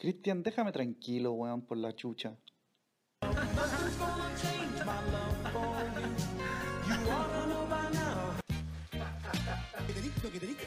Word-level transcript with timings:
Cristian, 0.00 0.42
déjame 0.42 0.72
tranquilo, 0.72 1.32
weón, 1.32 1.60
por 1.66 1.76
la 1.76 1.94
chucha. 1.94 2.34
Lo 10.22 10.30
que 10.30 10.38
tenés 10.38 10.56
que 10.56 10.66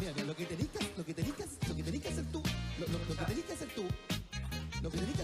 mira, 0.00 0.12
mira, 0.12 0.12
lo- 0.18 0.24
lo- 0.24 0.26
lo 0.26 0.34
que 0.34 0.44
tenés 0.46 0.68
que- 0.68 0.92
lo 0.96 1.04
que 1.04 1.14
tenés 1.14 1.32
que 1.34 1.44
lo 1.68 1.76
que 1.76 1.82
tenés 1.84 2.02
que 2.02 2.08
hacer 2.08 2.24
tú, 2.32 2.42
lo, 2.80 2.86
lo- 2.86 2.98
lo 2.98 3.16
que 3.16 3.24
tenés 3.26 3.44
que 3.44 3.52
hacer 3.52 3.68
tú, 3.74 3.84
lo 4.82 4.90
que 4.90 4.98
tenés 4.98 5.20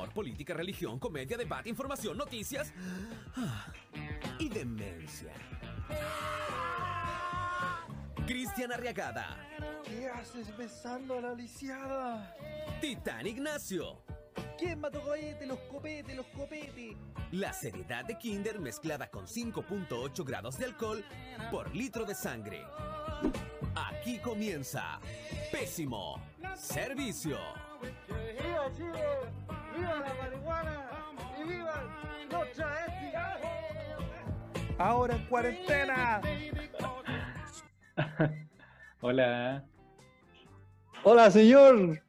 Humor, 0.00 0.14
política, 0.14 0.54
religión, 0.54 0.98
comedia, 0.98 1.36
debate, 1.36 1.68
información, 1.68 2.16
noticias 2.16 2.72
ah, 3.36 3.66
y 4.38 4.48
demencia. 4.48 5.30
Cristian 8.26 8.72
Arriagada, 8.72 9.36
¿Qué 9.84 10.08
haces 10.08 10.56
besando 10.56 11.18
a 11.18 11.20
la 11.20 11.34
lisiada? 11.34 12.34
Titán 12.80 13.26
Ignacio, 13.26 14.02
¿Quién 14.56 14.80
mató 14.80 15.02
cohete? 15.02 15.44
Los 15.44 15.58
copetes, 15.70 16.16
los 16.16 16.26
copetes. 16.28 16.96
la 17.32 17.52
seriedad 17.52 18.02
de 18.06 18.16
Kinder 18.16 18.58
mezclada 18.58 19.10
con 19.10 19.26
5.8 19.26 20.24
grados 20.24 20.56
de 20.56 20.64
alcohol 20.64 21.04
por 21.50 21.76
litro 21.76 22.06
de 22.06 22.14
sangre. 22.14 22.64
Aquí 23.74 24.18
comienza 24.18 24.98
Pésimo 25.52 26.22
Servicio. 26.56 27.38
¡Viva 29.80 29.96
la 29.98 30.14
marihuana! 30.22 30.88
¡Y 31.38 31.48
viva 31.48 31.82
los 32.30 32.52
travestis! 32.52 33.14
Ahora 34.78 35.16
en 35.16 35.24
cuarentena. 35.26 36.20
Hola. 39.00 39.64
Hola, 41.02 41.30
señor. 41.30 42.02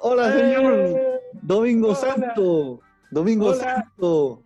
Hola, 0.00 0.32
señor. 0.32 1.20
Domingo 1.42 1.88
Hola. 1.88 1.96
Santo. 1.96 2.80
Domingo 3.10 3.46
Hola. 3.48 3.58
Santo. 3.64 4.42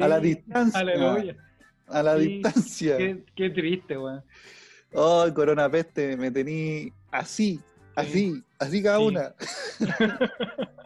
A 0.00 0.08
la 0.08 0.18
distancia. 0.20 0.80
Aleluya. 0.80 1.36
A 1.88 2.02
la 2.02 2.16
Sí, 2.18 2.26
distancia. 2.28 2.96
Qué, 2.96 3.24
qué 3.34 3.50
triste, 3.50 3.96
weón. 3.96 4.24
Oh, 4.92 5.26
corona 5.34 5.68
peste, 5.70 6.16
me 6.16 6.30
tení 6.30 6.92
así, 7.10 7.60
así, 7.94 8.42
así 8.58 8.82
cada 8.82 8.98
Sí. 8.98 9.04
una. 9.06 9.34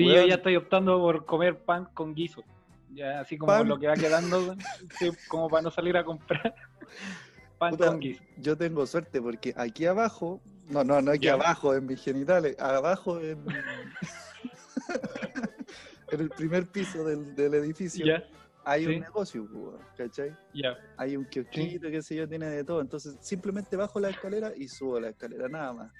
Sí, 0.00 0.14
yo 0.14 0.26
ya 0.26 0.34
estoy 0.36 0.56
optando 0.56 0.98
por 0.98 1.24
comer 1.26 1.58
pan 1.64 1.86
con 1.94 2.14
guiso. 2.14 2.42
Ya 2.94 3.20
así 3.20 3.36
como 3.36 3.52
Pan. 3.52 3.68
lo 3.68 3.78
que 3.78 3.86
va 3.86 3.94
quedando. 3.94 4.54
Sí, 4.98 5.10
como 5.28 5.48
para 5.48 5.62
no 5.62 5.70
salir 5.70 5.96
a 5.96 6.04
comprar. 6.04 6.54
Pan 7.58 7.70
Puta, 7.72 7.86
con 7.88 8.00
guiso. 8.00 8.22
Yo 8.36 8.56
tengo 8.56 8.86
suerte 8.86 9.20
porque 9.20 9.52
aquí 9.56 9.84
abajo, 9.86 10.40
no, 10.68 10.84
no, 10.84 11.00
no 11.02 11.10
aquí 11.10 11.26
Ya. 11.26 11.34
abajo 11.34 11.74
en 11.74 11.86
mis 11.86 12.02
genitales, 12.02 12.58
abajo 12.58 13.20
en, 13.20 13.44
en 16.12 16.20
el 16.20 16.30
primer 16.30 16.66
piso 16.66 17.04
del, 17.04 17.34
del 17.34 17.54
edificio 17.54 18.04
Ya, 18.06 18.22
hay 18.64 18.84
sí. 18.84 18.94
un 18.94 19.00
negocio, 19.00 19.48
¿cachai? 19.96 20.34
Hay 20.96 21.16
un 21.16 21.24
kiosquito, 21.24 21.90
qué 21.90 22.02
sé 22.02 22.16
yo, 22.16 22.28
tiene 22.28 22.46
de 22.46 22.64
todo. 22.64 22.80
Entonces 22.80 23.16
simplemente 23.20 23.76
bajo 23.76 23.98
la 24.00 24.10
escalera 24.10 24.52
y 24.56 24.68
subo 24.68 25.00
la 25.00 25.08
escalera, 25.10 25.48
nada 25.48 25.72
más. 25.72 25.92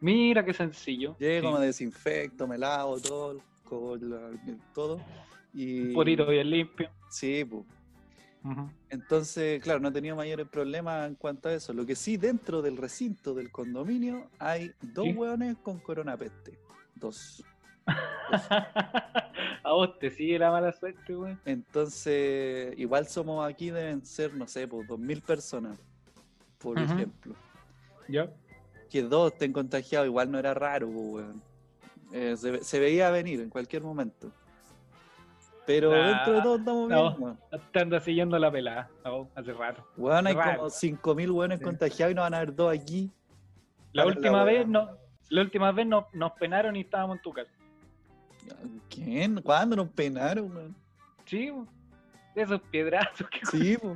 Mira 0.00 0.44
qué 0.44 0.52
sencillo. 0.52 1.16
Llego, 1.18 1.48
Sí. 1.52 1.58
me 1.60 1.66
desinfecto, 1.66 2.46
me 2.46 2.58
lavo 2.58 2.98
todo, 3.00 3.40
todo. 4.74 5.00
Y, 5.52 5.88
Un 5.88 5.92
potito 5.94 6.26
bien 6.26 6.50
limpio. 6.50 6.90
Sí, 7.10 7.44
pues. 7.44 7.64
Entonces, 8.90 9.62
claro, 9.62 9.80
no 9.80 9.88
he 9.88 9.92
tenido 9.92 10.16
mayores 10.16 10.46
problemas 10.48 11.08
en 11.08 11.14
cuanto 11.14 11.48
a 11.48 11.54
eso. 11.54 11.72
Lo 11.72 11.86
que 11.86 11.94
sí, 11.96 12.18
dentro 12.18 12.60
del 12.60 12.76
recinto 12.76 13.32
del 13.32 13.50
condominio 13.50 14.28
hay 14.38 14.72
dos 14.82 15.06
Sí. 15.06 15.12
hueones 15.14 15.56
con 15.62 15.78
coronapeste. 15.78 16.58
Dos. 16.94 17.42
a 19.62 19.72
vos 19.72 19.98
te 19.98 20.10
sigue 20.10 20.38
la 20.38 20.50
mala 20.50 20.72
suerte, 20.72 21.16
weón. 21.16 21.40
Entonces, 21.44 22.74
igual 22.78 23.06
somos 23.06 23.48
aquí, 23.48 23.70
deben 23.70 24.04
ser, 24.04 24.34
no 24.34 24.46
sé, 24.46 24.68
pues 24.68 24.86
dos 24.86 24.98
mil 24.98 25.22
personas, 25.22 25.78
por 26.58 26.78
ejemplo. 26.78 27.34
Ya. 28.08 28.30
Que 28.94 29.02
dos 29.02 29.32
estén 29.32 29.52
contagiados, 29.52 30.06
igual 30.06 30.30
no 30.30 30.38
era 30.38 30.54
raro, 30.54 30.86
weón. 30.86 31.42
Eh, 32.12 32.36
se, 32.36 32.62
se 32.62 32.78
veía 32.78 33.10
venir 33.10 33.40
en 33.40 33.50
cualquier 33.50 33.82
momento. 33.82 34.30
Pero 35.66 35.92
Ah, 35.92 35.96
dentro 36.22 36.32
de 36.34 36.42
todo 36.42 36.56
estamos 36.58 36.88
no. 36.88 37.16
bien. 37.16 37.38
Te 37.72 37.80
anda 37.80 37.98
siguiendo 37.98 38.38
la 38.38 38.52
pelada, 38.52 38.88
¿no? 39.04 39.28
hace 39.34 39.52
rato. 39.52 39.84
Weón, 39.96 40.28
hay 40.28 40.34
Raro. 40.34 40.58
como 40.58 40.70
5.000 40.70 41.28
weones 41.32 41.58
Sí. 41.58 41.64
contagiados 41.64 42.12
y 42.12 42.14
no 42.14 42.22
van 42.22 42.34
a 42.34 42.36
haber 42.36 42.54
dos 42.54 42.72
aquí. 42.72 43.10
La 43.92 44.06
última 44.06 44.44
vez 44.44 44.64
no, 44.68 44.88
la 45.28 45.40
última 45.42 45.72
vez 45.72 45.88
no, 45.88 46.06
nos 46.12 46.30
penaron 46.34 46.76
y 46.76 46.82
estábamos 46.82 47.16
en 47.16 47.22
tu 47.22 47.32
casa. 47.32 47.50
¿Quién? 48.88 49.42
¿Cuándo 49.42 49.74
nos 49.74 49.88
penaron, 49.88 50.54
weón? 50.56 50.76
Sí, 51.24 51.50
weón. 51.50 51.68
esos 52.36 52.60
piedrazos 52.70 53.26
que 53.28 53.44
Sí. 53.46 53.76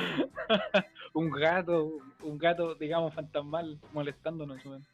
un 1.12 1.30
gato, 1.30 1.98
un 2.22 2.38
gato, 2.38 2.74
digamos, 2.74 3.14
fantasmal 3.14 3.78
molestándonos, 3.92 4.64
weón. 4.64 4.84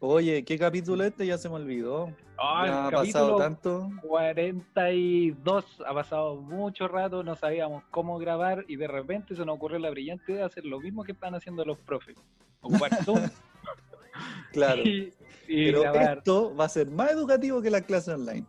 Oye, 0.00 0.44
¿qué 0.44 0.58
capítulo 0.58 1.02
este? 1.04 1.26
Ya 1.26 1.38
se 1.38 1.48
me 1.48 1.54
olvidó. 1.54 2.10
Ah, 2.36 2.64
Ya 2.66 2.86
ha 2.88 2.90
pasado 2.90 3.36
tanto. 3.36 3.88
42, 4.02 5.64
ha 5.86 5.94
pasado 5.94 6.36
mucho 6.36 6.88
rato, 6.88 7.22
no 7.22 7.34
sabíamos 7.36 7.84
cómo 7.90 8.18
grabar 8.18 8.64
y 8.68 8.76
de 8.76 8.86
repente 8.86 9.34
se 9.34 9.44
nos 9.46 9.56
ocurrió 9.56 9.78
la 9.78 9.90
brillante 9.90 10.32
idea 10.32 10.40
de 10.42 10.46
hacer 10.46 10.64
lo 10.66 10.78
mismo 10.80 11.04
que 11.04 11.12
están 11.12 11.34
haciendo 11.34 11.64
los 11.64 11.78
profes. 11.78 12.16
Ocupar 12.60 12.94
Zoom 13.04 13.20
Claro. 14.52 14.82
y, 14.82 15.12
y 15.48 15.66
Pero 15.66 15.80
grabar. 15.82 16.18
esto 16.18 16.54
va 16.54 16.66
a 16.66 16.68
ser 16.68 16.90
más 16.90 17.10
educativo 17.10 17.62
que 17.62 17.70
la 17.70 17.80
clase 17.80 18.12
online. 18.12 18.44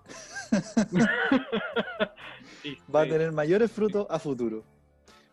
Sí, 2.62 2.78
Va 2.94 3.02
a 3.02 3.06
tener 3.08 3.32
mayores 3.32 3.72
frutos 3.72 4.08
a 4.10 4.18
futuro. 4.20 4.64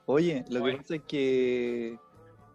Oye, 0.06 0.44
lo 0.50 0.60
Bueno. 0.60 0.78
que 0.78 0.82
pasa 0.82 0.94
es 0.96 1.02
que 1.02 1.98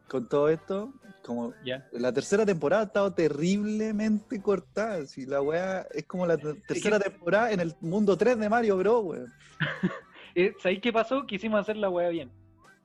con 0.08 0.28
todo 0.28 0.50
esto, 0.50 0.94
como 1.24 1.54
la 1.92 2.14
tercera 2.14 2.46
temporada 2.46 2.84
ha 2.84 2.86
estado 2.86 3.14
terriblemente 3.14 4.42
cortada. 4.42 5.06
Si 5.06 5.26
la 5.26 5.42
weá 5.42 5.86
es 5.94 6.06
como 6.06 6.26
la 6.26 6.38
te- 6.38 6.54
tercera 6.56 7.00
temporada 7.00 7.52
en 7.52 7.60
el 7.60 7.74
mundo 7.82 8.18
3 8.18 8.38
de 8.40 8.50
Mario 8.50 8.78
Bros, 8.78 9.04
weón. 9.06 9.34
Eh, 10.36 10.54
¿Sabéis 10.62 10.82
qué 10.82 10.94
pasó? 10.94 11.26
Quisimos 11.26 11.60
hacer 11.62 11.78
la 11.78 11.90
weá 11.90 12.10
bien. 12.10 12.30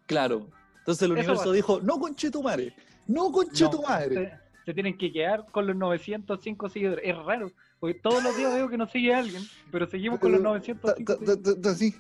Claro. 0.07 0.49
Entonces 0.79 1.03
el 1.03 1.13
Eso 1.19 1.33
universo 1.33 1.53
dijo, 1.53 1.81
no 1.83 1.99
conchetumare, 2.01 2.75
no 3.07 3.31
conchetumare. 3.31 4.15
Se, 4.15 4.33
se 4.65 4.73
tienen 4.75 4.97
que 4.97 5.13
quedar 5.13 5.45
con 5.51 5.67
los 5.67 5.77
905 5.77 6.71
seguidores. 6.71 7.05
Es 7.07 7.15
raro, 7.25 7.53
porque 7.79 8.01
todos 8.01 8.25
los 8.25 8.35
días 8.39 8.55
veo 8.55 8.71
que 8.71 8.79
nos 8.79 8.91
sigue 8.91 9.15
alguien, 9.15 9.43
pero 9.71 9.87
seguimos 9.87 10.19
con 10.19 10.33
los 10.33 10.41
Ta- 10.41 10.49
905 10.49 10.95
ta- 11.05 11.17
ta- 11.27 11.43
ta- 11.43 11.61
ta- 11.61 11.75
sí, 11.75 11.95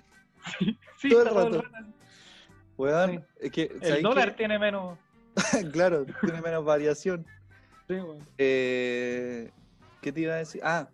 Sí, 0.99 1.11
todo 1.11 1.21
el 1.21 1.29
está 1.29 1.41
todo 1.41 1.47
el 1.49 1.63
rato. 1.63 1.89
Rato. 2.87 3.13
weón, 3.13 3.21
Sí. 3.21 3.25
es 3.41 3.51
que, 3.53 3.63
El 3.63 3.81
¿sabéis 3.83 4.03
dólar 4.03 4.31
qué? 4.33 4.37
tiene 4.39 4.59
menos. 4.59 4.99
claro, 5.73 6.05
tiene 6.21 6.41
menos 6.43 6.65
variación. 6.65 7.27
Sí, 7.89 7.95
weón. 7.95 8.19
Eh, 8.39 9.51
¿Qué 10.01 10.13
te 10.13 10.21
iba 10.21 10.35
a 10.35 10.37
decir? 10.39 10.61
Ah, 10.65 10.89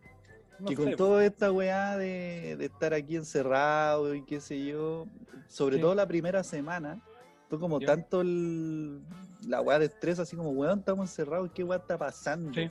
No 0.58 0.66
que 0.68 0.76
sé, 0.76 0.82
con 0.82 0.96
toda 0.96 1.24
esta 1.24 1.50
weá 1.52 1.96
de, 1.96 2.56
de 2.58 2.64
estar 2.66 2.92
aquí 2.94 3.16
encerrado 3.16 4.14
y 4.14 4.22
qué 4.24 4.40
sé 4.40 4.64
yo, 4.64 5.06
sobre 5.48 5.76
Sí. 5.76 5.82
todo 5.82 5.94
la 5.94 6.06
primera 6.06 6.42
semana, 6.44 7.00
fue 7.48 7.58
como 7.58 7.78
tanto 7.80 8.20
el- 8.20 9.00
la 9.46 9.60
weá 9.62 9.78
de 9.78 9.86
estrés, 9.86 10.18
así 10.18 10.36
como, 10.36 10.50
weón, 10.50 10.80
estamos 10.80 11.08
encerrados, 11.10 11.50
¿qué 11.54 11.62
weá 11.64 11.78
está 11.78 11.96
pasando? 11.96 12.52
Sí. 12.52 12.70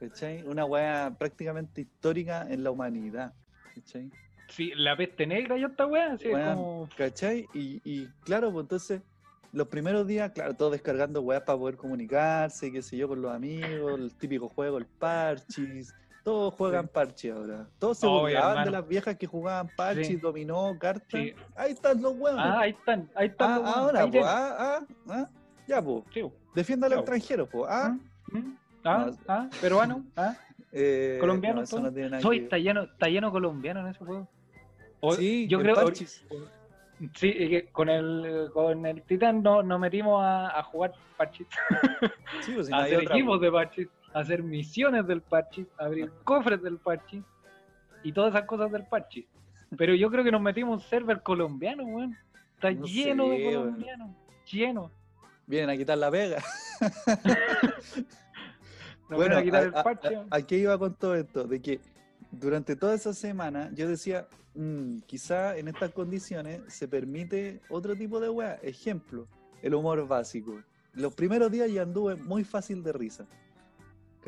¿Cachai? 0.00 0.42
Una 0.44 0.64
weá 0.64 1.14
prácticamente 1.18 1.80
histórica 1.82 2.46
en 2.48 2.62
la 2.64 2.70
humanidad. 2.70 3.34
¿Cachai? 3.74 4.10
Sí, 4.48 4.72
la 4.76 4.96
peste 4.96 5.26
negra 5.26 5.56
y 5.58 5.64
esta 5.64 5.86
weá, 5.86 6.16
sí, 6.18 6.28
es 6.28 6.34
Weón, 6.34 6.54
como. 6.56 6.88
¿Cachai? 6.96 7.46
Y, 7.54 7.80
y 7.84 8.06
claro, 8.24 8.50
pues 8.52 8.64
entonces, 8.64 9.02
los 9.52 9.68
primeros 9.68 10.06
días, 10.06 10.30
claro, 10.32 10.54
todos 10.54 10.72
descargando 10.72 11.20
weas 11.22 11.42
para 11.42 11.58
poder 11.58 11.76
comunicarse, 11.76 12.72
qué 12.72 12.82
sé 12.82 12.96
yo, 12.96 13.08
con 13.08 13.20
los 13.22 13.32
amigos, 13.34 13.98
el 14.00 14.14
típico 14.14 14.48
juego, 14.48 14.78
el 14.78 14.86
parchis. 14.86 15.94
Todos 16.24 16.52
juegan 16.54 16.84
Sí. 16.86 16.90
parchis 16.92 17.32
ahora. 17.32 17.66
Todos 17.78 17.98
se 17.98 18.06
Oye, 18.06 18.34
burlaban 18.34 18.64
de 18.64 18.70
las 18.70 18.86
viejas 18.88 19.16
que 19.16 19.26
jugaban 19.26 19.70
parchis, 19.76 20.06
Sí. 20.08 20.16
dominó, 20.16 20.76
cartas. 20.78 21.08
Sí. 21.10 21.32
Ahí 21.56 21.72
están 21.72 22.02
los 22.02 22.12
huevos. 22.16 22.40
Ah, 22.42 22.60
ahí 22.60 22.70
están, 22.70 23.08
ahí 23.14 23.28
están. 23.28 23.50
los 23.50 23.60
weones, 23.62 23.76
ahora, 23.76 24.10
pues, 24.10 24.24
ah, 24.26 24.56
ah, 24.58 24.86
ah. 25.10 25.28
Ya, 25.66 25.82
pues. 25.82 26.04
Defienda 26.54 26.88
po. 26.88 26.94
extranjero, 26.94 27.46
pues. 27.46 27.64
Ah, 27.68 27.96
¿Mm? 28.32 28.38
¿Mm? 28.38 28.58
Ah, 28.84 29.06
No, 29.10 29.16
ah, 29.28 29.48
peruano, 29.60 30.04
ah, 30.16 30.34
eh, 30.72 31.16
colombiano. 31.20 31.62
no, 31.70 31.90
no 31.90 32.20
Soy, 32.20 32.38
está 32.40 32.58
lleno, 32.58 32.82
está 32.82 33.08
lleno 33.08 33.30
colombiano 33.30 33.80
en 33.80 33.88
ese 33.88 34.04
juego. 34.04 34.28
O- 35.00 35.14
Sí, 35.14 35.46
yo 35.48 35.60
creo 35.60 35.74
parchis. 35.74 36.24
Sí, 37.14 37.62
con 37.70 37.88
el 37.88 38.50
con 38.52 38.84
el 38.84 39.02
Titán 39.02 39.40
no, 39.42 39.62
nos 39.62 39.78
metimos 39.78 40.20
a, 40.22 40.58
a 40.58 40.62
jugar 40.64 40.92
parchis, 41.16 41.46
Sí, 42.42 42.52
pues, 42.54 42.66
si 42.66 42.72
a 42.74 42.78
hacer 42.78 42.98
otra, 42.98 43.14
equipos 43.14 43.38
pues. 43.38 43.40
de 43.42 43.52
parchis, 43.52 43.88
a 44.14 44.18
hacer 44.20 44.42
misiones 44.42 45.06
del 45.06 45.20
parchis, 45.22 45.66
a 45.78 45.84
abrir 45.84 46.10
cofres 46.24 46.60
del 46.62 46.78
parchis 46.78 47.22
y 48.02 48.12
todas 48.12 48.34
esas 48.34 48.46
cosas 48.46 48.72
del 48.72 48.84
parchis. 48.86 49.26
Pero 49.76 49.94
yo 49.94 50.10
creo 50.10 50.24
que 50.24 50.32
nos 50.32 50.40
metimos 50.40 50.82
un 50.82 50.88
server 50.88 51.22
colombiano, 51.22 51.84
weón. 51.84 52.16
Está 52.54 52.72
No 52.72 52.86
lleno 52.86 53.24
sé, 53.26 53.30
de 53.30 53.44
colombianos, 53.44 54.10
lleno. 54.50 54.90
Vienen 55.46 55.70
a 55.70 55.76
quitar 55.76 55.98
la 55.98 56.10
pega. 56.10 56.42
Nos 59.08 59.18
Bueno, 59.18 59.38
a 59.38 59.42
quitar 59.42 59.62
a, 59.62 59.66
el 59.66 59.74
a- 59.76 59.82
parche. 59.82 60.16
a- 60.16 60.24
¿a 60.30 60.42
qué 60.42 60.58
iba 60.58 60.76
con 60.78 60.94
todo 60.94 61.14
esto? 61.14 61.44
De 61.44 61.60
que 61.62 61.80
durante 62.30 62.76
toda 62.76 62.94
esa 62.94 63.14
semana 63.14 63.70
yo 63.74 63.88
decía, 63.88 64.26
"Mm, 64.58 64.98
quizá 65.06 65.56
en 65.56 65.68
estas 65.68 65.92
condiciones 65.92 66.60
se 66.66 66.88
permite 66.88 67.60
otro 67.68 67.94
tipo 67.96 68.18
de 68.20 68.28
weá. 68.28 68.54
Ejemplo, 68.62 69.26
el 69.62 69.74
humor 69.74 70.06
básico. 70.08 70.60
Los 70.94 71.14
primeros 71.14 71.50
días 71.50 71.70
ya 71.70 71.82
anduve 71.82 72.16
muy 72.16 72.42
fácil 72.44 72.82
de 72.82 72.92
risa. 72.92 73.24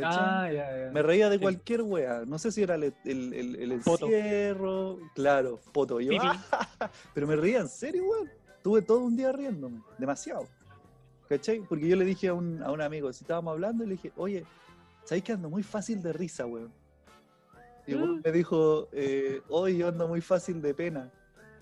Ah, 0.02 0.48
ya, 0.50 0.86
ya. 0.86 0.90
Me 0.92 1.02
reía 1.02 1.28
de 1.28 1.38
cualquier 1.38 1.82
weá. 1.82 2.22
No 2.26 2.38
sé 2.38 2.52
si 2.52 2.62
era 2.62 2.76
el, 2.76 2.84
el, 3.04 3.34
el- 3.34 3.56
el 3.72 3.80
Poto. 3.80 4.06
encierro. 4.06 4.98
Claro, 5.14 5.60
poto. 5.72 6.00
Yo, 6.00 6.10
Pipi. 6.12 6.26
pero 7.14 7.26
me 7.26 7.36
reía 7.36 7.58
en 7.60 7.68
serio, 7.68 8.04
weón. 8.04 8.30
Tuve 8.62 8.82
todo 8.82 9.00
un 9.00 9.16
día 9.16 9.32
riéndome. 9.32 9.80
Demasiado. 9.98 10.46
¿Cachai? 11.28 11.60
Porque 11.60 11.86
yo 11.88 11.96
le 11.96 12.04
dije 12.04 12.28
a 12.28 12.34
un, 12.34 12.62
a 12.62 12.70
un 12.72 12.80
amigo, 12.80 13.12
si 13.12 13.24
estábamos 13.24 13.52
hablando, 13.52 13.84
y 13.84 13.88
le 13.88 13.92
dije, 13.94 14.12
oye, 14.16 14.44
¿sabéis 15.04 15.24
que 15.24 15.32
ando 15.32 15.50
muy 15.50 15.62
fácil 15.62 16.02
de 16.02 16.12
risa, 16.12 16.46
weón? 16.46 16.72
Y 17.86 17.94
weón 17.94 18.16
Mm. 18.18 18.22
me 18.24 18.32
dijo, 18.32 18.88
eh, 18.92 19.40
hoy 19.48 19.78
yo 19.78 19.88
ando 19.88 20.06
muy 20.08 20.20
fácil 20.20 20.60
de 20.62 20.74
pena. 20.74 21.10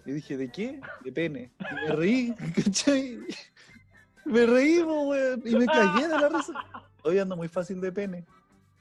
Y 0.06 0.12
dije, 0.12 0.36
¿de 0.36 0.48
qué? 0.50 0.80
De 1.04 1.12
pene. 1.12 1.50
Y 1.60 1.74
me 1.74 1.96
reí, 1.96 2.34
¿cachai? 2.54 3.18
Me 4.24 4.46
reí, 4.46 4.80
weón. 4.82 5.42
Y 5.44 5.54
me 5.56 5.66
cagué 5.66 6.08
de 6.08 6.18
la 6.18 6.28
risa. 6.28 6.52
Hoy 7.02 7.18
ando 7.18 7.36
muy 7.36 7.48
fácil 7.48 7.80
de 7.80 7.92
pene. 7.92 8.24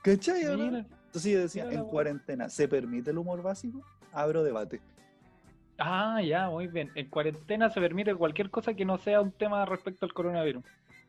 ¿Cachai? 0.04 0.44
Mira. 0.56 0.86
Entonces 1.06 1.32
yo 1.32 1.40
decía, 1.40 1.72
en 1.72 1.84
cuarentena, 1.86 2.50
¿se 2.50 2.68
permite 2.68 3.12
el 3.12 3.18
humor 3.18 3.42
básico? 3.42 3.82
Abro 4.12 4.44
debate. 4.44 4.82
Ah, 5.80 6.22
ya, 6.22 6.50
muy 6.50 6.68
bien. 6.68 6.92
En 6.96 7.08
cuarentena 7.10 7.70
se 7.70 7.80
permite 7.80 8.14
cualquier 8.16 8.50
cosa 8.50 8.74
que 8.74 8.84
no 8.86 8.98
sea 8.98 9.22
un 9.22 9.32
tema 9.32 9.64
respecto 9.66 10.06
al 10.06 10.14
coronavirus. 10.14 10.64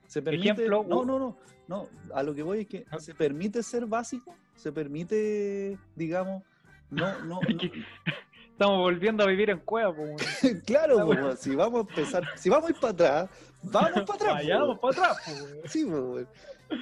¿Se 0.09 0.21
permite? 0.23 0.51
Ejemplo, 0.51 0.85
no, 0.89 1.05
no, 1.05 1.19
no, 1.21 1.37
no. 1.69 1.89
A 2.13 2.23
lo 2.25 2.35
que 2.35 2.43
voy 2.43 2.61
es 2.63 2.67
que 2.67 2.85
Ah. 2.91 2.99
¿se 2.99 3.15
permite 3.15 3.63
ser 3.63 3.87
básico? 3.87 4.35
¿Se 4.57 4.73
permite, 4.73 5.79
digamos, 5.95 6.43
no, 6.91 7.25
no, 7.25 7.39
que- 7.61 7.71
Estamos 8.51 8.79
volviendo 8.79 9.23
a 9.23 9.27
vivir 9.29 9.51
en 9.51 9.61
cueva, 9.61 9.95
pues. 9.95 10.17
no- 10.43 10.61
claro, 10.67 11.37
si 11.37 11.55
vamos 11.55 11.87
a 11.87 11.89
empezar, 11.91 12.25
si 12.37 12.49
vamos 12.51 12.69
a 12.69 12.73
ir 12.73 12.81
para 12.81 12.93
atrás, 12.93 13.31
vamos 13.63 13.93
para 14.03 14.15
atrás. 14.15 14.35
Vayamos 14.35 14.79
para 14.81 14.93
atrás, 15.13 15.19
pues. 15.63 15.73
Sí. 15.73 15.87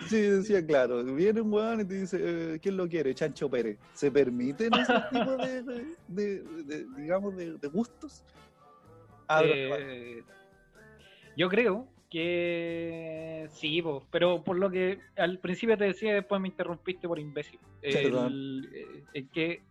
Sí, 0.09 0.21
decía, 0.21 0.66
claro, 0.66 1.04
viene 1.04 1.40
un 1.40 1.52
weón 1.52 1.80
y 1.83 1.85
te 1.85 1.95
dice, 2.00 2.18
eh, 2.21 2.59
¿quién 2.61 2.76
lo 2.76 2.88
quiere? 2.88 3.14
Chancho 3.14 3.49
Pérez. 3.49 3.78
¿Se 3.95 4.11
permiten 4.11 4.73
ese 4.75 4.95
tipo 5.12 5.37
de, 5.37 5.62
de- 5.62 5.95
de- 6.09 6.42
de- 6.64 6.87
digamos, 6.97 7.37
de, 7.37 7.52
gustos? 7.68 8.25
Eh, 9.45 10.23
yo 11.37 11.49
creo 11.49 11.87
que 12.16 13.46
sí, 13.52 13.82
po, 13.82 14.02
pero 14.11 14.42
por 14.42 14.56
lo 14.56 14.70
que 14.70 14.99
al 15.18 15.38
principio 15.38 15.76
te 15.76 15.85
decía 15.85 16.14
después 16.14 16.40
me 16.40 16.49
interrumpiste 16.49 17.06
por 17.06 17.18
imbécil. 17.18 17.61
Perdón. 17.82 18.26
El- 18.32 18.70
eh, 18.75 19.04
es 19.12 19.25
que 19.30 19.62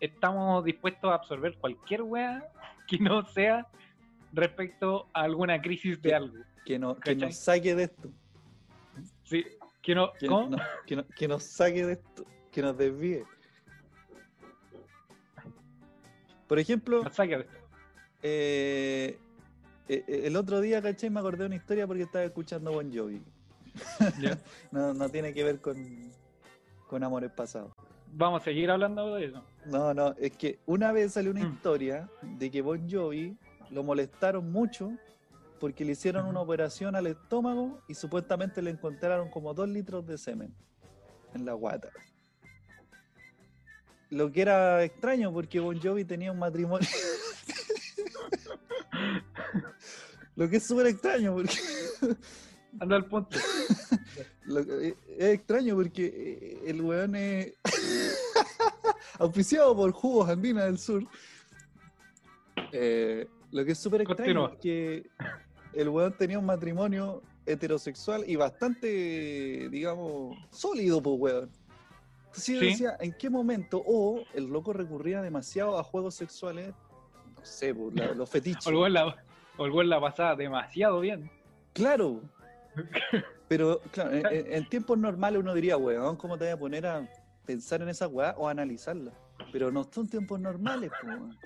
estamos 0.00 0.64
dispuestos 0.64 1.10
a 1.10 1.14
absorber 1.14 1.56
cualquier 1.58 2.02
wea 2.02 2.44
que 2.88 2.98
no 2.98 3.24
sea 3.26 3.68
respecto 4.32 5.06
a 5.12 5.22
alguna 5.22 5.62
crisis 5.62 6.02
de 6.02 6.08
Que- 6.08 6.14
algo. 6.16 6.36
que, 6.64 6.76
no, 6.78 6.96
nos 7.16 7.36
saque 7.36 7.74
de 7.76 7.84
esto. 7.84 8.10
Sí, 9.22 9.44
que 9.80 9.94
no, 9.94 10.12
Que, 10.14 10.26
no- 10.26 10.50
que, 10.86 10.96
no- 10.96 11.06
que 11.06 11.28
nos 11.28 11.44
saque 11.44 11.86
de 11.86 11.92
esto, 11.92 12.24
que 12.50 12.62
nos 12.62 12.76
desvíe. 12.76 13.22
Por 16.48 16.58
ejemplo, 16.58 17.02
No 17.04 17.10
saque 17.10 17.36
de 17.38 17.42
esto. 17.44 17.56
eh, 18.24 19.18
eh, 19.88 20.04
eh, 20.06 20.22
el 20.24 20.36
otro 20.36 20.60
día, 20.60 20.80
¿cachai? 20.82 21.10
Me 21.10 21.20
acordé 21.20 21.38
de 21.40 21.46
una 21.46 21.56
historia 21.56 21.86
porque 21.86 22.02
estaba 22.02 22.24
escuchando 22.24 22.72
Bon 22.72 22.90
Jovi. 22.94 23.22
No, 24.70 24.92
no 24.92 25.08
tiene 25.08 25.32
que 25.32 25.44
ver 25.44 25.60
con, 25.60 26.12
con 26.88 27.02
amores 27.02 27.30
pasados. 27.32 27.72
Vamos 28.14 28.42
a 28.42 28.44
seguir 28.44 28.70
hablando 28.70 29.14
de 29.14 29.26
eso. 29.26 29.42
No, 29.66 29.94
no, 29.94 30.14
es 30.18 30.36
que 30.36 30.58
una 30.66 30.92
vez 30.92 31.12
salió 31.14 31.30
una 31.30 31.44
Mm. 31.48 31.52
historia 31.54 32.08
de 32.22 32.50
que 32.50 32.60
Bon 32.60 32.88
Jovi 32.90 33.36
lo 33.70 33.82
molestaron 33.82 34.52
mucho 34.52 34.92
porque 35.58 35.84
le 35.84 35.92
hicieron 35.92 36.26
una 36.26 36.40
operación 36.40 36.94
al 36.96 37.06
estómago 37.06 37.80
y 37.88 37.94
supuestamente 37.94 38.60
le 38.60 38.70
encontraron 38.70 39.30
como 39.30 39.54
dos 39.54 39.68
litros 39.68 40.06
de 40.06 40.18
semen 40.18 40.54
en 41.34 41.46
la 41.46 41.54
guata. 41.54 41.88
Lo 44.10 44.30
que 44.30 44.42
era 44.42 44.82
extraño 44.84 45.32
porque 45.32 45.58
Bon 45.60 45.80
Jovi 45.80 46.04
tenía 46.04 46.30
un 46.32 46.38
matrimonio. 46.38 46.86
Lo 50.36 50.48
que 50.48 50.56
es 50.56 50.66
súper 50.66 50.86
extraño 50.86 51.34
porque 51.34 51.54
Anda 52.80 52.96
al 52.96 53.04
punto. 53.06 53.36
Lo 54.46 54.64
que- 54.64 54.88
es, 54.88 54.94
es 55.18 55.34
extraño 55.34 55.74
porque 55.76 56.06
eh, 56.06 56.70
el 56.70 56.80
weón 56.80 57.14
es 57.16 57.52
auspiciado 59.18 59.76
por 59.76 59.92
Jugos 59.92 60.28
Andina 60.28 60.64
del 60.64 60.78
Sur. 60.78 61.04
Eh, 62.72 63.26
lo 63.50 63.64
que 63.64 63.72
es 63.72 63.78
súper 63.78 64.02
extraño 64.02 64.48
es 64.52 64.58
que 64.58 65.10
el 65.74 65.88
weón 65.88 66.16
tenía 66.16 66.38
un 66.38 66.46
matrimonio 66.46 67.22
heterosexual 67.44 68.24
y 68.26 68.36
bastante, 68.36 69.68
digamos, 69.70 70.36
sólido, 70.50 71.02
pues 71.02 71.16
weón. 71.18 71.50
Entonces 72.26 72.54
yo 72.54 72.60
Sí. 72.60 72.66
decía, 72.68 72.96
¿en 73.00 73.12
qué 73.12 73.28
momento? 73.28 73.82
O 73.84 74.22
el 74.32 74.46
loco 74.46 74.72
recurría 74.72 75.20
demasiado 75.20 75.78
a 75.78 75.84
juegos 75.84 76.14
sexuales, 76.14 76.72
no 77.36 77.44
sé, 77.44 77.74
pues, 77.74 77.94
la- 77.94 78.12
los 78.14 78.30
fetiches. 78.30 78.64
La, 78.90 79.22
Olgó 79.56 79.82
en 79.82 79.88
la 79.90 80.00
pasada 80.00 80.34
demasiado 80.36 81.00
bien. 81.00 81.30
Claro. 81.72 82.20
Pero, 83.48 83.80
claro, 83.90 84.12
en, 84.12 84.52
en- 84.52 84.68
tiempos 84.68 84.96
normales 84.96 85.40
uno 85.40 85.52
diría, 85.52 85.76
weón, 85.76 86.16
¿cómo 86.16 86.38
te 86.38 86.44
voy 86.44 86.52
a 86.52 86.56
poner 86.58 86.86
a 86.86 87.06
pensar 87.44 87.82
en 87.82 87.88
esa 87.90 88.08
weá 88.08 88.34
o 88.38 88.48
a 88.48 88.50
analizarla? 88.50 89.12
Pero 89.52 89.70
no 89.70 89.84
son 89.92 90.08
tiempos 90.08 90.40
normales, 90.40 90.90
weón. 91.04 91.36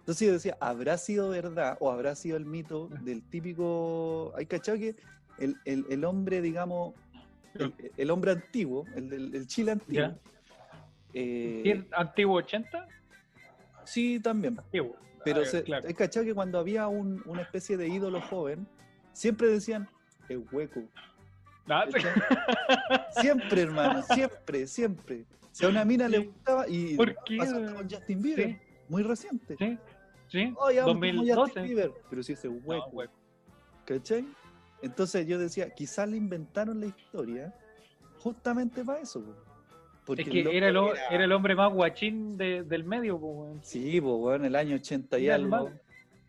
Entonces 0.00 0.26
yo 0.26 0.32
decía, 0.34 0.56
¿habrá 0.60 0.96
sido 0.98 1.30
verdad 1.30 1.76
o 1.80 1.90
habrá 1.90 2.14
sido 2.14 2.36
el 2.36 2.44
mito 2.44 2.88
del 3.00 3.22
típico... 3.22 4.32
¿Hay 4.36 4.46
cachado 4.46 4.78
que 4.78 4.96
el, 5.38 5.56
el- 5.64 5.86
el 5.88 6.04
hombre, 6.04 6.40
digamos, 6.42 6.94
el, 7.54 7.74
el 7.96 8.10
hombre 8.10 8.32
antiguo, 8.32 8.84
el 8.94 9.08
del 9.08 9.34
el 9.34 9.46
Chile 9.46 9.72
antiguo, 9.72 10.18
eh, 11.14 11.62
¿Sí, 11.64 11.88
¿Antiguo 11.92 12.36
80? 12.36 12.86
sí, 13.84 14.20
también. 14.20 14.58
Antiguo. 14.58 14.96
Pero 15.32 15.42
Ah, 15.42 15.46
se, 15.50 15.62
claro. 15.62 15.88
cachado 15.96 16.26
que 16.26 16.34
cuando 16.34 16.58
había 16.58 16.88
un- 16.88 17.22
una 17.26 17.42
especie 17.42 17.76
de 17.76 17.88
ídolo 17.88 18.20
joven, 18.22 18.66
siempre 19.12 19.48
decían, 19.48 19.88
es 20.28 20.38
hueco. 20.52 20.82
Ah, 21.68 21.84
sí. 21.92 23.20
Siempre, 23.20 23.62
hermano, 23.62 24.02
siempre, 24.02 24.66
siempre. 24.66 25.24
Si 25.52 25.64
a 25.64 25.68
una 25.68 25.84
mina 25.84 26.08
le 26.08 26.18
Sí. 26.18 26.24
gustaba 26.26 26.68
y 26.68 26.96
¿Por 26.96 27.14
qué? 27.24 27.36
pasó 27.38 27.54
con 27.74 27.90
Justin 27.90 28.22
Bieber, 28.22 28.48
Sí. 28.50 28.58
muy 28.88 29.02
reciente. 29.02 29.56
Sí, 29.58 29.78
sí. 30.28 30.54
Oye, 30.58 30.80
vamos 30.80 30.94
como 30.94 31.06
Justin 31.06 31.16
2012. 31.16 31.62
Bieber, 31.62 31.92
pero 32.08 32.22
si 32.22 32.32
ese 32.32 32.48
No, 32.48 32.54
hueco, 32.64 32.88
hueco. 32.92 33.12
¿cachai? 33.84 34.26
Entonces 34.82 35.26
yo 35.26 35.38
decía, 35.38 35.70
quizás 35.74 36.08
le 36.08 36.16
inventaron 36.16 36.80
la 36.80 36.86
historia 36.86 37.52
justamente 38.18 38.84
para 38.84 39.00
eso. 39.00 39.22
po. 39.24 39.34
Porque 40.08 40.22
Es 40.22 40.28
que 40.30 40.56
era 40.56 40.68
el, 40.68 40.76
era 41.10 41.24
el 41.24 41.32
hombre 41.32 41.54
más 41.54 41.70
guachín 41.70 42.38
de- 42.38 42.62
del 42.62 42.82
medio, 42.82 43.20
pues, 43.20 43.32
weón. 43.36 43.60
Sí, 43.62 44.00
pues, 44.00 44.14
bueno, 44.16 44.46
el 44.46 44.56
año 44.56 44.76
80 44.76 45.18
y 45.18 45.26
Era 45.26 45.36
el, 45.36 45.46
más, 45.46 45.60
algo. 45.66 45.72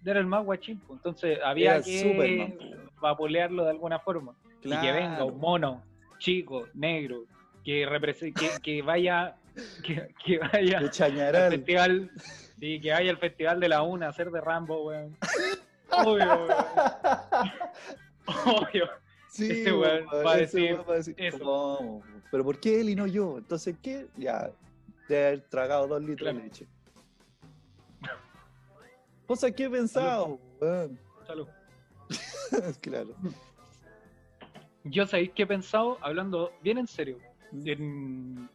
era 0.06 0.20
el 0.20 0.26
más 0.26 0.44
guachín, 0.44 0.80
pues. 0.80 0.98
Entonces 0.98 1.40
había 1.44 1.82
que 1.82 2.00
Superman, 2.00 2.56
vapulearlo 3.00 3.64
de 3.64 3.70
alguna 3.70 3.98
forma. 4.00 4.34
Y 4.62 4.70
que 4.70 4.92
venga 4.92 5.16
Claro. 5.16 5.28
un 5.28 5.40
mono, 5.40 5.82
chico, 6.18 6.68
negro, 6.74 7.24
que 7.64 7.88
que, 8.34 8.50
que 8.62 8.82
vaya, 8.82 9.38
que, 9.82 10.14
que 10.26 10.38
vaya 10.40 10.80
al 10.80 10.90
festival, 11.52 12.12
sí, 12.60 12.82
que 12.82 12.92
vaya 12.92 13.12
al 13.12 13.18
festival 13.18 13.60
de 13.62 13.70
la 13.70 13.82
UNA 13.84 14.08
a 14.08 14.10
hacer 14.10 14.30
de 14.30 14.42
Rambo, 14.42 14.88
weón. 14.88 15.16
Obvio, 15.92 16.26
weón. 16.36 16.54
Obvio. 18.46 18.90
Sí, 19.30 19.50
Ese 19.52 19.72
weón 19.74 20.06
va 20.26 20.34
a 20.34 20.38
decir 20.38 20.78
va 20.90 20.94
a 20.94 20.98
decir, 20.98 21.16
eso. 21.18 21.40
¿cómo? 21.40 22.04
Pero 22.32 22.44
¿por 22.44 22.60
qué 22.60 22.82
él 22.82 22.90
y 22.90 22.96
no 22.96 23.08
yo? 23.08 23.38
Entonces, 23.38 23.76
¿qué? 23.82 24.08
Ya, 24.18 24.52
de 25.08 25.28
haber 25.28 25.42
tragado 25.50 25.88
dos 25.88 26.02
litros 26.02 26.18
Claro. 26.26 26.38
de 26.40 26.44
leche. 26.44 26.68
Cosa 29.28 29.52
que 29.52 29.66
he 29.66 29.70
pensado, 29.70 30.40
weón. 30.60 31.00
Salud. 31.28 31.48
claro. 32.82 33.16
Yo 34.84 35.06
sabéis 35.06 35.32
que 35.32 35.44
he 35.44 35.48
pensado, 35.48 35.98
hablando 36.02 36.52
bien 36.64 36.78
en 36.80 36.88
serio, 36.88 37.18
Mm. 37.52 37.68
en... 37.68 38.50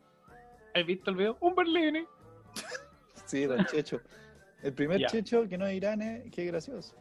¿Has 0.74 0.86
visto 0.86 1.10
el 1.10 1.16
video? 1.16 1.36
Un 1.40 1.54
Berlini. 1.54 2.04
Sí, 3.26 3.44
don 3.46 3.64
Checho. 3.66 4.00
El 4.62 4.72
primer 4.74 5.00
Ya. 5.00 5.06
Checho 5.08 5.48
que 5.48 5.56
no 5.56 5.66
es 5.66 5.74
irane, 5.74 6.28
qué 6.30 6.44
gracioso. 6.44 6.94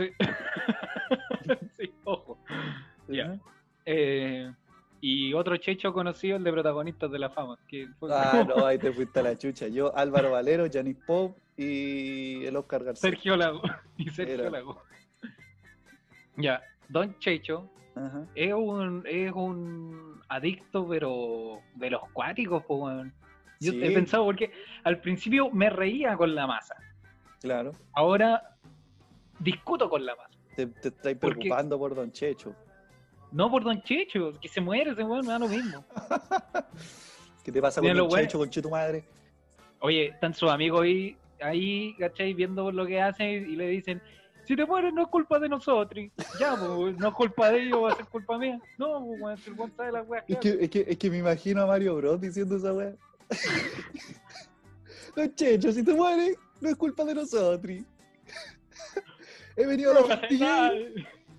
Sí. 0.00 0.12
sí, 1.76 1.92
ojo. 2.04 2.38
Ya. 3.08 3.38
Eh, 3.84 4.50
y 5.00 5.32
otro 5.34 5.56
checho 5.56 5.92
conocido, 5.92 6.36
el 6.36 6.44
de 6.44 6.52
protagonistas 6.52 7.10
de 7.10 7.18
la 7.18 7.30
fama. 7.30 7.58
Que 7.68 7.88
fue 7.98 8.08
Ah, 8.12 8.44
no, 8.48 8.66
ahí 8.66 8.78
te 8.78 8.92
fuiste 8.92 9.20
a 9.20 9.22
la 9.22 9.36
chucha. 9.36 9.68
Yo, 9.68 9.96
Álvaro 9.96 10.30
Valero, 10.30 10.66
Janis 10.72 10.96
Pop 11.06 11.36
y 11.56 12.44
el 12.44 12.56
Oscar 12.56 12.84
García. 12.84 13.10
Sergio 13.10 13.36
Lago. 13.36 13.62
Y 13.96 14.08
Sergio 14.10 14.34
Era. 14.34 14.50
Lago. 14.50 14.82
Ya, 16.36 16.62
Don 16.88 17.18
Checho 17.18 17.68
Ajá. 17.94 18.24
es 18.34 18.52
un, 18.54 19.04
es 19.06 19.30
un 19.32 20.20
adicto, 20.28 20.88
pero 20.88 21.60
de 21.74 21.90
los 21.90 22.00
cuáticos, 22.12 22.64
po, 22.64 22.76
weón. 22.86 23.12
Yo 23.60 23.72
Sí. 23.72 23.80
he 23.84 23.90
pensado 23.90 24.24
porque 24.24 24.50
al 24.84 25.00
principio 25.02 25.50
me 25.50 25.68
reía 25.68 26.16
con 26.16 26.34
la 26.34 26.46
masa. 26.46 26.76
Claro. 27.42 27.72
Ahora 27.92 28.56
discuto 29.40 29.88
con 29.90 30.04
la 30.06 30.14
masa. 30.14 30.38
Te, 30.54 30.66
te 30.66 30.88
estáis 30.88 31.16
preocupando 31.16 31.78
por 31.78 31.94
Don 31.94 32.12
Checho. 32.12 32.54
No 33.32 33.50
por 33.50 33.64
Don 33.64 33.82
Checho, 33.82 34.32
que 34.40 34.48
se 34.48 34.60
muere 34.60 34.92
ese 34.92 35.02
weón, 35.02 35.26
me 35.26 35.32
da 35.32 35.38
lo 35.38 35.48
mismo. 35.48 35.84
¿Qué 37.44 37.50
te 37.50 37.60
pasa 37.60 37.80
con 37.80 37.96
Don 37.96 38.08
Checho, 38.08 38.38
con 38.38 38.50
tu 38.50 38.70
madre? 38.70 39.04
Oye, 39.80 40.06
están 40.06 40.34
sus 40.34 40.50
amigos 40.50 40.82
ahí, 40.82 41.16
ahí, 41.40 41.94
¿cachai? 41.98 42.34
Viendo 42.34 42.70
lo 42.70 42.86
que 42.86 43.00
hacen 43.00 43.50
y 43.50 43.56
le 43.56 43.68
dicen, 43.68 44.02
si 44.46 44.56
te 44.56 44.66
mueres 44.66 44.92
no 44.92 45.02
es 45.02 45.08
culpa 45.08 45.38
de 45.38 45.48
nosotros. 45.48 46.06
Ya, 46.38 46.56
pues, 46.56 46.98
no 46.98 47.08
es 47.08 47.14
culpa 47.14 47.50
de 47.50 47.62
ellos, 47.62 47.84
va 47.84 47.92
a 47.92 47.96
ser 47.96 48.06
culpa 48.06 48.36
mía. 48.36 48.60
No, 48.78 49.06
pues, 49.20 49.46
el 49.46 49.56
sabe 49.76 49.92
las 49.92 50.08
weas 50.08 50.24
que 50.24 50.32
Es 50.32 50.38
que, 50.40 50.48
es, 50.60 50.70
que, 50.70 50.84
es 50.88 50.98
que 50.98 51.10
me 51.10 51.18
imagino 51.18 51.62
a 51.62 51.66
Mario 51.66 51.96
Bros 51.96 52.20
diciendo 52.20 52.56
esa 52.56 52.72
weá. 52.72 52.92
Don 55.16 55.34
Checho, 55.34 55.72
si 55.72 55.84
te 55.84 55.94
mueres, 55.94 56.36
no 56.60 56.68
es 56.68 56.76
culpa 56.76 57.04
de 57.04 57.14
nosotros. 57.14 57.78
He 59.56 59.66
venido 59.66 59.92
a 59.92 60.00
la 60.00 60.06
pastilla 60.20 60.72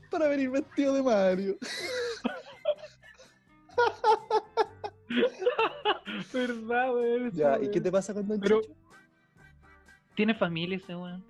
para 0.09 0.27
venir 0.27 0.49
vestido 0.49 0.93
de 0.93 1.03
Mario. 1.03 1.57
¿Verdad, 6.33 6.93
weón? 6.93 7.31
Ya, 7.31 7.59
¿y 7.61 7.69
qué 7.69 7.81
te 7.81 7.91
pasa 7.91 8.13
con 8.13 8.27
Don 8.27 8.39
Pero-? 8.39 8.61
¿Tiene 10.15 10.33
familia 10.35 10.77
ese 10.77 10.95
weón? 10.95 11.23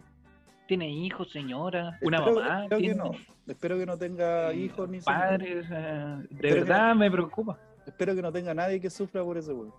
¿Tiene 0.67 0.89
hijos, 0.89 1.29
señora? 1.31 1.97
¿Una 2.01 2.17
Espero- 2.19 2.35
mamá? 2.39 2.63
Espero 2.63 2.77
que 2.79 2.85
¿Tiene 2.85 2.95
no. 3.03 3.11
Espero 3.47 3.77
que 3.77 3.85
no 3.85 3.97
tenga 3.97 4.53
hijos 4.53 4.89
ni 4.89 4.99
padres? 5.01 5.65
eh, 5.69 6.15
de 6.29 6.35
Espero 6.35 6.55
verdad 6.55 6.95
me 6.95 7.11
preocupa. 7.11 7.59
Espero 7.85 8.15
que 8.15 8.21
no 8.21 8.31
tenga 8.31 8.53
nadie 8.53 8.79
que 8.79 8.89
sufra 8.89 9.23
por 9.23 9.37
ese 9.37 9.51
weón. 9.51 9.73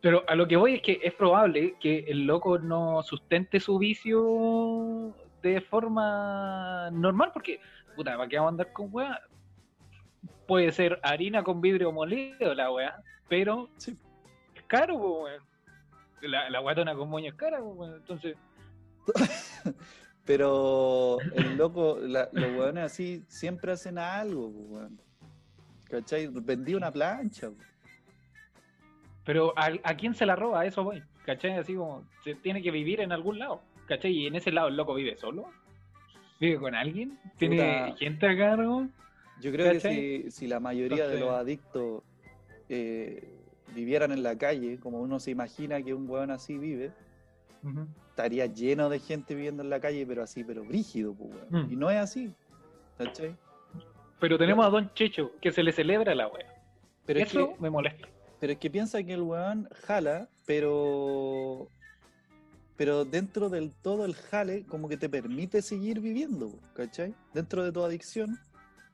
Pero 0.00 0.24
a 0.26 0.34
lo 0.34 0.48
que 0.48 0.56
voy 0.56 0.76
es 0.76 0.82
que 0.82 0.98
es 1.02 1.12
probable 1.12 1.74
que 1.78 1.98
el 2.08 2.24
loco 2.24 2.58
no 2.58 3.02
sustente 3.02 3.60
su 3.60 3.76
vicio 3.78 5.12
de 5.42 5.60
forma 5.60 6.90
normal, 6.92 7.30
porque, 7.32 7.60
puta, 7.96 8.16
¿para 8.16 8.28
qué 8.28 8.36
vamos 8.36 8.48
a 8.48 8.52
andar 8.52 8.72
con 8.72 8.88
weá? 8.90 9.20
Puede 10.46 10.72
ser 10.72 10.98
harina 11.02 11.42
con 11.42 11.60
vidrio 11.60 11.92
molido 11.92 12.54
la 12.54 12.70
weá, 12.72 13.02
pero 13.28 13.68
Sí. 13.76 13.96
es 14.54 14.62
caro, 14.64 14.96
weón. 14.96 15.42
La, 16.22 16.50
la 16.50 16.58
guatona 16.58 16.94
con 16.94 17.08
moño 17.08 17.28
es 17.30 17.34
cara, 17.34 17.62
weón. 17.62 17.94
Entonces, 17.96 18.36
Pero 20.24 21.18
el 21.34 21.56
loco, 21.56 21.98
la- 22.00 22.28
los 22.32 22.50
weones 22.52 22.84
así 22.84 23.24
siempre 23.26 23.72
hacen 23.72 23.98
algo, 23.98 24.46
weón. 24.48 25.00
¿Cachai? 25.88 26.28
Vendí 26.28 26.74
una 26.74 26.92
plancha. 26.92 27.50
pero 29.24 29.52
¿a, 29.56 29.70
a 29.82 29.96
quién 29.96 30.14
se 30.14 30.26
la 30.26 30.36
roba? 30.36 30.64
Eso 30.66 30.84
voy, 30.84 31.02
¿cachai? 31.24 31.52
Así 31.52 31.74
como, 31.74 32.04
se 32.22 32.34
tiene 32.36 32.62
que 32.62 32.70
vivir 32.70 33.00
en 33.00 33.10
algún 33.12 33.38
lado, 33.38 33.60
¿cachai? 33.90 34.12
Y 34.12 34.26
en 34.28 34.36
ese 34.36 34.52
lado 34.52 34.68
el 34.68 34.76
loco 34.76 34.94
vive 34.94 35.16
solo, 35.16 35.50
vive 36.38 36.58
con 36.58 36.74
alguien, 36.74 37.18
tiene 37.36 37.56
Puta. 37.56 37.96
gente 37.96 38.26
a 38.26 38.36
cargo. 38.38 38.86
Yo 39.40 39.50
creo 39.50 39.72
que 39.72 39.80
si, 39.80 40.30
si 40.30 40.46
la 40.46 40.60
mayoría 40.60 41.08
de 41.08 41.18
los 41.18 41.30
adictos 41.30 42.02
eh, 42.68 43.28
vivieran 43.74 44.12
en 44.12 44.22
la 44.22 44.38
calle, 44.38 44.78
como 44.78 45.00
uno 45.00 45.18
se 45.18 45.32
imagina 45.32 45.82
que 45.82 45.92
un 45.92 46.08
weón 46.08 46.30
así 46.30 46.56
vive, 46.56 46.92
estaría 48.10 48.46
lleno 48.46 48.88
de 48.88 49.00
gente 49.00 49.34
viviendo 49.34 49.62
en 49.62 49.70
la 49.70 49.80
calle, 49.80 50.06
pero 50.06 50.22
así, 50.22 50.44
pero 50.44 50.62
brígido, 50.64 51.14
pues, 51.14 51.30
weón. 51.50 51.66
Mm. 51.66 51.72
Y 51.72 51.76
no 51.76 51.90
es 51.90 51.96
así. 51.96 52.32
¿Cachai? 52.96 53.34
Pero 54.20 54.38
tenemos 54.38 54.64
a 54.66 54.68
Don 54.68 54.92
Checho, 54.94 55.32
que 55.40 55.50
se 55.50 55.62
le 55.62 55.72
celebra 55.72 56.14
la 56.14 56.28
wea. 56.28 56.54
Pero 57.06 57.20
es, 57.20 57.30
Eso 57.30 57.54
que, 57.54 57.60
me 57.60 57.70
molesta. 57.70 58.06
pero 58.38 58.52
es 58.52 58.58
que 58.58 58.70
piensa 58.70 59.02
que 59.02 59.14
el 59.14 59.22
weón 59.22 59.68
jala, 59.86 60.28
pero. 60.46 61.66
Pero 62.80 63.04
dentro 63.04 63.50
del 63.50 63.72
todo 63.82 64.06
el 64.06 64.14
jale, 64.14 64.64
como 64.64 64.88
que 64.88 64.96
te 64.96 65.10
permite 65.10 65.60
seguir 65.60 66.00
viviendo, 66.00 66.50
¿cachai? 66.72 67.14
Dentro 67.34 67.62
de 67.62 67.72
tu 67.72 67.84
adicción, 67.84 68.38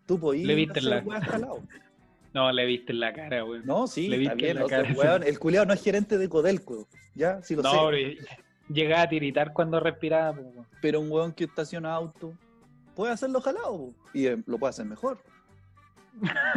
tú 0.06 0.18
podías 0.18 0.44
Le 0.48 0.56
viste 0.56 0.80
la- 0.80 1.02
jalado. 1.20 1.62
No, 2.34 2.50
le 2.50 2.66
viste 2.66 2.90
en 2.90 2.98
la 2.98 3.12
cara, 3.12 3.44
weón. 3.44 3.64
No, 3.64 3.86
sí, 3.86 4.08
Le 4.08 4.18
viste 4.18 4.34
bien. 4.34 4.56
la 4.56 4.66
cara, 4.66 4.88
el, 4.88 4.94
sí. 4.96 5.00
weón- 5.00 5.22
el 5.24 5.38
culiao 5.38 5.64
no 5.64 5.72
es 5.72 5.80
gerente 5.84 6.18
de 6.18 6.28
Codelco, 6.28 6.88
¿ya? 7.14 7.40
Sí 7.42 7.54
lo 7.54 7.62
No, 7.62 7.70
sé. 7.70 7.78
pero 7.92 8.26
llegaba 8.70 9.02
a 9.02 9.08
tiritar 9.08 9.52
cuando 9.52 9.78
respiraba. 9.78 10.32
weón. 10.32 10.66
Pero 10.82 11.00
un 11.00 11.08
weón 11.08 11.32
que 11.32 11.44
estaciona 11.44 11.94
auto 11.94 12.34
puede 12.96 13.12
hacerlo 13.12 13.40
jalado 13.40 13.92
y 14.12 14.26
eh, 14.26 14.36
lo 14.46 14.58
puede 14.58 14.70
hacer 14.70 14.86
mejor. 14.86 15.22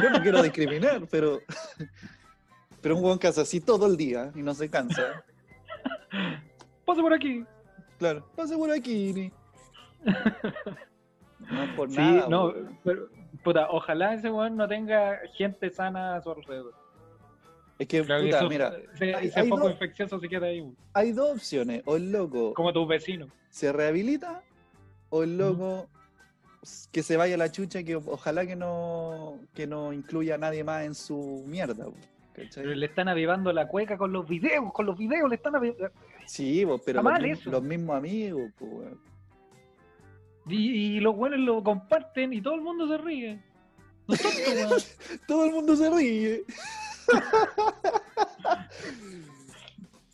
Yo 0.01 0.09
no 0.09 0.19
quiero 0.24 0.41
discriminar, 0.41 1.07
pero. 1.12 1.41
Pero 2.81 2.95
un 2.98 3.03
weón 3.03 3.19
que 3.19 3.27
hace 3.27 3.41
así 3.41 3.59
todo 3.62 3.86
el 3.86 3.98
día 3.98 4.31
y 4.33 4.41
no 4.41 4.55
se 4.55 4.67
cansa. 4.67 5.24
Pasa 6.89 7.01
por 7.01 7.13
aquí. 7.13 7.46
Claro, 8.00 8.25
pase 8.36 8.58
por 8.58 8.72
aquí. 8.72 9.13
ni. 9.13 9.31
No 11.51 11.63
es 11.63 11.69
por 11.72 11.89
Sí, 11.89 11.98
nada. 11.98 12.27
no, 12.27 12.53
pero, 12.84 13.08
puta, 13.43 13.67
ojalá 13.72 14.13
ese 14.13 14.29
weón 14.29 14.58
no 14.58 14.67
tenga 14.67 15.19
gente 15.36 15.69
sana 15.69 16.15
a 16.15 16.22
su 16.22 16.31
alrededor. 16.31 16.74
Es 17.79 17.88
que, 17.88 18.01
que 18.01 18.03
puta, 18.03 18.17
eso- 18.39 18.50
mira, 18.50 18.74
ese, 18.93 19.15
hay- 19.15 19.27
ese 19.27 19.39
hay 19.39 19.50
foco 19.50 19.62
dos- 19.63 19.72
infeccioso 19.72 20.19
se 20.19 20.27
queda 20.27 20.48
ahí, 20.48 20.62
weón. 20.62 20.75
hay 20.93 21.12
dos 21.13 21.31
opciones. 21.36 21.81
O 21.86 21.96
el 21.96 22.12
loco 22.12 22.53
como 22.53 22.74
tus 22.74 22.88
vecinos. 22.88 23.29
se 23.50 23.72
rehabilita, 23.72 24.41
o 25.10 25.24
el 25.24 25.38
loco 25.38 25.88
que 26.91 27.03
se 27.03 27.15
vaya 27.15 27.36
a 27.36 27.38
la 27.38 27.51
chucha, 27.51 27.84
que 27.84 27.96
ojalá 27.96 28.46
que 28.46 28.55
no, 28.58 29.39
que 29.53 29.65
no 29.65 29.93
incluya 29.93 30.36
a 30.36 30.38
nadie 30.39 30.63
más 30.65 30.84
en 30.84 30.93
su 30.93 31.43
mierda. 31.48 31.86
¿cachai? 32.34 32.63
Pero 32.63 32.75
le 32.75 32.86
están 32.86 33.08
avivando 33.08 33.53
la 33.53 33.67
cueca 33.67 33.98
con 33.98 34.12
los 34.12 34.27
videos, 34.27 34.72
con 34.74 34.86
los 34.86 34.98
videos 34.98 35.29
le 35.29 35.36
están 35.36 35.55
avivando. 35.55 35.89
Sí, 36.29 36.63
pero 36.86 37.01
los, 37.01 37.63
mismos 37.63 37.98
amigos. 37.98 38.51
Y, 40.48 40.98
y 40.98 41.00
los 41.00 41.15
buenos 41.15 41.39
lo 41.39 41.63
comparten 41.63 42.33
y 42.33 42.41
todo 42.41 42.53
el 42.53 42.62
mundo 42.62 42.88
se 42.88 43.00
ríe. 43.00 43.41
No 44.07 44.15
tonto. 44.15 44.75
Todo 45.27 45.45
el 45.45 45.51
mundo 45.51 45.75
se 45.75 45.89
ríe. 45.89 46.43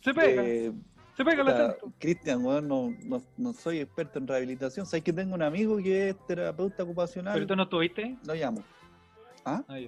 Se 0.02 0.14
pega, 0.14 0.42
Eh, 0.44 0.72
se 1.16 1.24
pega 1.24 1.42
el 1.42 1.48
puta, 1.48 1.66
acento. 1.66 1.92
Cristian, 1.98 2.44
weón, 2.44 2.68
no, 2.68 2.94
no, 3.04 3.22
no 3.36 3.52
soy 3.52 3.80
experto 3.80 4.20
en 4.20 4.26
rehabilitación. 4.28 4.86
Sabes 4.86 5.02
que 5.02 5.12
tengo 5.12 5.34
un 5.34 5.42
amigo 5.42 5.78
que 5.78 6.10
es 6.10 6.26
terapeuta 6.26 6.84
ocupacional. 6.84 7.34
Pero 7.34 7.46
tú 7.46 7.56
no 7.56 7.64
estuviste. 7.64 8.16
Lo 8.24 8.34
llamo. 8.34 8.62
¿Ah? 9.44 9.64
Ah. 9.68 9.78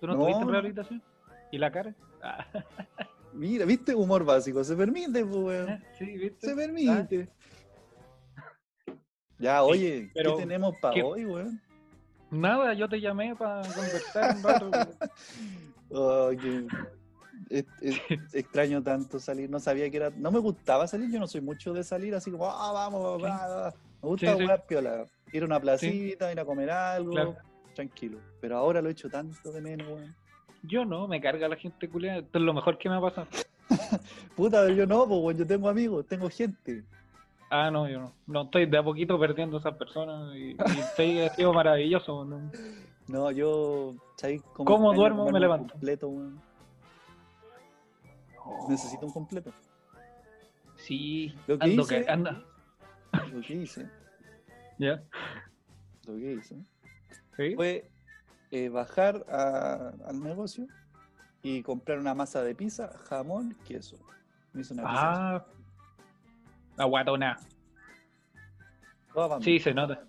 ¿Tú 0.00 0.06
no, 0.06 0.14
No, 0.14 0.20
estuviste 0.20 0.42
en 0.42 0.48
rehabilitación? 0.48 1.02
¿Y 1.50 1.58
la 1.58 1.70
cara? 1.72 1.94
Ah, 2.22 2.46
Mira, 3.36 3.64
¿viste? 3.66 3.94
Humor 3.94 4.24
básico. 4.24 4.64
Se 4.64 4.74
permite, 4.74 5.24
pues, 5.24 5.36
weón. 5.36 5.84
sí, 5.98 6.06
¿viste? 6.16 6.48
Se 6.48 6.54
permite. 6.54 7.28
Ya, 9.38 9.62
oye, 9.62 10.10
pero 10.14 10.34
¿qué 10.36 10.42
tenemos 10.44 10.74
para 10.80 10.94
¿qué- 10.94 11.02
hoy, 11.02 11.26
weón? 11.26 11.60
Nada, 12.30 12.72
yo 12.72 12.88
te 12.88 12.98
llamé 13.00 13.36
para 13.36 13.62
conversar 13.74 14.34
un 14.36 14.42
rato. 14.42 14.70
Oh, 15.90 16.30
que- 16.30 16.66
es- 17.50 17.66
es- 17.80 18.00
extraño 18.34 18.82
tanto 18.82 19.20
salir, 19.20 19.48
no 19.48 19.60
sabía 19.60 19.88
que 19.90 19.98
era, 19.98 20.10
no 20.10 20.32
me 20.32 20.38
gustaba 20.40 20.88
salir, 20.88 21.10
yo 21.12 21.20
no 21.20 21.28
soy 21.28 21.42
mucho 21.42 21.72
de 21.72 21.84
salir 21.84 22.12
así 22.14 22.30
como, 22.30 22.46
ah, 22.50 22.72
vamos, 22.72 23.22
va, 23.22 23.46
va". 23.46 23.74
me 24.02 24.08
gusta 24.08 24.26
Sí, 24.32 24.36
sí. 24.36 24.42
jugar 24.42 24.66
piola, 24.66 25.04
ir 25.30 25.42
a 25.42 25.46
una 25.46 25.60
placita, 25.60 26.32
ir 26.32 26.40
a 26.40 26.44
comer 26.44 26.70
algo, 26.70 27.12
Claro. 27.12 27.36
tranquilo, 27.74 28.18
pero 28.40 28.56
ahora 28.56 28.80
lo 28.82 28.88
he 28.88 28.92
hecho 28.92 29.08
tanto 29.08 29.52
de 29.52 29.60
menos, 29.60 29.86
weón. 29.86 30.16
Yo 30.66 30.84
no, 30.84 31.06
me 31.08 31.20
carga 31.20 31.48
la 31.48 31.56
gente 31.56 31.88
culiada. 31.88 32.18
Esto 32.18 32.38
es 32.38 32.44
lo 32.44 32.52
mejor 32.54 32.78
que 32.78 32.88
me 32.88 32.96
ha 32.96 33.00
pasado. 33.00 33.26
Puta, 34.36 34.68
yo 34.70 34.86
no, 34.86 35.06
pues, 35.06 35.38
yo 35.38 35.46
tengo 35.46 35.68
amigos, 35.68 36.06
tengo 36.06 36.28
gente. 36.28 36.84
Ah, 37.50 37.70
no, 37.70 37.88
yo 37.88 38.00
no. 38.00 38.12
No, 38.26 38.42
estoy 38.42 38.66
de 38.66 38.78
a 38.78 38.82
poquito 38.82 39.18
perdiendo 39.18 39.56
a 39.56 39.60
esas 39.60 39.76
personas 39.76 40.34
y, 40.34 40.50
y 40.52 40.78
estoy, 40.80 41.20
ha 41.20 41.28
sido 41.34 41.52
maravilloso. 41.52 42.24
¿no? 42.24 42.50
No, 43.08 43.30
yo, 43.30 43.94
¿sabes 44.16 44.42
cómo 44.52 44.64
¿Cómo 44.64 44.94
duermo? 44.94 45.24
Me 45.26 45.32
un 45.34 45.40
levanto. 45.40 45.72
completo? 45.72 46.10
Necesito 48.68 49.06
un 49.06 49.12
completo. 49.12 49.52
Sí, 50.76 51.34
Lo 51.46 51.58
que 51.58 51.64
ando, 51.64 51.82
hice- 51.82 52.06
anda. 52.08 52.42
Lo 53.32 53.40
que 53.40 53.54
hice, 53.54 53.88
¿Ya? 54.78 55.02
lo 56.06 56.14
que 56.16 56.32
hice. 56.34 56.56
¿Sí? 57.36 57.54
fue 57.54 57.88
eh, 58.50 58.68
bajar 58.68 59.24
a- 59.28 59.92
al 60.06 60.20
negocio 60.22 60.66
y 61.42 61.62
comprar 61.62 61.98
una 61.98 62.14
masa 62.14 62.42
de 62.42 62.54
pizza, 62.54 62.90
jamón, 63.08 63.56
queso. 63.66 63.96
Me 64.52 64.60
hice 64.62 64.74
una 64.74 64.82
pizza. 64.84 65.34
Ah, 65.36 65.46
aguatona. 66.78 67.38
Toda 69.12 69.28
para 69.28 69.38
mí. 69.38 69.44
Sí, 69.44 69.58
se 69.58 69.72
nota. 69.74 70.04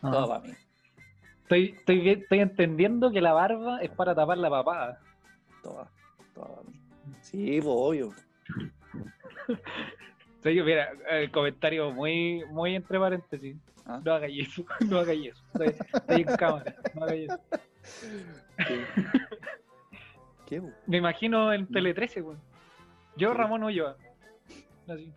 Toda 0.00 0.26
para 0.26 0.40
mí. 0.40 0.54
Estoy, 1.42 1.74
estoy, 1.76 2.08
estoy 2.10 2.38
entendiendo 2.40 3.10
que 3.10 3.20
la 3.20 3.32
barba 3.32 3.80
es 3.82 3.90
para 3.90 4.14
tapar 4.14 4.38
la 4.38 4.50
papada. 4.50 5.00
Toda. 5.62 5.88
Toda 6.34 6.48
para 6.48 6.62
mí. 6.62 6.74
Sí, 7.22 7.60
pues 7.60 7.74
obvio. 7.76 8.12
Sí, 10.42 10.58
mira, 10.62 10.88
el 11.10 11.30
comentario 11.30 11.90
muy, 11.92 12.42
muy 12.48 12.74
entre 12.74 12.98
paréntesis. 12.98 13.58
Ah. 13.90 14.00
No 14.04 14.12
hagáis 14.12 14.48
eso, 14.48 14.64
no 14.88 15.00
hagáis 15.00 15.32
eso. 15.32 15.42
Estoy, 15.52 15.74
estoy 15.92 16.20
en 16.20 16.36
cámara, 16.36 16.76
no 16.94 17.04
hagáis 17.04 17.28
eso. 17.28 17.40
¿Qué? 18.68 18.84
¿Qué, 20.46 20.60
po? 20.60 20.70
Me 20.86 20.98
imagino 20.98 21.52
en 21.52 21.66
Tele 21.66 21.92
13, 21.92 22.20
güey. 22.20 22.36
Yo. 23.16 23.34
Ramón 23.34 23.64
Ulloa. 23.64 23.96
Así. 24.86 25.12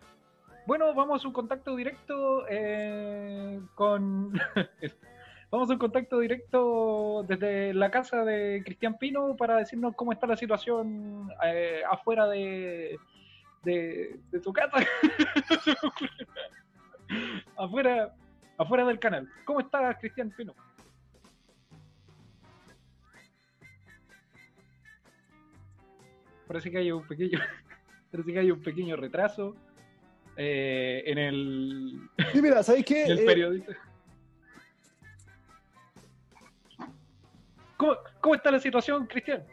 Bueno, 0.66 0.92
vamos 0.92 1.24
a 1.24 1.28
un 1.28 1.32
contacto 1.32 1.76
directo 1.76 2.46
eh, 2.48 3.60
con. 3.76 4.32
vamos 5.52 5.70
a 5.70 5.74
un 5.74 5.78
contacto 5.78 6.18
directo 6.18 7.24
desde 7.28 7.74
la 7.74 7.92
casa 7.92 8.24
de 8.24 8.60
Cristian 8.64 8.98
Pino 8.98 9.36
para 9.36 9.58
decirnos 9.58 9.94
cómo 9.94 10.10
está 10.10 10.26
la 10.26 10.36
situación 10.36 11.30
eh, 11.44 11.82
afuera 11.88 12.26
de, 12.26 12.98
de, 13.62 14.18
de 14.32 14.40
su 14.40 14.52
casa. 14.52 14.78
afuera, 17.56 18.12
afuera 18.58 18.84
del 18.84 18.98
canal. 18.98 19.28
¿Cómo 19.44 19.60
está 19.60 19.96
Cristian 19.98 20.30
Pino? 20.30 20.54
Parece 26.46 26.70
que 26.70 26.78
hay 26.78 26.92
un 26.92 27.06
pequeño, 27.06 27.38
parece 28.10 28.32
que 28.32 28.38
hay 28.38 28.50
un 28.50 28.62
pequeño 28.62 28.96
retraso 28.96 29.56
eh, 30.36 31.02
en 31.06 31.18
el, 31.18 32.00
Sí, 32.32 32.42
mira, 32.42 32.62
¿sabéis 32.62 32.84
qué? 32.84 33.04
el 33.06 33.18
Eh, 33.20 33.24
periodista. 33.26 33.76
¿Cómo, 37.76 37.96
¿Cómo 38.20 38.34
está 38.34 38.50
la 38.50 38.60
situación, 38.60 39.06
Cristian? 39.06 39.44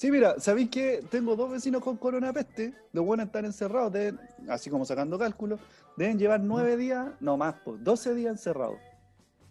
Sí, 0.00 0.10
mira, 0.10 0.40
¿sabéis 0.40 0.70
que 0.70 1.02
tengo 1.10 1.36
dos 1.36 1.50
vecinos 1.50 1.82
con 1.82 1.98
coronapeste? 1.98 2.72
Los 2.94 3.04
buenos 3.04 3.26
están 3.26 3.44
encerrados, 3.44 3.92
deben, 3.92 4.18
así 4.48 4.70
como 4.70 4.86
sacando 4.86 5.18
cálculos, 5.18 5.60
deben 5.94 6.18
llevar 6.18 6.40
nueve 6.40 6.78
días, 6.78 7.08
no 7.20 7.36
más, 7.36 7.56
pues, 7.62 7.84
12 7.84 8.14
días 8.14 8.30
encerrados, 8.30 8.78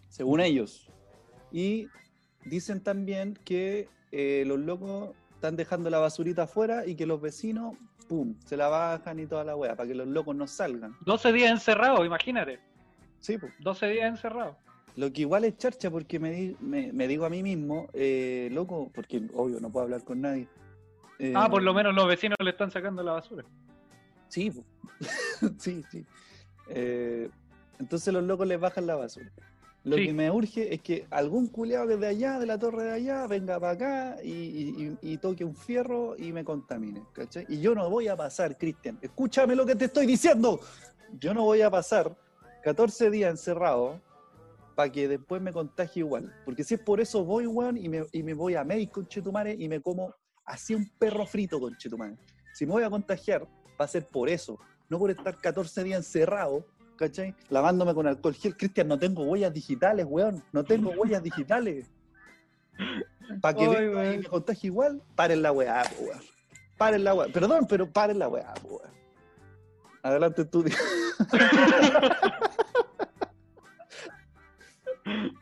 según 0.08 0.40
ellos. 0.40 0.90
Y 1.52 1.86
dicen 2.44 2.82
también 2.82 3.38
que 3.44 3.88
eh, 4.10 4.42
los 4.44 4.58
locos 4.58 5.10
están 5.36 5.54
dejando 5.54 5.88
la 5.88 6.00
basurita 6.00 6.42
afuera 6.42 6.84
y 6.84 6.96
que 6.96 7.06
los 7.06 7.20
vecinos, 7.20 7.76
pum, 8.08 8.34
se 8.44 8.56
la 8.56 8.66
bajan 8.66 9.20
y 9.20 9.26
toda 9.26 9.44
la 9.44 9.54
wea, 9.54 9.76
para 9.76 9.86
que 9.86 9.94
los 9.94 10.08
locos 10.08 10.34
no 10.34 10.48
salgan. 10.48 10.96
12 11.02 11.32
días 11.32 11.52
encerrado, 11.52 12.04
imagínate. 12.04 12.58
Sí, 13.20 13.38
pues. 13.38 13.52
12 13.60 13.86
días 13.86 14.08
encerrado. 14.08 14.56
Lo 14.96 15.12
que 15.12 15.22
igual 15.22 15.44
es 15.44 15.56
charcha 15.56 15.90
porque 15.90 16.18
me, 16.18 16.30
di- 16.32 16.56
me, 16.60 16.92
me 16.92 17.06
digo 17.08 17.24
a 17.24 17.30
mí 17.30 17.42
mismo, 17.42 17.88
eh, 17.92 18.48
loco, 18.52 18.90
porque 18.94 19.22
obvio 19.34 19.60
no 19.60 19.70
puedo 19.70 19.84
hablar 19.84 20.04
con 20.04 20.20
nadie. 20.20 20.48
Eh, 21.18 21.32
Ah, 21.36 21.48
por 21.50 21.62
lo 21.62 21.72
menos 21.74 21.94
los 21.94 22.06
vecinos 22.08 22.36
le 22.42 22.50
están 22.50 22.70
sacando 22.70 23.02
la 23.02 23.12
basura. 23.12 23.44
Sí, 24.28 24.50
sí, 25.58 25.82
sí. 25.90 26.04
Eh, 26.68 27.28
entonces 27.78 28.12
los 28.12 28.22
locos 28.24 28.46
les 28.46 28.60
bajan 28.60 28.86
la 28.86 28.96
basura. 28.96 29.30
Lo 29.82 29.96
Sí. 29.96 30.06
que 30.06 30.12
me 30.12 30.30
urge 30.30 30.74
es 30.74 30.82
que 30.82 31.06
algún 31.10 31.46
culeado 31.46 31.86
desde 31.86 32.06
allá, 32.06 32.38
de 32.38 32.44
la 32.46 32.58
torre 32.58 32.84
de 32.84 32.92
allá, 32.92 33.26
venga 33.26 33.58
para 33.58 33.72
acá 33.72 34.16
y, 34.22 34.30
y- 34.30 34.96
y- 35.02 35.12
y 35.12 35.16
toque 35.18 35.42
un 35.44 35.54
fierro 35.54 36.16
y 36.18 36.32
me 36.32 36.44
contamine. 36.44 37.02
¿cachai? 37.14 37.46
Y 37.48 37.60
yo 37.60 37.74
no 37.74 37.88
voy 37.88 38.08
a 38.08 38.16
pasar, 38.16 38.58
Cristian, 38.58 38.98
escúchame 39.00 39.54
lo 39.56 39.64
que 39.64 39.74
te 39.76 39.86
estoy 39.86 40.04
diciendo. 40.06 40.60
Yo 41.18 41.32
no 41.32 41.44
voy 41.44 41.62
a 41.62 41.70
pasar 41.70 42.14
14 42.62 43.10
días 43.10 43.30
encerrado 43.30 44.00
para 44.80 44.90
que 44.90 45.08
después 45.08 45.42
me 45.42 45.52
contagie 45.52 46.00
igual. 46.00 46.34
Porque 46.42 46.64
si 46.64 46.72
es 46.72 46.80
por 46.80 47.02
eso 47.02 47.22
voy, 47.22 47.46
weón, 47.46 47.76
y 47.76 47.86
me, 47.90 48.06
y 48.12 48.22
me 48.22 48.32
voy 48.32 48.54
a 48.54 48.64
México, 48.64 48.94
conchetumare, 48.94 49.52
y 49.52 49.68
me 49.68 49.82
como 49.82 50.14
así 50.46 50.74
un 50.74 50.88
perro 50.98 51.26
frito, 51.26 51.60
conchetumare. 51.60 52.16
Si 52.54 52.64
me 52.64 52.72
voy 52.72 52.82
a 52.82 52.88
contagiar, 52.88 53.46
va 53.78 53.84
a 53.84 53.88
ser 53.88 54.08
por 54.08 54.30
eso, 54.30 54.58
no 54.88 54.98
por 54.98 55.10
estar 55.10 55.36
14 55.36 55.84
días 55.84 55.98
encerrado, 55.98 56.64
¿cachai? 56.96 57.34
Lavándome 57.50 57.92
con 57.92 58.06
alcohol 58.06 58.32
gel. 58.32 58.56
Cristian, 58.56 58.88
no 58.88 58.98
tengo 58.98 59.22
huellas 59.24 59.52
digitales, 59.52 60.06
weón. 60.08 60.42
No 60.50 60.64
tengo 60.64 60.92
huellas 60.92 61.22
digitales. 61.22 61.90
Para 63.42 63.54
que 63.54 63.64
Ay, 63.66 63.68
venga 63.68 63.84
y 63.84 63.88
weón. 63.88 64.20
me 64.20 64.28
contagie 64.28 64.68
igual, 64.68 65.02
paren 65.14 65.42
la 65.42 65.52
weá, 65.52 65.82
weón. 66.00 66.20
Paren 66.78 67.04
la 67.04 67.12
weá. 67.12 67.28
Perdón, 67.30 67.66
pero 67.68 67.86
paren 67.86 68.18
la 68.18 68.28
weá, 68.28 68.54
weón. 68.64 68.90
Adelante 70.02 70.46
tú. 70.46 70.64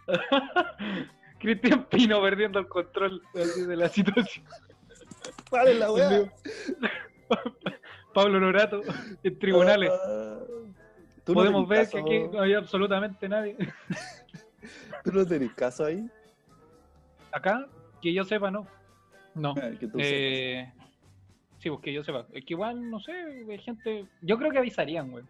Cristian 1.39 1.85
Pino 1.85 2.21
perdiendo 2.21 2.59
el 2.59 2.69
control 2.69 3.23
de 3.33 3.77
la 3.77 3.89
situación. 3.89 4.45
paren 5.51 5.79
la 5.79 5.93
weá. 5.93 6.33
Pablo 8.15 8.41
Norato 8.41 8.83
en 9.23 9.39
tribunales. 9.39 9.91
Ah, 9.93 10.39
¿Tú 11.25 11.35
no 11.35 11.41
Podemos 11.41 11.69
ver 11.69 11.89
que 11.89 11.99
aquí 11.99 12.21
no 12.33 12.41
hay 12.41 12.55
absolutamente 12.55 13.29
nadie. 13.29 13.57
¿Tú 15.05 15.13
no 15.13 15.27
tenés 15.27 15.53
caso 15.53 15.85
ahí? 15.85 16.09
Acá, 17.33 17.67
que 18.01 18.13
yo 18.13 18.25
sepa, 18.25 18.51
no. 18.51 18.67
No. 19.35 19.55
Ah, 19.57 19.71
que 19.79 19.87
tú 19.87 19.99
Eh, 20.01 20.73
sí, 21.59 21.69
pues 21.69 21.83
que 21.83 21.93
yo 21.93 22.03
sepa. 22.03 22.27
Es 22.33 22.45
que 22.45 22.55
igual, 22.55 22.91
no 22.91 22.99
sé, 22.99 23.13
hay 23.13 23.59
gente. 23.59 24.07
Yo 24.23 24.39
creo 24.39 24.51
que 24.51 24.59
avisarían, 24.59 25.11
güey. 25.11 25.25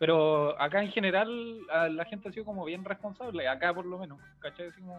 Pero 0.00 0.58
acá 0.58 0.82
en 0.82 0.90
general 0.90 1.60
la 1.94 2.06
gente 2.06 2.30
ha 2.30 2.32
sido 2.32 2.46
como 2.46 2.64
bien 2.64 2.86
responsable, 2.86 3.46
acá 3.46 3.74
por 3.74 3.84
lo 3.84 3.98
menos, 3.98 4.18
¿cachai? 4.38 4.68
Así 4.68 4.80
como 4.80 4.98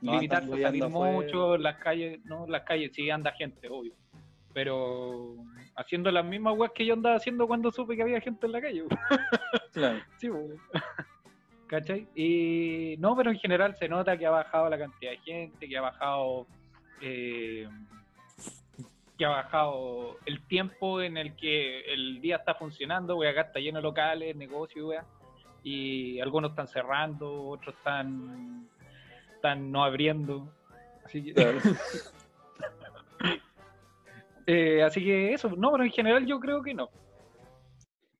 No 0.00 0.14
limitarse 0.14 0.52
a 0.52 0.66
salir 0.66 0.88
mucho, 0.88 1.56
las 1.56 1.76
calles, 1.76 2.18
no, 2.24 2.44
las 2.48 2.64
calles 2.64 2.90
sí 2.92 3.08
anda 3.08 3.30
gente, 3.30 3.68
obvio. 3.70 3.92
Pero 4.52 5.36
haciendo 5.76 6.10
las 6.10 6.24
mismas 6.24 6.58
weas 6.58 6.72
que 6.74 6.84
yo 6.84 6.94
andaba 6.94 7.14
haciendo 7.14 7.46
cuando 7.46 7.70
supe 7.70 7.94
que 7.94 8.02
había 8.02 8.20
gente 8.20 8.46
en 8.46 8.52
la 8.52 8.60
calle. 8.60 8.84
Claro. 9.72 10.00
Sí, 10.16 10.26
güey. 10.26 10.48
¿Cachai? 11.68 12.08
Y 12.16 12.96
no, 12.98 13.14
pero 13.14 13.30
en 13.30 13.38
general 13.38 13.76
se 13.76 13.88
nota 13.88 14.18
que 14.18 14.26
ha 14.26 14.30
bajado 14.30 14.68
la 14.68 14.78
cantidad 14.78 15.12
de 15.12 15.18
gente, 15.18 15.68
que 15.68 15.78
ha 15.78 15.82
bajado 15.82 16.48
eh, 17.00 17.68
que 19.16 19.24
ha 19.24 19.30
bajado 19.30 20.18
el 20.26 20.46
tiempo 20.46 21.00
en 21.00 21.16
el 21.16 21.36
que 21.36 21.80
el 21.92 22.20
día 22.20 22.36
está 22.36 22.54
funcionando, 22.54 23.16
wey, 23.16 23.30
acá 23.30 23.42
está 23.42 23.60
lleno 23.60 23.78
de 23.78 23.82
locales, 23.84 24.36
negocios, 24.36 24.86
wea, 24.88 25.04
y 25.62 26.20
algunos 26.20 26.50
están 26.50 26.68
cerrando, 26.68 27.48
otros 27.48 27.74
están, 27.76 28.68
están 29.34 29.72
no 29.72 29.84
abriendo. 29.84 30.52
Así 31.04 31.22
que, 31.24 31.34
Claro. 31.34 31.58
eh, 34.46 34.82
así 34.82 35.02
que 35.02 35.32
eso, 35.32 35.50
no, 35.56 35.72
pero 35.72 35.84
en 35.84 35.90
general 35.90 36.26
yo 36.26 36.38
creo 36.38 36.62
que 36.62 36.74
no. 36.74 36.88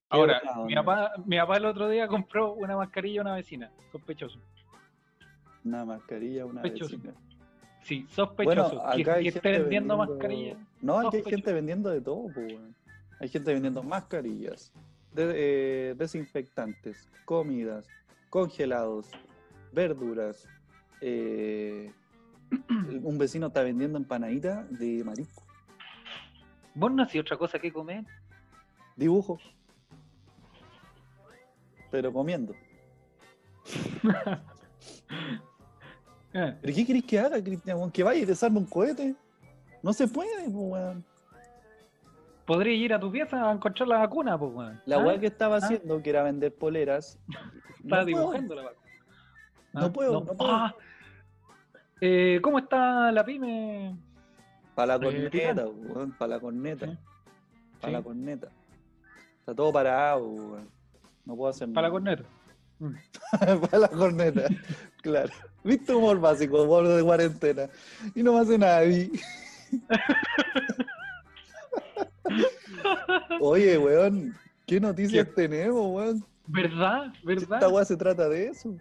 Ahora, 0.08 0.40
mi 0.66 0.74
papá, 0.74 1.12
mi 1.24 1.36
papá 1.36 1.56
el 1.56 1.66
otro 1.66 1.88
día 1.88 2.06
compró 2.06 2.52
una 2.54 2.76
mascarilla 2.76 3.20
a 3.20 3.24
una 3.24 3.34
vecina, 3.34 3.70
sospechoso. 3.90 4.38
Una 5.64 5.84
mascarilla, 5.84 6.46
una 6.46 6.62
Sospechoso. 6.62 6.96
vecina. 6.96 7.14
Sí, 7.86 8.00
Bueno, 8.02 8.14
sospechoso. 8.68 8.82
que, 8.96 9.02
acá 9.02 9.18
que 9.20 9.28
esté 9.28 9.40
vendiendo, 9.60 9.96
vendiendo- 9.96 9.96
mascarillas. 9.96 10.58
No, 10.82 10.98
aquí 10.98 11.18
hay 11.18 11.22
gente 11.22 11.52
vendiendo 11.52 11.88
de 11.90 12.00
todo, 12.00 12.26
pues. 12.34 12.54
Hay 13.20 13.28
gente 13.28 13.52
vendiendo 13.52 13.82
mascarillas, 13.84 14.72
de- 15.14 15.90
eh, 15.90 15.94
desinfectantes, 15.96 17.08
comidas, 17.24 17.86
congelados, 18.28 19.08
verduras. 19.72 20.48
eh, 21.00 21.92
un 23.02 23.18
vecino 23.18 23.48
está 23.48 23.62
vendiendo 23.62 23.98
empanaditas 23.98 24.66
de 24.78 25.04
marisco, 25.04 25.42
Vos 26.74 26.90
no 26.92 27.02
hacía 27.02 27.20
otra 27.20 27.36
cosa 27.36 27.58
que 27.58 27.72
comer. 27.72 28.04
dibujos, 28.96 29.42
pero 31.90 32.12
comiendo. 32.12 32.54
Eh, 36.38 36.54
¿Pero 36.60 36.74
qué 36.74 36.86
querés 36.86 37.04
que 37.04 37.18
haga, 37.18 37.42
Cristian? 37.42 37.90
¿Que 37.90 38.02
vaya 38.02 38.20
y 38.20 38.24
desarme 38.26 38.58
un 38.58 38.66
cohete? 38.66 39.14
No 39.82 39.92
se 39.92 40.06
puede, 40.06 40.44
pues, 40.44 40.54
weón. 40.54 41.04
Podría 42.44 42.74
ir 42.74 42.92
a 42.92 43.00
tu 43.00 43.10
pieza 43.10 43.48
a 43.48 43.52
encontrar 43.52 43.88
la 43.88 43.98
vacuna, 43.98 44.38
pues, 44.38 44.52
weón. 44.52 44.80
La 44.84 44.96
Ah, 44.96 45.04
weá 45.04 45.18
que 45.18 45.26
estaba 45.26 45.56
haciendo, 45.56 46.02
que 46.02 46.10
era 46.10 46.22
vender 46.22 46.54
poleras. 46.54 47.18
Estaba 47.82 48.02
no 48.02 48.04
puedo. 48.04 48.04
dibujando 48.06 48.54
la 48.54 48.62
vacuna. 48.64 48.82
No 49.72 49.92
puedo, 49.92 50.12
no 50.12 50.26
puedo. 50.36 50.52
Ah. 50.52 50.74
Eh, 52.00 52.38
¿Cómo 52.42 52.58
está 52.58 53.10
la 53.12 53.24
pyme? 53.24 53.96
Para 54.74 54.86
la 54.88 54.94
Eh, 54.96 55.00
corneta, 55.06 55.30
Titán. 55.30 55.70
weón, 55.88 56.12
para 56.18 56.28
la 56.34 56.40
corneta. 56.40 56.86
Sí. 56.86 56.98
Para 57.80 57.90
Sí. 57.90 57.92
la 57.92 58.02
corneta. 58.02 58.48
Está 59.40 59.54
todo 59.54 59.72
parado, 59.72 60.26
weón. 60.26 60.68
No 61.24 61.36
puedo 61.36 61.50
hacer 61.50 61.72
Para 61.72 61.88
la 61.88 62.00
nada. 62.00 62.16
corneta. 62.16 62.28
para 63.70 63.78
la 63.78 63.88
corneta, 63.88 64.42
claro. 65.02 65.32
¿Viste 65.66 65.92
humor 65.94 66.20
básico, 66.20 66.62
humor 66.62 66.86
de 66.86 67.02
cuarentena? 67.02 67.68
Y 68.14 68.22
no 68.22 68.34
me 68.34 68.40
hace 68.40 68.56
nadie. 68.56 69.10
Oye, 73.40 73.76
weón, 73.78 74.34
¿qué 74.66 74.80
noticias 74.80 75.26
¿Qué? 75.26 75.32
tenemos, 75.32 75.86
weón? 75.94 76.24
¿Verdad? 76.46 77.12
¿Verdad? 77.24 77.54
Esta 77.54 77.68
weá 77.68 77.84
se 77.84 77.96
trata 77.96 78.28
de 78.28 78.48
eso. 78.48 78.72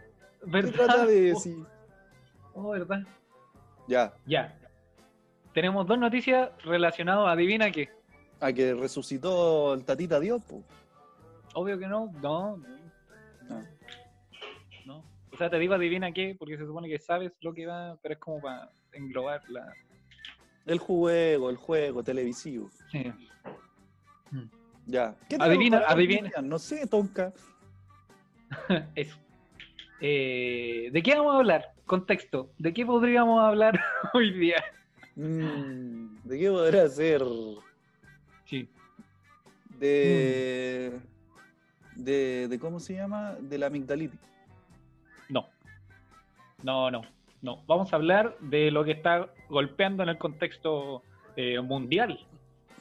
Se 0.44 0.50
¿Verdad? 0.52 0.74
trata 0.86 1.06
de 1.08 1.34
Oh, 1.34 1.40
sí. 1.40 1.64
oh, 2.54 2.70
¿verdad? 2.70 3.02
Ya, 3.88 4.14
Ya. 4.26 4.56
Tenemos 5.54 5.88
dos 5.88 5.98
noticias 5.98 6.50
relacionadas 6.66 7.28
a 7.28 7.32
adivina 7.32 7.72
qué. 7.72 7.90
a 8.42 8.52
que 8.52 8.74
resucitó 8.74 9.74
el 9.74 9.86
tatita 9.86 10.20
Dios, 10.20 10.44
po. 10.44 10.62
Obvio 11.54 11.80
que 11.80 11.88
no. 11.88 12.12
No. 12.22 12.60
Ah. 13.50 13.62
No. 13.62 13.62
O 15.36 15.38
sea, 15.38 15.50
te 15.50 15.60
digo 15.60 15.74
adivina 15.74 16.14
qué, 16.14 16.34
porque 16.40 16.58
se 16.58 16.66
supone 16.66 16.88
que 16.88 16.98
sabes 16.98 17.34
lo 17.42 17.54
que 17.54 17.66
va, 17.66 17.98
pero 18.02 18.14
es 18.14 18.20
como 18.22 18.40
para 18.40 18.72
englobar 18.94 19.42
la. 19.50 19.74
El 20.66 20.80
juego, 20.80 21.50
el 21.50 21.58
juego 21.58 22.04
televisivo. 22.06 22.70
Sí. 22.90 23.12
Ya. 24.86 25.14
¿Qué 25.30 25.36
Adivina, 25.38 25.80
adivina. 25.86 26.32
No 26.42 26.58
sé, 26.58 26.88
Tonka. 26.88 27.34
Eso. 28.96 29.18
Eh, 30.00 30.90
¿De 30.94 31.04
qué 31.04 31.16
vamos 31.16 31.36
a 31.36 31.40
hablar? 31.40 31.74
Contexto. 31.86 32.54
¿De 32.58 32.74
qué 32.74 32.86
podríamos 32.86 33.42
hablar 33.44 33.78
hoy 34.14 34.32
día? 34.32 34.64
Mm, 35.18 36.16
¿De 36.24 36.40
qué 36.40 36.50
podrá 36.50 36.88
ser? 36.88 37.22
Sí. 38.46 38.70
De, 39.80 40.98
de. 41.94 42.48
de 42.48 42.58
¿Cómo 42.58 42.80
se 42.80 42.94
llama? 42.94 43.36
De 43.42 43.58
la 43.58 43.66
amigdalitis. 43.68 44.26
No. 46.64 46.92
No, 46.92 47.02
no. 47.42 47.64
Vamos 47.68 47.94
a 47.94 47.96
hablar 47.98 48.38
de 48.40 48.72
lo 48.72 48.84
que 48.84 48.92
está 48.92 49.30
golpeando 49.50 50.04
en 50.04 50.10
el 50.10 50.18
contexto 50.18 51.04
eh, 51.36 51.60
mundial, 51.62 52.20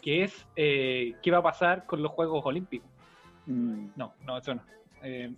que 0.02 0.24
es 0.24 0.46
eh, 0.56 1.14
qué 1.22 1.30
va 1.30 1.38
a 1.38 1.42
pasar 1.42 1.86
con 1.86 2.02
los 2.02 2.12
Juegos 2.12 2.44
Olímpicos. 2.44 2.88
Mm, 3.46 3.88
No, 3.96 4.14
no, 4.24 4.38
eso 4.38 4.54
no. 4.54 4.62
Eh, 5.02 5.34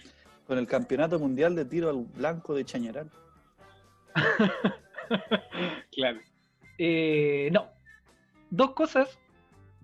Con 0.46 0.58
el 0.58 0.66
campeonato 0.66 1.18
mundial 1.18 1.54
de 1.56 1.64
tiro 1.64 1.90
al 1.90 2.04
blanco 2.14 2.54
de 2.54 2.64
Chañaral. 2.64 3.10
claro. 5.92 6.20
Eh, 6.78 7.48
no. 7.52 7.68
Dos 8.50 8.72
cosas 8.72 9.18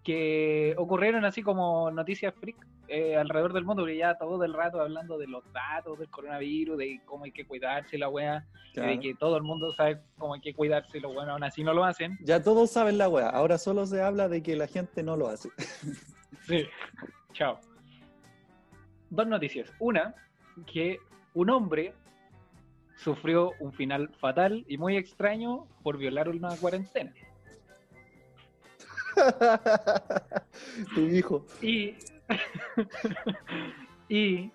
que 0.05 0.75
ocurrieron 0.79 1.25
así 1.25 1.43
como 1.43 1.91
noticias 1.91 2.35
freak 2.35 2.57
eh, 2.93 3.17
alrededor 3.17 3.55
del 3.55 3.65
mundo, 3.65 3.83
porque 3.83 3.97
ya 3.97 4.19
todo 4.19 4.45
el 4.45 4.53
rato 4.53 4.81
hablando 4.81 5.17
de 5.17 5.27
los 5.27 5.43
datos 5.53 5.99
del 5.99 6.09
coronavirus, 6.11 6.77
de 6.77 7.01
cómo 7.07 7.25
hay 7.25 7.33
que 7.33 7.47
cuidarse 7.47 7.97
la 7.97 8.09
wea, 8.11 8.47
y 8.75 8.81
de 8.81 8.83
Claro. 8.83 9.01
que 9.01 9.15
todo 9.15 9.37
el 9.39 9.43
mundo 9.43 9.73
sabe 9.73 10.01
cómo 10.19 10.35
hay 10.35 10.41
que 10.41 10.55
cuidarse, 10.55 10.99
y 10.99 11.01
los 11.01 11.15
bueno, 11.15 11.33
aún 11.33 11.43
así 11.45 11.65
no 11.65 11.73
lo 11.73 11.85
hacen. 11.85 12.19
Ya 12.23 12.43
todos 12.43 12.71
saben 12.71 12.99
la 12.99 13.09
weá. 13.09 13.29
Ahora 13.31 13.57
solo 13.57 13.87
se 13.87 14.03
habla 14.03 14.29
de 14.29 14.43
que 14.43 14.57
la 14.57 14.67
gente 14.67 15.03
no 15.03 15.17
lo 15.17 15.29
hace. 15.29 15.49
Sí. 16.47 16.67
Chao. 17.35 17.61
Dos 19.11 19.27
noticias. 19.29 19.73
Una, 19.79 20.13
que 20.67 20.99
un 21.35 21.51
hombre 21.51 21.95
sufrió 22.97 23.53
un 23.61 23.73
final 23.73 24.11
fatal 24.19 24.65
y 24.67 24.77
muy 24.77 24.97
extraño 24.97 25.69
por 25.85 25.99
violar 25.99 26.29
una 26.29 26.57
cuarentena. 26.57 27.13
tu 30.95 31.01
hijo. 31.03 31.47
Y. 31.61 31.95
y. 34.09 34.51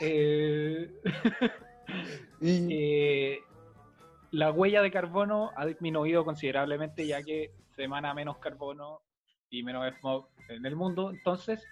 eh, 0.00 0.90
Y, 2.40 2.68
eh, 2.70 3.40
la 4.32 4.50
huella 4.52 4.82
de 4.82 4.90
carbono 4.90 5.50
ha 5.56 5.66
disminuido 5.66 6.24
considerablemente 6.24 7.06
ya 7.06 7.22
que 7.22 7.52
se 7.74 7.84
emana 7.84 8.12
menos 8.14 8.38
carbono 8.38 9.00
y 9.50 9.62
menos 9.62 9.86
smog 9.98 10.28
en 10.48 10.66
el 10.66 10.76
mundo. 10.76 11.10
Entonces, 11.10 11.64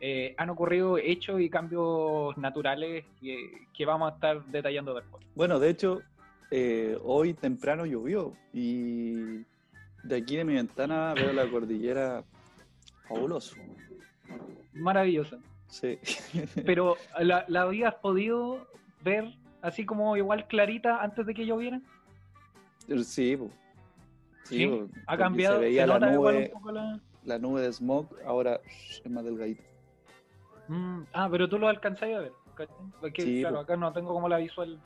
eh, 0.00 0.34
han 0.36 0.50
ocurrido 0.50 0.98
hechos 0.98 1.40
y 1.40 1.48
cambios 1.48 2.36
naturales 2.36 3.04
que, 3.20 3.66
que 3.74 3.86
vamos 3.86 4.10
a 4.10 4.14
estar 4.14 4.44
detallando 4.46 4.94
después. 4.94 5.24
Bueno, 5.34 5.58
de 5.58 5.70
hecho, 5.70 6.02
eh, 6.50 6.98
hoy 7.02 7.34
temprano 7.34 7.86
llovió 7.86 8.34
y 8.52 9.44
de 10.02 10.16
aquí 10.16 10.36
de 10.36 10.44
mi 10.44 10.54
ventana 10.54 11.14
veo 11.14 11.32
la 11.32 11.48
cordillera 11.48 12.24
fabuloso. 13.06 13.56
Maravilloso. 14.80 15.38
Sí. 15.68 15.98
Pero, 16.66 16.96
¿la, 17.18 17.44
la 17.48 17.62
habías 17.62 17.94
podido 17.96 18.66
ver 19.04 19.24
así 19.62 19.84
como 19.86 20.16
igual 20.16 20.46
clarita 20.48 21.02
antes 21.02 21.26
de 21.26 21.34
que 21.34 21.46
lloviera? 21.46 21.80
Sí, 23.04 23.36
po. 23.36 23.50
Sí, 24.44 24.58
Sí, 24.58 24.66
po, 24.66 24.88
Ha 25.06 25.16
cambiado. 25.16 25.56
Se 25.58 25.64
veía 25.66 25.82
¿Se 25.82 25.86
la 25.86 25.94
un 26.08 26.14
nube, 26.14 26.50
poco 26.52 26.72
la- 26.72 27.00
la 27.24 27.38
nube 27.38 27.60
de 27.60 27.72
smog, 27.72 28.06
ahora 28.26 28.60
es 28.64 29.08
más 29.10 29.22
delgadita. 29.24 29.62
Mm, 30.68 31.02
ah, 31.12 31.28
pero 31.30 31.48
tú 31.48 31.58
lo 31.58 31.68
alcanzáis 31.68 32.16
a 32.16 32.20
ver. 32.20 32.32
Porque, 33.00 33.22
Sí, 33.22 33.40
claro, 33.40 33.56
po. 33.56 33.60
acá 33.62 33.76
no 33.76 33.92
tengo 33.92 34.12
como 34.12 34.28
la 34.28 34.38
visual. 34.38 34.78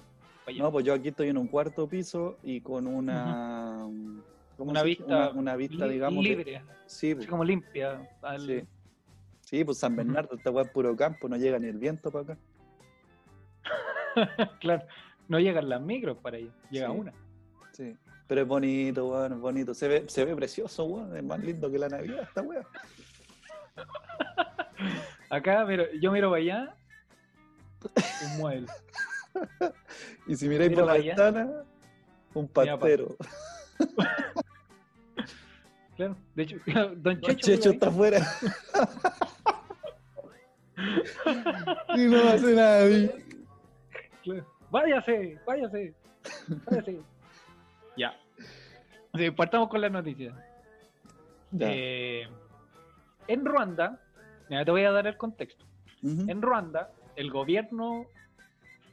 No, 0.59 0.71
pues 0.71 0.85
yo 0.85 0.93
aquí 0.95 1.09
estoy 1.09 1.29
en 1.29 1.39
un 1.39 1.47
cuarto 1.49 1.89
piso 1.89 2.37
y 2.43 2.61
con 2.61 2.87
una. 2.87 3.87
¿cómo 4.57 4.71
Una 4.71 4.83
vista 4.83 5.05
Una, 5.07 5.31
una 5.31 5.57
vista, 5.57 5.87
digamos. 5.89 6.23
de- 6.23 6.31
libre, 6.31 6.63
sí, 6.87 7.15
po, 7.15 7.21
así 7.21 7.29
como 7.29 7.45
limpia. 7.45 8.09
al- 8.23 8.41
sí. 8.47 8.63
Sí, 9.55 9.65
pues 9.65 9.79
San 9.79 9.95
Bernardo, 9.95 10.35
esta 10.35 10.51
weá 10.51 10.65
es 10.65 10.71
puro 10.73 10.97
campo, 10.97 11.29
no 11.29 11.37
llega 11.37 11.61
ni 11.61 11.69
el 11.69 11.79
viento 11.79 12.11
para 12.11 12.25
acá. 12.25 12.39
claro, 14.61 14.85
no 15.29 15.39
llegan 15.39 15.69
las 15.69 15.81
micros 15.81 16.19
para 16.19 16.39
allá, 16.39 16.51
llega 16.71 16.89
Sí. 16.89 16.93
una. 16.93 17.13
Sí. 17.71 17.97
Pero 18.27 18.41
es 18.41 18.49
bonito, 18.49 19.07
weón, 19.07 19.33
es 19.35 19.39
bonito. 19.39 19.73
Se 19.73 19.87
ve, 19.87 20.05
se 20.09 20.25
ve 20.25 20.35
precioso, 20.35 20.87
weón. 20.87 21.17
Es 21.17 21.23
más 21.23 21.39
lindo 21.39 21.71
que 21.71 21.79
la 21.79 21.89
Navidad, 21.89 22.23
esta 22.25 22.43
weá. 22.43 22.67
Acá, 25.31 25.63
pero 25.69 25.85
yo 26.01 26.11
miro 26.11 26.31
para 26.31 26.43
allá, 26.43 26.75
un 28.33 28.39
mueble. 28.39 28.67
Y 30.27 30.35
si 30.35 30.49
miráis 30.49 30.71
Mira 30.71 30.83
por 30.83 30.89
la 30.93 30.99
allá. 30.99 31.05
ventana, 31.15 31.65
un 32.35 32.43
Mira 32.57 32.73
pa- 32.75 32.79
pastero. 32.81 33.17
Claro, 35.97 36.17
de 36.35 36.43
hecho, 36.43 36.57
Don 36.67 37.03
Don 37.05 37.21
Checho, 37.21 37.37
Checho 37.37 37.71
vive 37.71 37.75
está 37.75 37.87
afuera. 37.89 38.27
y 41.97 42.07
no 42.07 42.19
hace 42.29 42.55
nadie. 42.55 43.15
Claro. 44.23 44.47
Váyase, 44.71 45.39
váyase, 45.47 45.95
váyase. 46.67 47.01
ya. 47.97 48.15
Sí, 49.15 49.31
partamos 49.31 49.69
con 49.69 49.81
las 49.81 49.93
noticias. 49.93 50.35
Ya. 51.53 51.69
Eh, 51.71 52.29
en 53.29 53.45
Ruanda, 53.45 54.01
te 54.49 54.71
voy 54.71 54.83
a 54.85 54.91
dar 54.91 55.07
el 55.07 55.17
contexto. 55.17 55.65
En 56.03 56.43
Ruanda, 56.43 56.91
el 57.17 57.31
gobierno. 57.31 58.07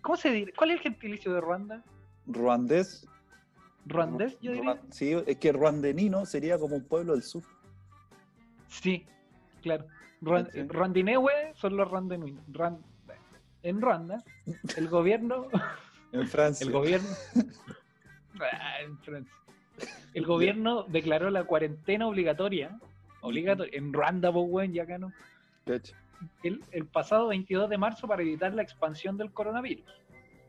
¿Cómo 0.01 0.15
se 0.17 0.30
dice? 0.32 0.54
¿Cuál 0.56 0.71
es 0.71 0.77
el 0.77 0.82
gentilicio 0.84 1.34
de 1.34 1.41
Ruanda? 1.41 1.84
Ruandés. 2.27 3.08
¿Ruandés, 3.86 4.39
yo 4.41 4.51
diría? 4.51 4.75
Ruan- 4.75 4.91
Sí, 4.93 5.12
es 5.25 5.38
que 5.38 5.51
ruandenino 5.51 6.25
sería 6.25 6.58
como 6.60 6.75
un 6.75 6.84
pueblo 6.84 7.13
del 7.13 7.23
sur. 7.23 7.43
Sí, 8.67 9.06
claro. 9.62 9.86
Sí. 10.51 10.62
Ruandinewe 10.67 11.53
son 11.55 11.75
los 11.77 11.89
randenuinos. 11.89 12.43
Ruan- 12.51 12.79
En 13.63 13.81
Ruanda, 13.81 14.23
el 14.77 14.88
gobierno. 14.88 15.47
En 16.13 16.27
Francia. 16.27 16.65
El 16.65 16.71
gobierno. 16.73 17.10
Ah, 18.39 18.81
en 18.81 18.97
Francia. 18.99 19.34
El 20.13 20.25
gobierno 20.25 20.84
declaró 20.88 21.29
la 21.29 21.43
cuarentena 21.43 22.07
obligatoria. 22.07 22.79
Obligatoria. 23.21 23.77
En 23.77 23.93
Ruanda, 23.93 24.29
weón, 24.31 24.73
ya 24.73 24.84
acá 24.84 24.97
no. 24.97 25.12
El, 26.43 26.63
el 26.71 26.86
pasado 26.86 27.27
22 27.27 27.69
de 27.69 27.77
marzo 27.77 28.07
para 28.07 28.21
evitar 28.23 28.53
la 28.53 28.62
expansión 28.63 29.17
del 29.17 29.31
coronavirus 29.31 29.86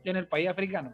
en 0.05 0.15
el 0.15 0.27
país 0.27 0.49
africano. 0.49 0.91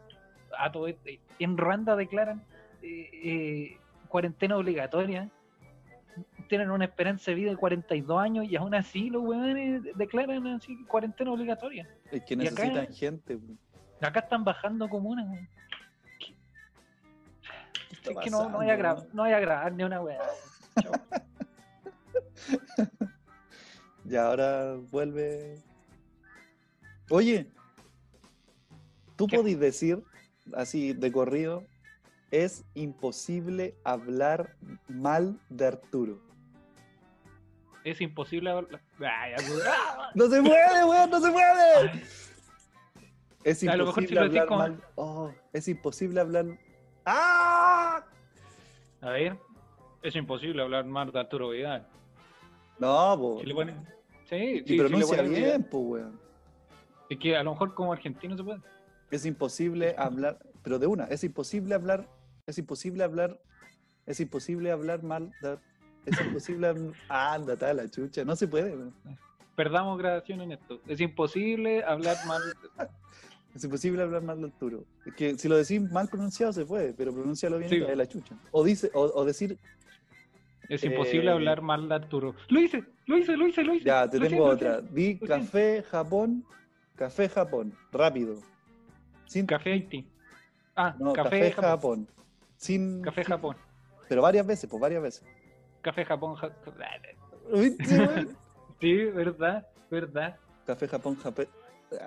A 0.57 0.71
todo 0.71 0.87
esto- 0.87 1.09
en 1.39 1.57
Ruanda 1.57 1.95
declaran 1.95 2.43
eh, 2.81 3.09
eh, 3.23 3.77
cuarentena 4.07 4.57
obligatoria. 4.57 5.29
Tienen 6.49 6.71
una 6.71 6.85
esperanza 6.85 7.31
de 7.31 7.35
vida 7.35 7.51
de 7.51 7.57
42 7.57 8.19
años 8.19 8.45
y 8.49 8.55
aún 8.57 8.73
así 8.75 9.09
los 9.09 9.23
weones 9.23 9.83
declaran 9.95 10.45
así 10.47 10.83
cuarentena 10.85 11.31
obligatoria. 11.31 11.87
Es 12.11 12.23
que 12.23 12.33
acá- 12.33 12.43
necesitan 12.43 12.93
gente. 12.93 13.39
Acá 14.01 14.19
están 14.21 14.43
bajando 14.43 14.89
comunas. 14.89 15.27
weón. 15.29 15.47
¿Qué 16.17 16.35
está 17.91 18.11
Es 18.11 18.17
que 18.17 18.29
no, 18.31 18.49
no 18.49 18.57
voy 18.57 18.69
a 18.69 18.75
grabar, 18.75 19.05
no 19.13 19.23
voy 19.23 19.31
a 19.31 19.39
grabar 19.39 19.71
ni 19.73 19.83
una 19.83 20.01
weá. 20.01 20.19
Y 24.05 24.15
ahora 24.15 24.75
vuelve. 24.89 25.61
Oye, 27.11 27.51
tú 29.15 29.27
¿Qué? 29.27 29.37
podís 29.37 29.59
decir, 29.59 30.03
así 30.53 30.93
de 30.93 31.11
corrido, 31.11 31.63
es 32.31 32.65
imposible 32.73 33.75
hablar 33.83 34.55
mal 34.87 35.39
de 35.49 35.67
Arturo. 35.67 36.19
Es 37.89 38.01
imposible 38.01 38.49
hablar. 38.51 38.81
Ay. 38.99 39.33
¡No 40.15 40.27
se 40.27 40.41
puede, 40.41 40.85
weón! 40.85 41.09
¡No 41.09 41.19
se 41.19 41.31
puede! 41.31 42.03
Es 43.43 43.67
A 43.67 43.75
lo 43.75 43.85
mejor 43.87 44.03
si 44.05 44.13
imposible 44.13 44.15
lo 44.19 44.25
hablar 44.25 44.45
como- 44.47 44.59
mal. 44.59 44.83
Oh, 44.95 45.31
es 45.53 45.67
imposible 45.67 46.19
hablar. 46.21 46.45
¡Ah! 47.05 48.03
A 49.01 49.09
ver, 49.11 49.37
es 50.03 50.15
imposible 50.15 50.61
hablar 50.61 50.85
mal 50.85 51.11
de 51.11 51.19
Arturo 51.19 51.49
Vidal. 51.49 51.87
No, 52.79 53.17
po. 53.17 53.41
Si 53.43 53.53
ponen- 53.53 53.85
Sí, 54.29 54.35
Y 54.35 54.57
sí, 54.59 54.63
si 54.67 54.77
le 54.77 54.83
pronuncia 54.83 55.17
ponen 55.17 55.33
bien, 55.33 55.63
po, 55.63 55.79
weón. 55.79 56.19
Es 57.09 57.17
que 57.17 57.35
a 57.35 57.41
lo 57.43 57.51
mejor 57.51 57.73
como 57.73 57.91
argentino 57.93 58.37
se 58.37 58.43
puede. 58.43 58.59
Es 59.09 59.25
imposible 59.25 59.95
hablar, 59.97 60.37
pero 60.61 60.77
de 60.77 60.85
una, 60.85 61.05
es 61.05 61.23
imposible 61.23 61.73
hablar, 61.73 62.07
es 62.45 62.59
imposible 62.59 63.03
hablar, 63.03 63.39
es 64.05 64.19
imposible 64.19 64.71
hablar 64.71 65.01
mal, 65.01 65.31
de- 65.41 65.57
es 66.05 66.19
imposible 66.21 66.73
ah, 67.09 67.33
ándate 67.33 67.65
a 67.65 67.73
la 67.73 67.89
chucha, 67.89 68.23
no 68.25 68.35
se 68.35 68.47
puede. 68.47 68.75
Perdamos 69.55 69.97
grabación 69.97 70.41
en 70.41 70.53
esto. 70.53 70.79
Es 70.87 70.99
imposible 71.01 71.83
hablar 71.83 72.17
mal. 72.25 72.41
es 73.55 73.63
imposible 73.63 74.01
hablar 74.01 74.21
mal 74.23 74.39
de 74.39 74.45
Arturo. 74.47 74.85
Es 75.05 75.13
que 75.15 75.37
si 75.37 75.47
lo 75.47 75.57
decís 75.57 75.81
mal 75.91 76.07
pronunciado 76.07 76.53
se 76.53 76.65
puede, 76.65 76.93
pero 76.93 77.13
pronuncialo 77.13 77.57
bien 77.57 77.69
Sí. 77.69 77.79
da 77.79 77.95
la 77.95 78.07
chucha. 78.07 78.35
O 78.51 78.63
dice, 78.63 78.89
o, 78.93 79.01
o 79.01 79.25
decir, 79.25 79.57
Es 80.69 80.83
imposible 80.83 81.29
Eh, 81.29 81.33
hablar 81.33 81.61
mal 81.61 81.89
de 81.89 81.95
Arturo. 81.95 82.35
Lo 82.49 82.59
hice, 82.61 82.83
lo 83.07 83.17
hice, 83.17 83.35
lo 83.35 83.47
hice, 83.47 83.63
lo 83.63 83.73
hice. 83.73 83.85
ya, 83.85 84.07
te 84.09 84.19
Lo 84.19 84.27
tengo 84.27 84.45
otra, 84.45 84.81
di 84.81 85.17
café 85.17 85.83
Japón, 85.89 86.45
café 86.95 87.27
Japón, 87.27 87.73
rápido. 87.91 88.35
Sin, 89.25 89.45
Café 89.47 89.73
Haití. 89.73 90.07
Ah, 90.75 90.95
no, 90.99 91.13
café, 91.13 91.39
café, 91.39 91.51
Japón. 91.51 92.05
Japón. 92.05 92.07
Sin, 92.55 93.01
Café 93.01 93.23
Japón. 93.25 93.55
Pero 94.07 94.21
varias 94.21 94.45
veces, 94.45 94.69
pues 94.69 94.79
varias 94.79 95.01
veces. 95.01 95.23
Café 95.81 96.05
Japón. 96.05 96.35
Sí, 98.79 98.95
verdad, 99.05 99.67
verdad. 99.91 100.37
Café 100.65 100.87
Japón, 100.87 101.17
Japón. 101.17 101.47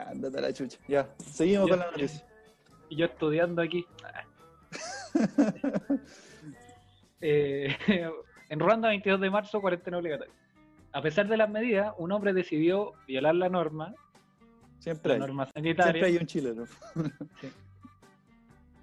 Ándate 0.07 0.39
a 0.39 0.41
la 0.41 0.53
chucha. 0.55 0.79
Ya, 0.89 1.07
seguimos 1.19 1.67
Ya, 1.67 1.71
con 1.73 1.79
la 1.81 1.91
noticia. 1.91 2.25
Y 2.89 2.97
yo 2.97 3.07
estudiando 3.07 3.61
aquí. 3.63 3.85
Eh, 7.25 7.77
en 8.49 8.59
Ruanda, 8.59 8.89
22 8.89 9.21
de 9.21 9.31
marzo, 9.31 9.61
cuarentena 9.61 9.99
obligatoria. 9.99 10.35
A 10.93 11.01
pesar 11.03 11.29
de 11.29 11.37
las 11.37 11.49
medidas, 11.49 11.95
un 11.99 12.11
hombre 12.11 12.33
decidió 12.33 12.95
violar 13.07 13.35
la 13.37 13.49
norma, 13.49 13.95
Siempre 14.81 15.11
la 15.11 15.15
hay. 15.15 15.21
norma 15.21 15.45
Siempre 15.47 15.75
sanitaria, 15.77 16.07
hay 16.07 16.17
un 16.17 16.27
chileno. 16.27 16.65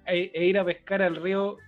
e, 0.06 0.30
e 0.32 0.44
ir 0.46 0.58
a 0.58 0.64
pescar 0.64 1.02
al 1.02 1.16
río 1.16 1.58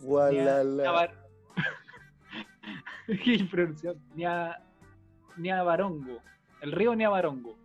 Gualala. 0.00 1.12
Qué 3.06 3.34
impronunciable. 3.34 4.00
Nia- 4.14 4.60
Niabarongo. 5.36 6.18
El 6.60 6.72
río 6.72 6.94
Niabarongo. 6.94 7.56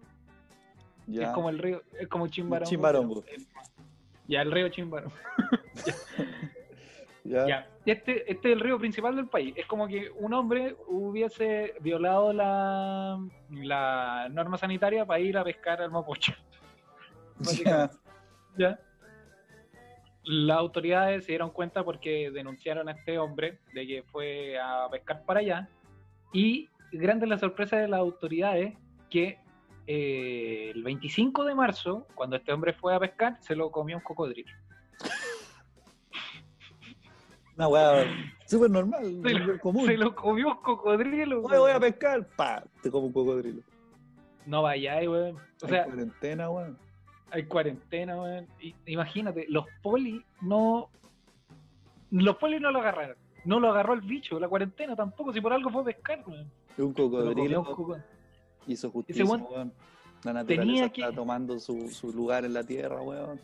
Ya. 1.08 1.24
Es 1.24 1.30
como 1.30 1.50
el 1.50 1.60
río, 1.60 1.82
es 2.00 2.08
como 2.08 2.28
Chimbarongo. 2.28 2.70
Chimbarongo. 2.70 3.24
pero- 3.24 3.44
Ya, 4.28 4.42
el 4.42 4.52
río 4.52 4.70
Chimbarongo. 4.70 5.16
Ya. 7.24 7.46
Ya. 7.46 7.68
Este, 7.86 8.32
este 8.32 8.48
es 8.50 8.54
el 8.54 8.62
río 8.62 8.80
principal 8.80 9.14
del 9.18 9.28
país. 9.28 9.54
Es 9.58 9.66
como 9.66 9.86
que 9.86 10.10
un 10.12 10.34
hombre 10.34 10.78
hubiese 10.88 11.74
violado 11.82 12.32
la, 12.32 13.20
la 13.50 14.30
norma 14.32 14.58
sanitaria 14.58 15.06
para 15.06 15.20
ir 15.20 15.38
a 15.38 15.44
pescar 15.44 15.82
al 15.82 15.92
Mapocho. 15.92 16.32
Ya. 17.66 17.92
¿Ya? 18.58 18.80
Las 20.30 20.58
autoridades 20.58 21.26
se 21.26 21.32
dieron 21.32 21.52
cuenta 21.52 21.84
porque 21.86 22.30
denunciaron 22.32 22.90
a 22.90 22.92
este 22.92 23.18
hombre 23.18 23.60
de 23.74 23.88
que 23.88 24.04
fue 24.04 24.60
a 24.60 24.90
pescar 24.92 25.24
para 25.24 25.40
allá. 25.40 25.70
Y 26.34 26.68
grande 26.92 27.26
la 27.28 27.38
sorpresa 27.38 27.78
de 27.78 27.88
las 27.88 28.00
autoridades 28.02 28.74
que 29.10 29.40
eh, 29.88 30.72
el 30.76 30.84
25 30.84 31.46
de 31.46 31.56
marzo, 31.56 32.06
cuando 32.14 32.36
este 32.36 32.52
hombre 32.52 32.74
fue 32.74 32.94
a 32.94 33.00
pescar, 33.00 33.38
se 33.40 33.56
lo 33.56 33.72
comió 33.72 33.96
un 33.96 34.04
cocodrilo. 34.04 34.52
Una 37.56 37.68
weá 37.70 38.06
súper 38.46 38.70
normal, 38.70 39.22
Se 39.24 39.34
lo- 39.34 39.60
común. 39.60 39.86
Se 39.86 39.98
lo 39.98 40.14
comió 40.14 40.48
un 40.50 40.58
cocodrilo. 40.62 41.42
Oye, 41.42 41.58
voy 41.58 41.72
a 41.72 41.80
pescar. 41.80 42.28
Pa, 42.36 42.64
te 42.84 42.92
como 42.92 43.08
un 43.08 43.14
cocodrilo. 43.14 43.62
No 44.46 44.62
vayáis, 44.62 45.08
weón. 45.10 45.38
O 45.38 45.66
Hay 45.66 45.70
sea, 45.70 45.86
cuarentena, 45.86 46.50
weón. 46.50 46.78
Hay 47.32 47.44
cuarentena, 47.46 48.22
weón. 48.22 48.48
Imagínate, 48.86 49.46
los 49.50 49.66
polis 49.82 50.22
no. 50.42 50.90
Los 52.12 52.38
polis 52.38 52.62
no 52.62 52.72
lo 52.72 52.80
agarraron. 52.80 53.18
No 53.46 53.60
lo 53.60 53.70
agarró 53.70 53.94
el 53.94 54.02
bicho, 54.02 54.40
la 54.40 54.48
cuarentena 54.50 54.96
tampoco, 54.96 55.32
si 55.34 55.40
por 55.42 55.54
algo 55.54 55.70
fue 55.70 55.82
a 55.82 55.86
pescar, 55.86 56.24
weón. 56.28 56.50
Un 56.78 56.94
cocodrilo 56.94 57.64
coco- 57.64 57.98
hizo 58.68 58.90
justicia, 58.92 59.24
weón 59.26 59.46
weón. 59.50 59.74
La 60.24 60.34
naturaleza 60.34 60.66
tenía 60.74 60.90
que- 60.90 61.02
está 61.02 61.14
tomando 61.16 61.60
su, 61.60 61.90
su 61.90 62.12
lugar 62.12 62.44
en 62.46 62.54
la 62.54 62.64
tierra, 62.64 63.02
weón. 63.02 63.40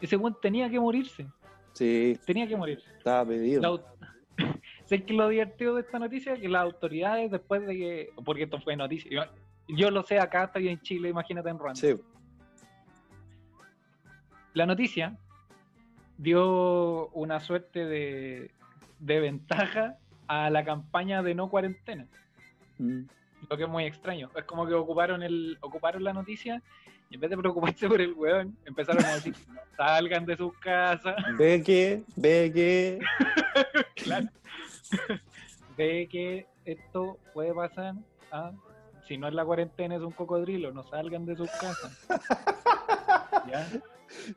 Ese 0.00 0.16
weón 0.16 0.36
tenía 0.40 0.68
que 0.70 0.80
morirse. 0.80 1.26
Sí, 1.72 2.18
Tenía 2.26 2.46
que 2.46 2.56
morirse. 2.56 2.86
estaba 2.98 3.24
pedido. 3.26 3.62
La 3.62 3.82
sé 4.86 5.04
que 5.04 5.14
lo 5.14 5.28
divertido 5.28 5.74
de 5.74 5.82
esta 5.82 5.98
noticia 5.98 6.34
es 6.34 6.40
que 6.40 6.48
las 6.48 6.62
autoridades, 6.62 7.30
después 7.30 7.66
de 7.66 7.74
que. 7.76 8.10
Porque 8.24 8.44
esto 8.44 8.60
fue 8.60 8.76
noticia. 8.76 9.10
Yo, 9.10 9.22
yo 9.76 9.90
lo 9.90 10.02
sé 10.02 10.18
acá, 10.18 10.44
estoy 10.44 10.68
en 10.68 10.80
Chile, 10.80 11.08
imagínate 11.10 11.48
en 11.48 11.58
Ruanda. 11.58 11.80
Sí. 11.80 11.94
La 14.54 14.66
noticia 14.66 15.16
dio 16.18 17.08
una 17.08 17.40
suerte 17.40 17.84
de, 17.86 18.50
de 18.98 19.20
ventaja 19.20 19.96
a 20.28 20.50
la 20.50 20.64
campaña 20.64 21.22
de 21.22 21.34
no 21.34 21.48
cuarentena. 21.48 22.06
Mm. 22.78 23.02
Lo 23.50 23.56
que 23.56 23.64
es 23.64 23.68
muy 23.68 23.84
extraño. 23.84 24.30
Es 24.36 24.44
como 24.44 24.66
que 24.66 24.74
ocuparon 24.74 25.22
el 25.22 25.58
ocuparon 25.60 26.04
la 26.04 26.12
noticia 26.12 26.62
y 27.10 27.16
en 27.16 27.20
vez 27.20 27.30
de 27.30 27.36
preocuparse 27.36 27.88
por 27.88 28.00
el 28.00 28.14
weón, 28.14 28.56
empezaron 28.64 29.04
a 29.04 29.14
decir, 29.14 29.34
no 29.48 29.60
salgan 29.76 30.24
de 30.24 30.36
sus 30.36 30.56
casas, 30.58 31.14
Ve 31.38 31.62
que, 31.62 32.02
ve 32.16 32.50
que. 32.54 33.00
claro. 34.02 34.28
Ve 35.76 36.08
que 36.10 36.46
esto 36.64 37.18
puede 37.34 37.52
pasar. 37.54 37.94
ah, 38.30 38.52
Si 39.08 39.16
no 39.18 39.26
es 39.28 39.34
la 39.34 39.44
cuarentena, 39.44 39.96
es 39.96 40.02
un 40.02 40.12
cocodrilo, 40.12 40.72
no 40.72 40.82
salgan 40.84 41.26
de 41.26 41.36
sus 41.36 41.50
casas. 41.50 42.06
¿Ya? 43.48 43.68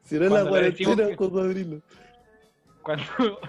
Si 0.04 0.16
no 0.18 0.26
es 0.26 0.32
la 0.32 0.40
Cuando 0.42 0.58
le 0.58 0.72
decimos 0.72 0.96
cuarentena, 0.96 1.10
que- 1.10 1.16
cocodrilo. 1.18 1.82
Cuando, 2.82 3.04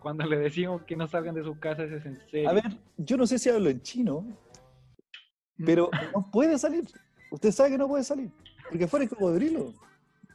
cuando 0.00 0.26
le 0.26 0.36
decimos 0.38 0.82
que 0.82 0.96
no 0.96 1.06
salgan 1.06 1.34
de 1.34 1.42
sus 1.44 1.58
casas 1.58 1.90
es 1.90 2.04
en 2.06 2.18
serio. 2.30 2.48
A 2.50 2.52
ver, 2.52 2.64
yo 2.96 3.16
no 3.16 3.26
sé 3.26 3.38
si 3.38 3.48
hablo 3.50 3.70
en 3.70 3.80
chino, 3.82 4.24
Pero 5.64 5.90
no 6.14 6.30
puede 6.30 6.58
salir. 6.58 6.84
Usted 7.30 7.52
sabe 7.52 7.70
que 7.70 7.78
no 7.78 7.86
puede 7.88 8.02
salir. 8.04 8.30
Porque 8.68 8.84
afuera 8.84 9.02
hay 9.04 9.08
cocodrilo. 9.08 9.72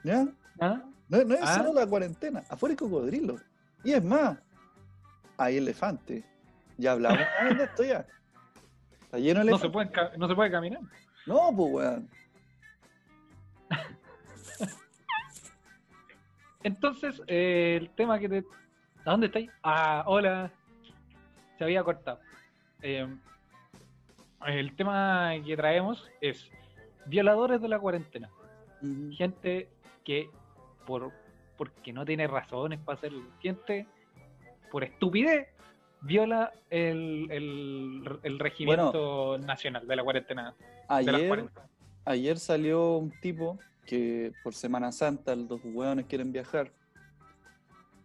¿Ya? 0.04 0.28
¿Ah? 0.62 0.82
No, 1.10 1.24
no 1.24 1.34
es 1.36 1.41
Ah. 1.43 1.58
solo 1.58 1.74
la 1.74 1.86
cuarentena. 1.88 2.43
Afuera 2.50 2.72
hay 2.74 2.78
cocodrilo. 2.78 3.38
Y 3.84 3.91
es 3.93 4.04
más, 4.04 4.38
hay 5.38 5.58
elefantes. 5.58 6.24
Ya 6.78 6.93
hablamos 6.93 7.20
vez 7.43 7.58
de 7.58 7.63
esto 7.65 7.84
ya. 7.84 8.06
Está 9.02 9.17
lleno 9.20 9.43
de 9.43 9.52
No, 9.52 9.58
se 9.58 9.65
elefantes. 9.67 10.00
puede, 10.02 10.17
no 10.17 10.28
se 10.28 10.36
puede 10.36 10.52
caminar. 10.52 10.82
No, 11.26 11.52
pues, 11.56 11.74
weón. 11.74 12.10
Entonces, 16.63 17.22
eh, 17.28 17.78
el 17.80 17.89
tema 17.91 18.20
que 18.20 18.30
te... 18.30 18.43
¿A 19.06 19.12
dónde 19.12 19.28
estáis? 19.28 19.50
Ah, 19.63 20.04
hola. 20.06 20.52
Se 21.58 21.63
había 21.63 21.84
cortado. 21.84 22.20
Eh, 22.82 23.08
el 24.46 24.76
tema 24.76 25.32
que 25.46 25.56
traemos 25.56 26.10
es 26.22 26.50
violadores 27.06 27.62
de 27.62 27.67
la 27.70 27.80
cuarentena. 27.80 28.30
Gente 29.12 29.70
que 30.04 30.30
por 30.86 31.12
porque 31.58 31.91
no 31.91 32.06
tiene 32.06 32.28
razones 32.28 32.80
para 32.80 32.98
hacerlo. 32.98 33.24
Gente 33.41 33.88
por 34.72 34.84
estupidez 34.84 35.48
viola 36.02 36.52
el, 36.70 37.28
el, 37.32 38.20
el 38.22 38.39
regimiento 38.39 39.38
nacional 39.39 39.88
de 39.88 39.96
la 39.96 40.04
cuarentena. 40.04 40.54
De 40.54 41.12
las 41.12 41.15
Ayer, 41.15 41.28
40. 41.28 41.67
ayer 42.06 42.38
salió 42.38 42.98
un 42.98 43.12
tipo 43.20 43.58
que 43.88 44.34
por 44.43 44.54
Semana 44.54 44.91
Santa 44.91 45.36
los 45.36 45.60
hueones 45.63 46.06
quieren 46.06 46.32
viajar 46.32 46.71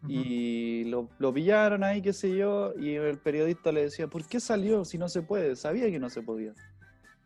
y 0.09 0.85
lo, 0.85 1.09
lo 1.19 1.33
pillaron 1.33 1.85
ahí, 1.85 2.03
qué 2.03 2.13
sé 2.13 2.37
yo, 2.37 2.73
y 2.77 2.95
el 2.95 3.19
periodista 3.19 3.71
le 3.71 3.85
decía, 3.85 4.09
¿por 4.09 4.27
qué 4.27 4.41
salió 4.41 4.85
si 4.85 4.99
no 4.99 5.09
se 5.09 5.23
puede? 5.23 5.55
Sabía 5.55 5.89
que 5.91 6.01
no 6.01 6.11
se 6.11 6.23
podía. 6.23 6.55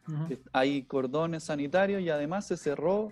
Ujú. 0.07 0.33
Eh, 0.35 0.39
Hay 0.53 0.83
cordones 0.83 1.45
sanitarios 1.45 2.03
y 2.03 2.11
además 2.11 2.47
se 2.47 2.57
cerró 2.57 3.11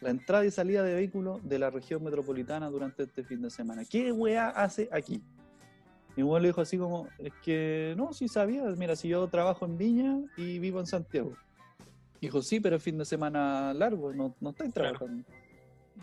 la 0.00 0.10
entrada 0.10 0.46
y 0.46 0.50
salida 0.50 0.82
de 0.82 0.94
vehículos 0.94 1.46
de 1.46 1.58
la 1.58 1.68
región 1.68 2.02
metropolitana 2.02 2.70
durante 2.70 3.02
este 3.02 3.22
fin 3.22 3.42
de 3.42 3.50
semana. 3.50 3.84
¿Qué 3.84 4.12
weá 4.12 4.48
hace 4.48 4.88
aquí? 4.90 5.20
Y 6.16 6.22
bueno 6.22 6.40
le 6.42 6.48
dijo 6.48 6.62
así 6.62 6.78
como, 6.78 7.08
es 7.18 7.32
que 7.44 7.94
no, 7.96 8.12
sí 8.12 8.28
sabía, 8.28 8.64
mira, 8.78 8.96
si 8.96 9.08
yo 9.08 9.26
trabajo 9.28 9.66
en 9.66 9.76
Viña 9.76 10.20
y 10.36 10.58
vivo 10.58 10.80
en 10.80 10.86
Santiago. 10.86 11.34
Dijo, 12.22 12.40
sí, 12.40 12.60
pero 12.60 12.76
es 12.76 12.82
fin 12.84 12.96
de 12.96 13.04
semana 13.04 13.74
largo, 13.74 14.12
no, 14.14 14.34
no 14.40 14.50
estáis 14.50 14.72
Claro. 14.72 14.96
trabajando. 14.96 15.24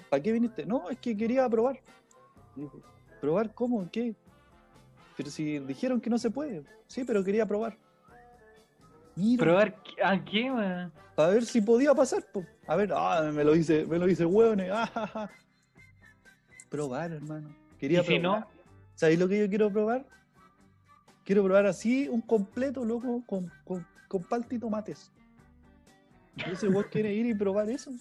¿Para 0.10 0.22
qué 0.22 0.32
viniste? 0.34 0.66
No, 0.66 0.90
es 0.90 1.00
que 1.00 1.16
quería 1.16 1.48
probar. 1.50 1.80
Dijo, 2.58 2.82
¿probar 3.22 3.54
cómo? 3.54 3.82
¿En 3.82 3.90
qué? 3.90 4.14
Pero 5.16 5.30
si 5.30 5.60
dijeron 5.60 6.02
que 6.02 6.10
no 6.10 6.18
se 6.18 6.30
puede. 6.30 6.64
Sí, 6.88 7.06
pero 7.06 7.24
quería 7.24 7.46
probar. 7.46 7.78
Mira, 9.16 9.44
¿Probar 9.44 9.76
a 10.04 10.24
qué, 10.26 10.52
weón? 10.52 10.92
para 11.16 11.30
ver 11.32 11.46
si 11.46 11.62
podía 11.62 11.94
pasar. 11.96 12.22
po. 12.34 12.46
A 12.68 12.76
ver, 12.76 12.92
ah, 12.94 13.30
me 13.34 13.44
lo 13.46 13.54
dice, 13.54 13.86
me 13.86 13.98
lo 13.98 14.06
dice 14.06 14.26
hueones. 14.26 14.70
ah, 14.74 14.88
ja, 14.94 15.08
ja. 15.08 15.30
Probar, 16.70 17.14
hermano. 17.14 17.50
Quería 17.78 18.02
¿Y 18.02 18.04
si 18.06 18.20
probar. 18.20 18.42
no? 18.42 18.48
¿Sabéis 18.96 19.20
lo 19.20 19.28
que 19.30 19.40
yo 19.40 19.48
quiero 19.48 19.72
probar? 19.72 20.06
Quiero 21.24 21.44
probar 21.46 21.66
así 21.66 22.10
un 22.10 22.22
completo, 22.22 22.84
loco, 22.84 23.24
con, 23.26 23.50
con, 23.64 23.88
con 24.10 24.24
palta 24.24 24.54
y 24.56 24.60
tomates. 24.60 25.12
Ese 26.52 26.68
vos 26.70 26.86
quiere 26.88 27.14
ir 27.14 27.26
y 27.26 27.34
probar 27.34 27.70
eso. 27.70 27.92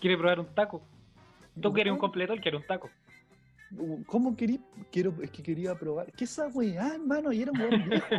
¿Quiere 0.00 0.16
probar 0.16 0.40
un 0.40 0.46
taco? 0.54 0.82
¿Tú 1.60 1.72
quieres 1.72 1.92
un 1.92 1.98
completo? 1.98 2.32
Él 2.32 2.40
quiere 2.40 2.56
un 2.56 2.66
taco. 2.66 2.88
¿Cómo 4.06 4.36
querí? 4.36 4.60
Quiero, 4.90 5.12
es 5.22 5.30
que 5.30 5.42
quería 5.42 5.74
probar. 5.74 6.10
¿Qué 6.12 6.24
es 6.24 6.30
esa 6.32 6.46
weá, 6.48 6.94
hermano? 6.94 7.32
Y 7.32 7.42
era 7.42 7.52
un 7.52 7.60
hueón 7.60 7.88
viejo. 7.88 8.14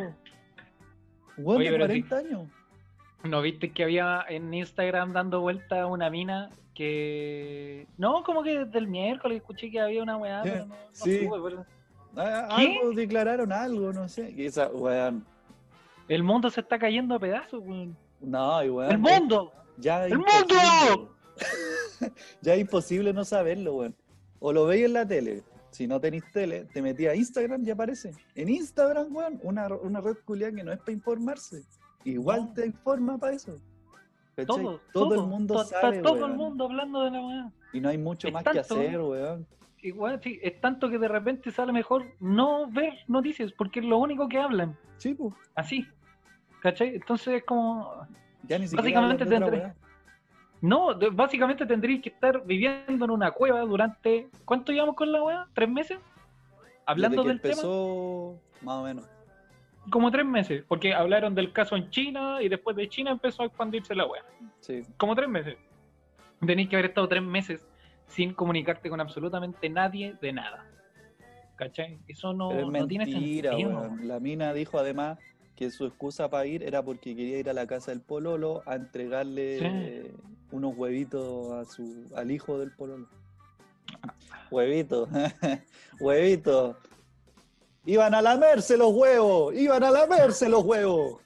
Oye, 1.45 1.71
de 1.71 1.77
pero 1.77 1.87
sí. 1.87 2.03
40 2.03 2.17
años. 2.17 2.47
¿No 3.23 3.41
viste 3.41 3.71
que 3.71 3.83
había 3.83 4.25
en 4.29 4.53
Instagram 4.53 5.13
dando 5.13 5.41
vuelta 5.41 5.85
una 5.87 6.09
mina 6.09 6.51
que... 6.73 7.87
No, 7.97 8.23
como 8.23 8.43
que 8.43 8.65
desde 8.65 8.77
el 8.79 8.87
miércoles 8.87 9.37
escuché 9.37 9.69
que 9.71 9.79
había 9.79 10.03
una 10.03 10.17
weá, 10.17 10.43
Sí, 10.43 10.49
pero 10.51 10.65
no, 10.65 10.75
no 10.75 10.81
sí. 10.93 11.19
supe, 11.25 11.37
pero- 11.43 11.65
Ah, 12.15 12.55
¿Qué? 12.57 12.77
Algo 12.79 12.91
declararon 12.93 13.51
algo, 13.51 13.93
no 13.93 14.07
sé. 14.09 14.31
Y 14.35 14.45
esa 14.45 14.67
weón. 14.69 15.25
El 16.07 16.23
mundo 16.23 16.49
se 16.49 16.61
está 16.61 16.79
cayendo 16.79 17.15
a 17.15 17.19
pedazos, 17.19 17.61
weón. 17.63 17.95
No, 18.21 18.63
y 18.63 18.69
weón. 18.69 18.91
¡El 18.91 18.97
mundo! 18.99 19.51
Ya 19.77 20.05
¡El 20.05 20.17
mundo! 20.17 21.15
ya 22.41 22.53
es 22.55 22.61
imposible 22.61 23.13
no 23.13 23.23
saberlo, 23.23 23.75
weón. 23.75 23.95
O 24.39 24.53
lo 24.53 24.65
veis 24.65 24.85
en 24.85 24.93
la 24.93 25.07
tele. 25.07 25.43
Si 25.71 25.85
no 25.87 25.99
tenéis 25.99 26.23
tele, 26.33 26.65
te 26.73 26.81
metí 26.81 27.05
a 27.07 27.15
Instagram 27.15 27.63
y 27.65 27.69
aparece. 27.71 28.11
En 28.35 28.49
Instagram, 28.49 29.15
weón, 29.15 29.39
una, 29.43 29.67
una 29.67 30.01
red 30.01 30.17
culiada 30.25 30.53
que 30.55 30.63
no 30.63 30.71
es 30.71 30.79
para 30.79 30.91
informarse. 30.93 31.63
Igual 32.03 32.45
No. 32.47 32.53
te 32.53 32.65
informa 32.65 33.17
para 33.17 33.35
eso. 33.35 33.57
Todo, 34.35 34.45
todo, 34.47 34.79
todo, 34.93 35.15
el 35.15 35.27
mundo 35.27 35.53
to- 35.55 35.63
sabe, 35.65 35.97
Está 35.97 36.09
todo 36.09 36.13
weón. 36.19 36.31
el 36.31 36.37
mundo 36.37 36.63
hablando 36.65 37.03
de 37.03 37.11
la 37.11 37.21
weá. 37.25 37.51
Y 37.73 37.81
no 37.81 37.89
hay 37.89 37.97
mucho 37.97 38.27
Es 38.27 38.33
más 38.33 38.43
que 38.43 38.59
hacer, 38.59 38.99
weón. 38.99 39.45
Weón, 39.95 40.19
sí, 40.21 40.39
es 40.41 40.59
tanto 40.59 40.89
que 40.89 40.97
de 40.97 41.07
repente 41.07 41.51
sale 41.51 41.71
mejor 41.71 42.03
no 42.19 42.69
ver 42.71 42.93
noticias, 43.07 43.51
porque 43.53 43.79
es 43.79 43.85
lo 43.85 43.97
único 43.97 44.27
que 44.27 44.37
hablan. 44.37 44.77
Sí, 44.97 45.13
pues. 45.13 45.33
Así. 45.55 45.85
¿Cachai? 46.61 46.95
Entonces 46.95 47.35
es 47.35 47.43
como... 47.43 48.07
Ya 48.43 48.57
ni 48.57 48.67
siquiera 48.67 49.01
Básicamente 49.01 49.25
tendré-. 49.25 49.73
No, 50.61 50.97
básicamente 51.13 51.65
tendríais 51.65 52.01
que 52.01 52.09
estar 52.09 52.45
viviendo 52.45 53.05
en 53.05 53.11
una 53.11 53.31
cueva 53.31 53.61
durante. 53.61 54.27
¿Cuánto 54.43 54.71
llevamos 54.73 54.95
con 54.95 55.11
la 55.11 55.23
weá? 55.23 55.47
¿Tres 55.53 55.69
meses? 55.69 55.99
Hablando 56.85 57.23
Desde 57.23 57.29
del 57.29 57.37
que 57.41 57.49
tema. 57.49 57.53
empezó, 57.61 58.41
más 58.61 58.75
o 58.75 58.83
menos. 58.83 59.09
Como 59.89 60.11
tres 60.11 60.25
meses. 60.25 60.65
Porque 60.67 60.93
hablaron 60.93 61.33
del 61.33 61.53
caso 61.53 61.77
en 61.77 61.89
China 61.89 62.41
y 62.41 62.49
después 62.49 62.75
de 62.75 62.89
China 62.89 63.11
empezó 63.11 63.43
a 63.43 63.45
expandirse 63.45 63.95
la 63.95 64.05
weá. 64.05 64.23
Sí. 64.59 64.81
Como 64.97 65.15
tres 65.15 65.29
meses. 65.29 65.57
Tenéis 66.45 66.67
que 66.67 66.75
haber 66.75 66.87
estado 66.87 67.07
tres 67.07 67.23
meses 67.23 67.65
sin 68.07 68.33
comunicarte 68.33 68.89
con 68.89 68.99
absolutamente 68.99 69.69
nadie 69.69 70.15
de 70.21 70.33
nada. 70.33 70.65
¿Cachai? 71.55 71.99
Eso 72.07 72.33
no, 72.33 72.49
Pero 72.49 72.67
es 72.67 72.81
no 72.81 72.87
tiene 72.87 73.05
sentido. 73.05 73.89
La 74.01 74.19
mina 74.19 74.53
dijo 74.53 74.77
además 74.77 75.19
que 75.59 75.69
su 75.71 75.85
excusa 75.85 76.29
para 76.29 76.45
ir 76.45 76.63
era 76.63 76.81
porque 76.81 77.13
quería 77.13 77.37
ir 77.37 77.49
a 77.49 77.53
la 77.53 77.67
casa 77.67 77.91
del 77.91 77.99
pololo 77.99 78.63
a 78.65 78.75
entregarle 78.75 79.59
Sí. 79.59 80.11
unos 80.51 80.73
huevitos 80.77 81.51
a 81.51 81.65
su, 81.69 82.05
al 82.15 82.31
hijo 82.31 82.57
del 82.57 82.71
pololo. 82.71 83.07
Huevitos, 84.51 85.09
huevitos. 85.99 86.77
Iban 87.85 88.15
a 88.15 88.21
lamerse 88.21 88.77
los 88.77 88.93
huevos, 88.93 89.53
iban 89.53 89.83
a 89.83 89.91
lamerse 89.91 90.47
los 90.47 90.63
huevos. 90.63 91.21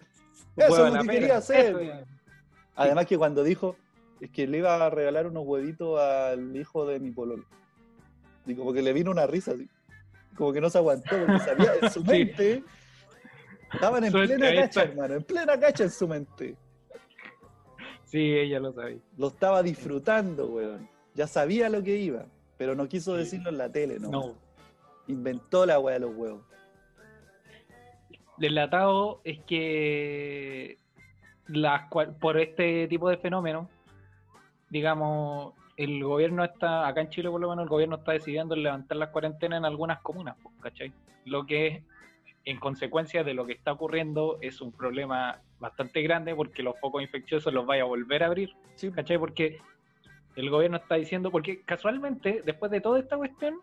Eso 0.55 0.73
Huevo 0.73 0.87
es 0.87 0.93
lo 0.95 1.01
que 1.03 1.07
quería 1.09 1.37
hacer. 1.37 1.75
eso. 1.79 2.05
Además 2.75 3.05
que 3.05 3.17
cuando 3.19 3.43
dijo 3.43 3.75
es 4.19 4.31
que 4.31 4.47
le 4.47 4.57
iba 4.59 4.83
a 4.83 4.89
regalar 4.89 5.27
unos 5.27 5.43
huevitos 5.45 5.99
al 5.99 6.55
hijo 6.55 6.85
de 6.87 6.99
mi 6.99 7.11
pololo. 7.11 7.45
Y 8.47 8.55
como 8.55 8.73
que 8.73 8.81
le 8.81 8.93
vino 8.93 9.11
una 9.11 9.27
risa 9.27 9.51
así. 9.51 9.67
Como 10.35 10.51
que 10.53 10.59
no 10.61 10.69
se 10.71 10.79
aguantó, 10.79 11.09
porque 11.25 11.39
sabía 11.39 11.71
en 11.81 11.91
su 11.91 12.01
Sí. 12.05 12.63
Estaban 13.73 14.03
en 14.03 14.11
Suerte, 14.11 14.35
plena 14.37 14.61
cacha, 14.61 14.83
hermano, 14.83 15.13
en 15.15 15.23
plena 15.23 15.59
cacha 15.59 15.83
en 15.83 15.89
su 15.91 16.07
mente. 16.07 16.55
Sí, 18.03 18.33
ella 18.33 18.59
lo 18.59 18.71
sabía. 18.73 18.99
Lo 19.17 19.27
estaba 19.27 19.63
disfrutando, 19.63 20.45
weón. 20.47 20.87
Ya 21.15 21.27
sabía 21.27 21.69
lo 21.69 21.81
que 21.83 21.97
iba, 21.97 22.25
pero 22.57 22.75
no 22.75 22.87
quiso 22.87 23.13
Sí. 23.13 23.19
decirlo 23.19 23.49
en 23.49 23.57
la 23.57 23.71
tele, 23.71 23.99
¿no? 23.99 24.09
No. 24.09 24.35
Inventó 25.07 25.65
la 25.65 25.79
weá 25.79 25.95
de 25.95 25.99
los 26.01 26.15
huevos. 26.15 26.41
Delatado 28.37 29.21
es 29.23 29.39
que 29.45 30.77
las 31.47 31.89
por 32.19 32.39
este 32.39 32.87
tipo 32.87 33.09
de 33.09 33.17
fenómenos, 33.17 33.67
digamos, 34.69 35.53
el 35.77 36.03
gobierno 36.03 36.43
está, 36.43 36.87
acá 36.87 37.01
en 37.01 37.09
Chile 37.09 37.29
por 37.29 37.41
lo 37.41 37.49
menos, 37.49 37.63
el 37.63 37.69
gobierno 37.69 37.97
está 37.97 38.11
decidiendo 38.13 38.55
levantar 38.55 38.97
las 38.97 39.09
cuarentenas 39.09 39.57
en 39.59 39.65
algunas 39.65 40.01
comunas, 40.01 40.35
¿cachai? 40.61 40.91
Lo 41.25 41.45
que 41.45 41.83
en 42.45 42.59
consecuencia 42.59 43.23
de 43.23 43.33
lo 43.33 43.45
que 43.45 43.53
está 43.53 43.71
ocurriendo 43.71 44.37
es 44.41 44.59
un 44.61 44.71
problema 44.71 45.39
bastante 45.59 46.01
grande 46.01 46.35
porque 46.35 46.61
los 46.63 46.77
focos 46.79 47.01
infecciosos 47.01 47.53
los 47.53 47.65
vaya 47.65 47.83
a 47.83 47.85
volver 47.85 48.23
a 48.23 48.27
abrir, 48.27 48.53
Sí, 48.75 48.91
¿cachai? 48.91 49.17
Porque 49.17 49.57
el 50.35 50.49
gobierno 50.49 50.77
está 50.77 50.95
diciendo, 50.95 51.31
porque 51.31 51.61
casualmente, 51.63 52.41
después 52.45 52.71
de 52.71 52.81
toda 52.81 52.99
esta 52.99 53.15
cuestión, 53.17 53.55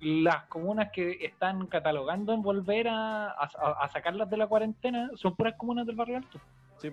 las 0.00 0.46
comunas 0.46 0.90
que 0.92 1.18
están 1.24 1.66
catalogando 1.68 2.32
en 2.32 2.42
volver 2.42 2.88
a, 2.88 3.28
a- 3.30 3.76
a 3.80 3.88
sacarlas 3.88 4.28
de 4.28 4.36
la 4.36 4.46
cuarentena 4.46 5.10
son 5.14 5.36
puras 5.36 5.54
comunas 5.56 5.86
del 5.86 5.96
barrio 5.96 6.16
alto. 6.16 6.40
sí. 6.78 6.90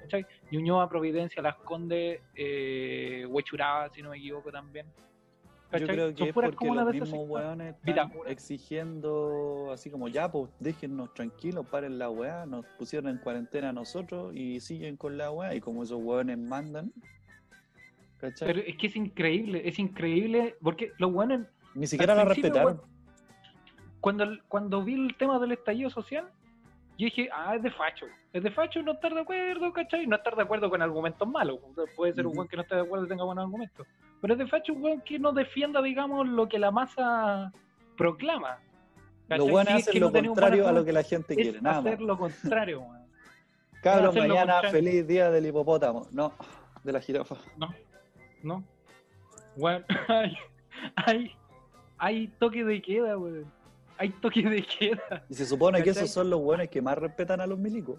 ¿cachai? 0.00 0.24
Ñuñoa, 0.52 0.88
Providencia, 0.88 1.42
Las 1.42 1.56
Condes, 1.56 2.20
eh, 2.34 3.24
Huechuraba, 3.28 3.88
si 3.90 4.02
no 4.02 4.10
me 4.10 4.18
equivoco 4.18 4.52
también. 4.52 4.86
Yo 5.72 5.86
creo 5.86 6.14
que 6.14 6.28
es 6.28 6.32
porque 6.32 6.66
los 6.66 6.92
mismos 6.92 7.28
weones 7.28 7.74
están 7.74 7.84
Vitacura. 7.84 8.30
exigiendo 8.30 9.70
así 9.72 9.90
como 9.90 10.08
ya, 10.08 10.30
pues 10.30 10.50
déjennos 10.60 11.12
tranquilos, 11.12 11.66
paren 11.66 11.98
la 11.98 12.08
weá, 12.08 12.46
nos 12.46 12.64
pusieron 12.78 13.10
en 13.10 13.18
cuarentena 13.18 13.70
a 13.70 13.72
nosotros 13.72 14.34
y 14.34 14.60
siguen 14.60 14.96
con 14.96 15.18
la 15.18 15.30
weá, 15.30 15.54
y 15.54 15.60
como 15.60 15.82
esos 15.82 16.00
weones 16.02 16.38
mandan, 16.38 16.92
¿cachai? 18.18 18.46
Pero 18.46 18.60
es 18.60 18.76
que 18.76 18.86
es 18.86 18.96
increíble, 18.96 19.62
es 19.68 19.78
increíble, 19.78 20.56
porque 20.62 20.92
los 20.98 21.12
buenos 21.12 21.46
Ni 21.74 21.86
siquiera 21.86 22.14
la 22.14 22.24
respetaron. 22.24 22.80
cuando, 24.00 24.26
cuando 24.48 24.84
vi 24.84 24.94
el 24.94 25.16
tema 25.16 25.38
del 25.40 25.52
estallido 25.52 25.90
social, 25.90 26.30
yo 26.98 27.04
dije, 27.04 27.28
ah, 27.30 27.56
es 27.56 27.62
de 27.62 27.70
facho. 27.70 28.06
Es 28.32 28.42
de 28.42 28.50
facho 28.50 28.82
no 28.82 28.92
estar 28.92 29.12
de 29.12 29.20
acuerdo, 29.20 29.70
¿cachai? 29.72 30.06
No 30.06 30.16
estar 30.16 30.34
de 30.34 30.42
acuerdo 30.42 30.70
con 30.70 30.80
argumentos 30.80 31.28
malos. 31.28 31.58
Puede 31.94 32.14
ser 32.14 32.26
un 32.26 32.34
weón 32.34 32.48
que 32.48 32.56
no 32.56 32.62
esté 32.62 32.76
de 32.76 32.80
acuerdo 32.82 33.04
y 33.04 33.08
tenga 33.08 33.24
buenos 33.24 33.44
argumentos. 33.44 33.86
Pero 34.20 34.34
es 34.34 34.38
de 34.38 34.46
facho 34.46 34.72
un 34.72 34.82
weón 34.82 35.00
que 35.02 35.18
no 35.18 35.32
defienda, 35.32 35.82
digamos, 35.82 36.26
lo 36.26 36.48
que 36.48 36.58
la 36.58 36.70
masa 36.70 37.52
proclama. 37.96 38.58
¿cachai? 39.28 39.50
buenos 39.50 39.72
Si 39.72 39.78
es 39.78 39.82
hacen 39.88 39.92
que 39.92 40.00
lo 40.00 40.12
contrario 40.12 40.68
a 40.68 40.72
lo 40.72 40.84
que 40.84 40.92
la 40.92 41.02
gente 41.02 41.34
es 41.34 41.36
quiere, 41.36 41.60
nada 41.60 41.80
más. 41.80 41.86
hacer 41.86 42.00
lo 42.00 42.18
contrario, 42.18 42.80
weón. 42.80 43.06
Cabros, 43.82 44.10
hacer 44.10 44.22
lo 44.22 44.28
mañana 44.28 44.52
contrario. 44.54 44.70
feliz 44.70 45.06
día 45.06 45.30
del 45.30 45.46
hipopótamo. 45.46 46.06
No, 46.10 46.32
de 46.82 46.92
la 46.92 47.00
jirafa. 47.00 47.36
No, 47.56 47.74
no. 48.42 48.64
Weón, 49.56 49.84
hay, 50.08 50.36
hay, 50.96 51.32
hay 51.98 52.28
toque 52.38 52.64
de 52.64 52.80
queda, 52.82 53.18
weón. 53.18 53.52
Hay 53.98 54.10
toque 54.10 54.42
de 54.42 54.62
queda. 54.62 55.24
Y 55.28 55.34
se 55.34 55.46
supone 55.46 55.82
que 55.82 55.90
esos 55.90 56.10
son 56.10 56.28
los 56.28 56.40
buenos 56.40 56.68
que 56.68 56.82
más 56.82 56.98
respetan 56.98 57.40
a 57.40 57.46
los 57.46 57.58
milicos. 57.58 57.98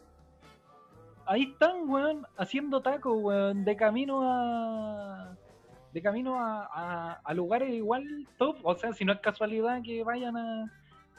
Ahí 1.26 1.43
están, 1.51 1.89
weón, 1.89 2.26
haciendo 2.38 2.82
tacos, 2.82 3.18
weón, 3.22 3.65
de 3.65 3.76
camino 3.76 4.22
a. 4.24 5.36
De 5.93 6.01
camino 6.01 6.39
a, 6.39 6.69
a, 6.71 7.13
a 7.23 7.33
lugares 7.33 7.69
igual 7.73 8.27
top. 8.38 8.57
O 8.63 8.75
sea, 8.75 8.93
si 8.93 9.05
no 9.05 9.13
es 9.13 9.19
casualidad 9.19 9.81
que 9.83 10.03
vayan 10.03 10.38
a. 10.38 10.71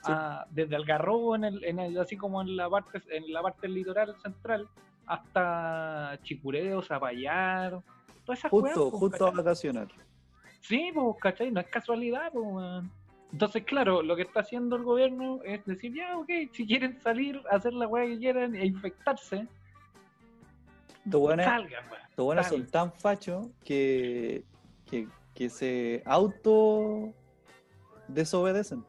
a- 0.05 0.47
desde 0.51 0.77
Algarrobo, 0.77 1.35
en 1.37 1.45
el, 1.45 1.65
en 1.65 1.79
el- 1.79 1.99
así 1.99 2.17
como 2.17 2.41
en 2.43 2.57
la 2.57 2.69
parte 2.71 3.03
en 3.11 3.33
la 3.33 3.43
parte 3.43 3.63
del 3.63 3.75
litoral 3.75 4.15
central, 4.23 4.69
hasta 5.07 6.19
Chicureo, 6.23 6.83
Zapallar, 6.83 7.81
todas 8.25 8.39
esas 8.39 8.51
Justo, 8.51 8.91
pues, 8.91 9.01
justo 9.01 9.27
a 9.27 9.31
vacacionar. 9.31 9.89
Sí, 10.61 10.91
pues, 10.95 11.17
¿cachai? 11.21 11.51
No 11.51 11.61
es 11.61 11.67
casualidad, 11.69 12.31
pues, 12.33 12.45
weón. 12.47 12.91
Entonces, 13.33 13.65
claro, 13.65 14.03
lo 14.03 14.17
que 14.17 14.23
está 14.23 14.41
haciendo 14.41 14.77
el 14.77 14.85
gobierno 14.85 15.41
es 15.45 15.65
decir, 15.67 15.95
ya, 15.95 16.17
ok, 16.17 16.29
si 16.53 16.67
quieren 16.67 16.99
salir, 17.01 17.41
hacer 17.51 17.73
la 17.75 17.87
weá 17.87 18.07
que 18.07 18.19
quieran 18.19 18.55
e 18.55 18.65
infectarse, 18.67 19.47
salgan, 21.11 21.85
weón. 21.91 22.03
estos 22.11 22.25
buenos 22.25 22.47
son 22.47 22.67
tan 22.67 22.93
fachos 22.93 23.47
que, 23.65 24.45
que, 24.89 25.09
que 25.35 25.49
se 25.51 26.03
auto 26.07 27.13
desobedecen. 28.09 28.85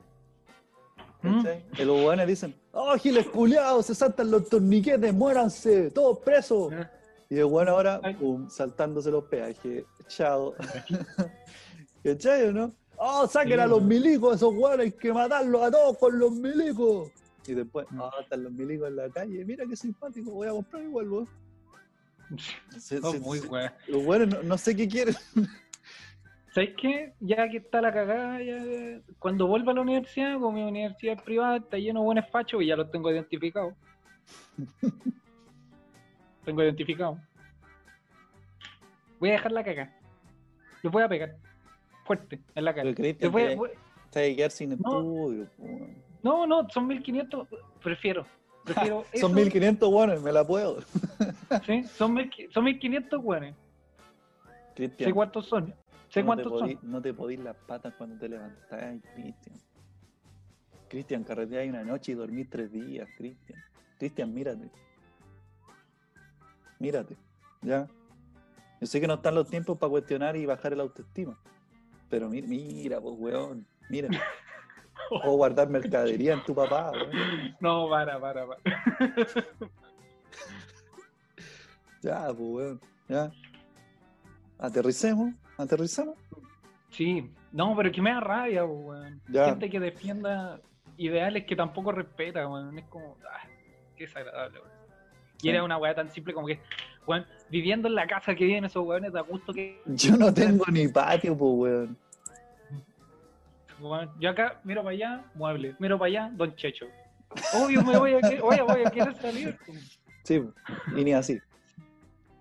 ¿Mm? 1.22 1.46
Y 1.78 1.84
los 1.84 2.02
buenos 2.02 2.28
dicen, 2.28 2.56
¡Oh, 2.72 2.96
giles 2.98 3.28
culiados! 3.28 3.86
Se 3.88 3.96
saltan 3.96 4.32
los 4.32 4.48
torniquetes, 4.48 5.14
muéranse, 5.14 5.92
todos 5.92 6.20
presos. 6.20 6.72
Ya. 6.72 6.92
Y 7.30 7.38
el 7.38 7.46
bueno 7.46 7.72
ahora, 7.72 8.00
pum, 8.18 8.50
saltándose 8.50 9.12
los 9.12 9.26
peajes. 9.26 9.84
Chao. 10.08 10.56
¿Cachai 12.04 12.46
o 12.48 12.52
no? 12.54 12.74
¡Oh, 12.98 13.28
saquen 13.28 13.60
a 13.60 13.68
los 13.68 13.82
milicos, 13.82 14.36
esos 14.38 14.54
weones, 14.54 14.80
hay 14.88 14.92
que 14.92 15.14
matarlos 15.14 15.62
a 15.62 15.72
todos 15.72 15.98
con 15.98 16.18
los 16.20 16.32
milicos! 16.32 17.12
Y 17.48 17.54
después, 17.54 17.86
Mm. 17.92 18.02
¡ah, 18.02 18.12
están 18.22 18.44
los 18.44 18.52
milicos 18.52 18.88
en 18.88 18.96
la 18.96 19.10
calle! 19.10 19.44
Mira 19.46 19.66
qué 19.68 19.76
simpático, 19.76 20.32
voy 20.32 20.48
a 20.48 20.52
comprar 20.52 20.84
igual. 20.84 21.28
Se- 22.78 23.00
No, 23.00 23.12
se- 23.12 23.20
muy 23.20 23.40
se-. 23.40 23.48
Los 23.88 24.04
no, 24.28 24.44
no 24.44 24.58
sé 24.58 24.76
qué 24.76 24.88
quieren. 24.88 25.16
¿Sabes 26.54 26.72
qué? 26.78 27.14
Ya 27.20 27.48
que 27.50 27.58
está 27.58 27.80
la 27.82 27.94
cagada, 27.94 28.42
ya- 28.42 29.02
cuando 29.20 29.46
vuelva 29.48 29.72
a 29.72 29.76
la 29.76 29.82
universidad, 29.82 30.34
como 30.34 30.52
mi 30.52 30.64
universidad 30.64 31.16
es 31.16 31.22
privada, 31.22 31.58
está 31.58 31.78
lleno 31.78 32.00
de 32.02 32.06
buenos 32.06 32.30
fachos 32.30 32.62
y 32.64 32.68
ya 32.68 32.76
los 32.76 32.90
tengo 32.92 33.12
identificados. 33.12 33.74
tengo 36.46 36.64
identificado. 36.64 37.20
Voy 39.20 39.30
a 39.30 39.34
dejar 39.34 39.52
la 39.52 39.64
caga. 39.64 39.94
Les 40.82 40.92
voy 40.92 41.04
a 41.04 41.10
pegar. 41.10 41.36
Fuerte, 42.06 42.40
en 42.56 42.66
la 42.66 42.74
cara. 42.74 42.86
Les 42.90 42.96
voy 43.32 43.44
a- 43.44 43.48
te- 43.50 43.56
voy- 43.56 43.70
te 44.12 44.30
que 44.30 44.36
quedar 44.38 44.52
sin 44.52 44.70
No. 44.70 44.76
estudio. 44.76 45.48
No, 46.24 46.48
no, 46.48 46.68
son 46.70 46.88
1500. 46.88 47.48
Prefiero. 47.84 48.26
Prefiero 48.66 49.06
eso. 49.12 49.28
Son 49.28 49.36
1500 49.36 49.92
buenos, 49.92 50.22
me 50.24 50.32
la 50.32 50.46
puedo. 50.46 50.82
Sí, 51.66 51.84
son, 51.84 52.14
1500 52.14 52.54
son 52.54 52.64
1500 52.64 53.20
weones. 53.24 53.56
Sé 54.76 54.86
Cristian, 54.88 55.12
cuántos 55.12 55.46
son. 55.48 55.74
Sé 56.10 56.24
no, 56.24 56.36
te 56.36 56.44
podí, 56.44 56.74
son. 56.76 56.92
no 56.92 57.02
te 57.02 57.14
podís 57.14 57.40
las 57.40 57.56
patas 57.56 57.94
cuando 57.98 58.18
te 58.18 58.28
levantás, 58.30 59.00
Cristian. 59.14 59.58
Cristian, 60.90 61.24
carreteáis 61.24 61.70
una 61.70 61.84
noche 61.84 62.14
y 62.14 62.16
dormís 62.16 62.50
tres 62.50 62.72
días, 62.72 63.08
Cristian. 63.18 63.60
Cristian, 64.00 64.34
mírate. 64.34 64.72
Mírate, 66.80 67.16
¿ya? 67.62 67.88
Yo 68.82 68.88
sé 68.88 69.00
que 69.02 69.08
no 69.08 69.16
están 69.16 69.36
los 69.36 69.48
tiempos 69.50 69.78
para 69.78 69.90
cuestionar 69.92 70.36
y 70.36 70.46
bajar 70.46 70.74
el 70.74 70.80
autoestima. 70.80 71.38
Pero 72.10 72.30
mi- 72.30 72.42
mira, 72.42 73.00
pues, 73.02 73.16
weón, 73.18 73.68
mira. 73.90 74.10
Puedo 75.10 75.34
guardar 75.38 75.70
mercadería 75.70 76.34
en 76.34 76.44
tu 76.44 76.56
papá, 76.56 76.92
weón. 76.92 77.56
No, 77.60 77.90
para, 77.90 78.20
para, 78.20 78.48
para. 78.48 78.62
Ya, 82.02 82.28
pues, 82.28 82.40
weón, 82.40 82.82
ya. 83.10 83.32
Aterricemos, 84.58 85.34
aterricemos. 85.60 86.16
Sí, 86.90 87.30
no, 87.52 87.76
pero 87.76 87.92
que 87.92 88.02
me 88.02 88.12
da 88.12 88.20
rabia, 88.20 88.66
weón. 88.66 89.22
Gente 89.32 89.70
que 89.70 89.80
defienda 89.80 90.60
ideales 90.98 91.46
que 91.46 91.56
tampoco 91.56 91.92
respeta, 91.92 92.48
weón. 92.48 92.78
Es 92.80 92.86
como, 92.86 93.18
ah, 93.32 93.48
qué 93.96 94.06
desagradable, 94.06 94.60
weón. 94.60 94.72
Y 95.38 95.42
Sí. 95.44 95.50
era 95.50 95.64
una 95.64 95.78
weá 95.78 95.94
tan 95.96 96.10
simple 96.10 96.34
como 96.34 96.48
que, 96.48 96.60
weón, 97.06 97.26
viviendo 97.50 97.88
en 97.88 97.96
la 97.96 98.08
casa 98.08 98.34
que 98.36 98.46
viven 98.46 98.66
esos 98.66 98.86
weones, 98.86 99.14
da 99.14 99.22
gusto 99.22 99.54
que, 99.54 99.82
Yo 99.86 100.18
no 100.18 100.34
tengo 100.34 100.66
ni 100.72 100.88
patio, 100.88 101.38
pues, 101.38 101.52
weón. 101.54 101.98
weón, 103.80 104.10
yo 104.20 104.30
acá 104.32 104.60
miro 104.64 104.82
para 104.84 104.94
allá, 104.94 105.24
mueble, 105.36 105.76
miro 105.80 105.98
para 105.98 106.08
allá, 106.08 106.32
don 106.34 106.56
Checho. 106.56 106.86
Obvio 107.54 107.84
me 107.84 107.98
voy 107.98 108.14
a, 108.16 108.22
que- 108.22 108.42
oye, 108.42 108.62
voy 108.64 108.84
a 108.84 108.90
querer 108.92 109.16
salir. 109.16 109.58
Sí, 110.24 110.42
y 110.96 111.04
ni 111.04 111.14
así. 111.14 111.40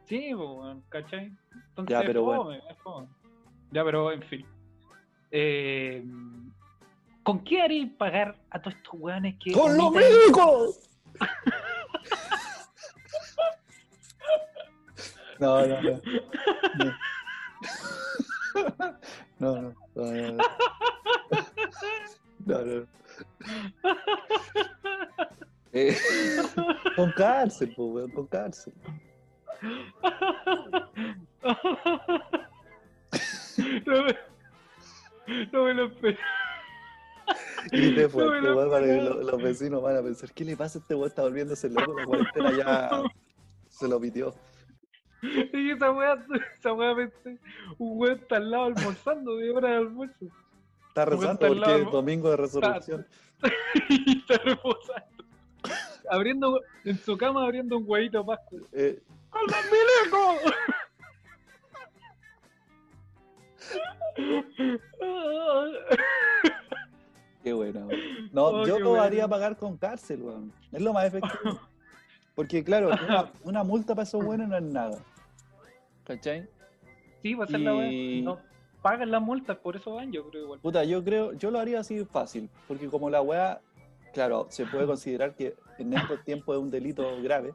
Sí, 0.09 0.31
pues, 0.35 0.49
weón, 0.49 0.83
¿cachai? 0.89 1.33
Entonces, 1.69 1.91
Ya, 1.95 2.01
pero 2.07 2.21
es 2.21 2.25
bueno. 2.27 2.61
fome. 2.83 3.09
Ya, 3.73 3.85
pero 3.85 4.11
en 4.13 4.23
fin. 4.23 4.47
Eh, 5.31 6.03
¿Con 7.23 7.45
qué 7.45 7.61
haréis 7.61 7.93
pagar 7.93 8.39
a 8.51 8.61
todos 8.63 8.77
estos 8.77 8.95
weones 8.95 9.37
que. 9.39 9.53
¡Con 9.53 9.77
los 9.77 9.93
milicos! 9.93 10.91
No, 15.41 15.65
no, 15.65 15.81
no. 15.81 16.01
No, 19.39 19.55
no, 19.55 19.63
no. 19.63 19.75
no, 19.95 20.05
no, 20.05 20.33
no. 20.33 20.45
No, 22.45 22.65
no. 22.65 22.87
Eh, 25.73 25.95
con 26.97 27.13
cárcel, 27.13 27.73
pues, 27.77 27.89
weón, 27.93 28.11
con 28.11 28.27
cárcel. 28.27 28.73
No, 33.87 34.03
me, 34.05 35.47
no 35.53 35.65
me 35.65 35.75
lo 35.75 35.85
esperé. 35.87 36.19
Grité 37.71 38.09
fuerte, 38.09 38.41
No 38.41 38.55
lo 38.65 38.71
para 38.71 38.85
que 38.87 38.93
esperaba. 38.97 39.17
lo- 39.17 39.31
los 39.31 39.43
vecinos 39.43 39.83
van 39.83 39.97
a 39.97 40.03
pensar, 40.03 40.33
¿qué 40.33 40.45
le 40.45 40.57
pasa 40.57 40.79
a 40.79 40.83
este 40.83 40.95
weón? 40.95 41.09
Está 41.09 41.23
volviéndose 41.23 41.69
loco, 41.69 41.95
la 41.99 42.05
cuarentena 42.07 42.53
ya 42.57 43.03
se 43.69 43.89
lo 43.89 44.01
pitió. 44.01 44.35
Y 45.23 45.71
esa 45.73 45.91
weá, 45.91 46.17
esa 46.59 46.73
weá 46.73 46.95
pensé, 46.95 47.39
un 47.79 47.99
weón 48.01 48.19
está 48.19 48.37
al 48.37 48.51
lado 48.51 48.65
almorzando 48.67 49.37
de 49.37 49.51
hora 49.51 49.71
de 49.71 49.77
almuerzo. 49.77 50.27
Está 50.89 51.05
rezando 51.05 51.33
está 51.33 51.49
porque 51.49 51.61
lado, 51.61 51.77
es 51.79 51.91
domingo 51.91 52.31
de 52.31 52.37
resurrección. 52.37 53.07
y 53.89 54.19
está 54.21 54.39
reposando. 54.39 55.25
Abriendo, 56.11 56.61
en 56.85 56.99
su 56.99 57.19
cama 57.19 57.43
abriendo 57.45 57.77
un 57.77 57.85
huevito 57.87 58.21
de 58.21 58.25
Pascua. 58.25 58.59
Eh, 58.73 59.03
¡Con 59.31 59.43
los 59.47 59.64
milicos! 59.70 60.55
Qué 67.43 67.53
buena, 67.53 67.87
weón. 67.87 68.01
No, 68.33 68.45
Oh, 68.47 68.66
yo 68.66 68.79
lo 68.79 68.91
bueno. 68.91 69.05
haría 69.05 69.29
pagar 69.29 69.57
con 69.57 69.76
cárcel, 69.76 70.22
weón. 70.22 70.53
Es 70.72 70.81
lo 70.83 70.93
más 70.93 71.05
efectivo. 71.07 71.35
Porque, 72.35 72.62
claro, 72.62 72.89
una, 72.89 73.33
una 73.45 73.64
multa 73.64 73.95
para 73.95 74.05
esos 74.05 74.24
buenos 74.24 74.49
no 74.49 74.57
es 74.57 74.62
nada. 74.62 74.99
¿Cachai? 76.05 76.49
Sí, 77.22 77.35
va 77.35 77.45
a 77.45 77.49
ser 77.49 77.61
la 77.61 77.74
weá. 77.74 77.91
Y- 77.91 78.22
No 78.22 78.39
pagan 78.83 79.11
las 79.11 79.20
multas, 79.20 79.57
por 79.59 79.76
eso 79.76 79.95
van, 79.95 80.12
yo 80.12 80.29
creo 80.31 80.45
igual. 80.45 80.61
Puta, 80.61 80.85
yo 80.85 81.03
creo, 81.03 81.33
yo 81.33 81.51
lo 81.51 81.59
haría 81.59 81.81
así 81.81 82.05
fácil. 82.05 82.49
Porque 82.68 82.89
como 82.89 83.11
la 83.11 83.22
weá, 83.22 83.61
claro, 84.12 84.47
se 84.51 84.66
puede 84.66 84.87
considerar 84.87 85.35
que 85.35 85.57
en 85.79 85.93
estos 85.95 86.22
tiempos 86.24 86.57
es 86.57 86.62
un 86.62 86.70
delito 86.70 87.20
grave. 87.22 87.55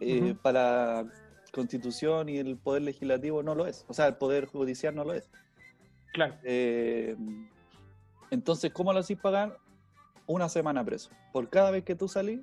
Eh, 0.00 0.20
Ujú. 0.22 0.36
Para 0.36 1.02
la 1.02 1.06
constitución 1.52 2.28
y 2.28 2.38
el 2.38 2.56
poder 2.56 2.82
legislativo 2.82 3.42
no 3.42 3.54
lo 3.54 3.66
es. 3.66 3.84
O 3.88 3.94
sea, 3.94 4.06
el 4.06 4.16
poder 4.16 4.46
judicial 4.46 4.94
no 4.94 5.04
lo 5.04 5.14
es. 5.14 5.30
Claro. 6.12 6.34
Eh, 6.44 7.16
entonces, 8.30 8.72
¿cómo 8.72 8.92
lo 8.92 9.00
hacís 9.00 9.18
pagar? 9.18 9.58
Una 10.26 10.48
semana 10.48 10.84
preso. 10.84 11.10
Por 11.32 11.48
cada 11.48 11.70
vez 11.70 11.84
que 11.84 11.94
tú 11.94 12.08
salís, 12.08 12.40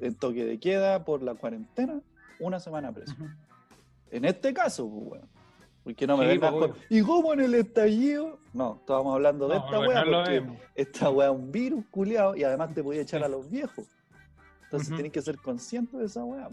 en 0.00 0.14
toque 0.14 0.44
de 0.44 0.58
queda, 0.58 1.04
por 1.04 1.22
la 1.22 1.34
cuarentena, 1.34 2.00
una 2.40 2.60
semana 2.60 2.92
preso. 2.92 3.14
En 4.10 4.24
este 4.24 4.52
caso, 4.52 4.88
pues, 4.88 5.10
weón. 5.12 5.36
Porque 5.84 6.04
no 6.04 6.16
me 6.16 6.24
Sí, 6.24 6.30
vengas 6.30 6.52
pues, 6.52 6.70
con. 6.72 6.80
¿Y 6.90 7.00
cómo 7.02 7.32
en 7.32 7.40
el 7.40 7.54
estallido? 7.54 8.40
No, 8.52 8.78
estábamos 8.80 9.14
hablando 9.14 9.46
de 9.46 9.56
No, 9.56 9.64
esta 9.64 9.78
weá, 9.78 10.04
porque 10.04 10.58
esta 10.74 11.10
weá 11.10 11.28
es 11.28 11.34
un 11.34 11.52
virus 11.52 11.84
culiado 11.92 12.34
y 12.34 12.42
además 12.42 12.74
te 12.74 12.82
podía 12.82 13.02
echar 13.02 13.22
a 13.22 13.28
los 13.28 13.48
viejos. 13.48 13.86
Entonces 14.66 14.96
tenés 14.96 15.12
que 15.12 15.22
ser 15.22 15.36
consciente 15.38 15.96
de 15.96 16.06
esa 16.06 16.24
weá. 16.24 16.48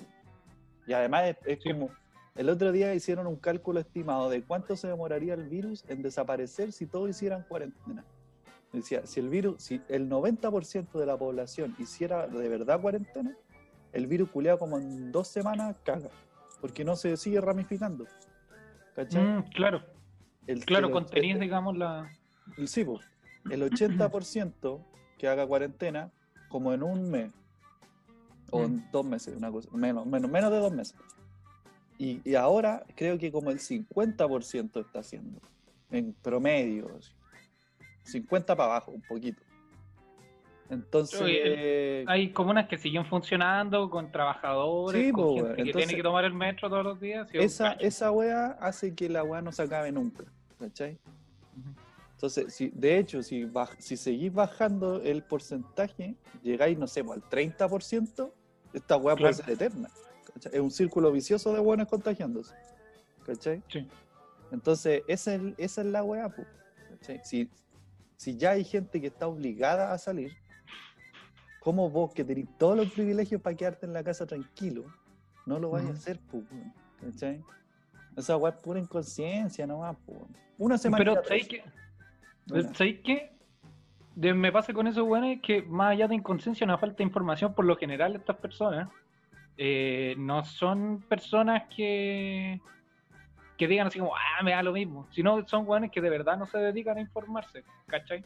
Y 0.87 0.93
además 0.93 1.25
es, 1.29 1.37
es 1.45 1.63
Sí. 1.63 1.71
como. 1.71 1.89
El 2.35 2.49
otro 2.49 2.71
día 2.71 2.93
hicieron 2.95 3.27
un 3.27 3.35
cálculo 3.35 3.79
estimado 3.79 4.29
de 4.29 4.41
cuánto 4.43 4.75
se 4.75 4.87
demoraría 4.87 5.35
el 5.35 5.47
virus 5.47 5.83
en 5.87 6.01
desaparecer 6.01 6.71
si 6.71 6.87
todos 6.87 7.09
hicieran 7.09 7.43
cuarentena. 7.47 8.03
Decía, 8.71 9.05
si 9.05 9.19
el 9.19 9.29
virus, 9.29 9.61
si 9.61 9.81
el 9.87 10.09
90% 10.09 10.97
de 10.99 11.05
la 11.05 11.15
población 11.15 11.75
hiciera 11.77 12.25
de 12.27 12.49
verdad 12.49 12.81
cuarentena, 12.81 13.37
el 13.91 14.07
virus 14.07 14.29
culeado 14.31 14.57
como 14.57 14.79
en 14.79 15.11
dos 15.11 15.27
semanas 15.27 15.75
caga. 15.83 16.09
Porque 16.59 16.83
no 16.83 16.95
se 16.95 17.15
sigue 17.17 17.39
ramificando. 17.39 18.05
¿Cachai? 18.95 19.23
Mm, 19.23 19.43
claro, 19.53 19.83
El- 20.47 20.65
claro, 20.65 20.89
contenís, 20.91 21.39
digamos, 21.39 21.77
la. 21.77 22.09
el- 22.57 22.67
Sí, 22.67 22.83
po. 22.83 22.99
el 23.51 23.61
80% 23.61 24.83
que 25.19 25.27
haga 25.27 25.45
cuarentena 25.45 26.11
como 26.49 26.73
en 26.73 26.81
un 26.83 27.11
mes 27.11 27.31
o 28.53 28.59
Mm. 28.59 28.65
en 28.65 28.91
dos 28.91 29.03
meses, 29.05 29.35
una 29.35 29.51
cosa, 29.51 29.67
menos, 29.73 30.05
menos, 30.05 30.29
menos 30.29 30.51
de 30.51 30.59
dos 30.59 30.71
meses. 30.71 30.95
Y, 31.97 32.21
y 32.23 32.35
ahora 32.35 32.83
creo 32.95 33.17
que 33.17 33.31
como 33.31 33.49
el 33.49 33.59
50% 33.59 34.79
está 34.79 34.99
haciendo, 34.99 35.39
en 35.89 36.13
promedio, 36.13 36.95
así. 36.97 37.11
50 38.03 38.55
para 38.55 38.71
abajo, 38.73 38.91
un 38.91 39.01
poquito. 39.01 39.41
Entonces, 40.69 41.21
Oye, 41.21 42.03
Hay 42.07 42.31
comunas 42.31 42.67
que 42.67 42.77
siguen 42.77 43.05
funcionando 43.05 43.89
con 43.89 44.11
trabajadores, 44.11 45.01
Sí, 45.05 45.11
con 45.11 45.23
po, 45.23 45.33
gente 45.35 45.43
weón. 45.43 45.55
que 45.55 45.61
Entonces, 45.63 45.87
tiene 45.87 45.97
que 45.97 46.03
tomar 46.03 46.25
el 46.25 46.33
metro 46.33 46.69
todos 46.69 46.83
los 46.83 46.99
días. 46.99 47.27
esa, 47.33 47.73
esa 47.73 48.11
weá 48.11 48.57
hace 48.59 48.93
que 48.93 49.09
la 49.09 49.23
weá 49.23 49.41
no 49.41 49.51
se 49.51 49.61
acabe 49.63 49.91
nunca, 49.91 50.23
¿cachai? 50.59 50.93
Ujú. 51.57 51.73
Entonces, 52.15 52.53
si, 52.53 52.69
de 52.69 52.97
hecho, 52.97 53.21
si, 53.21 53.43
baj- 53.43 53.75
si 53.79 53.97
seguís 53.97 54.33
bajando 54.33 55.01
el 55.01 55.23
porcentaje, 55.23 56.15
llegáis, 56.41 56.77
no 56.77 56.87
sé, 56.87 57.03
pues, 57.03 57.21
al 57.21 57.29
30%, 57.29 58.33
esta 58.73 58.97
weá 58.97 59.15
puede 59.15 59.33
Claro. 59.33 59.45
ser 59.45 59.49
eterna. 59.53 59.89
¿cachai? 60.33 60.51
Es 60.55 60.59
un 60.59 60.71
círculo 60.71 61.11
vicioso 61.11 61.53
de 61.53 61.59
buenos 61.59 61.87
contagiándose. 61.87 62.53
¿Cachai? 63.25 63.61
Sí. 63.69 63.87
Entonces, 64.51 65.03
esa 65.07 65.35
es, 65.35 65.41
esa 65.57 65.81
es 65.81 65.87
la 65.87 66.03
weá, 66.03 66.33
¿cachai? 66.89 67.21
Si, 67.23 67.49
si 68.17 68.35
ya 68.37 68.51
hay 68.51 68.63
gente 68.63 68.99
que 69.01 69.07
está 69.07 69.27
obligada 69.27 69.93
a 69.93 69.97
salir, 69.97 70.31
¿cómo 71.59 71.89
vos 71.89 72.13
que 72.13 72.23
tenés 72.23 72.45
todos 72.57 72.75
los 72.77 72.91
privilegios 72.91 73.41
para 73.41 73.55
quedarte 73.55 73.85
en 73.85 73.93
la 73.93 74.03
casa 74.03 74.25
tranquilo, 74.25 74.85
no 75.45 75.59
lo 75.59 75.71
vais 75.71 75.87
a 75.87 75.91
hacer, 75.91 76.19
weón? 76.31 76.73
¿cachai? 76.99 77.41
Esa 78.15 78.37
weá 78.37 78.53
es 78.53 78.61
pura 78.61 78.79
inconsciencia 78.79 79.65
nomás, 79.65 79.95
po. 80.05 80.27
Una 80.57 80.77
semana. 80.77 81.03
Pero, 81.03 81.23
¿sabéis 81.23 81.47
qué? 81.47 81.63
¿Sabéis 82.75 82.99
qué? 83.03 83.31
De- 84.15 84.33
me 84.33 84.51
pasa 84.51 84.73
con 84.73 84.87
esos 84.87 85.03
weones 85.07 85.41
que 85.41 85.61
más 85.63 85.91
allá 85.91 86.07
de 86.07 86.15
inconsciencia, 86.15 86.65
una 86.65 86.77
falta 86.77 86.97
de 86.97 87.03
información, 87.03 87.53
por 87.53 87.65
lo 87.65 87.75
general 87.75 88.15
estas 88.15 88.37
personas 88.37 88.89
eh, 89.57 90.15
no 90.17 90.43
son 90.43 91.01
personas 91.07 91.63
que 91.75 92.59
que 93.55 93.67
digan 93.67 93.85
así 93.85 93.99
como, 93.99 94.15
ah, 94.15 94.43
me 94.43 94.51
da 94.51 94.63
lo 94.63 94.73
mismo, 94.73 95.07
sino 95.11 95.47
son 95.47 95.67
weones 95.67 95.91
que 95.91 96.01
de 96.01 96.09
verdad 96.09 96.37
no 96.37 96.47
se 96.47 96.57
dedican 96.57 96.97
a 96.97 97.01
informarse, 97.01 97.63
¿cachai? 97.87 98.25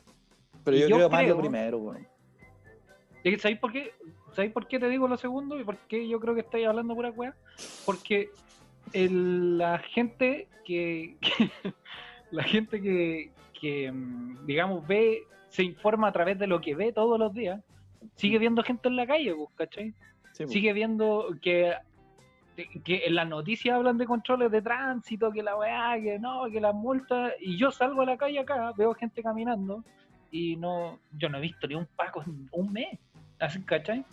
Pero 0.64 0.78
yo, 0.78 0.88
yo 0.88 0.96
creo 0.96 1.10
más 1.10 1.28
lo 1.28 1.38
primero, 1.40 1.78
weón. 1.80 2.08
¿Y 3.26 3.38
¿Sabéis 3.38 3.60
por 3.60 3.74
qué? 3.74 3.92
¿Sabéis 4.32 4.54
por 4.54 4.68
qué 4.68 4.80
te 4.80 4.88
digo 4.88 5.06
lo 5.08 5.18
segundo? 5.18 5.60
¿Y 5.60 5.66
por 5.66 5.78
qué 5.90 6.08
yo 6.08 6.20
creo 6.22 6.34
que 6.34 6.42
estáis 6.42 6.66
hablando 6.66 6.96
pura 6.96 7.12
weá? 7.12 7.36
Porque 7.86 8.30
el- 8.94 9.58
la 9.58 9.80
gente 9.80 10.48
que, 10.66 11.18
que- 11.20 11.52
la 12.32 12.44
gente 12.44 12.82
que, 12.82 13.32
que, 13.60 13.92
digamos, 14.46 14.88
ve, 14.88 15.24
se 15.58 15.64
informa 15.64 16.10
a 16.10 16.12
través 16.12 16.38
de 16.38 16.46
lo 16.46 16.62
que 16.62 16.76
ve 16.76 16.94
todos 16.94 17.18
los 17.18 17.34
días, 17.34 17.60
sigue 18.14 18.38
viendo 18.38 18.62
gente 18.62 18.90
en 18.90 18.96
la 18.96 19.08
calle, 19.08 19.34
pues, 19.34 19.50
¿cachai? 19.56 19.92
Sí, 20.34 20.44
po. 20.44 20.52
Sigue 20.52 20.72
viendo 20.72 21.36
que, 21.42 21.74
que 22.86 23.08
en 23.08 23.16
las 23.16 23.28
noticias 23.28 23.76
hablan 23.76 23.98
de 23.98 24.06
controles 24.06 24.52
de 24.52 24.62
tránsito, 24.62 25.32
que 25.32 25.42
la 25.42 25.58
weá, 25.58 26.00
que 26.00 26.20
no, 26.20 26.44
que 26.52 26.62
las 26.62 26.76
multas, 26.76 27.34
y 27.40 27.58
yo 27.58 27.72
salgo 27.72 28.04
a 28.04 28.06
la 28.06 28.18
calle 28.18 28.38
acá, 28.38 28.72
veo 28.78 28.94
gente 28.94 29.24
caminando, 29.24 29.84
y 30.30 30.58
no, 30.58 31.00
yo 31.18 31.28
no 31.28 31.40
he 31.40 31.42
visto 31.42 31.66
ni 31.66 31.74
un 31.74 31.88
paco 31.88 32.22
en 32.22 32.48
un 32.52 32.72
mes, 32.72 33.00
así, 33.40 33.60
¿cachai? 33.64 34.06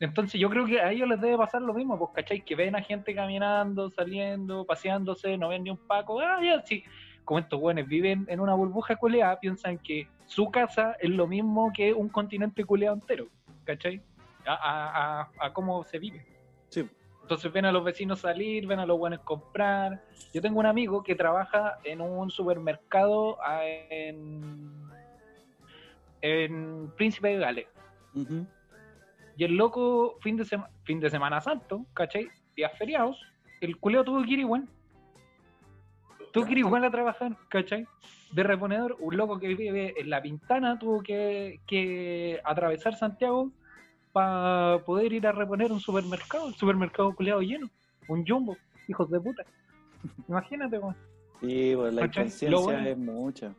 Entonces 0.00 0.40
yo 0.40 0.50
creo 0.50 0.66
que 0.66 0.80
a 0.80 0.90
ellos 0.90 1.08
les 1.08 1.20
debe 1.20 1.36
pasar 1.36 1.62
lo 1.62 1.72
mismo, 1.72 1.96
pues, 1.96 2.10
¿cachai? 2.16 2.44
Que 2.44 2.56
ven 2.56 2.74
a 2.74 2.82
gente 2.82 3.14
caminando, 3.14 3.90
saliendo, 3.90 4.66
paseándose, 4.66 5.38
no 5.38 5.50
ven 5.50 5.62
ni 5.62 5.70
un 5.70 5.86
paco, 5.86 6.18
ah, 6.18 6.40
ya, 6.42 6.60
sí. 6.62 6.82
Como 7.24 7.38
estos 7.40 7.58
güeyes 7.58 7.86
viven 7.88 8.26
en 8.28 8.40
una 8.40 8.54
burbuja 8.54 8.96
culeada, 8.96 9.40
piensan 9.40 9.78
que 9.78 10.06
su 10.26 10.50
casa 10.50 10.96
es 11.00 11.10
lo 11.10 11.26
mismo 11.26 11.72
que 11.74 11.92
un 11.94 12.08
continente 12.08 12.64
culeado 12.64 12.94
entero, 12.96 13.28
¿cachai? 13.64 14.02
A, 14.46 14.52
a, 14.54 15.20
a, 15.22 15.30
a 15.46 15.52
cómo 15.52 15.82
se 15.84 15.98
vive. 15.98 16.26
Sí. 16.68 16.88
Entonces 17.22 17.50
ven 17.50 17.64
a 17.64 17.72
los 17.72 17.82
vecinos 17.82 18.20
salir, 18.20 18.66
ven 18.66 18.78
a 18.80 18.84
los 18.84 18.98
buenos 18.98 19.20
comprar. 19.20 20.02
Yo 20.34 20.42
tengo 20.42 20.60
un 20.60 20.66
amigo 20.66 21.02
que 21.02 21.14
trabaja 21.14 21.78
en 21.82 22.02
un 22.02 22.30
supermercado 22.30 23.38
ah, 23.42 23.62
en, 23.64 24.84
en 26.20 26.92
Príncipe 26.96 27.28
de 27.28 27.38
Gales. 27.38 27.66
Y 29.36 29.44
el 29.44 29.56
loco, 29.56 30.16
fin 30.20 30.36
de, 30.36 30.44
sema- 30.44 30.68
fin 30.84 31.00
de 31.00 31.08
Semana 31.10 31.40
Santo, 31.40 31.84
¿cachai? 31.94 32.28
Días 32.54 32.72
feriados, 32.78 33.20
el 33.60 33.78
culeo 33.78 34.04
tuvo 34.04 34.22
que 34.22 34.32
ir 34.34 34.38
igual. 34.40 34.68
Que 36.42 36.52
ir 36.52 36.58
igual 36.58 36.84
a 36.84 36.90
trabajar, 36.90 37.36
¿cachai? 37.48 37.86
De 38.32 38.42
reponedor, 38.42 38.96
un 38.98 39.16
loco 39.16 39.38
que 39.38 39.54
vive 39.54 39.94
en 39.96 40.10
La 40.10 40.20
Pintana 40.20 40.78
tuvo 40.78 41.02
que, 41.02 41.60
que 41.66 42.40
atravesar 42.44 42.96
Santiago 42.96 43.50
para 44.12 44.78
poder 44.84 45.12
ir 45.12 45.26
a 45.26 45.32
reponer 45.32 45.70
un 45.70 45.80
supermercado, 45.80 46.48
el 46.48 46.54
supermercado 46.54 47.14
culeado 47.14 47.40
lleno, 47.42 47.70
un 48.08 48.26
jumbo, 48.26 48.56
hijos 48.88 49.08
de 49.10 49.20
puta. 49.20 49.44
Imagínate, 50.28 50.78
weón. 50.78 50.96
Sí, 51.40 51.72
pues 51.76 51.94
la 51.94 52.06
inconsciencia 52.06 52.58
bueno- 52.58 52.88
es 52.88 52.98
mucha. 52.98 53.54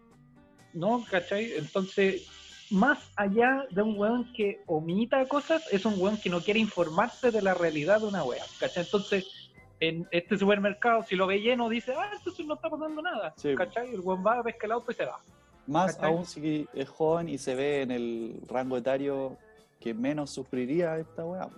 ¿no? 0.73 1.03
¿Cachai? 1.09 1.53
Entonces, 1.57 2.27
más 2.69 3.11
allá 3.15 3.65
de 3.71 3.81
un 3.81 3.97
weón 3.97 4.31
que 4.33 4.61
omita 4.65 5.25
cosas, 5.27 5.63
es 5.71 5.85
un 5.85 5.93
weón 5.97 6.17
que 6.17 6.29
no 6.29 6.41
quiere 6.41 6.59
informarse 6.59 7.31
de 7.31 7.41
la 7.41 7.53
realidad 7.53 8.01
de 8.01 8.07
una 8.07 8.23
wea, 8.23 8.43
¿cachai? 8.59 8.83
Entonces, 8.83 9.44
en 9.79 10.07
este 10.11 10.37
supermercado, 10.37 11.03
si 11.03 11.15
lo 11.15 11.27
ve 11.27 11.41
lleno, 11.41 11.67
dice, 11.69 11.93
ah, 11.97 12.09
entonces 12.17 12.45
no 12.45 12.53
está 12.55 12.69
pasando 12.69 13.01
nada, 13.01 13.33
Sí. 13.37 13.53
¿cachai? 13.55 13.93
El 13.93 13.99
weón 14.01 14.25
va, 14.25 14.41
pesca 14.43 14.65
el 14.67 14.71
auto 14.73 14.91
y 14.91 14.95
se 14.95 15.05
va. 15.05 15.19
Más 15.67 15.95
¿Cachai? 15.95 16.11
aún 16.11 16.25
si 16.25 16.67
es 16.73 16.87
joven 16.89 17.27
y 17.27 17.37
se 17.37 17.55
ve 17.55 17.81
en 17.81 17.91
el 17.91 18.39
rango 18.47 18.77
etario 18.77 19.37
que 19.79 19.93
menos 19.93 20.29
sufriría 20.29 20.97
esta 20.97 21.25
weá. 21.25 21.49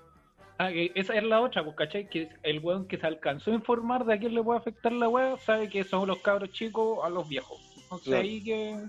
Ah, 0.60 0.72
esa 0.72 1.14
es 1.16 1.24
la 1.24 1.40
otra, 1.42 1.64
pues, 1.64 1.76
¿cachai? 1.76 2.10
Que 2.10 2.30
el 2.42 2.60
weón 2.60 2.88
que 2.88 2.98
se 2.98 3.06
alcanzó 3.06 3.52
a 3.52 3.54
informar 3.54 4.06
de 4.06 4.14
a 4.16 4.18
quién 4.20 4.34
le 4.34 4.42
puede 4.42 4.58
afectar 4.60 4.92
la 4.92 5.08
wea, 5.08 5.38
sabe 5.38 5.70
que 5.70 5.84
son 5.84 6.08
los 6.08 6.18
cabros 6.20 6.50
chicos 6.52 7.00
a 7.04 7.10
los 7.10 7.30
viejos. 7.30 7.60
Entonces 7.84 8.08
Claro. 8.08 8.24
ahí 8.24 8.44
que... 8.44 8.86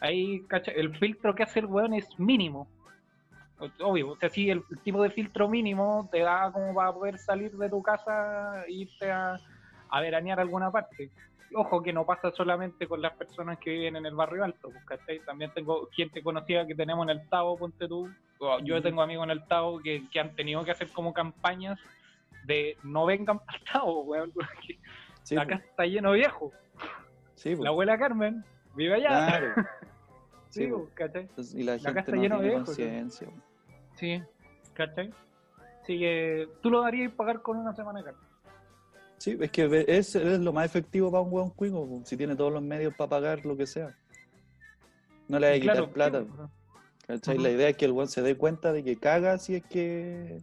Ahí, 0.00 0.40
¿cachai? 0.48 0.74
El 0.78 0.94
filtro 0.98 1.34
que 1.34 1.44
hace 1.44 1.60
el 1.60 1.66
weón 1.66 1.94
es 1.94 2.06
mínimo. 2.18 2.68
Obvio, 3.80 4.10
o 4.10 4.16
sea, 4.16 4.28
sí, 4.30 4.50
el, 4.50 4.62
el 4.70 4.80
tipo 4.80 5.02
de 5.02 5.10
filtro 5.10 5.48
mínimo 5.48 6.08
te 6.10 6.20
da 6.20 6.50
como 6.52 6.74
para 6.74 6.92
poder 6.92 7.18
salir 7.18 7.52
de 7.56 7.70
tu 7.70 7.82
casa 7.82 8.64
e 8.66 8.72
irte 8.72 9.10
a, 9.10 9.38
a 9.88 10.00
veranear 10.00 10.38
a 10.38 10.42
alguna 10.42 10.70
parte. 10.70 11.10
Ojo 11.54 11.80
que 11.82 11.92
no 11.92 12.04
pasa 12.04 12.32
solamente 12.32 12.88
con 12.88 13.00
las 13.00 13.12
personas 13.12 13.58
que 13.58 13.70
viven 13.70 13.94
en 13.96 14.06
el 14.06 14.14
barrio 14.14 14.42
alto, 14.42 14.70
pues, 14.70 14.84
¿cachai? 14.84 15.20
También 15.20 15.52
tengo 15.54 15.88
gente 15.92 16.20
conocida 16.22 16.66
que 16.66 16.74
tenemos 16.74 17.04
en 17.04 17.10
el 17.10 17.28
Tavo, 17.28 17.56
ponte 17.56 17.86
tú. 17.86 18.10
Yo 18.64 18.82
tengo 18.82 19.02
amigos 19.02 19.24
en 19.24 19.30
el 19.30 19.46
Tavo 19.46 19.78
que, 19.78 20.02
que 20.10 20.18
han 20.20 20.34
tenido 20.34 20.64
que 20.64 20.72
hacer 20.72 20.88
como 20.88 21.12
campañas 21.14 21.78
de 22.44 22.76
no 22.82 23.06
vengan 23.06 23.40
al 23.46 23.60
Tavo, 23.72 24.02
weón, 24.02 24.32
Sí, 25.22 25.36
acá 25.36 25.56
pues, 25.56 25.64
está 25.70 25.86
lleno 25.86 26.10
de 26.12 26.18
viejos. 26.18 26.52
sí, 27.36 27.50
pues, 27.50 27.60
La 27.60 27.70
abuela 27.70 27.96
Carmen 27.96 28.44
vive 28.74 28.94
allá. 28.96 29.26
claro. 29.28 29.54
Sí, 30.54 30.66
pues, 30.68 30.88
¿cachai? 30.94 31.22
Entonces, 31.22 31.54
y 31.54 31.64
la 31.64 31.78
gente 31.78 32.00
está 32.00 32.12
no 32.12 32.22
lleno 32.22 32.40
de 32.40 32.48
tiene 32.48 32.64
conciencia. 32.64 33.28
pues. 33.28 33.42
Sí, 33.96 34.22
¿cachai? 34.72 35.10
Así 35.82 35.98
que 35.98 36.48
tú 36.62 36.70
lo 36.70 36.82
darías 36.82 37.12
pagar 37.12 37.42
con 37.42 37.58
una 37.58 37.74
semana 37.74 37.98
de 37.98 38.04
carne. 38.04 38.20
Sí, 39.18 39.36
es 39.40 39.50
que 39.50 39.84
es, 39.88 40.14
es 40.14 40.40
lo 40.40 40.52
más 40.52 40.66
efectivo 40.66 41.10
para 41.10 41.22
un 41.22 41.32
hueón 41.32 41.50
cuico, 41.50 41.86
pues, 41.88 42.08
si 42.08 42.16
tiene 42.16 42.36
todos 42.36 42.52
los 42.52 42.62
medios 42.62 42.94
para 42.94 43.10
pagar 43.10 43.44
lo 43.44 43.56
que 43.56 43.66
sea. 43.66 43.96
No 45.28 45.38
le 45.38 45.48
hay 45.48 45.60
que 45.60 45.68
quitar 45.68 45.90
plata. 45.90 46.22
sí, 46.22 46.28
pues. 46.36 46.50
¿cachai? 47.06 47.38
La 47.38 47.50
idea 47.50 47.68
es 47.68 47.76
que 47.76 47.84
el 47.86 47.92
hueón 47.92 48.08
se 48.08 48.22
dé 48.22 48.36
cuenta 48.36 48.72
de 48.72 48.84
que 48.84 48.96
caga 48.96 49.38
si 49.38 49.56
es 49.56 49.64
que. 49.64 50.38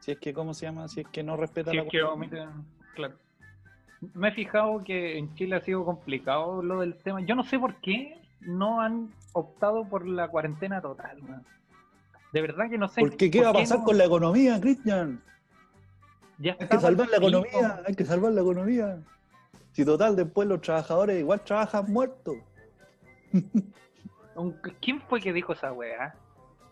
Si 0.00 0.12
es 0.12 0.18
que, 0.18 0.34
¿cómo 0.34 0.52
se 0.52 0.66
llama? 0.66 0.88
Si 0.88 1.00
es 1.00 1.08
que 1.08 1.22
no 1.22 1.36
respeta 1.36 1.70
Si 1.70 1.76
la 1.76 1.84
es 1.84 1.88
que 1.90 2.00
claro. 2.94 3.14
Me 4.14 4.28
he 4.28 4.32
fijado 4.32 4.84
que 4.84 5.16
en 5.16 5.34
Chile 5.34 5.56
ha 5.56 5.60
sido 5.60 5.84
complicado 5.84 6.62
lo 6.62 6.80
del 6.80 6.96
tema. 6.96 7.20
Yo 7.22 7.34
no 7.34 7.44
sé 7.44 7.58
por 7.58 7.76
qué 7.80 8.25
no 8.46 8.80
han 8.80 9.10
optado 9.32 9.84
por 9.88 10.06
la 10.06 10.28
cuarentena 10.28 10.80
total. 10.80 11.22
man. 11.22 11.44
De 12.32 12.40
verdad 12.40 12.70
que 12.70 12.78
no 12.78 12.88
sé. 12.88 13.00
Porque 13.00 13.30
¿qué 13.30 13.42
va 13.42 13.50
a 13.50 13.52
por 13.52 13.62
pasar 13.62 13.78
no- 13.80 13.84
con 13.84 13.98
la 13.98 14.04
economía, 14.04 14.60
Cristian? 14.60 15.22
Ya 16.38 16.56
Hay 16.60 16.68
que 16.68 16.78
salvar 16.80 17.08
la 17.08 17.16
economía, 17.16 17.82
hay 17.86 17.94
que 17.94 18.04
salvar 18.04 18.32
la 18.32 18.40
economía. 18.42 18.98
Si 19.72 19.84
total, 19.84 20.16
después 20.16 20.46
los 20.48 20.60
trabajadores 20.60 21.18
igual 21.18 21.40
trabajan 21.42 21.90
muertos. 21.92 22.36
Un- 24.34 24.52
¿Quién 24.80 25.00
fue 25.02 25.20
que 25.20 25.32
dijo 25.32 25.52
esa 25.54 25.72
weá? 25.72 26.14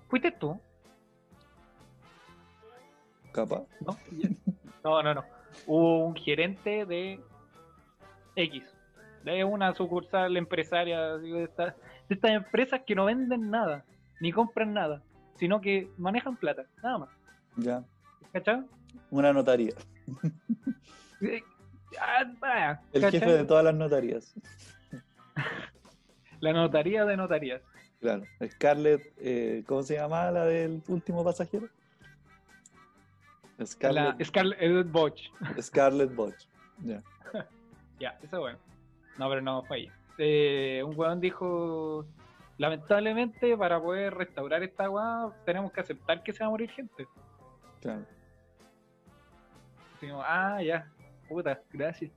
¿Fuiste 0.08 0.30
tú? 0.32 0.58
capaz. 3.32 3.62
¿no? 3.80 3.96
No, 4.84 5.02
no, 5.02 5.14
no. 5.14 5.24
Hubo 5.66 6.06
un 6.06 6.14
gerente 6.14 6.84
de 6.86 7.20
X, 8.36 8.62
de 9.24 9.42
una 9.44 9.74
sucursal 9.74 10.36
empresaria, 10.36 11.16
digo, 11.18 11.38
de, 11.38 11.44
estas- 11.44 11.74
de 12.08 12.14
estas 12.14 12.30
empresas 12.32 12.82
que 12.86 12.94
no 12.94 13.06
venden 13.06 13.50
nada, 13.50 13.84
ni 14.20 14.30
compran 14.32 14.72
nada, 14.74 15.02
sino 15.36 15.60
que 15.60 15.88
manejan 15.96 16.36
plata, 16.36 16.64
nada 16.82 16.98
más. 16.98 17.08
Ya. 17.56 17.82
¿Cachai? 18.32 18.64
Una 19.10 19.32
notaría. 19.32 19.74
Eh, 21.22 21.42
ah, 22.02 22.78
El 22.92 23.00
¿cachai? 23.00 23.20
jefe 23.20 23.32
de 23.32 23.44
todas 23.44 23.64
las 23.64 23.74
notarías. 23.74 24.34
La 26.40 26.52
notaría 26.52 27.06
de 27.06 27.16
notarías. 27.16 27.62
Claro. 28.00 28.24
Scarlett, 28.46 29.00
eh, 29.16 29.64
¿cómo 29.66 29.82
se 29.84 29.94
llama 29.94 30.30
la 30.30 30.44
del 30.44 30.82
último 30.88 31.24
pasajero? 31.24 31.66
La 33.56 33.64
Scarlett, 33.64 34.22
Scarlett 34.24 34.90
Boch. 34.90 35.18
Scarlett 35.62 36.14
Boch. 36.14 36.34
Ya. 36.84 37.02
Ya, 38.00 38.18
eso 38.22 38.40
bueno. 38.40 38.58
No, 39.18 39.28
pero 39.28 39.40
no 39.40 39.62
fue 39.64 39.76
ahí. 39.76 39.90
Eh, 40.18 40.82
un 40.84 40.98
weón 40.98 41.20
dijo, 41.20 42.06
lamentablemente 42.58 43.56
para 43.56 43.80
poder 43.80 44.14
restaurar 44.14 44.62
esta 44.62 44.88
weá 44.88 45.30
tenemos 45.44 45.72
que 45.72 45.80
aceptar 45.80 46.22
que 46.22 46.32
se 46.32 46.40
va 46.40 46.46
a 46.46 46.50
morir 46.50 46.70
gente. 46.70 47.06
Claro. 47.80 48.04
Decimos, 49.94 50.24
ah, 50.26 50.62
ya, 50.62 50.90
puta, 51.28 51.60
gracias. 51.72 52.10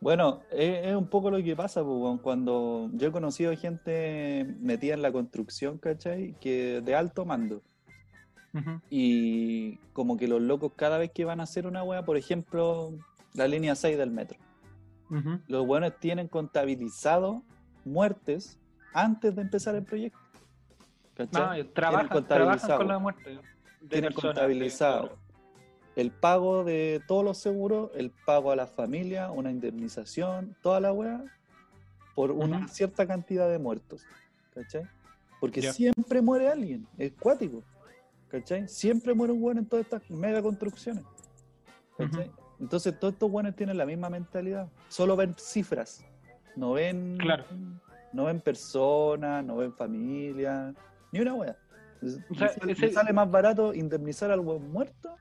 Bueno, 0.00 0.42
es, 0.50 0.86
es 0.86 0.94
un 0.94 1.08
poco 1.08 1.30
lo 1.30 1.42
que 1.42 1.56
pasa, 1.56 1.82
pues, 1.82 2.20
cuando 2.20 2.90
yo 2.92 3.08
he 3.08 3.12
conocido 3.12 3.56
gente 3.56 4.46
metida 4.60 4.94
en 4.94 5.02
la 5.02 5.10
construcción, 5.10 5.78
¿cachai? 5.78 6.34
Que 6.40 6.80
de 6.82 6.94
alto 6.94 7.24
mando. 7.24 7.62
Y 8.88 9.76
como 9.92 10.16
que 10.16 10.28
los 10.28 10.40
locos 10.40 10.72
cada 10.76 10.96
vez 10.96 11.10
que 11.10 11.26
van 11.26 11.40
a 11.40 11.42
hacer 11.42 11.66
una 11.66 11.82
wea, 11.82 12.06
por 12.06 12.16
ejemplo, 12.16 12.94
la 13.34 13.48
línea 13.48 13.74
6 13.74 13.98
del 13.98 14.10
metro, 14.10 14.38
ujú. 15.10 15.40
los 15.46 15.66
buenos 15.66 15.98
tienen 16.00 16.28
contabilizado 16.28 17.42
muertes 17.84 18.58
antes 18.92 19.34
de 19.36 19.42
empezar 19.42 19.74
el 19.74 19.84
proyecto. 19.84 20.18
No, 21.18 21.26
¿Cachai? 21.26 21.64
trabajan, 21.72 21.72
trabajan 21.72 22.08
contabilizado. 22.08 22.78
con 22.78 22.88
la 22.88 22.98
muerte. 22.98 23.38
Tienen 23.88 24.12
contabilizado 24.12 25.18
el 25.94 26.10
pago 26.10 26.62
de 26.64 27.02
todos 27.06 27.24
los 27.24 27.38
seguros, 27.38 27.90
el 27.94 28.10
pago 28.10 28.50
a 28.52 28.56
la 28.56 28.66
familia, 28.66 29.30
una 29.30 29.50
indemnización, 29.50 30.54
toda 30.62 30.80
la 30.80 30.92
wea, 30.92 31.24
por 32.14 32.30
una 32.32 32.58
Ujú. 32.60 32.68
cierta 32.68 33.06
cantidad 33.06 33.48
de 33.48 33.58
muertos. 33.58 34.04
¿Cachai? 34.52 34.84
Porque 35.40 35.60
Ya. 35.62 35.72
siempre 35.72 36.20
muere 36.20 36.48
alguien, 36.48 36.86
es 36.98 37.12
cuático. 37.12 37.62
¿Cachai? 38.28 38.68
Siempre 38.68 39.14
muere 39.14 39.32
un 39.32 39.40
bueno 39.40 39.60
en 39.60 39.66
todas 39.66 39.84
estas 39.86 40.10
mega 40.10 40.42
construcciones. 40.42 41.04
¿cachai? 41.96 42.30
Entonces 42.60 42.98
todos 42.98 43.14
estos 43.14 43.30
buenos 43.30 43.54
tienen 43.54 43.76
la 43.76 43.86
misma 43.86 44.08
mentalidad. 44.10 44.68
Solo 44.88 45.16
ven 45.16 45.34
cifras. 45.38 46.04
No 46.56 46.72
ven, 46.72 47.18
Claro. 47.18 47.44
no 48.12 48.24
ven 48.24 48.40
personas, 48.40 49.44
no 49.44 49.56
ven 49.56 49.72
familia, 49.74 50.74
ni 51.12 51.20
una 51.20 51.34
wea. 51.34 51.56
O 52.30 52.34
sea, 52.34 52.48
sale, 52.48 52.72
ese- 52.72 52.90
sale 52.92 53.12
más 53.12 53.30
barato 53.30 53.74
indemnizar 53.74 54.30
al 54.30 54.40
buen 54.40 54.70
muerto 54.70 55.16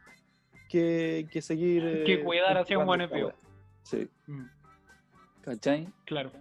que, 0.69 1.27
que 1.31 1.41
seguir. 1.41 2.03
Que 2.05 2.13
eh, 2.15 2.23
cuidar 2.23 2.57
hacia 2.57 2.77
un 2.77 2.85
buen 2.85 3.01
envío. 3.01 3.33
Sí, 3.83 4.09
Mm, 4.27 4.45
¿cachai? 5.41 5.87
Claro. 6.05 6.31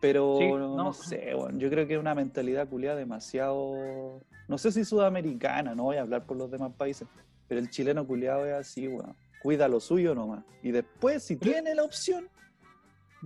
Pero 0.00 0.36
Sí, 0.38 0.48
no. 0.50 0.76
no 0.76 0.92
sé, 0.92 1.32
bueno, 1.34 1.58
yo 1.58 1.70
creo 1.70 1.86
que 1.86 1.94
es 1.94 2.00
una 2.00 2.14
mentalidad 2.14 2.68
culiada 2.68 2.96
demasiado. 2.96 4.20
No 4.48 4.58
sé 4.58 4.72
si 4.72 4.84
sudamericana, 4.84 5.74
no 5.76 5.84
voy 5.84 5.96
a 5.96 6.02
hablar 6.02 6.26
por 6.26 6.36
los 6.36 6.50
demás 6.50 6.72
países, 6.76 7.06
pero 7.52 7.60
el 7.60 7.68
chileno 7.68 8.06
culiado 8.06 8.46
es 8.46 8.54
así, 8.54 8.88
weón. 8.88 9.14
Cuida 9.42 9.68
lo 9.68 9.78
suyo 9.78 10.14
nomás. 10.14 10.42
Y 10.62 10.70
después, 10.70 11.22
si 11.22 11.36
tiene 11.36 11.74
la 11.74 11.82
opción, 11.82 12.26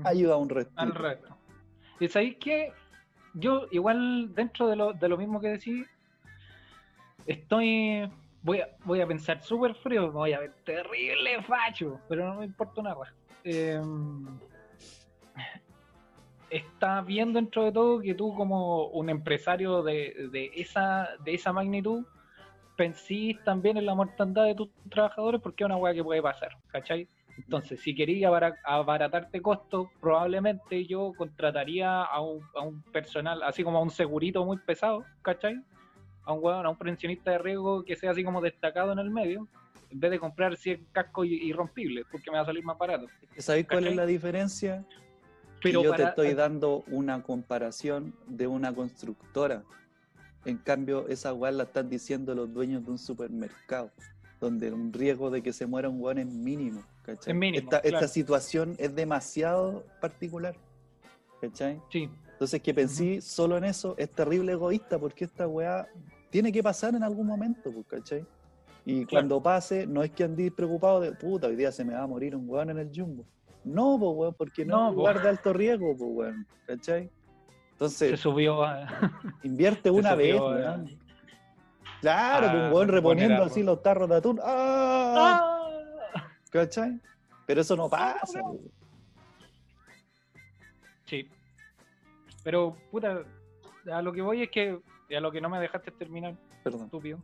ayuda 0.02 0.34
a 0.34 0.36
un 0.38 0.48
resto. 0.48 0.72
Al 0.74 0.92
resto. 0.96 1.38
Y 2.00 2.08
sabéis 2.08 2.36
que 2.38 2.72
yo, 3.34 3.68
igual, 3.70 4.34
dentro 4.34 4.66
de 4.66 4.74
lo, 4.74 4.92
de 4.94 5.08
lo 5.08 5.16
mismo 5.16 5.40
que 5.40 5.50
decís, 5.50 5.86
estoy. 7.24 8.10
Voy 8.42 8.62
a, 8.62 8.68
voy 8.84 9.00
a 9.00 9.06
pensar 9.06 9.40
súper 9.44 9.76
frío, 9.76 10.08
me 10.08 10.14
voy 10.14 10.32
a 10.32 10.40
ver 10.40 10.54
terrible 10.64 11.40
facho, 11.44 12.00
pero 12.08 12.26
no 12.26 12.40
me 12.40 12.46
importa 12.46 12.82
raja. 12.82 13.14
Eh, 13.44 13.80
está 16.50 17.00
bien 17.00 17.32
dentro 17.32 17.64
de 17.64 17.70
todo 17.70 18.00
que 18.00 18.14
tú, 18.14 18.34
como 18.34 18.88
un 18.88 19.08
empresario 19.08 19.84
de, 19.84 20.30
de 20.32 20.50
esa, 20.56 21.10
de 21.24 21.34
esa 21.34 21.52
magnitud, 21.52 22.04
pensís 22.76 23.42
también 23.44 23.76
en 23.76 23.86
la 23.86 23.94
mortandad 23.94 24.44
de 24.44 24.54
tus 24.54 24.68
trabajadores 24.90 25.40
porque 25.40 25.64
es 25.64 25.66
una 25.66 25.76
weá 25.76 25.94
que 25.94 26.04
puede 26.04 26.22
pasar, 26.22 26.50
¿cachai? 26.68 27.08
Entonces, 27.38 27.80
si 27.80 27.94
quería 27.94 28.28
abara- 28.28 28.56
abaratarte 28.64 29.42
costos, 29.42 29.88
probablemente 30.00 30.86
yo 30.86 31.12
contrataría 31.16 32.02
a 32.02 32.20
un, 32.20 32.40
a 32.54 32.62
un 32.62 32.82
personal, 32.92 33.42
así 33.42 33.62
como 33.62 33.78
a 33.78 33.82
un 33.82 33.90
segurito 33.90 34.44
muy 34.44 34.56
pesado, 34.58 35.04
¿cachai? 35.22 35.56
A 36.24 36.32
un 36.32 36.42
weón, 36.42 36.64
a 36.64 36.70
un 36.70 36.76
pensionista 36.78 37.32
de 37.32 37.38
riesgo 37.38 37.84
que 37.84 37.94
sea 37.96 38.12
así 38.12 38.24
como 38.24 38.40
destacado 38.40 38.92
en 38.92 38.98
el 38.98 39.10
medio, 39.10 39.46
en 39.90 40.00
vez 40.00 40.10
de 40.10 40.18
comprar 40.18 40.56
100 40.56 40.86
cascos 40.92 41.26
irrompibles, 41.26 42.06
porque 42.10 42.30
me 42.30 42.36
va 42.38 42.42
a 42.42 42.46
salir 42.46 42.64
más 42.64 42.78
barato. 42.78 43.06
¿Sabéis 43.36 43.66
cuál 43.68 43.86
es 43.86 43.96
la 43.96 44.06
diferencia? 44.06 44.84
Pero 45.62 45.82
yo 45.82 45.90
para- 45.90 46.04
te 46.04 46.10
estoy 46.10 46.34
dando 46.34 46.84
una 46.88 47.22
comparación 47.22 48.14
de 48.26 48.46
una 48.46 48.74
constructora. 48.74 49.62
En 50.46 50.58
cambio, 50.58 51.08
esa 51.08 51.34
weá 51.34 51.50
la 51.50 51.64
están 51.64 51.88
diciendo 51.90 52.34
los 52.34 52.52
dueños 52.52 52.84
de 52.84 52.90
un 52.92 52.98
supermercado, 52.98 53.90
donde 54.40 54.72
un 54.72 54.92
riesgo 54.92 55.30
de 55.30 55.42
que 55.42 55.52
se 55.52 55.66
muera 55.66 55.88
un 55.88 56.00
weón 56.00 56.18
es 56.18 56.26
mínimo. 56.26 56.82
¿cachai? 57.02 57.32
Es 57.32 57.38
mínimo, 57.38 57.64
esta, 57.64 57.78
esta 57.78 57.90
claro. 57.90 58.08
situación 58.08 58.74
es 58.78 58.94
demasiado 58.94 59.84
particular. 60.00 60.54
¿cachai? 61.40 61.80
Sí, 61.90 62.08
Entonces, 62.32 62.60
que 62.62 62.72
pensé 62.72 63.20
solo 63.20 63.56
en 63.56 63.64
eso 63.64 63.94
es 63.98 64.10
terrible 64.10 64.52
egoísta, 64.52 64.98
porque 64.98 65.24
esta 65.24 65.46
weá 65.48 65.88
tiene 66.30 66.52
que 66.52 66.62
pasar 66.62 66.94
en 66.94 67.02
algún 67.02 67.26
momento, 67.26 67.70
pues, 67.72 67.86
¿cachai? 67.86 68.24
Y 68.84 69.04
cuando 69.04 69.42
pase, 69.42 69.84
no 69.86 70.02
es 70.04 70.12
que 70.12 70.22
andéis 70.24 70.52
preocupado 70.52 71.00
de 71.00 71.10
puta, 71.12 71.48
hoy 71.48 71.56
día 71.56 71.72
se 71.72 71.84
me 71.84 71.94
va 71.94 72.02
a 72.02 72.06
morir 72.06 72.36
un 72.36 72.48
weón 72.48 72.70
en 72.70 72.78
el 72.78 72.90
jumbo. 72.94 73.24
No, 73.64 73.98
pues, 73.98 74.12
weón, 74.16 74.34
porque 74.34 74.64
no, 74.64 74.76
No, 74.76 74.84
es 74.84 74.88
un 74.90 74.94
po. 74.94 75.00
lugar 75.00 75.22
de 75.22 75.28
alto 75.28 75.52
riesgo, 75.52 75.96
pues, 75.96 76.10
weón, 76.12 76.46
¿cachai? 76.66 77.10
Se 77.78 78.08
Entonces, 78.08 78.20
subió 78.20 78.64
a... 78.64 78.88
invierte 79.42 79.90
una 79.90 80.12
subió, 80.12 80.48
vez, 80.48 80.64
weón. 80.64 80.98
Claro, 82.00 82.46
a 82.46 82.52
pues, 82.52 82.64
un 82.64 82.72
weón 82.72 82.88
reponiendo 82.88 83.42
así 83.42 83.62
los 83.62 83.82
tarros 83.82 84.08
de 84.08 84.16
atún. 84.16 84.40
¡Ah! 84.42 85.68
¡Ah! 86.14 86.28
¿Cachai? 86.50 87.00
Pero 87.46 87.60
eso 87.60 87.76
no 87.76 87.88
pasa. 87.88 88.40
Sí. 91.04 91.28
Pero, 92.42 92.76
puta, 92.90 93.22
a 93.92 94.02
lo 94.02 94.12
que 94.12 94.22
voy 94.22 94.42
es 94.42 94.50
que, 94.50 94.78
a 95.16 95.20
lo 95.20 95.30
que 95.30 95.40
no 95.40 95.48
me 95.48 95.60
dejaste 95.60 95.90
terminar, 95.90 96.34
Perdón. 96.62 96.84
estúpido, 96.84 97.18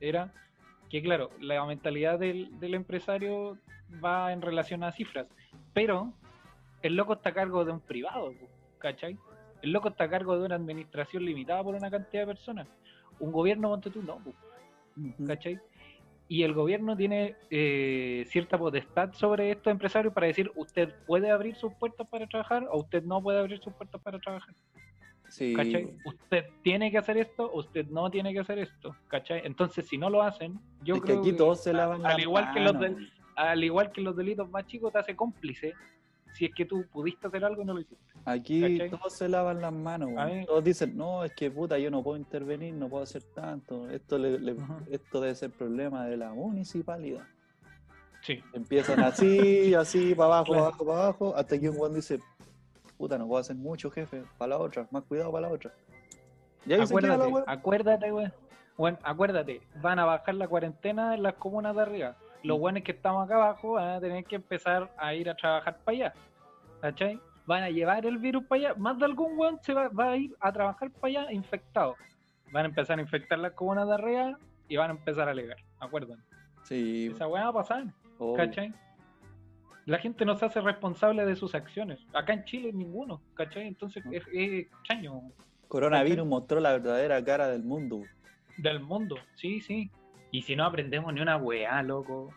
era 0.00 0.32
que, 0.88 1.02
claro, 1.02 1.30
la 1.40 1.64
mentalidad 1.64 2.18
del, 2.18 2.58
del 2.58 2.74
empresario 2.74 3.58
va 4.04 4.32
en 4.32 4.42
relación 4.42 4.82
a 4.84 4.92
cifras, 4.92 5.26
pero 5.74 6.12
el 6.82 6.94
loco 6.96 7.14
está 7.14 7.30
a 7.30 7.34
cargo 7.34 7.64
de 7.64 7.72
un 7.72 7.80
privado, 7.80 8.32
¿cachai? 8.78 9.18
El 9.62 9.72
loco 9.72 9.88
está 9.88 10.04
a 10.04 10.10
cargo 10.10 10.38
de 10.38 10.44
una 10.46 10.54
administración 10.54 11.24
limitada 11.24 11.62
por 11.62 11.74
una 11.74 11.90
cantidad 11.90 12.22
de 12.22 12.26
personas. 12.28 12.68
Un 13.18 13.32
gobierno, 13.32 13.68
ponte 13.68 13.90
tú, 13.90 14.02
no, 14.02 14.16
Ujú. 14.16 15.26
¿cachai? 15.26 15.58
Y 16.28 16.42
el 16.42 16.52
gobierno 16.52 16.96
tiene 16.96 17.36
eh, 17.50 18.24
cierta 18.28 18.58
potestad 18.58 19.12
sobre 19.14 19.50
estos 19.50 19.70
empresarios 19.70 20.12
para 20.12 20.26
decir, 20.26 20.50
usted 20.56 20.94
puede 21.06 21.30
abrir 21.30 21.56
sus 21.56 21.72
puertas 21.74 22.06
para 22.08 22.26
trabajar 22.26 22.66
o 22.70 22.80
usted 22.80 23.02
no 23.02 23.22
puede 23.22 23.38
abrir 23.38 23.58
sus 23.60 23.72
puertas 23.72 24.00
para 24.02 24.18
trabajar. 24.18 24.54
Sí. 25.28 25.54
¿Cachai? 25.54 25.88
Usted 26.04 26.44
tiene 26.62 26.90
que 26.90 26.98
hacer 26.98 27.16
esto, 27.18 27.50
usted 27.52 27.86
no 27.88 28.10
tiene 28.10 28.32
que 28.32 28.40
hacer 28.40 28.58
esto, 28.58 28.94
¿cachai? 29.08 29.42
Entonces, 29.44 29.86
si 29.86 29.98
no 29.98 30.08
lo 30.10 30.22
hacen, 30.22 30.58
yo 30.82 30.94
Es 30.96 31.00
que 31.00 31.06
creo 31.08 31.20
aquí 31.20 31.32
todos 31.32 31.62
se 31.62 31.72
lavan 31.72 32.04
al 32.06 32.20
igual 32.20 32.52
que 32.52 32.60
los 32.60 32.78
del- 32.78 33.10
al 33.36 33.62
igual 33.62 33.92
que 33.92 34.00
los 34.00 34.16
delitos 34.16 34.50
más 34.50 34.66
chicos 34.66 34.92
te 34.92 34.98
hace 34.98 35.14
cómplice 35.16 35.74
si 36.34 36.44
es 36.46 36.54
que 36.54 36.64
tú 36.64 36.84
pudiste 36.92 37.26
hacer 37.26 37.44
algo 37.44 37.62
y 37.62 37.64
no 37.64 37.74
lo 37.74 37.80
hiciste. 37.80 38.04
Aquí 38.24 38.60
¿Cachai? 38.60 38.90
todos 38.90 39.12
se 39.12 39.28
lavan 39.28 39.60
las 39.60 39.72
manos, 39.72 40.10
mí- 40.10 40.44
todos 40.46 40.62
dicen, 40.62 40.96
no, 40.96 41.24
es 41.24 41.32
que 41.32 41.50
puta, 41.50 41.78
yo 41.78 41.90
no 41.90 42.02
puedo 42.02 42.16
intervenir, 42.16 42.74
no 42.74 42.88
puedo 42.88 43.02
hacer 43.02 43.22
tanto, 43.34 43.88
esto, 43.90 44.18
le- 44.18 44.56
esto 44.90 45.20
debe 45.20 45.34
ser 45.34 45.50
problema 45.50 46.06
de 46.06 46.16
la 46.16 46.32
municipalidad. 46.32 47.24
Sí. 48.22 48.42
Empiezan 48.52 49.00
así, 49.00 49.74
así, 49.74 50.14
para 50.14 50.26
abajo, 50.36 50.52
Claro. 50.52 50.60
para 50.62 50.66
abajo, 50.68 50.84
para 50.84 50.98
abajo, 51.02 51.36
hasta 51.36 51.58
que 51.58 51.70
un 51.70 51.78
weón 51.78 51.94
dice, 51.94 52.20
puta, 52.98 53.16
no 53.16 53.26
puedo 53.26 53.40
hacer 53.40 53.56
mucho, 53.56 53.90
jefe, 53.90 54.24
para 54.36 54.50
la 54.50 54.58
otra, 54.58 54.86
más 54.90 55.04
cuidado 55.04 55.32
para 55.32 55.48
la 55.48 55.54
otra. 55.54 55.72
Y 56.66 56.72
ahí 56.74 56.86
se 56.86 56.94
queda 56.94 57.16
la 57.16 57.24
Acuérdate, 57.24 57.50
acuérdate, 57.52 58.10
güey. 58.10 58.32
Bueno, 58.76 58.98
acuérdate, 59.02 59.60
van 59.80 59.98
a 59.98 60.04
bajar 60.04 60.34
la 60.34 60.46
cuarentena 60.48 61.14
en 61.14 61.22
las 61.22 61.34
comunas 61.34 61.74
de 61.74 61.82
arriba. 61.82 62.16
Los 62.42 62.56
Mm. 62.56 62.60
buenos 62.60 62.82
que 62.82 62.92
estamos 62.92 63.24
acá 63.24 63.34
abajo 63.36 63.72
van 63.72 63.88
a 63.88 64.00
tener 64.00 64.24
que 64.24 64.36
empezar 64.36 64.90
a 64.96 65.14
ir 65.14 65.28
a 65.28 65.34
trabajar 65.34 65.78
para 65.84 65.96
allá. 65.96 66.14
¿Cachai? 66.80 67.20
Van 67.46 67.62
a 67.62 67.70
llevar 67.70 68.04
el 68.06 68.18
virus 68.18 68.44
para 68.44 68.60
allá. 68.70 68.74
Más 68.78 68.98
de 68.98 69.04
algún 69.06 69.36
weón 69.38 69.58
se 69.62 69.72
va, 69.74 69.88
va 69.88 70.12
a 70.12 70.16
ir 70.16 70.34
a 70.40 70.52
trabajar 70.52 70.90
para 70.92 71.22
allá 71.22 71.32
infectado. 71.32 71.96
Van 72.52 72.64
a 72.64 72.68
empezar 72.68 72.98
a 72.98 73.02
infectar 73.02 73.38
las 73.38 73.52
comunas 73.52 73.88
de 73.88 73.94
arriba 73.94 74.38
y 74.68 74.76
van 74.76 74.90
a 74.90 74.94
empezar 74.94 75.28
a 75.28 75.32
alegar. 75.32 75.56
acuerdan. 75.80 76.22
Sí, 76.62 77.08
Esa 77.12 77.26
weá 77.26 77.44
va 77.44 77.48
a 77.50 77.52
pasar, 77.54 77.84
obvio. 78.18 78.36
¿cachai? 78.36 78.72
La 79.86 79.98
gente 79.98 80.24
no 80.26 80.36
se 80.36 80.44
hace 80.44 80.60
responsable 80.60 81.24
de 81.24 81.34
sus 81.34 81.54
acciones. 81.54 81.98
Acá 82.12 82.34
en 82.34 82.44
Chile 82.44 82.70
ninguno, 82.74 83.22
¿cachai? 83.34 83.66
Entonces 83.66 84.04
es, 84.12 84.22
es 84.32 84.66
extraño 84.66 85.22
Coronavirus 85.68 86.26
mostró 86.26 86.60
la 86.60 86.72
verdadera 86.72 87.22
cara 87.24 87.48
del 87.48 87.62
mundo. 87.64 88.02
del 88.58 88.80
mundo, 88.80 89.16
sí, 89.36 89.60
sí. 89.62 89.90
Y 90.30 90.42
si 90.42 90.54
no 90.56 90.64
aprendemos 90.64 91.12
ni 91.12 91.20
una 91.20 91.36
weá, 91.36 91.82
loco. 91.82 92.32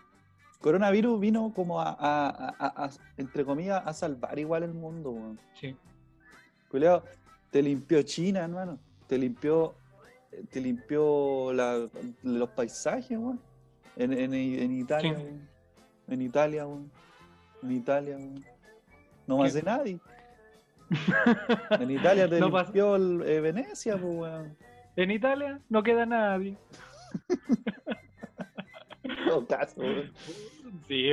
Coronavirus 0.59 1.19
vino 1.19 1.51
como 1.55 1.81
a, 1.81 1.89
a- 1.89 2.55
a- 2.59 2.85
a- 2.85 2.89
entre 3.17 3.43
comillas, 3.43 3.81
a 3.85 3.93
salvar 3.93 4.37
igual 4.39 4.63
el 4.63 4.73
mundo, 4.73 5.11
weón. 5.11 5.39
Sí. 5.59 5.75
Culeado, 6.69 7.03
te 7.49 7.61
limpió 7.61 8.01
China, 8.03 8.41
hermano. 8.41 8.77
Te 9.07 9.17
limpió, 9.17 9.73
te 10.51 10.61
limpió 10.61 11.51
la- 11.53 11.87
los 12.23 12.49
paisajes, 12.49 13.17
weón. 13.17 13.41
En, 13.97 14.13
en- 14.13 14.33
en 14.33 14.71
Italia, 14.71 15.15
Sí. 15.17 15.23
weón. 15.23 15.49
En 16.07 16.21
Italia, 16.21 16.67
weón. 16.67 16.91
En 17.63 17.71
Italia, 17.71 18.15
weón. 18.17 18.45
No 19.27 19.37
más 19.37 19.53
de 19.53 19.63
nadie. 19.63 19.99
En 21.79 21.89
Italia 21.91 22.29
te 22.29 22.39
No 22.39 22.49
limpió 22.49 22.95
el- 22.95 23.21
eh, 23.25 23.39
Venecia, 23.41 23.97
pues, 23.97 24.13
weón. 24.15 24.55
En 24.95 25.09
Italia 25.11 25.59
no 25.69 25.81
queda 25.83 26.05
nadie. 26.05 26.57
Caso. 29.47 29.81
Sí. 30.87 31.11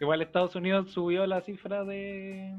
Igual 0.00 0.22
Estados 0.22 0.54
Unidos 0.56 0.90
subió 0.90 1.26
la 1.26 1.40
cifra 1.40 1.84
de, 1.84 2.54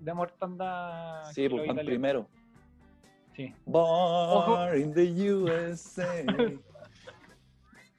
de 0.00 0.14
mortandad. 0.14 1.24
Sí, 1.32 1.48
pues 1.48 1.66
van 1.66 1.76
primero. 1.84 2.28
Sí. 3.34 3.54
Born 3.66 4.80
in 4.80 4.92
the 4.92 5.32
USA. 5.32 6.24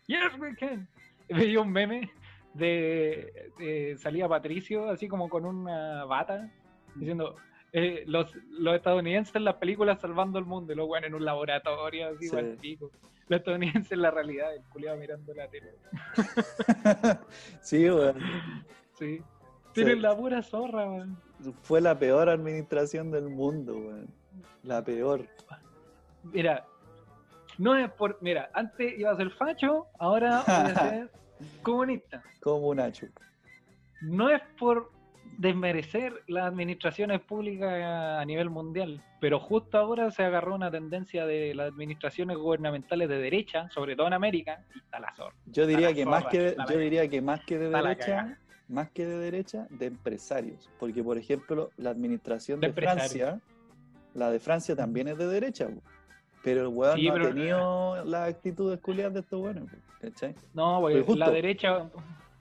Yes, 0.05 0.38
we 0.38 0.53
can. 0.57 0.86
Veía 1.30 1.61
un 1.61 1.72
meme 1.72 2.11
de, 2.53 3.49
de- 3.57 3.95
salía 3.97 4.28
Patricio 4.28 4.89
así 4.89 5.07
como 5.07 5.30
con 5.30 5.45
una 5.45 6.03
bata 6.03 6.51
diciendo 6.95 7.38
eh, 7.72 8.03
los, 8.05 8.36
los 8.51 8.76
estadounidenses 8.76 9.34
en 9.38 9.45
las 9.45 9.55
películas 9.55 10.01
salvando 10.01 10.38
el 10.39 10.45
mundo 10.45 10.74
y 10.74 10.76
weones 10.76 11.07
en 11.07 11.16
un 11.16 11.24
laboratorio 11.24 12.09
así 12.09 12.28
Sí. 12.28 12.36
pico. 12.59 12.91
Los 13.28 13.39
estadounidenses 13.39 13.91
en 13.91 14.01
la 14.01 14.11
realidad, 14.11 14.53
el 14.53 14.63
culiado 14.63 14.97
mirando 14.97 15.34
la 15.34 15.47
tele. 15.47 15.74
sí, 17.61 17.89
weón. 17.89 18.19
Sí. 18.99 19.17
Sí. 19.17 19.24
Tienen 19.74 20.01
la 20.01 20.15
pura 20.15 20.41
zorra, 20.43 20.89
weón. 20.89 21.17
Fue 21.61 21.82
la 21.82 21.97
peor 21.97 22.30
administración 22.30 23.11
del 23.11 23.30
mundo, 23.30 23.76
weón. 23.76 24.07
La 24.63 24.84
peor. 24.84 25.28
Mira, 26.24 26.65
no 27.57 27.76
es 27.76 27.91
por. 27.91 28.17
Mira, 28.21 28.49
antes 28.53 28.97
iba 28.97 29.11
a 29.11 29.15
ser 29.15 29.32
facho, 29.32 29.88
ahora 29.99 30.43
voy 30.45 30.55
a 30.55 30.76
ser 30.89 31.11
comunista. 31.61 32.24
Como 32.41 32.74
Nacho. 32.76 33.07
No 34.01 34.30
es 34.30 34.41
por 34.59 34.91
desmerecer 35.38 36.13
las 36.27 36.45
administraciones 36.45 37.21
públicas 37.21 37.71
a 37.71 38.23
nivel 38.25 38.49
mundial, 38.49 39.01
pero 39.19 39.39
justo 39.39 39.77
ahora 39.77 40.11
se 40.11 40.23
agarró 40.23 40.55
una 40.55 40.69
tendencia 40.71 41.25
de 41.25 41.53
las 41.55 41.69
administraciones 41.71 42.38
gubernamentales 42.38 43.09
de 43.09 43.17
derecha, 43.17 43.69
sobre 43.69 43.95
todo 43.95 44.07
en 44.07 44.13
América, 44.13 44.63
y 44.75 44.79
está 44.79 44.99
la 44.99 45.13
zorra. 45.15 45.36
Yo 45.47 45.65
diría 45.67 45.89
la 45.89 45.93
que 45.95 46.05
más 46.05 46.25
que 46.25 46.39
de- 46.39 46.55
la 46.55 46.65
yo 46.65 46.77
diría 46.77 47.07
que 47.07 47.21
más 47.21 47.41
que 47.45 47.57
de 47.57 47.69
la 47.69 47.81
derecha, 47.81 48.38
más 48.67 48.89
que 48.91 49.05
de 49.05 49.17
derecha, 49.17 49.67
de 49.69 49.88
empresarios, 49.88 50.69
porque 50.79 51.03
por 51.03 51.17
ejemplo, 51.17 51.71
la 51.77 51.89
administración 51.89 52.59
De 52.59 52.67
de, 52.67 52.73
Francia, 52.73 53.39
la 54.13 54.31
de 54.31 54.39
Francia 54.39 54.75
también 54.75 55.07
es 55.07 55.17
de 55.17 55.27
derecha, 55.27 55.67
pero 56.43 56.61
el 56.61 56.67
weón 56.67 56.97
Sí, 56.97 57.07
no 57.07 57.13
pero- 57.13 57.25
ha 57.25 57.29
tenido 57.34 58.05
las 58.05 58.29
actitudes 58.29 58.79
culiadas 58.79 59.13
de 59.15 59.19
estos 59.21 59.39
buenos, 59.39 59.69
¿cachai? 60.01 60.36
No, 60.53 60.79
porque 60.81 61.03
la 61.15 61.29
derecha. 61.31 61.89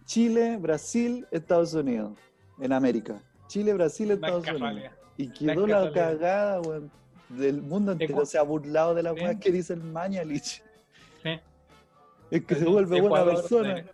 Chile, 0.05 0.57
Brasil, 0.61 1.27
Estados 1.31 1.75
Unidos, 1.75 2.19
en 2.61 2.73
América. 2.73 3.21
Chile, 3.49 3.75
Brasil, 3.75 4.11
Estados 4.13 4.47
es 4.47 4.55
Unidos. 4.61 4.93
Y 5.17 5.29
quedó 5.29 5.67
la 5.67 5.93
cagada, 5.93 6.61
weón. 6.61 6.91
Del 7.29 7.63
mundo 7.63 7.93
entero 7.93 8.27
se 8.27 8.37
ha 8.39 8.43
burlado 8.43 8.95
de 8.95 9.03
la 9.03 9.15
Sí. 9.15 9.21
weá 9.21 9.39
que 9.39 9.51
dice 9.51 9.73
el 9.75 9.83
Mañalich. 9.83 10.63
Sí. 11.23 11.41
Es 12.31 12.45
que 12.45 12.55
se 12.55 12.65
Sí, 12.65 12.67
vuelve 12.71 13.01
buena 13.01 13.07
Ecuador, 13.21 13.35
persona. 13.37 13.75
dere- 13.77 13.91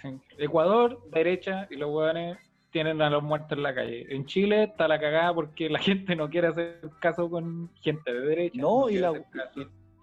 Sí. 0.00 0.20
Ecuador, 0.38 0.98
derecha, 1.10 1.66
y 1.70 1.76
los 1.76 1.90
hueones 1.90 2.36
tienen 2.70 3.00
a 3.02 3.10
los 3.10 3.22
muertos 3.22 3.52
en 3.52 3.62
la 3.62 3.74
calle. 3.74 4.06
En 4.14 4.24
Chile 4.26 4.64
está 4.64 4.88
la 4.88 4.98
cagada 4.98 5.32
porque 5.34 5.68
la 5.70 5.78
gente 6.14 6.16
no 6.16 6.28
quiere 6.30 6.48
hacer 6.48 6.80
caso 7.00 7.28
con 7.30 7.70
gente 7.80 8.12
de 8.12 8.20
derecha. 8.20 8.60
No, 8.60 8.88
y 8.90 8.98
la-. 8.98 9.12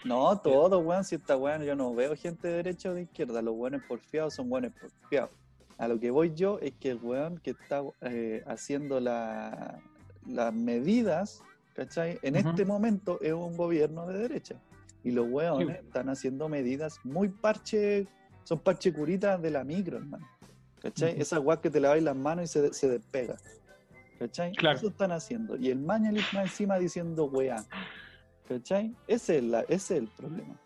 No, 0.06 0.40
todo, 0.40 0.80
weón. 0.80 1.04
Si 1.04 1.16
está 1.16 1.36
weón, 1.36 1.64
yo 1.64 1.76
no 1.76 1.94
veo 1.94 2.16
gente 2.16 2.48
de 2.48 2.54
derecha 2.56 2.90
o 2.90 2.94
de 2.94 3.02
izquierda. 3.04 3.42
Los 3.42 3.56
weones 3.56 3.82
porfiados 3.88 4.34
son 4.36 4.48
buenos 4.50 4.72
porfiados. 4.74 5.32
A 5.80 5.88
lo 5.88 6.00
que 6.00 6.12
voy 6.12 6.34
yo 6.36 6.60
es 6.60 6.74
que 6.74 6.92
el 6.92 7.00
weón 7.02 7.40
que 7.40 7.52
está 7.52 7.82
eh, 8.02 8.44
haciendo 8.46 9.00
la- 9.00 9.80
las 10.28 10.54
medidas, 10.54 11.42
¿cachai? 11.74 12.20
En 12.22 12.36
Ujú. 12.38 12.50
este 12.50 12.66
momento 12.66 13.20
es 13.22 13.34
un 13.34 13.56
gobierno 13.58 14.06
de 14.06 14.20
derecha. 14.20 14.56
Y 15.04 15.12
los 15.12 15.28
weones 15.30 15.78
Sí. 15.80 15.86
están 15.86 16.10
haciendo 16.10 16.50
medidas 16.50 17.00
muy 17.06 17.30
parche, 17.30 18.08
son 18.44 18.60
parche 18.60 18.92
curitas 18.94 19.42
de 19.42 19.50
la 19.52 19.64
micro, 19.64 19.98
hermano. 19.98 20.28
¿Cachai? 20.82 21.14
Ujú. 21.14 21.22
Esas 21.22 21.40
weas 21.40 21.60
que 21.62 21.70
te 21.70 21.80
lavas 21.80 22.04
las 22.04 22.16
manos 22.16 22.46
y 22.46 22.48
se, 22.48 22.74
se 22.74 22.90
despega. 22.90 23.38
¿Cachai? 24.20 24.52
Claro. 24.52 24.78
Eso 24.78 24.90
están 24.90 25.14
haciendo. 25.14 25.56
Y 25.56 25.70
el 25.70 25.80
Mañalich 25.80 26.34
más 26.34 26.44
encima 26.44 26.78
diciendo 26.78 27.26
weá. 27.26 27.64
¿Cachai? 28.50 28.94
Ese 29.08 29.38
es, 29.38 29.44
la, 29.46 29.62
ese 29.62 29.76
es 29.76 29.92
el 29.92 30.08
problema. 30.10 30.60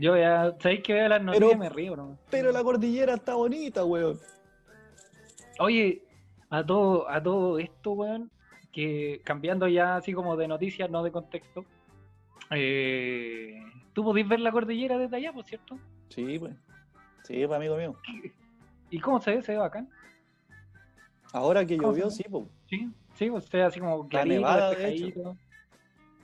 Yo 0.00 0.16
ya, 0.16 0.56
¿sabéis 0.58 0.82
que 0.82 0.94
veo 0.94 1.08
las 1.10 1.22
noticias 1.22 1.52
y 1.52 1.58
me 1.58 1.68
río, 1.68 1.92
bro? 1.92 2.18
Pero 2.30 2.50
la 2.52 2.62
cordillera 2.62 3.14
está 3.14 3.34
bonita, 3.34 3.84
weón. 3.84 4.18
Oye, 5.58 6.02
a 6.48 6.64
todo, 6.64 7.06
a 7.06 7.22
todo 7.22 7.58
esto, 7.58 7.92
weón, 7.92 8.30
que 8.72 9.20
cambiando 9.24 9.68
ya 9.68 9.96
así 9.96 10.14
como 10.14 10.38
de 10.38 10.48
noticias, 10.48 10.90
no 10.90 11.02
de 11.02 11.12
contexto, 11.12 11.66
eh, 12.50 13.60
tú 13.92 14.02
podés 14.02 14.26
ver 14.26 14.40
la 14.40 14.50
cordillera 14.50 14.96
desde 14.96 15.18
allá, 15.18 15.34
por 15.34 15.44
cierto. 15.44 15.78
Sí, 16.08 16.38
pues. 16.38 16.54
Sí, 17.24 17.46
pues, 17.46 17.56
amigo 17.58 17.76
mío. 17.76 17.94
¿Y 18.88 19.00
cómo 19.00 19.20
se 19.20 19.32
ve? 19.32 19.42
Se 19.42 19.52
ve 19.52 19.58
bacán. 19.58 19.90
Ahora 21.34 21.66
que 21.66 21.76
¿Cómo 21.76 21.92
llovió, 21.92 22.10
sí, 22.10 22.24
pues. 22.30 22.46
Sí, 22.70 22.90
sí, 23.16 23.30
pues 23.30 23.44
se 23.44 23.58
ve 23.58 23.64
así 23.64 23.78
como 23.78 24.08
clarito, 24.08 24.34
nevada, 24.34 24.70
de 24.70 24.88
hecho. 24.88 25.36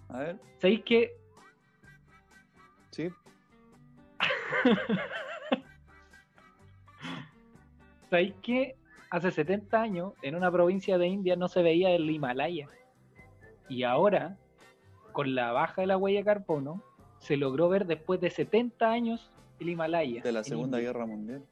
A 0.09 0.18
ver, 0.20 0.41
¿Sabéis 0.57 0.83
que 0.83 1.26
¿Sabéis 8.11 8.34
que 8.42 8.76
hace 9.11 9.30
70 9.30 9.80
años 9.80 10.12
en 10.22 10.36
una 10.36 10.51
provincia 10.51 10.99
de 10.99 11.07
India 11.09 11.36
no 11.36 11.49
se 11.49 11.62
veía 11.62 11.90
el 11.90 12.09
Himalaya? 12.11 12.68
Y 13.68 13.82
ahora, 13.82 14.36
con 15.12 15.34
la 15.34 15.53
baja 15.53 15.80
de 15.80 15.86
la 15.88 15.97
huella 15.97 16.20
de 16.20 16.24
carbono, 16.24 16.82
se 17.18 17.36
logró 17.36 17.68
ver 17.68 17.86
después 17.86 18.20
de 18.20 18.30
70 18.30 18.90
años 18.90 19.30
el 19.59 19.70
Himalaya. 19.70 20.22
De 20.22 20.32
la 20.32 20.44
Segunda. 20.44 20.78
Guerra 20.78 21.07
Mundial. 21.07 21.42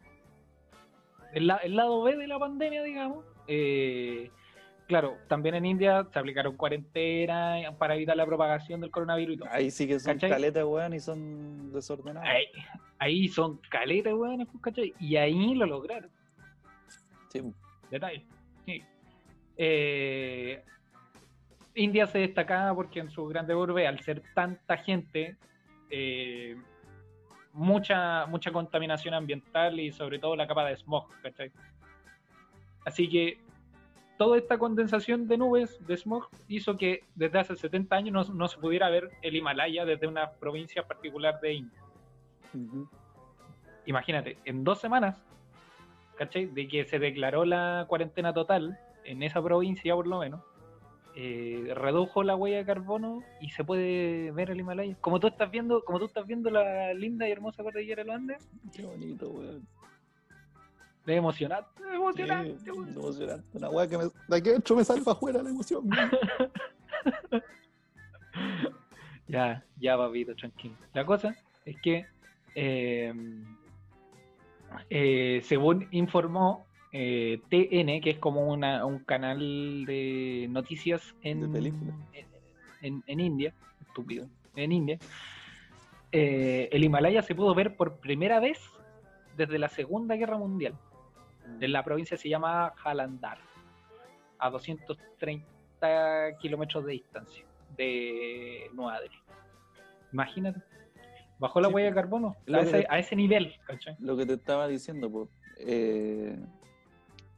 El, 1.33 1.49
la- 1.49 1.57
el 1.57 1.75
lado 1.75 2.03
B 2.03 2.17
de 2.17 2.29
la 2.29 2.39
pandemia, 2.39 2.83
digamos. 2.85 3.25
eh, 3.49 4.31
claro, 4.87 5.17
también 5.29 5.55
en 5.55 5.67
India 5.67 6.07
se 6.13 6.19
aplicaron 6.19 6.57
cuarentena 6.57 7.59
para 7.79 7.95
evitar 7.95 8.17
la 8.17 8.27
propagación 8.27 8.81
del 8.81 8.91
coronavirus 8.91 9.35
y 9.35 9.39
todo. 9.39 9.49
Ahí 9.51 9.71
sí 9.71 9.87
que 9.87 9.99
son 9.99 10.15
¿Cachai? 10.15 10.31
caletas, 10.31 10.65
weón, 10.65 10.95
y 10.95 11.01
son 11.01 11.73
desordenados. 11.73 12.29
Ahí, 12.29 12.47
ahí 12.99 13.29
son 13.29 13.59
caletas, 13.71 14.15
weón, 14.15 14.47
¿cachai? 14.61 14.95
Y 14.99 15.17
ahí 15.17 15.55
lo 15.55 15.67
lograron. 15.67 16.11
Sí, 17.29 17.43
pues. 17.43 17.55
Detalle. 17.91 18.25
Sí. 18.65 18.83
Eh, 19.57 20.63
India 21.75 22.07
se 22.07 22.19
destacaba 22.19 22.75
porque 22.75 23.01
en 23.01 23.11
su 23.11 23.27
grande 23.27 23.55
urbe, 23.55 23.87
al 23.87 24.01
ser 24.01 24.23
tanta 24.35 24.77
gente, 24.77 25.37
eh, 25.91 26.57
mucha, 27.53 28.27
mucha 28.27 28.53
contaminación 28.53 29.15
ambiental 29.15 29.79
y 29.81 29.93
sobre 29.93 30.19
todo 30.19 30.37
la 30.37 30.47
capa 30.47 30.65
de 30.67 30.77
smog, 30.77 31.09
¿cachai? 31.23 31.51
Así 32.85 33.09
que 33.09 33.39
toda 34.17 34.39
esta 34.39 34.59
condensación 34.59 35.27
de 35.27 35.39
nubes 35.39 35.79
de 35.87 35.97
smog 35.97 36.29
hizo 36.49 36.77
que 36.77 37.05
desde 37.15 37.39
hace 37.39 37.57
70 37.57 37.97
años 37.97 38.29
no, 38.29 38.35
no 38.35 38.49
se 38.49 38.59
pudiera 38.59 38.89
ver 38.91 39.11
el 39.23 39.37
Himalaya 39.37 39.85
desde 39.85 40.07
una 40.07 40.33
provincia 40.33 40.87
particular 40.87 41.41
de 41.41 41.55
India. 41.55 41.81
Imagínate, 43.87 44.39
en 44.45 44.65
dos 44.65 44.81
semanas, 44.81 45.23
¿cachai? 46.17 46.47
De 46.47 46.69
que 46.69 46.85
se 46.85 46.99
declaró 46.99 47.45
la 47.45 47.87
cuarentena 47.89 48.33
total 48.33 48.79
en 49.05 49.23
esa 49.23 49.43
provincia 49.43 49.95
por 49.95 50.07
lo 50.07 50.21
menos, 50.21 50.41
eh, 51.17 51.73
redujo 51.75 52.25
la 52.25 52.35
huella 52.35 52.59
de 52.59 52.65
carbono 52.65 53.23
y 53.41 53.51
se 53.51 53.63
puede 53.63 54.33
ver 54.33 54.51
el 54.51 54.61
Himalaya. 54.61 54.97
Como 55.01 55.21
tú 55.21 55.29
estás 55.29 55.51
viendo, 55.51 55.85
como 55.85 55.99
tú 55.99 56.07
estás 56.07 56.27
viendo 56.27 56.51
la 56.51 56.93
linda 56.95 57.29
y 57.29 57.33
hermosa 57.33 57.63
cordillera 57.63 58.03
de 58.03 58.07
los 58.07 58.17
Andes, 58.17 58.51
Qué 58.73 58.85
bonito, 58.85 59.29
weón. 59.29 59.67
Es 61.13 61.19
emocionante, 61.19 61.69
es 61.89 61.95
emocionante, 61.95 62.71
weón. 62.73 62.89
emocionante. 62.89 63.45
Una 63.59 63.71
weá 63.71 63.89
que 63.89 63.99
me, 63.99 64.05
de 64.05 64.37
aquí 64.37 64.49
adentro 64.51 64.77
me 64.77 64.85
sale 64.85 65.03
para 65.03 65.17
afuera 65.17 65.43
la 65.43 65.51
emoción. 65.51 65.89
Ya, 69.27 69.65
ya, 69.81 69.97
papito, 69.97 70.35
tranquilo. 70.35 70.75
La 70.93 71.05
cosa 71.07 71.35
es 71.65 71.81
que 71.81 72.05
eh, 72.55 73.13
eh, 74.91 75.41
según 75.45 75.89
informó 75.93 76.67
eh, 76.93 77.41
TN, 77.49 78.01
que 78.03 78.11
es 78.11 78.19
como 78.19 78.47
una- 78.53 78.85
un 78.85 78.99
canal 79.01 79.85
de 79.87 80.47
noticias 80.51 81.15
en, 81.23 81.41
De 81.41 81.49
películas. 81.49 81.95
en, 82.83 83.03
en 83.07 83.21
India, 83.21 83.55
estúpido, 83.87 84.29
en 84.57 84.73
India, 84.73 84.99
eh, 86.13 86.69
el 86.71 86.85
Himalaya 86.85 87.23
se 87.23 87.35
pudo 87.35 87.55
ver 87.55 87.77
por 87.77 87.97
primera 87.97 88.41
vez 88.41 88.61
desde 89.37 89.59
la 89.59 89.69
Segunda 89.69 90.17
Guerra 90.17 90.37
Mundial. 90.37 90.75
En 91.61 91.73
la 91.73 91.83
provincia 91.85 92.17
se 92.17 92.29
llama 92.29 92.73
Jalandhar, 92.77 93.39
a 94.39 94.51
230 94.51 96.39
kilómetros 96.41 96.85
de 96.87 96.93
distancia 96.93 97.45
de 97.77 98.71
Nueva 98.73 99.01
Delhi. 99.01 99.17
Imagínate. 100.13 100.61
Bajó 101.39 101.61
la 101.61 101.69
Sí, 101.69 101.75
huella 101.75 101.89
de 101.89 101.95
carbono 101.95 102.37
lo 102.47 102.59
a 102.59 102.63
ese, 102.63 102.81
te- 102.83 102.87
a 102.89 102.99
ese 102.99 103.17
nivel, 103.17 103.55
¿cachai? 103.67 103.97
Lo 103.99 104.17
que 104.17 104.25
te 104.27 104.35
estaba 104.35 104.69
diciendo, 104.69 105.11
pues, 105.11 105.29
eh, 105.59 106.37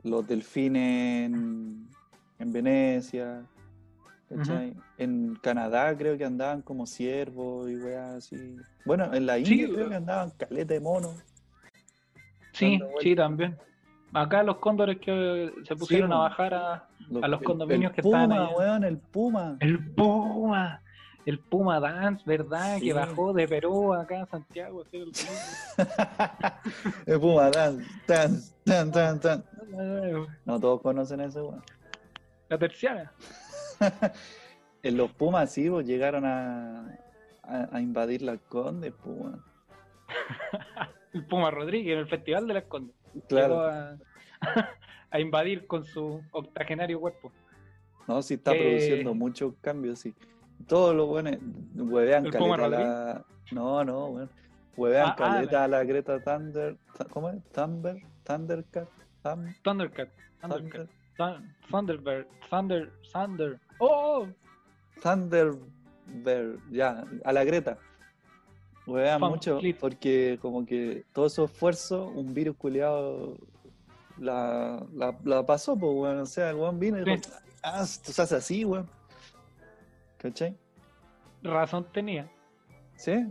los 0.02 0.26
delfines 0.28 1.26
en, 1.26 1.88
en 2.38 2.52
Venecia, 2.52 3.42
¿cachai? 4.28 4.74
En 4.98 5.34
Canadá 5.36 5.96
creo 5.96 6.16
que 6.18 6.24
andaban 6.24 6.62
como 6.62 6.86
ciervos 6.86 7.70
y 7.70 7.76
weas 7.76 8.14
así. 8.16 8.56
Bueno, 8.84 9.12
en 9.14 9.26
la 9.26 9.36
Sí, 9.38 9.52
India 9.52 9.66
creo 9.66 9.76
weón. 9.78 9.88
que 9.90 9.96
andaban 9.96 10.30
caleta 10.30 10.74
de 10.74 10.80
mono. 10.80 11.14
Sí, 12.52 12.78
sí, 13.00 13.14
también. 13.16 13.56
Acá 14.16 14.42
los 14.42 14.56
cóndores 14.56 14.98
que 14.98 15.52
se 15.64 15.76
pusieron 15.76 16.10
a 16.10 16.16
pues. 16.16 16.30
bajar 16.30 16.54
a, 16.54 16.88
A 17.20 17.28
los 17.28 17.42
condominios 17.42 17.90
el 17.90 17.96
que 17.96 18.02
Puma, 18.02 18.46
ahí. 18.48 18.54
weón, 18.56 18.82
el 18.84 18.96
Puma. 18.96 19.58
El 19.60 19.92
Puma, 19.92 20.80
el 21.26 21.38
Puma 21.38 21.80
Dance, 21.80 22.22
¿verdad? 22.24 22.78
Sí. 22.78 22.86
Que 22.86 22.94
bajó 22.94 23.34
de 23.34 23.46
Perú 23.46 23.92
acá 23.92 24.22
a 24.22 24.26
Santiago. 24.26 24.84
el 27.06 27.20
Puma, 27.20 27.50
tan, 27.50 27.84
tan, 28.06 28.40
tan, 28.64 28.90
tan, 28.90 29.20
tan. 29.20 29.44
No 30.46 30.60
todos 30.60 30.80
conocen 30.80 31.20
ese 31.20 31.42
weón. 31.42 31.62
La 32.48 32.56
terciana. 32.56 33.12
Los 34.82 35.10
Pumas 35.12 35.52
sí, 35.52 35.68
pues, 35.68 35.86
llegaron 35.86 36.24
a, 36.24 36.98
a, 37.42 37.68
a 37.70 37.80
invadir 37.82 38.22
las 38.22 38.38
condes, 38.48 38.94
pues, 39.04 39.14
weón. 39.14 39.44
El 41.12 41.26
Puma 41.26 41.50
Rodríguez 41.50 41.92
en 41.94 41.98
el 42.00 42.08
Festival 42.08 42.46
de 42.46 42.54
las 42.54 42.64
Condes. 42.64 42.94
Claro. 43.28 43.60
a, 43.62 43.96
a 45.10 45.20
invadir 45.20 45.66
con 45.66 45.84
su 45.84 46.20
octogenario 46.32 47.00
cuerpo. 47.00 47.32
No, 48.06 48.22
sí 48.22 48.34
está 48.34 48.54
Eh, 48.54 48.58
produciendo 48.60 49.14
muchos 49.14 49.54
cambios, 49.60 49.98
sí. 49.98 50.14
Todos 50.66 50.94
los 50.94 51.06
buenos 51.08 51.36
huevean 51.74 52.26
¿El 52.26 52.32
Puma 52.32 52.56
caleta 52.56 52.78
la... 52.80 53.24
No, 53.52 53.84
no, 53.84 54.06
weón. 54.06 54.30
Huevean 54.76 55.08
Ah, 55.08 55.12
ah, 55.12 55.16
caleta 55.16 55.64
a 55.64 55.68
la 55.68 55.84
Greta 55.84 56.22
Thunder... 56.22 56.76
Th- 56.96 57.08
¿Cómo 57.10 57.30
es? 57.30 57.42
Thunder... 57.52 57.96
Thundercat... 58.24 58.88
Thundercat. 59.22 59.58
Thundercat. 59.62 60.08
Thunder... 60.40 60.88
Thun- 61.16 61.54
Thunderbird. 61.70 62.26
Thunder. 62.50 62.92
Thunder. 63.12 63.58
¡Oh! 63.80 64.26
Thunderbird, 65.02 66.58
ya, 66.70 67.04
a 67.24 67.32
la 67.32 67.44
Greta. 67.44 67.78
Fun 68.86 69.30
mucho 69.30 69.60
porque 69.80 70.38
como 70.40 70.64
que 70.64 71.04
todo 71.12 71.28
su 71.28 71.44
esfuerzo, 71.44 72.06
un 72.14 72.32
virus 72.32 72.56
culiado 72.56 73.36
la, 74.18 74.84
la, 74.94 75.16
la 75.24 75.44
pasó, 75.44 75.76
pues, 75.76 75.92
weón. 75.92 76.18
O 76.20 76.26
sea, 76.26 76.50
el 76.50 76.56
weón 76.56 76.78
vino 76.78 76.98
y 77.00 77.04
dijo, 77.04 77.16
Sí. 77.24 77.30
ah, 77.62 77.84
se 77.84 78.22
hace 78.22 78.36
así, 78.36 78.64
weón. 78.64 78.88
¿Cachai? 80.18 80.56
Razón 81.42 81.86
tenía. 81.92 82.30
¿Sí? 82.96 83.26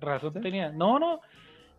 Razón 0.00 0.34
¿Sí? 0.34 0.40
tenía. 0.40 0.70
No, 0.70 0.98
no. 0.98 1.20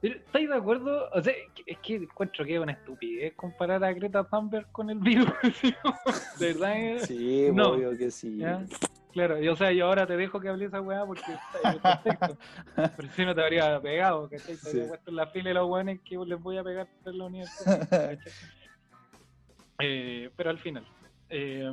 ¿Estáis 0.02 0.50
de 0.50 0.56
acuerdo? 0.56 1.10
O 1.14 1.22
sea, 1.22 1.34
es 1.68 1.78
que 1.80 1.96
encuentro 1.96 2.44
que 2.44 2.56
es 2.56 2.60
una 2.60 2.72
estupidez 2.72 3.34
comparar 3.36 3.84
a 3.84 3.94
Greta 3.94 4.24
Thunberg 4.24 4.72
con 4.72 4.90
el 4.90 4.98
virus. 4.98 5.30
¿De 6.40 6.54
verdad? 6.54 7.06
Sí, 7.06 7.50
No. 7.54 7.74
obvio 7.74 7.96
que 7.96 8.10
sí. 8.10 8.38
¿Ya? 8.38 8.66
Claro, 9.14 9.42
y, 9.44 9.48
o 9.50 9.56
sea, 9.56 9.72
yo 9.74 9.88
ahora 9.88 10.08
te 10.08 10.16
dejo 10.16 10.40
que 10.40 10.48
hable 10.50 10.66
esa 10.66 10.80
weá 10.82 11.06
porque 11.06 11.22
está 11.34 11.60
en 11.68 11.74
el 11.74 11.82
contexto. 11.82 12.38
Pero 12.98 13.10
si 13.12 13.26
no 13.26 13.36
te 13.36 13.42
habría 13.44 13.80
pegado, 13.82 14.30
¿cachai? 14.30 14.56
Te 14.58 14.70
habría 14.70 14.84
Sí. 14.84 14.88
puesto 14.88 15.10
en 15.10 15.16
la 15.18 15.28
fila 15.28 15.50
de 15.50 15.54
los 15.56 15.70
weones 15.70 16.00
que 16.06 16.18
les 16.18 16.40
voy 16.40 16.58
a 16.58 16.64
pegar 16.64 16.88
en 17.06 17.18
la 17.18 17.26
universidad. 17.26 18.18
Eh, 19.84 20.30
pero 20.36 20.50
al 20.52 20.60
final. 20.60 20.86
eh, 21.30 21.72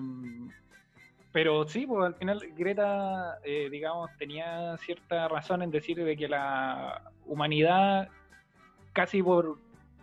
pero 1.31 1.69
sí, 1.69 1.87
pues 1.87 2.07
al 2.07 2.15
final 2.15 2.41
Greta, 2.57 3.37
eh, 3.45 3.69
digamos, 3.71 4.11
tenía 4.17 4.77
cierta 4.79 5.29
razón 5.29 5.61
en 5.63 5.71
decir 5.71 6.03
de 6.03 6.17
que 6.17 6.27
la 6.27 7.03
humanidad, 7.27 8.09
casi 8.95 9.23
por 9.23 9.59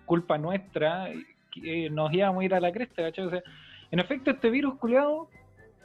culpa 0.06 0.38
nuestra, 0.38 1.10
eh, 1.10 1.90
nos 1.90 2.14
íbamos 2.14 2.42
a 2.42 2.46
ir 2.46 2.54
a 2.54 2.60
la 2.60 2.72
cresta, 2.72 3.02
¿cachai? 3.02 3.26
O 3.26 3.30
sea, 3.32 3.42
en 3.90 4.00
efecto, 4.00 4.30
este 4.32 4.52
virus 4.52 4.78
culiado, 4.78 5.30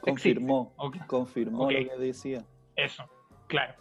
Confirmó, 0.01 0.73
confirmó 1.07 1.69
lo 1.71 1.77
que 1.89 1.97
decía. 1.97 2.43
eso, 2.75 3.03
claro. 3.47 3.73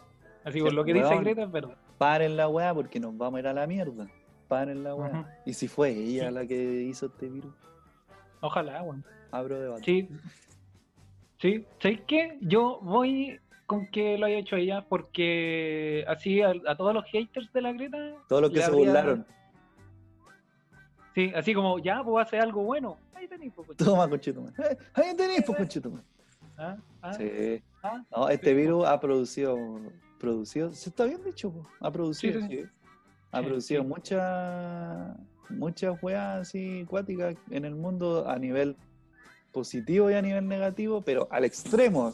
Así 0.44 0.58
Sí, 0.58 0.64
por 0.64 0.72
lo 0.72 0.84
que 0.84 0.94
dice. 0.94 1.16
Greta 1.18 1.42
es 1.42 1.50
verdad. 1.52 1.76
Paren 1.98 2.36
la 2.36 2.48
weá 2.48 2.72
porque 2.74 2.98
nos 3.00 3.16
vamos 3.16 3.38
a 3.38 3.40
ir 3.40 3.46
a 3.48 3.52
la 3.52 3.66
mierda. 3.66 4.06
Paren 4.48 4.82
la 4.82 4.94
weá. 4.94 5.38
Y 5.44 5.52
si 5.54 5.68
fue 5.68 5.90
ella 5.90 6.28
Sí. 6.28 6.34
la 6.34 6.46
que 6.46 6.54
hizo 6.82 7.06
este 7.06 7.28
virus, 7.28 7.54
Ojalá, 8.40 8.82
weón. 8.82 9.04
abro 9.30 9.58
debate. 9.60 9.82
Sí. 9.84 10.08
Sí, 11.38 11.64
¿sabes 11.80 12.00
qué? 12.06 12.36
Yo 12.40 12.80
voy 12.82 13.38
con 13.66 13.86
que 13.90 14.18
lo 14.18 14.26
haya 14.26 14.38
hecho 14.38 14.56
ella 14.56 14.84
porque 14.88 16.04
así 16.08 16.42
a, 16.42 16.52
a 16.66 16.76
todos 16.76 16.92
los 16.94 17.04
haters 17.06 17.52
de 17.52 17.62
la 17.62 17.72
Greta. 17.72 17.98
Todos 18.28 18.42
los 18.42 18.50
que 18.50 18.58
se 18.58 18.64
habría- 18.64 18.78
burlaron. 18.86 19.26
Sí, 21.14 21.32
así 21.34 21.54
como, 21.54 21.78
ya, 21.78 22.02
pues 22.04 22.26
hace 22.26 22.38
algo 22.38 22.62
bueno. 22.62 22.96
Ahí 23.20 23.28
tenéis, 23.28 23.52
pues. 23.54 23.76
Toma, 23.76 24.08
conchetumare. 24.08 24.54
Eh, 24.58 24.78
Ahí 24.94 25.14
tenés, 25.16 25.42
pues, 25.44 25.58
conchetumare. 25.58 26.04
Ah, 26.56 26.76
ah, 27.02 27.12
Sí. 27.14 27.62
ah. 27.82 28.02
No, 28.10 28.28
este 28.28 28.54
virus 28.54 28.86
ha 28.86 28.98
producido, 28.98 29.56
producido, 30.18 30.72
se 30.72 30.88
está 30.90 31.04
bien 31.04 31.22
dicho, 31.24 31.50
po, 31.52 31.66
ha 31.80 31.90
producido, 31.90 32.40
Sí, 32.40 32.46
sí, 32.48 32.56
sí. 32.58 32.64
ha 33.32 33.42
producido 33.42 33.82
sí. 33.82 33.88
muchas, 33.88 35.16
muchas 35.50 36.02
weas 36.02 36.40
así 36.40 36.82
acuáticas 36.82 37.36
en 37.50 37.64
el 37.64 37.74
mundo 37.74 38.28
a 38.28 38.38
nivel 38.38 38.76
positivo 39.52 40.10
y 40.10 40.14
a 40.14 40.22
nivel 40.22 40.46
negativo, 40.48 41.00
pero 41.02 41.28
al 41.30 41.44
extremo. 41.44 42.12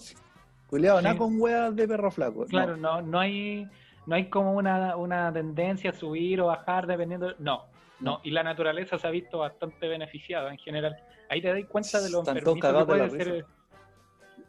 Culeado, 0.68 0.98
Sí. 0.98 1.04
nada 1.04 1.16
con 1.18 1.40
weas 1.40 1.74
de 1.76 1.86
perro 1.86 2.10
flaco. 2.10 2.40
no. 2.40 2.46
Claro, 2.46 2.76
no, 2.76 3.00
no 3.02 3.18
hay, 3.20 3.68
no 4.06 4.14
hay 4.16 4.28
como 4.28 4.54
una, 4.54 4.96
una 4.96 5.32
tendencia 5.32 5.90
a 5.90 5.92
subir 5.92 6.40
o 6.40 6.46
bajar 6.46 6.86
dependiendo. 6.86 7.34
No, 7.38 7.64
no. 8.00 8.20
Y 8.24 8.30
la 8.30 8.42
naturaleza 8.42 8.98
se 8.98 9.06
ha 9.06 9.10
visto 9.10 9.38
bastante 9.38 9.88
beneficiada 9.88 10.50
en 10.50 10.58
general. 10.58 10.96
Ahí 11.28 11.40
te 11.40 11.48
das 11.48 11.64
cuenta 11.68 12.00
de 12.00 12.10
lo 12.10 12.20
enfermizo 12.20 12.54
que 12.54 12.84
puede 12.84 13.10
ser. 13.10 13.46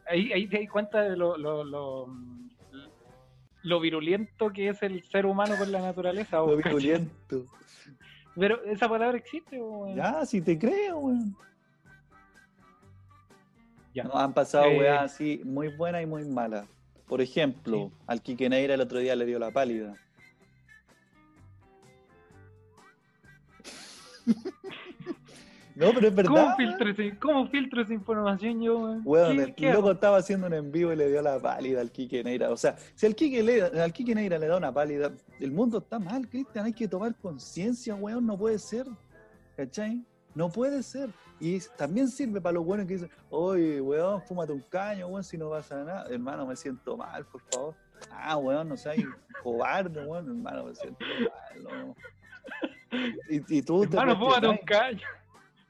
Ahí, 0.06 0.32
ahí 0.32 0.46
te 0.46 0.60
das 0.60 0.70
cuenta 0.70 1.02
de 1.02 1.16
lo, 1.16 1.36
lo, 1.36 1.64
lo, 1.64 2.06
lo 3.62 3.80
virulento 3.80 4.50
que 4.50 4.68
es 4.68 4.82
el 4.82 5.02
ser 5.04 5.26
humano 5.26 5.54
con 5.58 5.70
la 5.72 5.80
naturaleza. 5.80 6.38
Lo 6.38 6.56
virulento. 6.56 7.46
Pero 8.36 8.62
esa 8.64 8.88
palabra 8.88 9.18
existe. 9.18 9.58
¿o? 9.60 9.94
Ya, 9.94 10.24
si 10.24 10.40
te 10.40 10.58
creo, 10.58 10.98
weón. 10.98 11.36
Ya. 13.94 14.04
No, 14.04 14.14
han 14.14 14.32
pasado 14.32 14.66
Eh, 14.66 14.78
weas 14.78 15.12
así 15.12 15.40
muy 15.44 15.68
buenas 15.68 16.02
y 16.02 16.06
muy 16.06 16.24
malas. 16.24 16.68
Por 17.06 17.20
ejemplo, 17.20 17.90
al 18.06 18.22
Quique 18.22 18.48
Neira 18.48 18.74
el 18.74 18.80
otro 18.82 18.98
día 18.98 19.16
le 19.16 19.24
dio 19.24 19.38
la 19.38 19.50
pálida. 19.50 19.94
No, 25.74 25.90
pero 25.94 26.08
es 26.08 26.14
verdad. 26.14 26.30
¿Cómo 26.30 26.42
weón. 26.44 26.56
filtro, 26.56 26.90
ese- 26.90 27.18
¿Cómo 27.18 27.46
filtro 27.48 27.82
esa 27.82 27.94
información 27.94 28.60
yo? 28.60 28.78
weón? 28.78 29.02
Weón, 29.04 29.36
¿Qué- 29.36 29.42
el 29.44 29.54
qué 29.54 29.72
loco 29.72 29.92
estaba 29.92 30.16
haciendo 30.18 30.46
un 30.48 30.54
en 30.54 30.72
vivo 30.72 30.92
y 30.92 30.96
le 30.96 31.08
dio 31.08 31.22
la 31.22 31.38
pálida 31.38 31.80
al 31.80 31.92
Quique 31.92 32.24
Neira. 32.24 32.50
O 32.50 32.56
sea, 32.56 32.76
si 32.94 33.06
al 33.06 33.14
Quique, 33.14 33.42
le, 33.42 33.62
al 33.62 33.92
Quique 33.92 34.14
Neira 34.14 34.38
le 34.38 34.46
da 34.48 34.56
una 34.56 34.72
pálida, 34.72 35.12
el 35.38 35.52
mundo 35.52 35.78
está 35.78 35.98
mal, 35.98 36.28
Cristian. 36.28 36.64
Hay 36.64 36.72
que 36.72 36.88
tomar 36.88 37.14
conciencia, 37.16 37.94
weón. 37.94 38.26
No 38.26 38.36
puede 38.36 38.58
ser. 38.58 38.86
¿Cachai? 39.56 40.04
No 40.34 40.50
puede 40.50 40.82
ser. 40.82 41.10
Y 41.40 41.60
también 41.76 42.08
sirve 42.08 42.40
para 42.40 42.54
los 42.54 42.64
buenos 42.64 42.86
que 42.86 42.94
dicen, 42.94 43.10
oye, 43.30 43.80
weón, 43.80 44.20
fúmate 44.22 44.52
un 44.52 44.60
caño, 44.68 45.06
weón, 45.06 45.22
si 45.22 45.38
no 45.38 45.48
pasa 45.50 45.84
nada. 45.84 46.06
Hermano, 46.10 46.44
me 46.46 46.56
siento 46.56 46.96
mal, 46.96 47.24
por 47.26 47.40
favor. 47.52 47.74
Ah, 48.10 48.36
weón, 48.36 48.68
no 48.68 48.76
seas 48.76 48.96
cobarde, 49.44 50.04
weón, 50.04 50.26
hermano, 50.26 50.64
me 50.64 50.74
siento 50.74 50.98
mal. 51.20 51.62
no. 51.62 51.94
Y, 53.28 53.58
y 53.58 53.62
tú 53.62 53.82
te 53.82 53.96
Hermano, 53.96 54.18
fúmate 54.18 54.48
un 54.48 54.58
caño. 54.58 55.06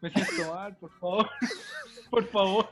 Me 0.00 0.10
siento 0.10 0.54
mal, 0.54 0.76
por 0.76 0.90
favor. 0.98 1.28
Por 2.10 2.24
favor. 2.24 2.66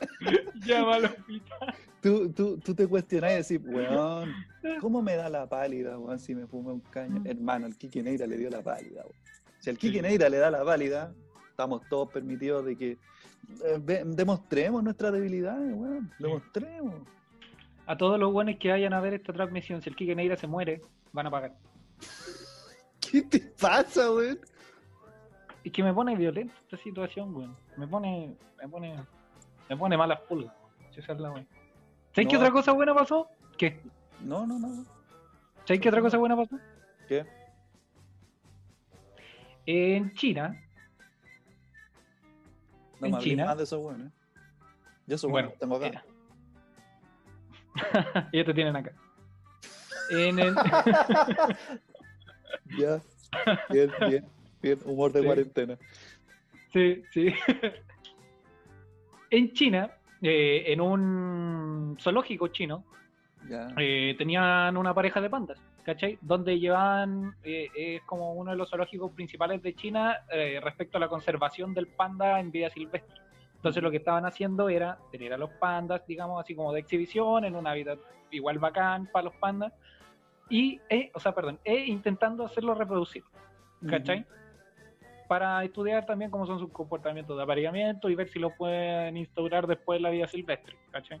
Llama 0.64 0.94
al 0.94 1.04
hospital. 1.06 1.74
tú, 2.00 2.32
tú, 2.32 2.56
tú 2.58 2.72
te 2.72 2.86
cuestionás 2.86 3.50
y 3.50 3.54
decís, 3.54 3.68
weón, 3.68 4.32
¿cómo 4.80 5.02
me 5.02 5.16
da 5.16 5.28
la 5.28 5.48
pálida, 5.48 5.98
weón, 5.98 6.20
si 6.20 6.36
me 6.36 6.46
fumé 6.46 6.70
un 6.70 6.80
caño? 6.80 7.20
Hermano, 7.24 7.66
el 7.66 7.76
Quique 7.76 8.00
Neira 8.00 8.28
le 8.28 8.36
dio 8.36 8.50
la 8.50 8.62
pálida, 8.62 9.02
weón. 9.02 9.16
Si 9.58 9.70
al 9.70 9.78
Quique 9.78 10.00
Neira 10.00 10.28
le 10.28 10.36
da 10.36 10.52
la 10.52 10.64
pálida, 10.64 11.12
estamos 11.50 11.82
todos 11.88 12.12
permitidos 12.12 12.64
de 12.64 12.76
que 12.76 12.98
eh, 13.64 14.04
demostremos 14.06 14.84
nuestras 14.84 15.12
debilidades, 15.12 15.74
weón. 15.74 16.12
Demostremos. 16.20 16.94
A 17.86 17.96
todos 17.96 18.18
los 18.18 18.32
buenos 18.32 18.56
que 18.60 18.70
vayan 18.70 18.92
a 18.92 19.00
ver 19.00 19.14
esta 19.14 19.32
transmisión, 19.32 19.82
si 19.82 19.90
el 19.90 19.96
Kike 19.96 20.14
Neira 20.14 20.36
se 20.36 20.46
muere, 20.46 20.80
van 21.12 21.26
a 21.26 21.30
pagar. 21.30 21.54
¿Qué 23.14 23.22
te 23.22 23.38
pasa, 23.38 24.10
weón? 24.10 24.40
Es 25.62 25.70
que 25.72 25.84
me 25.84 25.94
pone 25.94 26.16
violenta 26.16 26.52
esta 26.64 26.76
situación, 26.76 27.32
weón. 27.36 27.56
Me 27.76 27.86
pone, 27.86 28.36
me 28.60 28.68
pone, 28.68 29.04
me 29.68 29.76
pone 29.76 29.96
malas 29.96 30.18
pulgas. 30.22 30.52
Esa 30.96 31.12
es 31.12 31.20
la 31.20 31.30
weón. 31.30 31.46
¿Sabes 32.12 32.26
qué 32.28 32.32
No. 32.34 32.40
otra 32.40 32.50
cosa 32.50 32.72
buena 32.72 32.92
pasó? 32.92 33.28
¿Qué? 33.56 33.80
No, 34.18 34.44
no, 34.48 34.58
no. 34.58 34.84
¿Sabes 35.64 35.80
qué 35.80 35.88
otra 35.90 36.00
cosa 36.00 36.18
buena 36.18 36.34
pasó? 36.34 36.58
¿Qué? 37.06 37.24
En 39.66 40.12
China, 40.14 40.60
No 42.98 43.06
En 43.06 43.18
China. 43.18 43.44
más 43.44 43.56
de 43.58 43.62
esos 43.62 43.80
weones. 43.80 44.12
Yo 45.06 45.14
esos 45.14 45.30
Bueno, 45.30 45.50
los 45.50 45.58
tengo 45.60 45.76
acá. 45.76 46.04
eh, 47.76 48.28
ellos 48.32 48.46
te 48.46 48.54
tienen 48.54 48.74
acá. 48.74 48.90
En 50.10 50.38
el, 50.40 50.54
Ya. 52.78 53.00
Bien, 53.70 53.90
bien, 54.06 54.24
bien. 54.62 54.78
Humor 54.84 55.12
de 55.12 55.20
Sí. 55.20 55.26
cuarentena. 55.26 55.78
Sí, 56.72 57.04
sí. 57.12 57.26
en 59.30 59.52
China, 59.52 59.90
eh, 60.22 60.64
en 60.66 60.80
un 60.80 61.96
zoológico 62.00 62.48
chino, 62.48 62.84
Ya. 63.48 63.68
eh, 63.78 64.14
tenían 64.16 64.76
una 64.76 64.94
pareja 64.94 65.20
de 65.20 65.30
pandas, 65.30 65.58
¿cachai? 65.84 66.18
Donde 66.22 66.58
llevaban, 66.58 67.34
eh, 67.42 67.68
es 67.74 68.02
como 68.02 68.32
uno 68.34 68.52
de 68.52 68.56
los 68.56 68.70
zoológicos 68.70 69.12
principales 69.12 69.62
de 69.62 69.74
China 69.74 70.18
respecto 70.62 70.96
a 70.98 71.00
la 71.00 71.08
conservación 71.08 71.74
del 71.74 71.88
panda 71.88 72.40
en 72.40 72.50
vida 72.50 72.70
silvestre. 72.70 73.20
Entonces 73.56 73.82
lo 73.82 73.90
que 73.90 73.96
estaban 73.98 74.26
haciendo 74.26 74.68
era 74.68 74.98
tener 75.10 75.32
a 75.32 75.38
los 75.38 75.50
pandas, 75.52 76.06
digamos, 76.06 76.38
así 76.40 76.54
como 76.54 76.72
de 76.72 76.80
exhibición, 76.80 77.44
en 77.44 77.56
un 77.56 77.66
hábitat 77.66 77.98
igual 78.30 78.58
bacán 78.58 79.06
para 79.06 79.24
los 79.24 79.34
pandas, 79.36 79.72
y, 80.48 80.80
eh, 80.88 81.10
o 81.14 81.20
sea, 81.20 81.32
perdón, 81.32 81.58
e 81.64 81.86
intentando 81.86 82.44
hacerlos 82.44 82.76
reproducir. 82.76 83.24
¿cachai? 83.88 84.26
Para 85.28 85.64
estudiar 85.64 86.06
también 86.06 86.30
cómo 86.30 86.46
son 86.46 86.58
sus 86.58 86.70
comportamientos 86.70 87.36
de 87.36 87.42
apareamiento 87.42 88.08
y 88.10 88.14
ver 88.14 88.28
si 88.28 88.38
los 88.38 88.52
pueden 88.54 89.16
instaurar 89.16 89.66
después 89.66 89.98
en 89.98 90.02
la 90.02 90.10
vida 90.10 90.26
silvestre, 90.26 90.76
¿cachai? 90.90 91.20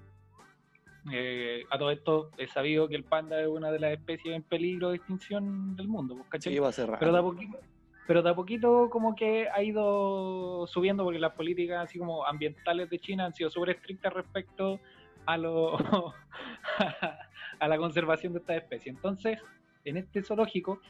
Eh, 1.12 1.64
a 1.70 1.78
todo 1.78 1.90
esto 1.90 2.30
es 2.38 2.50
sabido 2.50 2.88
que 2.88 2.96
el 2.96 3.04
panda 3.04 3.40
es 3.40 3.46
una 3.46 3.70
de 3.70 3.78
las 3.78 3.92
especies 3.92 4.34
en 4.34 4.42
peligro 4.42 4.90
de 4.90 4.96
extinción 4.96 5.76
del 5.76 5.88
mundo, 5.88 6.16
¿cachai? 6.28 6.52
Sí, 6.52 6.58
va 6.58 6.68
a 6.68 6.72
ser 6.72 6.86
raro. 6.86 6.98
pero 6.98 7.12
de 7.12 7.18
a 7.18 7.22
poquito, 7.22 7.58
pero 8.06 8.22
de 8.22 8.30
a 8.30 8.34
poquito 8.34 8.90
como 8.90 9.14
que 9.14 9.48
ha 9.48 9.62
ido 9.62 10.66
subiendo 10.66 11.04
porque 11.04 11.18
las 11.18 11.32
políticas 11.32 11.84
así 11.84 11.98
como 11.98 12.26
ambientales 12.26 12.88
de 12.88 12.98
China 12.98 13.26
han 13.26 13.34
sido 13.34 13.50
súper 13.50 13.70
estrictas 13.70 14.12
respecto 14.12 14.80
a 15.26 15.36
lo 15.36 15.76
a 17.64 17.68
la 17.68 17.78
conservación 17.78 18.34
de 18.34 18.40
esta 18.40 18.54
especie. 18.54 18.90
Entonces, 18.90 19.40
en 19.86 19.96
este 19.96 20.22
zoológico 20.22 20.80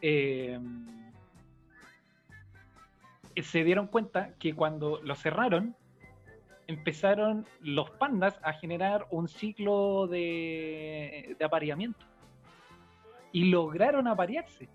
eh, 0.00 0.58
se 3.42 3.64
dieron 3.64 3.88
cuenta 3.88 4.34
que 4.38 4.54
cuando 4.54 5.00
lo 5.02 5.16
cerraron 5.16 5.74
empezaron 6.68 7.44
los 7.60 7.90
pandas 7.90 8.38
a 8.44 8.52
generar 8.52 9.06
un 9.10 9.26
ciclo 9.26 10.06
de, 10.06 11.34
de 11.36 11.44
apareamiento 11.44 12.06
y 13.32 13.46
lograron 13.46 14.06
aparearse 14.06 14.68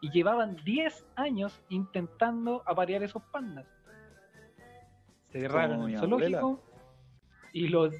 y 0.00 0.10
llevaban 0.10 0.56
10 0.64 1.04
años 1.16 1.60
intentando 1.68 2.62
aparear 2.64 3.02
esos 3.02 3.24
pandas. 3.24 3.66
Cerraron 5.32 5.90
el 5.90 5.96
abuela. 5.96 5.98
zoológico 5.98 6.62
y 7.52 7.68
los... 7.68 7.92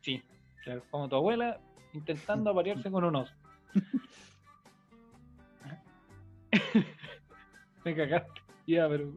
Sí, 0.00 0.22
claro, 0.62 0.84
como 0.90 1.08
tu 1.08 1.16
abuela 1.16 1.60
intentando 1.94 2.50
aparearse 2.50 2.90
con 2.90 3.04
un 3.04 3.16
oso. 3.16 3.32
Me 7.84 7.94
cagaste. 7.94 8.40
Ya, 8.66 8.88
pero... 8.88 9.12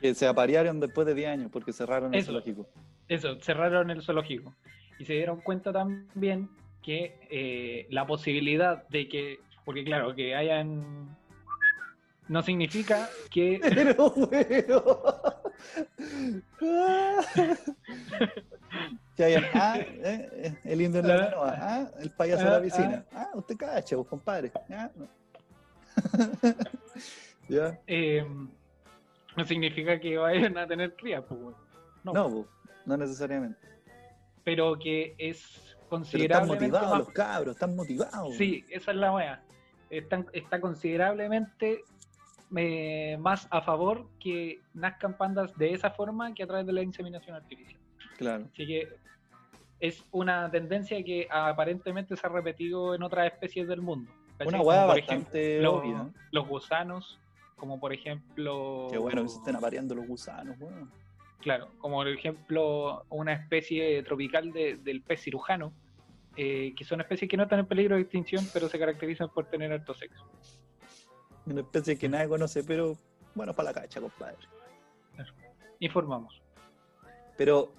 Que 0.00 0.14
se 0.14 0.26
aparearon 0.26 0.80
después 0.80 1.06
de 1.06 1.14
10 1.14 1.28
años 1.28 1.50
porque 1.50 1.72
cerraron 1.72 2.14
el 2.14 2.24
zoológico. 2.24 2.68
Eso, 3.08 3.40
cerraron 3.40 3.90
el 3.90 4.02
zoológico. 4.02 4.54
Y 4.98 5.04
se 5.04 5.14
dieron 5.14 5.40
cuenta 5.40 5.72
también 5.72 6.48
que 6.82 7.18
eh, 7.30 7.86
la 7.90 8.06
posibilidad 8.06 8.86
de 8.88 9.08
que, 9.08 9.40
porque 9.64 9.84
claro, 9.84 10.14
que 10.14 10.34
hayan... 10.34 11.16
No 12.28 12.42
significa 12.42 13.08
que... 13.30 13.60
Pero, 13.62 14.08
weón. 14.08 15.62
Que 19.16 19.24
hayan, 19.24 19.44
ah, 19.54 19.78
eh, 19.78 20.28
eh, 20.34 20.58
el 20.64 20.80
indio 20.82 21.00
en 21.00 21.08
la 21.08 21.16
mano, 21.16 21.36
ah, 21.42 21.88
el 22.00 22.10
payaso 22.10 22.44
de 22.44 22.50
la 22.50 22.56
Ah, 22.56 22.60
piscina. 22.62 23.04
Ah, 23.12 23.30
usted 23.34 23.56
cacha, 23.56 23.96
vos, 23.96 24.06
compadre. 24.06 24.52
Ah, 24.70 24.90
no. 24.94 25.08
ya, 27.48 27.80
eh, 27.86 28.24
no 29.36 29.44
significa 29.44 29.98
que 29.98 30.16
vayan 30.18 30.58
a 30.58 30.66
tener 30.66 30.94
crías, 30.96 31.24
pues, 31.28 31.40
no, 32.04 32.46
no, 32.84 32.96
necesariamente. 32.96 33.58
pero 34.44 34.78
que 34.78 35.14
es 35.18 35.40
Pero 35.48 35.64
están 35.64 35.88
considerablemente 35.88 36.64
motivados 36.66 36.90
más 36.90 36.98
los 36.98 37.08
cabros, 37.10 37.54
están 37.56 37.74
motivados. 37.76 38.36
Sí, 38.36 38.64
esa 38.70 38.90
es 38.90 38.96
la 38.96 39.12
wea. 39.12 39.42
Están- 39.90 40.26
está 40.32 40.60
considerablemente 40.60 41.84
eh, 42.56 43.16
más 43.18 43.48
a 43.50 43.60
favor 43.62 44.08
que 44.20 44.60
nazcan 44.74 45.16
pandas 45.16 45.56
de 45.56 45.72
esa 45.72 45.90
forma 45.90 46.32
que 46.34 46.42
a 46.44 46.46
través 46.46 46.66
de 46.66 46.72
la 46.72 46.82
inseminación 46.82 47.34
artificial. 47.34 47.80
Claro. 48.18 48.44
Así 48.52 48.66
que 48.66 48.88
es 49.80 50.02
una 50.12 50.50
tendencia 50.50 51.02
que 51.04 51.28
aparentemente 51.30 52.16
se 52.16 52.26
ha 52.26 52.30
repetido 52.30 52.94
en 52.94 53.02
otras 53.02 53.26
especies 53.32 53.68
del 53.68 53.82
mundo. 53.82 54.10
¿cachai? 54.38 54.48
Una 54.54 54.62
hueá 54.62 54.86
por 54.86 54.96
bastante 54.96 55.58
ejemplo, 55.58 55.74
obvia. 55.76 55.98
¿no? 55.98 56.14
Los 56.32 56.48
gusanos, 56.48 57.18
como 57.56 57.78
por 57.80 57.92
ejemplo... 57.92 58.88
Qué 58.90 58.98
bueno 58.98 59.22
que 59.22 59.28
se 59.28 59.38
estén 59.38 59.56
apareando 59.56 59.94
los 59.94 60.06
gusanos, 60.06 60.56
weón. 60.60 60.90
Claro, 61.40 61.68
como 61.78 61.96
por 61.96 62.08
ejemplo 62.08 63.04
una 63.08 63.32
especie 63.34 64.02
tropical 64.02 64.52
de- 64.52 64.76
del 64.76 65.02
pez 65.02 65.20
cirujano, 65.22 65.72
eh, 66.36 66.74
que 66.76 66.84
son 66.84 67.00
especies 67.00 67.30
que 67.30 67.36
no 67.36 67.44
están 67.44 67.60
en 67.60 67.66
peligro 67.66 67.96
de 67.96 68.02
extinción, 68.02 68.44
pero 68.52 68.68
se 68.68 68.78
caracterizan 68.78 69.28
por 69.30 69.46
tener 69.46 69.72
alto 69.72 69.94
sexo. 69.94 70.24
Una 71.46 71.60
especie 71.60 71.96
que 71.96 72.08
nadie 72.08 72.28
conoce, 72.28 72.64
pero 72.64 72.96
bueno, 73.34 73.54
para 73.54 73.70
la 73.72 73.80
cacha, 73.80 74.00
compadre. 74.00 74.36
Informamos. 75.78 76.42
Pero 77.36 77.72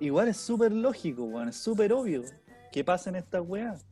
igual 0.00 0.28
es 0.28 0.36
súper 0.36 0.72
lógico, 0.72 1.24
weón, 1.24 1.48
es 1.48 1.56
súper 1.56 1.92
obvio 1.92 2.22
que 2.72 2.84
pasen 2.84 3.16
estas 3.16 3.42
weas. 3.46 3.84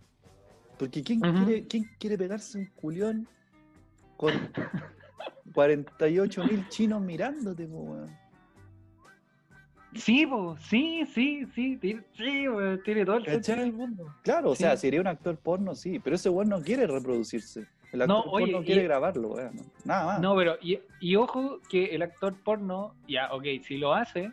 Porque 0.79 1.03
¿quién, 1.03 1.21
quiere, 1.21 1.67
¿quién 1.67 1.85
quiere 1.99 2.19
pegarse 2.19 2.59
un 2.59 2.67
culión 2.75 3.29
con 4.17 4.33
48 5.55 6.45
mil 6.45 6.69
chinos 6.69 7.01
mirándote, 7.01 7.67
weón? 7.67 8.11
Sí, 9.95 10.27
po, 10.27 10.57
sí, 10.59 11.07
sí, 11.15 11.47
sí, 11.55 11.77
tiene, 11.77 12.03
sí, 12.17 12.49
weón, 12.49 12.83
tiene 12.83 13.05
todo 13.05 13.19
el 13.19 13.25
sentido 13.27 13.59
del 13.59 13.73
mundo. 13.73 14.13
Claro, 14.23 14.51
o 14.51 14.55
Sí. 14.57 14.63
sea, 14.65 14.77
sería 14.77 15.01
un 15.01 15.07
actor 15.07 15.37
porno, 15.39 15.75
sí, 15.77 16.01
pero 16.01 16.17
ese 16.17 16.29
weón 16.29 16.49
no 16.49 16.61
quiere 16.61 16.87
reproducirse. 16.89 17.67
El 17.93 18.03
actor 18.03 18.25
No, 18.27 18.33
oye, 18.33 18.47
porno 18.53 18.65
quiere 18.67 18.81
y- 18.81 18.85
grabarlo, 18.85 19.29
weón. 19.29 19.53
Nada 19.85 20.05
más. 20.07 20.21
No, 20.21 20.35
pero, 20.35 20.57
y, 20.61 20.81
y 20.99 21.15
ojo 21.15 21.61
que 21.71 21.95
el 21.95 22.03
actor 22.03 22.35
porno, 22.43 22.97
ya, 23.07 23.33
ok, 23.33 23.45
si 23.65 23.77
lo 23.79 23.95
hace, 23.95 24.33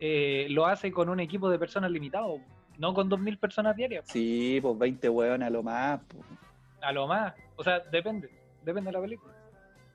eh, 0.00 0.46
lo 0.50 0.66
hace 0.66 0.90
con 0.92 1.08
un 1.08 1.20
equipo 1.20 1.48
de 1.50 1.58
personas 1.58 1.90
limitado, 1.90 2.40
no 2.78 2.94
con 2.94 3.10
2.000 3.10 3.38
personas 3.38 3.76
diarias, 3.76 4.04
Sí, 4.08 4.58
pues 4.62 4.78
20 4.78 5.08
weones 5.08 5.46
a 5.46 5.50
lo 5.50 5.62
más. 5.62 6.00
po. 6.04 6.18
a 6.80 6.92
lo 6.92 7.06
más. 7.06 7.34
O 7.56 7.64
sea, 7.64 7.80
depende, 7.80 8.30
depende 8.64 8.88
de 8.88 8.92
la 8.92 9.00
película. 9.00 9.34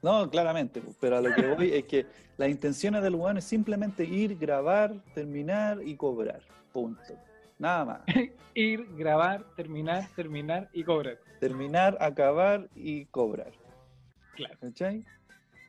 No, 0.02 0.30
claramente, 0.30 0.82
pues, 0.82 0.98
pero 1.00 1.18
a 1.18 1.22
lo 1.22 1.34
que 1.34 1.48
voy 1.48 1.72
es 1.74 1.86
que 1.86 2.06
las 2.38 2.50
intenciones 2.50 3.02
del 3.02 3.16
weón 3.16 3.38
es 3.38 3.46
simplemente 3.46 4.04
ir, 4.04 4.38
grabar, 4.38 4.94
terminar 5.14 5.80
y 5.82 5.96
cobrar. 5.96 6.42
Punto. 6.74 7.14
Nada 7.58 7.86
más. 7.86 8.02
Ir, 8.56 8.86
grabar, 8.98 9.46
terminar, 9.56 10.08
terminar 10.16 10.70
y 10.74 10.84
cobrar. 10.84 11.18
Terminar, 11.40 11.98
acabar 12.02 12.68
y 12.76 13.06
cobrar. 13.06 13.52
Claro. 14.36 14.56
¿Cachai? 14.60 15.06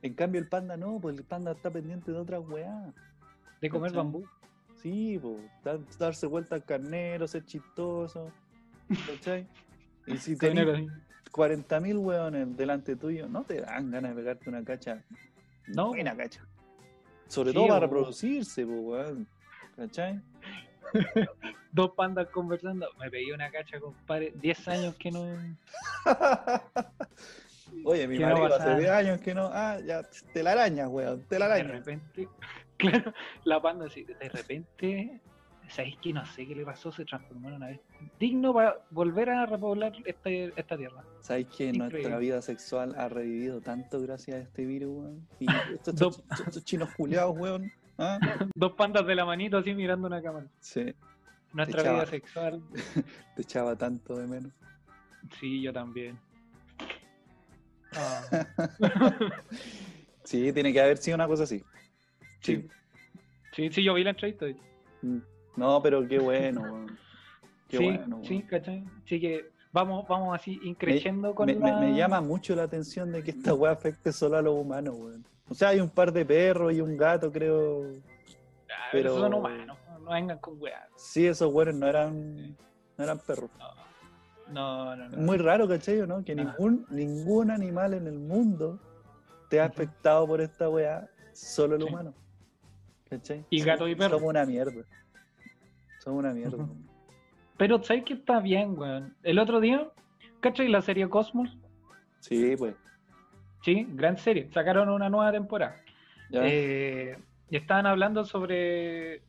En 0.02 0.14
cambio 0.14 0.40
el 0.40 0.48
panda 0.48 0.76
no, 0.76 0.98
pues 1.00 1.16
el 1.16 1.24
panda 1.24 1.52
está 1.52 1.70
pendiente 1.70 2.10
de 2.10 2.18
otras 2.18 2.42
weas. 2.48 2.92
De 3.64 3.70
comer 3.70 3.90
¿Cachai? 3.92 4.04
bambú. 4.04 4.24
Sí, 4.82 5.18
dar- 5.64 5.80
darse 5.98 6.26
vuelta 6.26 6.54
al 6.54 6.64
carnero, 6.64 7.26
ser 7.26 7.44
chistoso. 7.46 8.30
¿Cachai? 9.06 9.46
Y 10.06 10.18
si 10.18 10.36
tenés 10.38 10.68
así. 10.68 10.86
40.000 11.32 11.98
weones 11.98 12.56
delante 12.56 12.94
tuyo, 12.94 13.26
no 13.26 13.42
te 13.44 13.62
dan 13.62 13.90
ganas 13.90 14.10
de 14.14 14.16
pegarte 14.22 14.48
una 14.50 14.62
cacha. 14.62 15.02
No. 15.68 15.88
Buena 15.88 16.14
cacha. 16.14 16.46
Sobre 17.26 17.50
Sí, 17.50 17.54
todo 17.54 17.68
para 17.68 17.80
reproducirse, 17.80 18.66
pues, 18.66 18.78
weón. 18.82 19.26
¿Cachai? 19.76 20.20
Dos 21.72 21.90
pandas 21.96 22.28
conversando. 22.28 22.86
Me 23.00 23.10
pedí 23.10 23.32
una 23.32 23.50
cacha, 23.50 23.80
compadre. 23.80 24.32
10 24.36 24.68
años 24.68 24.94
que 24.96 25.10
no. 25.10 25.24
Oye, 27.84 28.06
mi 28.06 28.18
no 28.18 28.26
marido 28.28 28.42
pasa 28.48 28.56
hace 28.56 28.64
nada. 28.66 28.78
10 28.78 28.90
años 28.90 29.20
que 29.20 29.34
no. 29.34 29.50
Ah, 29.52 29.78
ya, 29.84 30.02
telarañas, 30.32 30.88
weón, 30.88 31.18
De 31.20 31.24
telarañas. 31.26 31.70
repente. 31.72 32.28
Claro, 32.78 33.12
la 33.44 33.60
panda 33.62 33.86
así. 33.86 34.04
De 34.04 34.28
repente. 34.28 35.20
¿Sabéis 35.68 35.96
que 35.98 36.12
no 36.12 36.26
sé 36.26 36.46
qué 36.46 36.54
le 36.54 36.64
pasó? 36.64 36.92
Se 36.92 37.04
transformó 37.06 37.48
en 37.48 37.54
una 37.54 37.68
vez. 37.68 37.80
Digno 38.20 38.52
para 38.52 38.76
volver 38.90 39.30
a 39.30 39.46
repoblar 39.46 39.92
este- 40.04 40.52
esta 40.56 40.76
tierra. 40.76 41.02
¿Sabes 41.20 41.46
que 41.46 41.68
Increíble. 41.68 41.98
nuestra 42.00 42.18
vida 42.18 42.42
sexual 42.42 42.94
ha 42.98 43.08
revivido 43.08 43.62
tanto 43.62 44.00
gracias 44.02 44.36
a 44.36 44.40
este 44.40 44.66
virus, 44.66 44.90
weón? 44.92 45.28
Y 45.40 45.46
estos, 45.80 45.94
Dos- 45.96 46.18
estos- 46.30 46.48
estos 46.48 46.64
chinos 46.64 46.90
culiados, 46.94 47.34
weón. 47.38 47.72
¿ah? 47.96 48.18
Dos 48.54 48.72
pandas 48.72 49.06
de 49.06 49.14
la 49.14 49.24
manito 49.24 49.56
así 49.56 49.72
mirando 49.74 50.06
una 50.06 50.20
cámara. 50.20 50.46
Sí, 50.60 50.94
Nuestra 51.54 51.80
Echaba. 51.80 51.96
vida 52.00 52.06
sexual. 52.10 52.62
te 53.36 53.42
echaba 53.42 53.74
tanto 53.76 54.16
de 54.16 54.26
menos. 54.26 54.52
Sí, 55.40 55.62
yo 55.62 55.72
también. 55.72 56.18
Ah, 57.96 58.20
Sí, 60.24 60.52
tiene 60.52 60.72
que 60.72 60.80
haber 60.80 60.96
sido 60.98 61.14
una 61.14 61.26
cosa 61.26 61.44
así. 61.44 61.62
Sí. 62.44 62.68
sí, 63.52 63.70
sí, 63.72 63.82
yo 63.82 63.94
vi 63.94 64.04
la 64.04 64.10
entrevista. 64.10 64.46
Mm. 65.02 65.18
No, 65.56 65.82
pero 65.82 66.06
qué 66.06 66.18
bueno. 66.18 66.86
Qué 67.68 67.78
sí, 67.78 67.84
bueno, 67.84 68.20
sí, 68.24 68.42
¿cachai? 68.42 68.84
Así 69.04 69.18
que 69.20 69.50
vamos, 69.72 70.06
vamos 70.06 70.34
así 70.38 70.60
increciendo 70.62 71.34
con 71.34 71.46
me, 71.46 71.54
me- 71.56 71.70
la... 71.70 71.80
me 71.80 71.96
llama 71.96 72.20
mucho 72.20 72.54
la 72.54 72.64
atención 72.64 73.10
de 73.10 73.22
que 73.24 73.30
esta 73.32 73.54
weá 73.54 73.72
afecte 73.72 74.12
solo 74.12 74.36
a 74.36 74.42
los 74.42 74.54
humanos, 74.54 74.94
weón. 74.96 75.26
O 75.48 75.54
sea, 75.54 75.70
hay 75.70 75.80
un 75.80 75.88
par 75.90 76.12
de 76.12 76.24
perros 76.24 76.72
y 76.74 76.80
un 76.80 76.96
gato, 76.96 77.32
creo. 77.32 77.82
Ah, 78.70 78.88
pero- 78.92 79.10
Esos 79.10 79.20
son 79.22 79.34
humanos, 79.34 79.76
no 80.00 80.10
vengan 80.12 80.38
con 80.38 80.60
weas. 80.60 80.84
Sí, 80.96 81.26
esos 81.26 81.52
weones 81.52 81.74
no 81.76 81.86
eran, 81.88 82.56
no 82.98 83.04
eran 83.04 83.18
perros. 83.18 83.50
No, 84.50 84.94
no, 84.94 85.08
no. 85.08 85.16
Muy 85.16 85.38
raro, 85.38 85.66
¿cachai? 85.66 86.06
¿no? 86.06 86.22
Que 86.22 86.32
Ah. 86.32 86.36
ningún, 86.36 86.86
ningún 86.90 87.50
animal 87.50 87.94
en 87.94 88.06
el 88.06 88.18
mundo 88.18 88.78
te 89.48 89.58
ha 89.60 89.64
afectado 89.64 90.26
por 90.26 90.40
esta 90.42 90.68
weá, 90.68 91.08
solo 91.32 91.76
el 91.76 91.82
Sí. 91.82 91.88
humano. 91.88 92.14
¿Cachai? 93.16 93.44
Y 93.50 93.60
gato 93.62 93.86
y 93.88 93.94
perro. 93.94 94.18
Somos 94.18 94.30
una 94.30 94.44
mierda. 94.46 94.82
Somos 95.98 96.18
una 96.20 96.32
mierda. 96.32 96.66
Pero 97.56 97.82
¿sabes 97.82 98.04
que 98.04 98.14
está 98.14 98.40
bien, 98.40 98.78
weón? 98.78 99.14
El 99.22 99.38
otro 99.38 99.60
día, 99.60 99.88
¿cachai 100.40 100.68
la 100.68 100.82
serie 100.82 101.08
Cosmos? 101.08 101.56
Sí, 102.20 102.54
pues. 102.56 102.74
Sí, 103.62 103.86
gran 103.90 104.16
serie. 104.18 104.50
Sacaron 104.52 104.88
una 104.88 105.08
nueva 105.08 105.30
temporada. 105.32 105.80
Ya. 106.30 106.40
Eh, 106.44 107.16
y 107.50 107.56
estaban 107.56 107.86
hablando 107.86 108.24
sobre, 108.24 109.22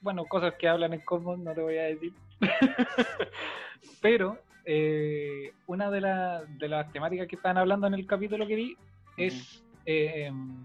bueno, 0.00 0.24
cosas 0.26 0.54
que 0.58 0.68
hablan 0.68 0.92
en 0.92 1.00
Cosmos, 1.00 1.38
no 1.38 1.52
te 1.54 1.60
voy 1.62 1.78
a 1.78 1.82
decir. 1.84 2.12
Pero 4.00 4.38
eh, 4.64 5.52
una 5.66 5.90
de, 5.90 6.00
la- 6.00 6.44
de 6.46 6.68
las 6.68 6.90
temáticas 6.92 7.26
que 7.26 7.36
estaban 7.36 7.58
hablando 7.58 7.86
en 7.86 7.94
el 7.94 8.06
capítulo 8.06 8.46
que 8.46 8.54
vi 8.56 8.76
es 9.16 9.64
eh, 9.84 10.26
em, 10.26 10.56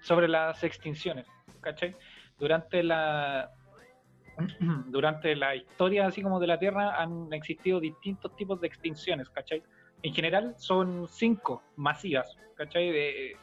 sobre 0.00 0.28
las 0.28 0.62
extinciones, 0.64 1.26
¿cachai? 1.60 1.94
Durante 2.38 2.82
la 2.82 3.50
durante 4.86 5.36
la 5.36 5.54
historia 5.54 6.06
así 6.06 6.22
como 6.22 6.40
de 6.40 6.46
la 6.46 6.58
Tierra 6.58 7.00
han 7.00 7.32
existido 7.32 7.80
distintos 7.80 8.34
tipos 8.36 8.60
de 8.60 8.66
extinciones, 8.66 9.28
¿cachai? 9.30 9.62
En 10.02 10.14
general 10.14 10.54
son 10.56 11.06
cinco 11.08 11.62
masivas, 11.76 12.36
¿cachai? 12.56 12.90
De, 12.90 13.36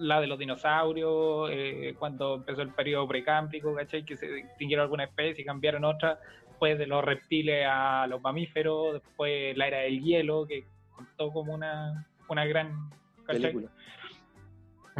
la 0.00 0.20
de 0.20 0.26
los 0.26 0.38
dinosaurios, 0.38 1.50
eh, 1.52 1.94
cuando 1.98 2.36
empezó 2.36 2.62
el 2.62 2.70
periodo 2.70 3.06
precámbrico, 3.06 3.74
¿cachai? 3.74 4.04
Que 4.04 4.16
se 4.16 4.38
extinguieron 4.38 4.84
algunas 4.84 5.08
especies 5.08 5.40
y 5.40 5.44
cambiaron 5.44 5.84
otras, 5.84 6.18
después 6.48 6.78
de 6.78 6.86
los 6.86 7.04
reptiles 7.04 7.66
a 7.68 8.06
los 8.08 8.20
mamíferos, 8.22 8.94
después 8.94 9.56
la 9.56 9.66
era 9.66 9.78
del 9.78 10.02
hielo, 10.02 10.46
que 10.46 10.64
contó 10.94 11.30
como 11.32 11.54
una, 11.54 12.06
una 12.28 12.46
gran 12.46 12.90
¿cachai? 13.26 13.42
película. 13.42 13.68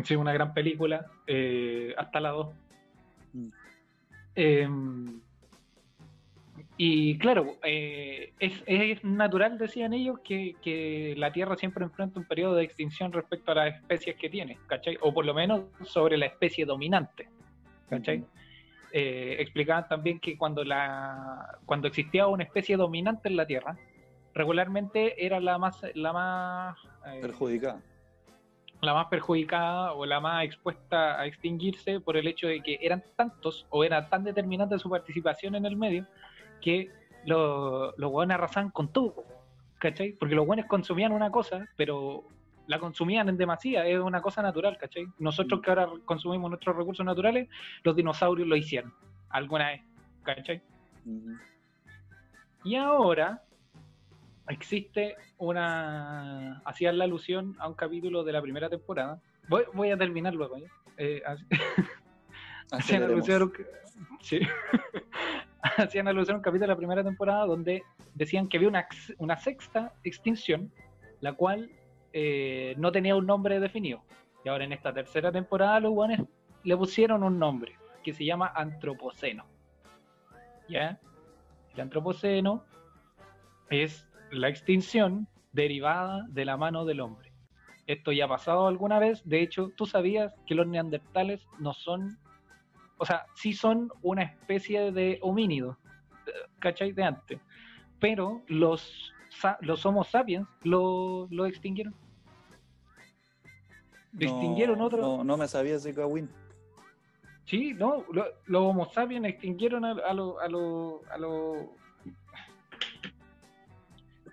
Sí, 0.05 0.16
una 0.16 0.33
gran 0.33 0.55
película, 0.55 1.07
eh, 1.26 1.95
hasta 1.97 2.20
la 2.20 2.31
2. 2.31 2.49
Em, 4.43 5.20
y 6.78 7.18
claro, 7.18 7.59
eh, 7.62 8.32
es, 8.38 8.62
es 8.64 9.05
natural, 9.05 9.59
decían 9.59 9.93
ellos, 9.93 10.20
que, 10.24 10.57
que 10.62 11.14
la 11.18 11.30
Tierra 11.30 11.57
siempre 11.57 11.84
enfrenta 11.84 12.18
un 12.18 12.24
periodo 12.24 12.55
de 12.55 12.64
extinción 12.64 13.12
respecto 13.12 13.53
a 13.53 13.57
las 13.57 13.74
especies 13.74 14.16
que 14.16 14.30
tiene, 14.30 14.59
¿cachai? 14.66 14.97
O 15.03 15.12
por 15.12 15.26
lo 15.26 15.34
menos 15.34 15.64
sobre 15.84 16.16
la 16.16 16.24
especie 16.24 16.64
dominante, 16.64 17.28
¿cachai? 17.91 18.24
Eh, 18.93 19.36
explicaban 19.41 19.86
también 19.88 20.18
que 20.18 20.38
cuando, 20.38 20.64
la, 20.64 21.59
cuando 21.66 21.88
existía 21.88 22.26
una 22.26 22.45
especie 22.45 22.78
dominante 22.78 23.28
en 23.28 23.36
la 23.36 23.47
Tierra, 23.47 23.76
regularmente 24.32 25.22
era 25.22 25.38
la 25.38 25.59
más, 25.59 25.82
la 25.93 26.14
más 26.14 26.78
eh, 27.07 27.18
Perjudicada. 27.20 27.82
La 28.83 28.95
más 28.95 29.07
perjudicada 29.07 29.93
o 29.93 30.07
la 30.07 30.20
más 30.20 30.45
expuesta 30.45 31.20
a 31.20 31.26
extinguirse 31.26 32.01
por 32.01 32.16
el 32.16 32.26
hecho 32.26 32.47
de 32.47 32.62
que 32.62 32.78
eran 32.81 33.03
tantos 33.16 33.66
o 33.70 33.85
era 33.85 34.09
tan 34.09 34.24
determinante 34.24 34.78
su 34.78 34.89
participación 34.89 35.55
en 35.55 35.66
el 35.66 35.76
medio 35.76 36.07
que 36.61 36.91
lo- 37.26 37.93
los 37.99 38.11
hueones 38.11 38.35
arrasaban 38.37 38.70
con 38.70 38.89
todo, 38.93 39.24
¿cachai? 39.78 40.12
Porque 40.12 40.35
los 40.35 40.47
hueones 40.47 40.66
consumían 40.66 41.12
una 41.12 41.31
cosa, 41.31 41.68
pero 41.76 42.24
la 42.66 42.78
consumían 42.78 43.28
en 43.28 43.37
demasía, 43.37 43.87
es 43.87 43.99
una 43.99 44.22
cosa 44.22 44.41
natural, 44.43 44.78
¿cachai? 44.78 45.07
Nosotros 45.18 45.61
que 45.61 45.70
ahora 45.70 45.89
consumimos 46.05 46.51
nuestros 46.51 46.76
recursos 46.76 47.05
naturales, 47.05 47.49
los 47.83 47.95
dinosaurios 47.97 48.49
lo 48.49 48.57
hicieron 48.57 48.95
alguna 49.28 49.68
vez, 49.68 49.83
¿cachai? 50.22 50.62
Y 52.64 52.76
ahora 52.76 53.43
existe 54.51 55.16
una. 55.38 56.59
Hacían 56.64 56.98
la 56.98 57.05
alusión 57.05 57.57
a 57.59 57.68
un 57.68 57.74
capítulo 57.74 58.24
de 58.24 58.32
la 58.32 58.42
primera 58.42 58.68
temporada. 58.68 59.20
Voy, 59.48 59.64
voy 59.72 59.90
a 59.90 59.96
terminar 59.96 60.34
luego. 60.34 60.57
Eh, 60.96 61.22
hacían, 62.72 63.03
alusión 63.05 63.42
a 63.42 63.44
un, 63.46 63.53
sí. 64.20 64.40
hacían 65.62 66.09
alusión 66.09 66.34
a 66.34 66.38
un 66.38 66.42
capítulo 66.42 66.66
de 66.66 66.74
la 66.74 66.76
primera 66.76 67.03
temporada 67.03 67.46
donde 67.46 67.82
decían 68.14 68.48
que 68.48 68.59
había 68.59 68.84
una 69.18 69.36
sexta 69.38 69.94
extinción, 70.05 70.72
la 71.20 71.32
cual 71.32 71.70
eh, 72.12 72.74
no 72.76 72.92
tenía 72.92 73.16
un 73.16 73.26
nombre 73.26 73.61
definido. 73.61 74.03
Y 74.45 74.49
ahora 74.49 74.64
en 74.64 74.72
esta 74.72 74.92
tercera 74.92 75.30
temporada 75.30 75.80
los 75.80 75.92
guanes 75.92 76.20
le 76.64 76.76
pusieron 76.76 77.22
un 77.22 77.38
nombre 77.38 77.76
que 78.03 78.12
se 78.12 78.25
llama 78.25 78.53
Antropoceno. 78.54 79.45
¿Ya? 80.68 80.99
El 81.75 81.80
Antropoceno 81.80 82.64
es 83.70 84.09
la 84.30 84.48
extinción 84.48 85.26
derivada 85.52 86.24
de 86.28 86.44
la 86.44 86.57
mano 86.57 86.84
del 86.84 87.00
hombre. 87.00 87.32
Esto 87.86 88.12
ya 88.12 88.26
ha 88.26 88.28
pasado 88.28 88.66
alguna 88.68 88.98
vez. 88.98 89.22
De 89.24 89.42
hecho, 89.42 89.72
tú 89.76 89.86
sabías 89.86 90.34
que 90.46 90.54
los 90.54 90.66
neandertales 90.66 91.44
no 91.58 91.72
son, 91.74 92.18
o 92.98 93.04
sea, 93.07 93.26
sí 93.34 93.52
son 93.52 93.90
una 94.02 94.22
especie 94.22 94.92
de 94.92 95.18
homínido, 95.22 95.76
eh, 96.26 96.30
¿cachai? 96.61 96.92
De 96.92 97.02
antes. 97.02 97.40
Pero 97.98 98.42
los, 98.46 99.12
los 99.61 99.84
Homo 99.84 100.04
sapiens 100.04 100.46
lo, 100.62 101.26
lo 101.30 101.46
extinguieron. 101.46 101.94
Extinguieron 104.18 104.78
no, 104.78 104.84
otro. 104.86 105.00
No, 105.02 105.24
no 105.24 105.36
me 105.36 105.46
sabía 105.48 105.76
ese 105.76 105.94
cagüín. 105.94 106.28
Sí, 107.44 107.74
no, 107.74 108.04
lo- 108.12 108.26
los 108.46 108.62
Homo 108.62 108.86
sapiens 108.86 109.26
extinguieron 109.26 109.84
a, 109.84 109.92
a 109.92 110.14
los. 110.14 110.40
A 110.40 110.48
lo, 110.48 111.00
a 111.11 111.18
lo- 111.18 111.79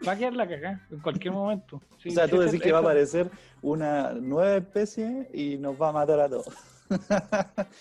Va 0.06 0.14
a 0.14 0.18
quedar 0.18 0.34
la 0.34 0.48
cagada 0.48 0.86
en 0.90 1.02
cualquier 1.02 1.34
momento. 1.34 1.82
Sí, 1.98 2.10
o 2.10 2.14
sea, 2.14 2.30
tú 2.30 2.40
decís 2.40 2.62
que 2.62 2.72
va 2.72 2.78
a 2.80 2.82
aparecer 2.82 3.32
una 3.62 4.14
nueva 4.14 4.58
especie 4.58 5.28
y 5.34 5.58
nos 5.58 5.80
va 5.82 5.90
a 5.90 5.92
matar 5.94 6.20
a 6.20 6.30
todos. 6.30 6.56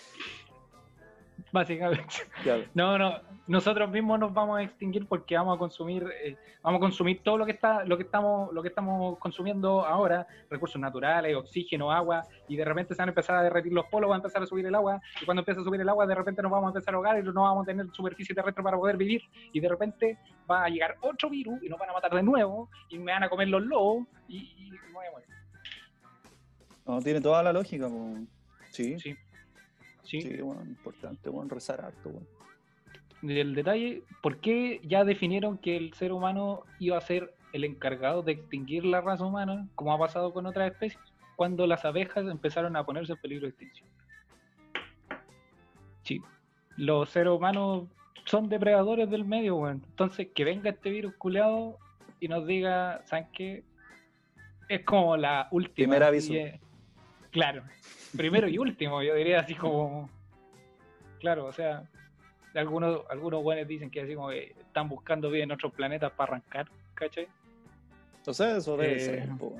Básicamente. 1.51 2.15
Claro. 2.43 2.63
No, 2.73 2.97
no, 2.97 3.21
nosotros 3.47 3.89
mismos 3.89 4.19
nos 4.19 4.33
vamos 4.33 4.59
a 4.59 4.63
extinguir 4.63 5.07
porque 5.07 5.35
vamos 5.37 5.55
a 5.55 5.59
consumir, 5.59 6.05
eh, 6.23 6.35
vamos 6.61 6.79
a 6.79 6.81
consumir 6.81 7.21
todo 7.23 7.37
lo 7.37 7.45
que 7.45 7.53
está, 7.53 7.85
lo 7.85 7.97
que 7.97 8.03
estamos, 8.03 8.53
lo 8.53 8.61
que 8.61 8.67
estamos 8.67 9.17
consumiendo 9.19 9.85
ahora, 9.85 10.27
recursos 10.49 10.79
naturales, 10.79 11.35
oxígeno, 11.35 11.91
agua, 11.91 12.25
y 12.47 12.57
de 12.57 12.65
repente 12.65 12.93
se 12.93 13.01
van 13.01 13.09
a 13.09 13.11
empezar 13.11 13.37
a 13.37 13.43
derretir 13.43 13.71
los 13.71 13.85
polos, 13.85 14.09
va 14.09 14.15
a 14.15 14.17
empezar 14.17 14.43
a 14.43 14.45
subir 14.45 14.65
el 14.65 14.75
agua, 14.75 15.01
y 15.21 15.25
cuando 15.25 15.41
empieza 15.41 15.61
a 15.61 15.63
subir 15.63 15.79
el 15.79 15.89
agua, 15.89 16.05
de 16.05 16.15
repente 16.15 16.41
nos 16.41 16.51
vamos 16.51 16.67
a 16.67 16.69
empezar 16.69 16.93
a 16.93 16.97
ahogar 16.97 17.19
y 17.19 17.23
no 17.23 17.41
vamos 17.41 17.63
a 17.63 17.65
tener 17.65 17.87
superficie 17.93 18.35
terrestre 18.35 18.63
para 18.63 18.77
poder 18.77 18.97
vivir, 18.97 19.21
y 19.53 19.59
de 19.59 19.69
repente 19.69 20.17
va 20.49 20.65
a 20.65 20.69
llegar 20.69 20.95
otro 21.01 21.29
virus 21.29 21.63
y 21.63 21.69
nos 21.69 21.79
van 21.79 21.89
a 21.89 21.93
matar 21.93 22.13
de 22.13 22.23
nuevo, 22.23 22.69
y 22.89 22.97
me 22.99 23.13
van 23.13 23.23
a 23.23 23.29
comer 23.29 23.47
los 23.47 23.63
lobos, 23.63 24.05
y, 24.27 24.37
y 24.57 24.71
me 24.71 24.93
voy 24.93 25.05
a 25.05 25.11
morir. 25.11 25.27
No, 26.85 27.01
tiene 27.01 27.21
toda 27.21 27.43
la 27.43 27.53
lógica. 27.53 27.87
po. 27.87 28.15
Sí, 28.71 28.99
sí, 28.99 29.17
Sí. 30.07 30.21
Sí, 30.21 30.41
bueno, 30.41 30.63
importante, 30.63 31.29
bueno, 31.29 31.49
rezar 31.53 31.81
harto, 31.81 32.09
bueno. 32.09 32.27
el 33.23 33.53
detalle, 33.53 34.03
¿por 34.23 34.39
qué 34.39 34.79
ya 34.83 35.03
definieron 35.03 35.57
que 35.57 35.75
el 35.75 35.93
ser 35.93 36.13
humano 36.13 36.63
iba 36.79 36.97
a 36.97 37.01
ser 37.01 37.35
el 37.51 37.65
encargado 37.65 38.23
de 38.23 38.31
extinguir 38.33 38.85
la 38.85 39.01
raza 39.01 39.25
humana, 39.25 39.67
como 39.75 39.93
ha 39.93 39.99
pasado 39.99 40.31
con 40.31 40.45
otras 40.45 40.71
especies, 40.71 41.03
cuando 41.35 41.67
las 41.67 41.83
abejas 41.83 42.25
empezaron 42.25 42.77
a 42.77 42.85
ponerse 42.85 43.11
en 43.11 43.19
peligro 43.19 43.43
de 43.43 43.49
extinción? 43.49 43.89
Sí, 46.03 46.21
los 46.77 47.09
seres 47.09 47.33
humanos 47.33 47.87
son 48.23 48.47
depredadores 48.47 49.09
del 49.09 49.25
medio, 49.25 49.57
weón. 49.57 49.83
Entonces, 49.89 50.29
que 50.33 50.45
venga 50.45 50.69
este 50.69 50.89
virus 50.89 51.15
culeado 51.15 51.77
y 52.21 52.29
nos 52.29 52.47
diga, 52.47 53.01
¿saben 53.05 53.27
qué? 53.33 53.65
Es 54.69 54.85
como 54.85 55.17
la 55.17 55.49
última. 55.51 55.73
Primer 55.75 56.03
aviso. 56.03 56.33
Claro, 57.37 57.61
primero 58.15 58.47
y 58.47 58.57
último, 58.57 59.03
yo 59.03 59.13
diría 59.13 59.41
así 59.41 59.53
como. 59.53 60.09
Claro, 61.19 61.45
o 61.45 61.53
sea, 61.53 61.83
algunos, 62.55 63.01
algunos 63.09 63.43
buenos 63.43 63.67
dicen 63.67 63.89
que 63.91 64.01
así 64.01 64.15
como 64.15 64.29
que 64.29 64.55
están 64.59 64.89
buscando 64.89 65.29
vida 65.29 65.43
en 65.43 65.51
otros 65.51 65.71
planetas 65.73 66.11
para 66.13 66.31
arrancar, 66.31 66.67
¿cachai? 66.95 67.27
O 68.25 68.33
sea, 68.33 68.57
eso 68.57 68.75
debe 68.75 68.95
Eh, 68.95 68.99
ser, 68.99 69.29
po. 69.37 69.55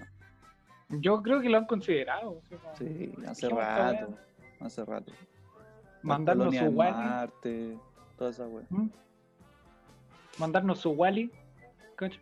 Yo 0.90 1.22
creo 1.22 1.40
que 1.40 1.50
lo 1.50 1.58
han 1.58 1.66
considerado. 1.66 2.42
Sí, 2.78 3.14
hace 3.28 3.50
rato. 3.50 4.18
Hace 4.60 4.86
rato. 4.86 5.12
Mandarnos 6.02 6.56
su 6.56 6.66
Wally. 6.66 6.94
Marte, 6.94 7.78
toda 8.18 8.32
esa 8.32 8.48
weá. 8.48 8.66
¿Mm? 8.70 8.90
Mandarnos 10.38 10.80
su 10.80 10.92
Wally. 10.92 11.32
¿cachai? 11.96 12.20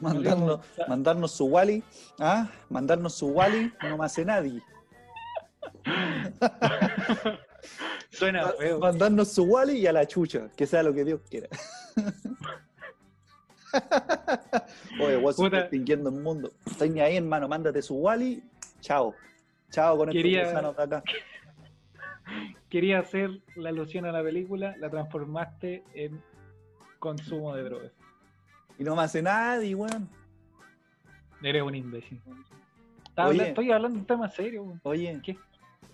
Mandarnos, 0.00 0.60
mandarnos 0.88 1.30
su 1.32 1.46
Wally, 1.46 1.84
¿ah? 2.18 2.50
Mandarnos 2.68 3.14
su 3.14 3.28
Wally, 3.28 3.72
no 3.88 3.98
me 3.98 4.04
hace 4.04 4.24
nadie. 4.24 4.60
Suena 8.10 8.48
feo. 8.52 8.78
Mandarnos 8.78 9.32
su 9.32 9.44
Wally 9.44 9.78
y 9.78 9.86
a 9.86 9.92
la 9.92 10.06
chucha, 10.06 10.48
que 10.56 10.66
sea 10.66 10.82
lo 10.82 10.92
que 10.92 11.04
Dios 11.04 11.20
quiera. 11.28 11.48
Oye, 15.00 15.16
vos 15.16 15.38
estás 15.38 15.62
extinguiendo 15.62 16.10
el 16.10 16.16
mundo. 16.20 16.52
Estoy 16.66 16.90
ni 16.90 17.00
ahí, 17.00 17.16
hermano, 17.16 17.48
mándate 17.48 17.80
su 17.80 17.94
Wally. 17.96 18.42
Chao. 18.80 19.14
Chao 19.70 19.96
con 19.96 20.10
Quería- 20.10 20.42
estos 20.42 20.76
de 20.76 20.82
acá. 20.82 21.02
Quería 22.68 22.98
hacer 23.00 23.30
la 23.56 23.70
alusión 23.70 24.04
a 24.06 24.12
la 24.12 24.22
película, 24.22 24.74
la 24.78 24.90
transformaste 24.90 25.84
en 25.94 26.22
consumo 26.98 27.54
de 27.54 27.62
drogas. 27.64 27.92
Y 28.78 28.84
no 28.84 28.96
me 28.96 29.02
hace 29.02 29.22
nadie, 29.22 29.74
weón. 29.74 30.08
Eres 31.42 31.62
un 31.62 31.74
imbécil. 31.74 32.20
Oye. 33.16 33.48
estoy 33.48 33.72
hablando 33.72 33.96
de 33.96 34.00
un 34.00 34.06
tema 34.06 34.28
serio. 34.28 34.62
weón. 34.64 34.80
Oye, 34.84 35.20
¿Qué? 35.22 35.38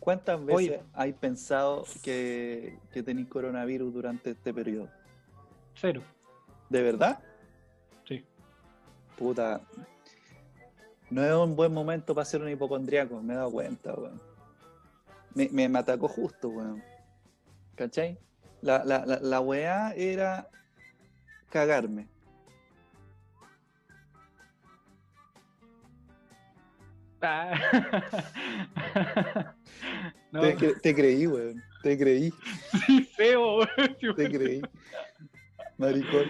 ¿Cuántas 0.01 0.45
veces 0.45 0.57
Oye. 0.57 0.83
hay 0.95 1.13
pensado 1.13 1.85
que, 2.03 2.79
que 2.93 3.03
tenéis 3.03 3.29
coronavirus 3.29 3.93
durante 3.93 4.31
este 4.31 4.53
periodo? 4.53 4.89
Cero. 5.75 6.03
¿De 6.69 6.83
verdad? 6.83 7.21
Sí. 8.07 8.25
Puta. 9.17 9.61
No 11.11 11.25
es 11.25 11.33
un 11.33 11.57
buen 11.57 11.73
momento 11.73 12.15
para 12.15 12.25
ser 12.25 12.43
un 12.43 12.51
hipocondriaco, 12.51 13.21
me 13.23 13.33
he 13.33 13.37
dado 13.37 13.51
cuenta, 13.51 13.95
weón. 13.95 14.21
Me, 15.35 15.49
me, 15.51 15.69
me 15.69 15.79
atacó 15.79 16.09
justo, 16.09 16.49
weón. 16.49 16.83
¿Cachai? 17.77 18.19
La, 18.61 18.85
la, 18.85 19.07
la, 19.07 19.21
la 19.21 19.41
weá 19.41 19.95
era 19.95 20.49
cagarme. 21.49 22.09
Ah. 27.21 27.53
no, 30.33 30.41
Te, 30.43 30.57
cre- 30.57 30.81
te 30.81 30.95
creí, 30.95 31.27
weón. 31.27 31.63
Te 31.83 31.97
creí, 31.97 32.33
sí, 32.87 33.05
feo. 33.17 33.59
weón. 33.59 34.17
te 34.17 34.31
creí. 34.31 34.63
Maricón. 35.77 36.25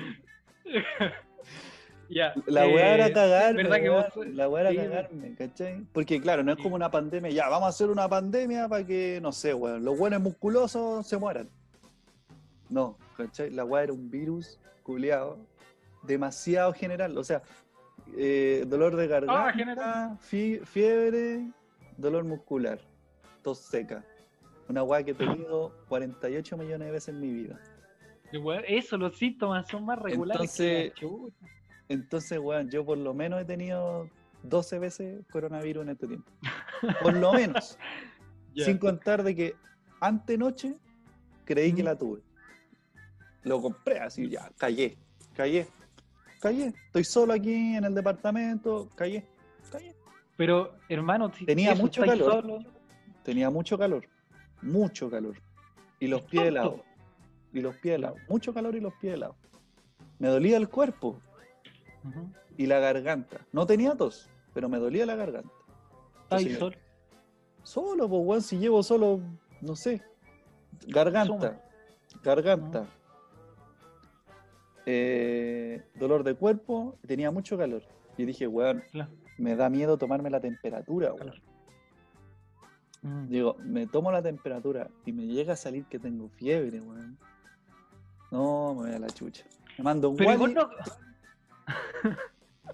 Ya, 2.10 2.32
La 2.47 2.65
eh, 2.66 2.74
weá 2.74 2.94
era 2.94 3.12
cagarme. 3.12 3.62
¿verdad 3.65 3.77
que 3.81 3.90
weón. 3.90 4.05
vos- 4.15 4.27
La 4.28 4.48
weá 4.48 4.60
era 4.62 4.70
sí, 4.70 4.77
cagarme, 4.77 5.35
¿cachai? 5.35 5.85
Porque 5.93 6.20
claro, 6.20 6.43
no 6.43 6.52
es 6.52 6.59
como 6.59 6.74
una 6.74 6.90
pandemia, 6.90 7.31
ya, 7.31 7.48
vamos 7.48 7.66
a 7.66 7.70
hacer 7.70 7.89
una 7.90 8.09
pandemia 8.09 8.69
para 8.69 8.86
que, 8.86 9.19
no 9.23 9.32
sé, 9.32 9.52
weón, 9.55 9.85
los 9.85 9.98
buenos 9.98 10.20
musculosos 10.23 11.06
se 11.06 11.16
mueran. 11.19 11.48
No, 12.70 12.97
¿cachai? 13.16 13.51
La 13.51 13.65
weá 13.65 13.85
era 13.85 13.93
un 13.93 14.10
virus 14.10 14.59
culiado, 14.82 15.39
demasiado 16.02 16.73
general. 16.73 17.16
O 17.19 17.24
sea, 17.24 17.43
eh, 18.16 18.64
dolor 18.66 18.96
de 18.96 19.06
garganta, 19.06 20.12
Ah, 20.12 20.18
fie- 20.20 20.64
fiebre, 20.64 21.46
dolor 21.96 22.24
muscular, 22.24 22.80
tos 23.42 23.58
seca. 23.58 24.04
Una 24.68 24.82
weá 24.82 25.02
que 25.02 25.12
he 25.12 25.14
tenido 25.14 25.72
48 25.88 26.56
millones 26.56 26.86
de 26.88 26.92
veces 26.92 27.08
en 27.14 27.20
mi 27.20 27.32
vida. 27.32 27.58
Eso, 28.66 28.98
los 28.98 29.16
síntomas 29.16 29.66
son 29.68 29.86
más 29.86 29.98
regulares. 29.98 30.54
que 30.56 30.84
Entonces, 30.84 30.88
la 30.88 30.94
chucha. 30.94 31.46
Entonces, 31.88 32.38
weón, 32.38 32.68
yo 32.70 32.84
por 32.84 32.98
lo 32.98 33.14
menos 33.14 33.40
he 33.40 33.46
tenido 33.46 34.10
12 34.42 34.78
veces 34.78 35.24
coronavirus 35.30 35.84
en 35.84 35.88
este 35.90 36.06
tiempo. 36.06 36.30
Por 37.02 37.14
lo 37.16 37.32
menos. 37.32 37.78
Sin 38.54 38.76
contar 38.78 39.22
de 39.22 39.34
que 39.34 39.54
antenoche 40.00 40.74
creí 41.46 41.72
que 41.72 41.82
la 41.82 41.96
tuve. 41.96 42.20
Lo 43.44 43.62
compré 43.62 44.00
así, 44.00 44.28
ya, 44.28 44.50
callé, 44.58 44.98
callé, 45.34 45.66
callé. 46.40 46.73
Estoy 46.86 47.05
solo 47.05 47.32
aquí 47.32 47.77
en 47.77 47.85
el 47.85 47.94
departamento, 47.94 48.89
callé, 48.94 49.27
callé. 49.70 49.94
Pero, 50.36 50.77
hermano, 50.89 51.31
Tenía 51.31 51.73
eso, 51.73 51.82
mucho 51.82 52.02
calor. 52.05 52.43
solo, 52.43 52.59
Tenía 53.24 53.51
mucho 53.51 53.77
calor, 53.77 54.06
mucho 54.62 55.10
calor. 55.10 55.36
Y 56.01 56.06
los 56.06 56.23
pies 56.23 56.44
helados. 56.44 56.81
Y 57.52 57.60
los 57.60 57.77
pies 57.77 57.97
helados. 57.97 58.19
Mucho 58.28 58.55
calor 58.55 58.74
y 58.77 58.81
los 58.81 58.94
pies 58.94 59.15
helados. 59.15 59.36
Me 60.19 60.28
dolía 60.28 60.56
el 60.56 60.69
cuerpo 60.69 61.20
y 62.56 62.66
la 62.66 62.78
garganta. 62.78 63.39
No 63.52 63.66
tenía 63.66 63.94
tos, 63.94 64.28
pero 64.55 64.69
me 64.69 64.78
dolía 64.78 65.06
la 65.06 65.16
garganta. 65.16 65.51
solo. 66.59 66.77
Solo, 67.62 68.09
pues, 68.09 68.23
weón, 68.24 68.43
si 68.43 68.59
llevo 68.59 68.82
solo, 68.82 69.20
no 69.60 69.77
sé, 69.77 70.02
garganta, 70.86 71.60
garganta, 72.23 72.86
eh, 74.90 75.82
dolor 75.97 76.24
de 76.24 76.32
cuerpo, 76.35 76.97
tenía 77.06 77.31
mucho 77.31 77.59
calor. 77.59 77.82
Y 78.16 78.24
dije, 78.24 78.47
weón, 78.47 78.82
Claro. 78.90 79.10
me 79.36 79.55
da 79.55 79.69
miedo 79.69 79.98
tomarme 79.98 80.31
la 80.31 80.40
temperatura, 80.40 81.12
weón. 81.12 81.35
Mm. 83.02 83.28
Digo, 83.28 83.56
me 83.62 83.86
tomo 83.86 84.10
la 84.10 84.23
temperatura 84.23 84.89
y 85.05 85.12
me 85.12 85.27
llega 85.27 85.52
a 85.52 85.56
salir 85.56 85.85
que 85.85 85.98
tengo 85.98 86.31
fiebre, 86.31 86.81
weón. 86.81 87.19
No, 88.31 88.74
me 88.74 88.86
voy 88.89 88.93
a 88.94 88.98
la 88.98 89.09
chucha. 89.09 89.44
Me 89.77 89.85
mando 89.85 90.09
un 90.09 90.16
Pero 90.16 90.48
no. 90.48 90.69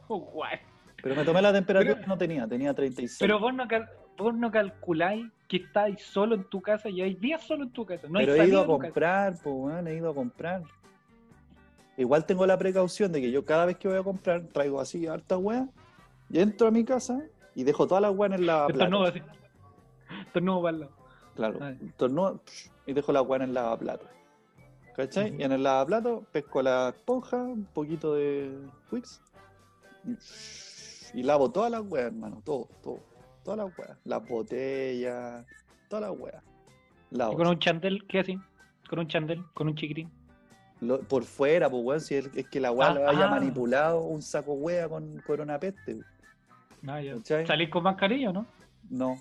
Oh, 0.09 0.19
guay. 0.33 0.59
pero 1.03 1.17
me 1.17 1.25
tomé 1.25 1.43
la 1.43 1.53
temperatura 1.53 1.95
Pero- 1.95 2.07
y 2.07 2.09
no 2.09 2.17
tenía, 2.17 2.47
tenía 2.47 2.73
36. 2.75 3.19
Pero 3.19 3.41
vos 3.41 3.53
no, 3.53 3.67
cal- 3.67 3.89
vos 4.17 4.35
no 4.37 4.51
calculáis 4.53 5.27
que 5.49 5.57
estáis 5.59 6.01
solo 6.03 6.37
en 6.37 6.45
tu 6.45 6.63
casa 6.63 6.89
y 6.89 7.03
hay 7.03 7.15
días 7.17 7.43
solo 7.43 7.65
en 7.65 7.71
tu 7.73 7.85
casa. 7.85 8.07
No 8.09 8.21
Pero 8.21 8.35
he 8.35 8.47
ido 8.47 8.61
a 8.63 8.67
comprar, 8.67 9.33
pues, 9.43 9.55
weón, 9.57 9.89
he 9.89 9.97
ido 9.97 10.11
a 10.11 10.15
comprar. 10.15 10.63
Igual 11.97 12.27
tengo 12.27 12.47
la 12.47 12.59
precaución 12.59 13.13
de 13.13 13.21
que 13.21 13.31
yo 13.31 13.45
cada 13.45 13.67
vez 13.67 13.77
que 13.77 13.89
voy 13.89 13.99
a 13.99 14.03
comprar 14.03 14.43
traigo 14.49 14.81
así 14.81 15.07
harta 15.07 15.39
weá 15.39 15.69
y 16.29 16.41
entro 16.41 16.67
a 16.67 16.71
mi 16.71 16.85
casa 16.85 17.23
y 17.55 17.63
dejo 17.63 17.87
todas 17.87 18.03
las 18.03 18.15
weas 18.15 18.35
en 18.35 18.47
lavaplatos. 18.47 19.09
así. 19.11 19.23
Estornudo 20.27 20.63
para 20.63 20.75
el 20.77 20.81
lado. 20.81 20.93
Claro, 21.37 22.41
psh, 22.45 22.71
y 22.87 22.93
dejo 22.93 23.13
la 23.13 23.23
weá 23.23 23.43
en 23.43 23.49
el 23.49 23.55
lavaplatos. 23.55 24.09
¿Cachai? 24.97 25.37
Y 25.39 25.43
en 25.43 25.53
el 25.53 25.63
lavaplatos 25.63 26.25
pesco 26.33 26.63
la 26.63 26.91
esponja, 26.91 27.37
un 27.37 27.65
poquito 27.65 28.15
de 28.15 28.59
Wix 28.91 29.21
y, 30.05 31.21
y 31.21 31.23
lavo 31.23 31.51
todas 31.51 31.71
las 31.71 31.83
weas, 31.83 32.07
hermano, 32.07 32.43
todo, 32.45 32.69
todo. 32.83 33.01
Todas 33.45 33.59
las 33.59 33.79
weas. 33.79 33.99
Las 34.05 34.29
botellas, 34.29 35.47
todas 35.89 36.11
las 36.11 36.19
weas. 36.19 36.43
Lavo. 37.11 37.35
Y 37.35 37.37
con 37.37 37.47
un 37.47 37.59
chandel, 37.59 38.05
¿qué 38.07 38.21
así? 38.21 38.39
Con 38.89 38.99
un 38.99 39.07
chandel, 39.09 39.45
con 39.55 39.69
un 39.69 39.77
chiquitín. 39.77 40.11
Lo- 40.85 41.01
por 41.01 41.25
fuera, 41.25 41.69
pues, 41.71 41.83
weón, 41.85 42.01
si 42.01 42.15
es, 42.17 42.31
es 42.35 42.49
que 42.49 42.61
la 42.61 42.71
weá 42.73 42.89
Ah, 42.89 42.95
lo 42.95 43.09
haya 43.09 43.27
ah. 43.27 43.31
manipulado 43.31 44.01
un 44.03 44.23
saco 44.23 44.53
wea 44.55 44.89
con 44.89 45.21
coronapeste. 45.27 46.01
Ah, 46.87 47.01
ya. 47.01 47.15
¿Cachai? 47.15 47.47
Salís 47.47 47.71
con 47.71 47.83
mascarilla, 47.83 48.33
¿no? 48.33 48.47
No. 48.91 49.19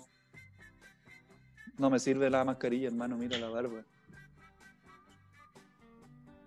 No 1.78 1.90
me 1.90 1.98
sirve 1.98 2.30
la 2.30 2.44
mascarilla, 2.44 2.88
hermano, 2.88 3.16
mira 3.16 3.36
la 3.38 3.48
barba. 3.48 3.80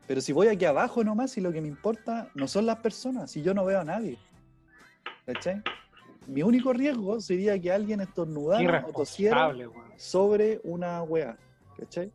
Pero 0.07 0.21
si 0.21 0.31
voy 0.31 0.47
aquí 0.47 0.63
abajo 0.65 1.03
nomás, 1.03 1.37
y 1.37 1.41
lo 1.41 1.51
que 1.51 1.59
me 1.61 1.67
importa 1.67 2.29
no 2.33 2.47
son 2.47 2.65
las 2.65 2.77
personas, 2.77 3.29
si 3.31 3.41
yo 3.41 3.53
no 3.53 3.65
veo 3.65 3.81
a 3.81 3.83
nadie. 3.83 4.17
¿Cachai? 5.25 5.61
Mi 6.27 6.43
único 6.43 6.71
riesgo 6.71 7.19
sería 7.19 7.59
que 7.59 7.71
alguien 7.71 7.99
estornudara 8.01 8.85
o 8.87 8.91
tosiera 8.93 9.47
weón. 9.49 9.73
sobre 9.97 10.61
una 10.63 11.03
wea. 11.03 11.37
¿Cachai? 11.77 12.11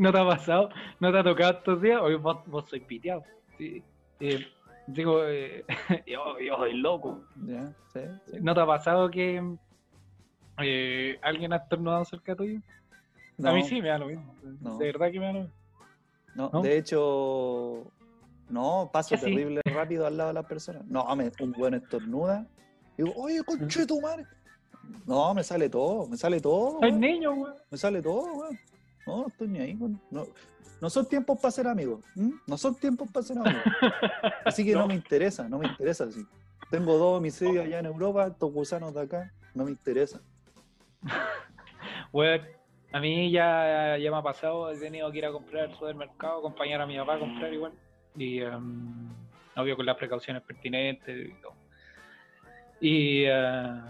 ¿No 0.04 0.10
te 0.12 0.18
ha 0.18 0.24
pasado? 0.24 0.70
¿No 0.98 1.12
te 1.12 1.18
ha 1.18 1.22
tocado 1.22 1.52
estos 1.58 1.82
días? 1.82 2.00
Hoy 2.00 2.14
vos, 2.14 2.38
vos 2.46 2.64
sois 2.70 2.82
piteado. 2.84 3.22
Sí. 3.58 3.84
Eh, 4.18 4.46
digo, 4.86 5.26
eh, 5.26 5.62
yo, 6.06 6.38
yo 6.40 6.56
soy 6.56 6.72
loco. 6.72 7.22
¿Ya? 7.44 7.70
¿Sí? 7.92 8.00
¿Sí? 8.30 8.38
¿No 8.40 8.54
te 8.54 8.60
ha 8.60 8.66
pasado 8.66 9.10
que 9.10 9.42
eh, 10.62 11.18
alguien 11.20 11.52
ha 11.52 11.56
estornudado 11.56 12.06
cerca 12.06 12.34
tuyo? 12.34 12.60
A 13.44 13.52
mí 13.52 13.62
sí 13.62 13.82
me 13.82 13.88
da 13.88 13.98
lo 13.98 14.06
mismo. 14.06 14.34
No. 14.62 14.78
De 14.78 14.86
verdad 14.86 15.12
que 15.12 15.20
me 15.20 15.26
da 15.26 15.32
lo 15.34 15.40
mismo. 15.40 15.54
No, 16.34 16.50
¿No? 16.50 16.62
de 16.62 16.78
hecho, 16.78 17.92
no, 18.48 18.88
paso 18.90 19.16
terrible 19.16 19.60
rápido 19.66 20.06
al 20.06 20.16
lado 20.16 20.28
de 20.28 20.34
las 20.34 20.46
personas. 20.46 20.82
No, 20.86 21.14
me, 21.14 21.30
un 21.40 21.52
buen 21.52 21.74
estornuda. 21.74 22.46
Digo, 22.96 23.12
oye, 23.16 23.42
conche 23.44 23.84
tu 23.84 24.00
madre. 24.00 24.24
No, 25.04 25.34
me 25.34 25.44
sale 25.44 25.68
todo, 25.68 26.06
me 26.06 26.16
sale 26.16 26.40
todo. 26.40 26.78
Weón, 26.78 27.00
niños, 27.00 27.34
weón. 27.36 27.54
Me 27.70 27.76
sale 27.76 28.00
todo, 28.00 28.22
weón. 28.32 28.58
No, 29.10 29.22
no 29.22 29.26
estoy 29.28 29.48
ni 29.48 29.58
ahí, 29.58 29.74
weón. 29.74 30.00
No, 30.10 30.24
no 30.80 30.88
son 30.88 31.06
tiempos 31.06 31.38
para 31.40 31.50
ser 31.50 31.66
amigos. 31.66 32.00
No 32.46 32.56
son 32.56 32.74
tiempos 32.76 33.10
para 33.10 33.26
ser 33.26 33.38
amigos. 33.38 33.62
Así 34.44 34.64
que 34.64 34.72
no. 34.72 34.80
No. 34.80 34.86
me 34.88 34.94
interesa, 34.94 35.48
no 35.48 35.58
me 35.58 35.66
interesa 35.66 36.04
así. 36.04 36.24
Tengo 36.70 36.96
dos 36.96 37.18
homicidios 37.18 37.64
allá 37.64 37.80
en 37.80 37.86
Europa, 37.86 38.28
estos 38.28 38.52
gusanos 38.52 38.94
de 38.94 39.02
acá, 39.02 39.32
no 39.54 39.64
me 39.64 39.72
interesa. 39.72 40.20
Weón, 42.12 42.42
A 42.92 43.00
mí 43.00 43.30
ya, 43.30 43.98
ya 43.98 44.10
me 44.10 44.16
ha 44.16 44.22
pasado, 44.22 44.70
he 44.70 44.78
tenido 44.78 45.10
que 45.10 45.18
ir 45.18 45.26
a 45.26 45.32
comprar 45.32 45.64
al 45.64 45.74
supermercado, 45.74 46.38
acompañar 46.38 46.80
a 46.80 46.86
mi 46.86 46.96
papá 46.96 47.16
a 47.16 47.18
comprar 47.18 47.52
igual. 47.52 47.72
Y 48.16 48.40
em, 48.40 49.08
obvio 49.56 49.76
con 49.76 49.86
las 49.86 49.96
precauciones 49.96 50.42
pertinentes 50.42 51.28
y 51.28 51.42
todo. 51.42 51.54
Y, 52.80 53.24
eh, 53.26 53.80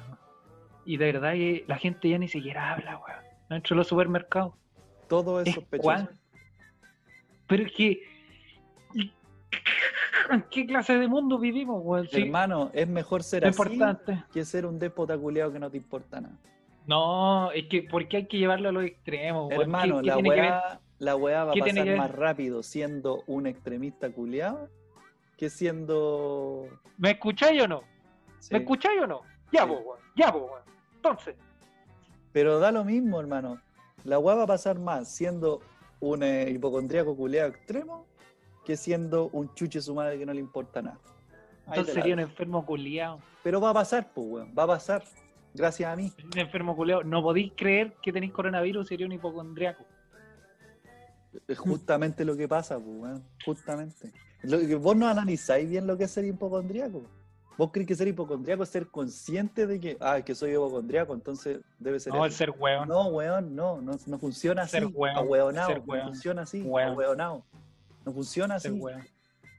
y 0.86 0.96
de 0.96 1.12
verdad 1.12 1.34
la 1.66 1.76
gente 1.76 2.08
ya 2.08 2.18
ni 2.18 2.28
siquiera 2.28 2.72
habla, 2.72 2.98
weón. 2.98 3.24
Dentro 3.50 3.74
de 3.74 3.78
los 3.78 3.88
supermercados. 3.88 4.54
Todo 5.10 5.40
es 5.42 5.48
Es 5.48 5.54
sospechoso. 5.56 6.08
Pero 7.46 7.64
es 7.66 7.72
que. 7.72 8.00
¿En 10.30 10.42
qué 10.50 10.64
clase 10.64 10.96
de 10.96 11.08
mundo 11.08 11.38
vivimos? 11.38 12.08
Sí, 12.10 12.22
Hermano, 12.22 12.70
es 12.72 12.86
mejor 12.88 13.22
ser 13.24 13.44
así 13.44 13.60
importante. 13.60 14.22
que 14.32 14.44
ser 14.44 14.64
un 14.64 14.78
déspota 14.78 15.18
culiao 15.18 15.52
que 15.52 15.58
no 15.58 15.68
te 15.70 15.76
importa 15.76 16.20
nada. 16.20 16.34
No, 16.86 17.50
es 17.50 17.66
que 17.66 17.82
¿por 17.82 18.06
qué 18.08 18.18
hay 18.18 18.26
que 18.26 18.38
llevarlo 18.38 18.68
a 18.68 18.72
los 18.72 18.84
extremos, 18.84 19.48
weón? 19.48 19.60
Hermano, 19.62 19.96
¿Qué- 19.96 20.02
qué 20.02 20.06
la 20.08 20.16
weá, 20.18 20.80
la 20.98 21.16
weá 21.16 21.44
va 21.44 21.52
a 21.52 21.54
pasar 21.56 21.96
más 21.96 22.10
rápido 22.12 22.62
siendo 22.62 23.22
un 23.26 23.46
extremista 23.48 24.10
culiao 24.12 24.68
que 25.36 25.50
siendo. 25.50 26.66
¿Me 26.96 27.10
escucháis 27.12 27.62
o 27.62 27.68
no? 27.68 27.82
sí. 28.38 28.54
¿Me 28.54 28.60
escucháis 28.60 29.00
o 29.02 29.06
no? 29.08 29.22
Ya, 29.52 29.62
Sí. 29.64 29.68
vos, 29.68 29.80
weón. 29.84 29.98
Ya, 30.16 30.30
vos, 30.30 30.42
weón. 30.48 30.62
Entonces, 30.94 31.34
Pero 32.32 32.60
da 32.60 32.70
lo 32.70 32.84
mismo, 32.84 33.18
hermano. 33.18 33.60
La 34.04 34.18
weá 34.18 34.36
va 34.36 34.44
a 34.44 34.46
pasar 34.46 34.78
más 34.78 35.08
siendo 35.08 35.60
un 36.00 36.22
eh, 36.22 36.50
hipocondríaco 36.50 37.16
culiao 37.16 37.48
extremo 37.48 38.06
que 38.64 38.76
siendo 38.76 39.28
un 39.32 39.52
chuche 39.54 39.80
su 39.80 39.94
madre 39.94 40.18
que 40.18 40.26
no 40.26 40.32
le 40.32 40.40
importa 40.40 40.82
nada. 40.82 40.98
Ahí 41.66 41.78
entonces 41.78 41.94
sería 41.94 42.14
un 42.14 42.20
enfermo 42.20 42.64
culiado. 42.66 43.20
Pero 43.42 43.60
va 43.60 43.70
a 43.70 43.74
pasar, 43.74 44.10
pues, 44.12 44.26
weón. 44.26 44.54
Va 44.58 44.64
a 44.64 44.66
pasar. 44.66 45.04
Gracias 45.54 45.92
a 45.92 45.96
mí. 45.96 46.12
Un 46.32 46.38
enfermo 46.38 46.76
culiado. 46.76 47.04
No 47.04 47.22
podéis 47.22 47.52
creer 47.56 47.94
que 48.02 48.12
tenéis 48.12 48.32
coronavirus, 48.32 48.88
sería 48.88 49.06
un 49.06 49.12
hipocondriaco. 49.12 49.84
Es 51.46 51.58
justamente 51.58 52.24
lo 52.24 52.36
que 52.36 52.48
pasa, 52.48 52.76
pues, 52.76 52.96
weón. 52.96 53.24
Justamente. 53.44 54.12
Lo 54.42 54.58
que 54.58 54.74
vos 54.74 54.96
no 54.96 55.06
analizáis 55.06 55.68
bien 55.68 55.86
lo 55.86 55.96
que 55.96 56.04
es 56.04 56.10
ser 56.10 56.24
hipocondríaco. 56.24 57.02
Vos 57.60 57.72
crees 57.74 57.86
que 57.86 57.94
ser 57.94 58.08
hipocondríaco 58.08 58.62
es 58.62 58.70
ser 58.70 58.86
consciente 58.86 59.66
de 59.66 59.78
que, 59.78 59.98
ah, 60.00 60.22
que 60.22 60.34
soy 60.34 60.52
hipocondríaco, 60.52 61.12
entonces 61.12 61.60
debe 61.78 62.00
ser 62.00 62.14
No, 62.14 62.24
el 62.24 62.32
ser 62.32 62.54
weón. 62.58 62.88
No, 62.88 63.08
weón, 63.08 63.54
no, 63.54 63.82
no, 63.82 63.98
no 64.06 64.18
funciona 64.18 64.62
así. 64.62 64.78
Ser 64.78 64.86
weón, 64.86 65.14
Ahueonao, 65.14 65.66
ser 65.68 65.82
no 65.86 66.04
funciona 66.04 66.40
así. 66.40 66.62
weón. 66.62 66.92
ahueonao. 66.92 67.44
No 68.06 68.12
funciona 68.14 68.54
así. 68.54 68.68
Ser 68.68 68.80
weón. 68.80 69.06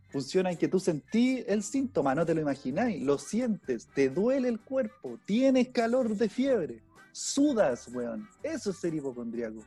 Funciona 0.09 0.49
en 0.49 0.57
que 0.57 0.67
tú 0.67 0.79
sentís 0.79 1.45
el 1.47 1.61
síntoma, 1.61 2.15
no 2.15 2.25
te 2.25 2.33
lo 2.33 2.41
imagináis, 2.41 3.03
lo 3.03 3.19
sientes, 3.19 3.87
te 3.93 4.09
duele 4.09 4.47
el 4.47 4.59
cuerpo, 4.59 5.19
tienes 5.25 5.69
calor 5.69 6.09
de 6.09 6.27
fiebre, 6.27 6.81
sudas, 7.11 7.87
weón. 7.93 8.27
Eso 8.41 8.71
es 8.71 8.77
ser 8.77 8.95
hipocondríaco. 8.95 9.63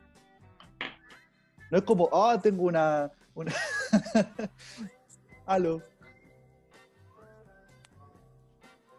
No 1.70 1.78
es 1.78 1.84
como, 1.84 2.08
ah, 2.12 2.40
tengo 2.42 2.64
una. 2.64 3.12
una... 3.32 3.52
Aló. 5.46 5.80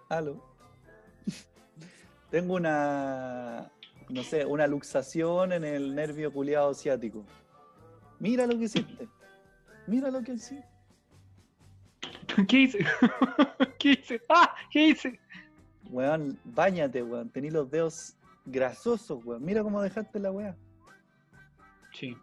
Aló. 0.10 0.44
tengo 2.30 2.56
una. 2.56 3.72
No 4.10 4.24
sé, 4.24 4.46
una 4.46 4.68
luxación 4.68 5.52
en 5.52 5.64
el 5.64 5.96
nervio 5.96 6.32
culiado 6.32 6.74
ciático. 6.74 7.26
Mira 8.20 8.46
lo 8.46 8.58
que 8.58 8.66
hiciste. 8.66 9.08
Mira 9.88 10.12
lo 10.12 10.22
que 10.22 10.34
hiciste. 10.34 10.68
¿Qué 12.48 12.60
hice? 12.60 12.80
¿Qué 13.80 13.92
hice? 13.92 14.22
¡Ah! 14.30 14.54
¿Qué 14.70 14.90
hice? 14.90 15.20
Weón, 15.90 16.38
bañate, 16.44 17.02
weón. 17.02 17.30
Tení 17.30 17.50
los 17.50 17.70
dedos 17.72 18.16
grasosos, 18.46 19.26
weón. 19.26 19.44
Mira 19.44 19.64
cómo 19.64 19.82
dejaste 19.82 20.20
la 20.20 20.32
weá. 20.32 20.56
Sí. 21.94 22.16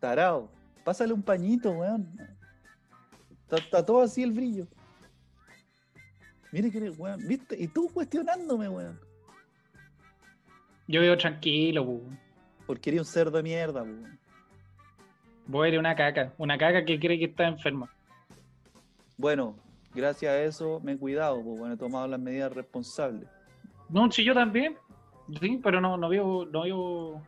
Tarao. 0.00 0.50
Pásale 0.84 1.12
un 1.12 1.22
pañito, 1.22 1.70
weón. 1.70 2.06
Está, 3.42 3.56
está 3.56 3.86
todo 3.86 4.02
así 4.02 4.22
el 4.22 4.32
brillo. 4.32 4.66
Mire 6.52 6.70
que 6.70 6.78
eres, 6.78 6.98
weón. 6.98 7.26
¿Viste? 7.26 7.56
Y 7.58 7.68
tú 7.68 7.90
cuestionándome, 7.92 8.68
weón. 8.68 8.98
Yo 10.86 11.00
vivo 11.00 11.16
tranquilo, 11.16 11.84
pu. 11.84 12.02
Porque 12.66 12.90
eres 12.90 13.00
un 13.00 13.06
cerdo 13.06 13.36
de 13.36 13.42
mierda, 13.42 13.82
weón. 13.82 14.18
Vos 15.46 15.66
eres 15.66 15.78
una 15.78 15.94
caca. 15.94 16.32
Una 16.38 16.58
caca 16.58 16.84
que 16.84 16.98
cree 16.98 17.18
que 17.18 17.26
está 17.26 17.48
enferma. 17.48 17.90
Bueno, 19.16 19.56
gracias 19.94 20.30
a 20.30 20.42
eso 20.42 20.80
me 20.80 20.92
he 20.92 20.98
cuidado, 20.98 21.42
pues, 21.42 21.58
bueno, 21.58 21.74
he 21.74 21.78
tomado 21.78 22.06
las 22.06 22.20
medidas 22.20 22.52
responsables. 22.52 23.28
No, 23.88 24.10
sí, 24.12 24.22
yo 24.22 24.34
también. 24.34 24.76
Sí, 25.40 25.60
pero 25.62 25.80
no, 25.80 25.96
no 25.96 26.08
vivo, 26.08 26.46
no 26.46 26.62
vivo, 26.62 27.22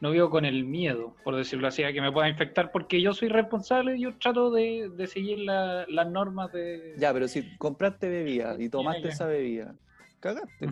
no 0.00 0.10
vivo 0.10 0.28
con 0.30 0.44
el 0.44 0.64
miedo, 0.64 1.14
por 1.24 1.36
decirlo 1.36 1.68
así, 1.68 1.82
a 1.82 1.92
que 1.92 2.00
me 2.02 2.12
pueda 2.12 2.28
infectar, 2.28 2.70
porque 2.70 3.00
yo 3.00 3.14
soy 3.14 3.28
responsable 3.28 3.96
y 3.96 4.02
yo 4.02 4.16
trato 4.18 4.50
de, 4.50 4.90
de 4.94 5.06
seguir 5.06 5.38
la- 5.38 5.86
las 5.88 6.08
normas 6.08 6.52
de. 6.52 6.94
Ya, 6.98 7.12
pero 7.12 7.28
si 7.28 7.56
compraste 7.56 8.08
bebida 8.08 8.56
y 8.58 8.68
tomaste 8.68 9.08
esa 9.08 9.26
bebida, 9.26 9.74
cagaste. 10.20 10.66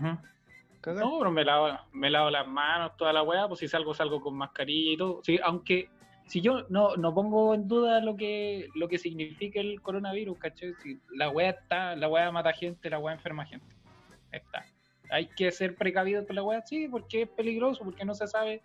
No, 0.86 1.18
pero 1.18 1.30
me 1.30 1.44
lavo, 1.44 1.68
me 1.92 2.10
lavo 2.10 2.28
las 2.28 2.46
manos, 2.46 2.94
toda 2.98 3.12
la 3.14 3.22
weá, 3.22 3.48
pues 3.48 3.60
si 3.60 3.68
salgo, 3.68 3.94
salgo 3.94 4.20
con 4.20 4.34
mascarilla 4.36 4.92
y 4.92 4.96
todo. 4.98 5.20
Sí, 5.24 5.40
aunque 5.42 5.88
si 6.26 6.42
yo 6.42 6.66
no, 6.68 6.94
no 6.96 7.14
pongo 7.14 7.54
en 7.54 7.66
duda 7.66 8.00
lo 8.00 8.16
que, 8.16 8.68
lo 8.74 8.86
que 8.88 8.98
significa 8.98 9.60
el 9.60 9.80
coronavirus, 9.80 10.36
¿cachai? 10.38 10.74
Si 10.82 11.00
la 11.14 11.30
weá 11.30 11.50
está, 11.50 11.96
la 11.96 12.08
weá 12.08 12.30
mata 12.30 12.52
gente, 12.52 12.90
la 12.90 12.98
weá 12.98 13.14
enferma 13.14 13.46
gente. 13.46 13.64
Está. 14.30 14.66
Hay 15.10 15.26
que 15.28 15.50
ser 15.52 15.74
precavidos 15.74 16.26
con 16.26 16.36
la 16.36 16.42
weá, 16.42 16.60
sí, 16.62 16.86
porque 16.88 17.22
es 17.22 17.28
peligroso, 17.30 17.82
porque 17.84 18.04
no 18.04 18.14
se 18.14 18.26
sabe 18.26 18.60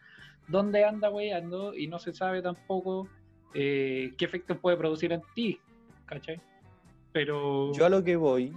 dónde 0.49 0.83
anda 0.83 1.09
weando 1.09 1.73
y 1.73 1.87
no 1.87 1.99
se 1.99 2.13
sabe 2.13 2.41
tampoco 2.41 3.07
eh, 3.53 4.13
qué 4.17 4.25
efectos 4.25 4.57
puede 4.57 4.77
producir 4.77 5.11
en 5.11 5.21
ti, 5.33 5.59
¿cachai? 6.05 6.41
Pero 7.11 7.71
Yo 7.73 7.85
a 7.85 7.89
lo 7.89 8.03
que 8.03 8.15
voy 8.15 8.53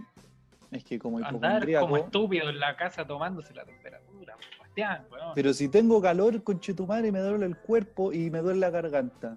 es 0.71 0.85
que 0.85 0.99
como 0.99 1.19
andar 1.19 1.67
como 1.79 1.97
estúpido 1.97 2.49
en 2.49 2.59
la 2.59 2.77
casa 2.77 3.07
tomándose 3.07 3.55
la 3.55 3.65
temperatura, 3.65 4.37
Bastián, 4.59 5.07
weón. 5.11 5.33
pero 5.35 5.53
si 5.53 5.69
tengo 5.69 6.01
calor, 6.01 6.43
conchetumare, 6.43 7.13
me 7.13 7.21
duele 7.21 7.47
el 7.47 7.57
cuerpo 7.57 8.13
y 8.13 8.31
me 8.31 8.41
duele 8.41 8.61
la 8.61 8.71
garganta. 8.71 9.37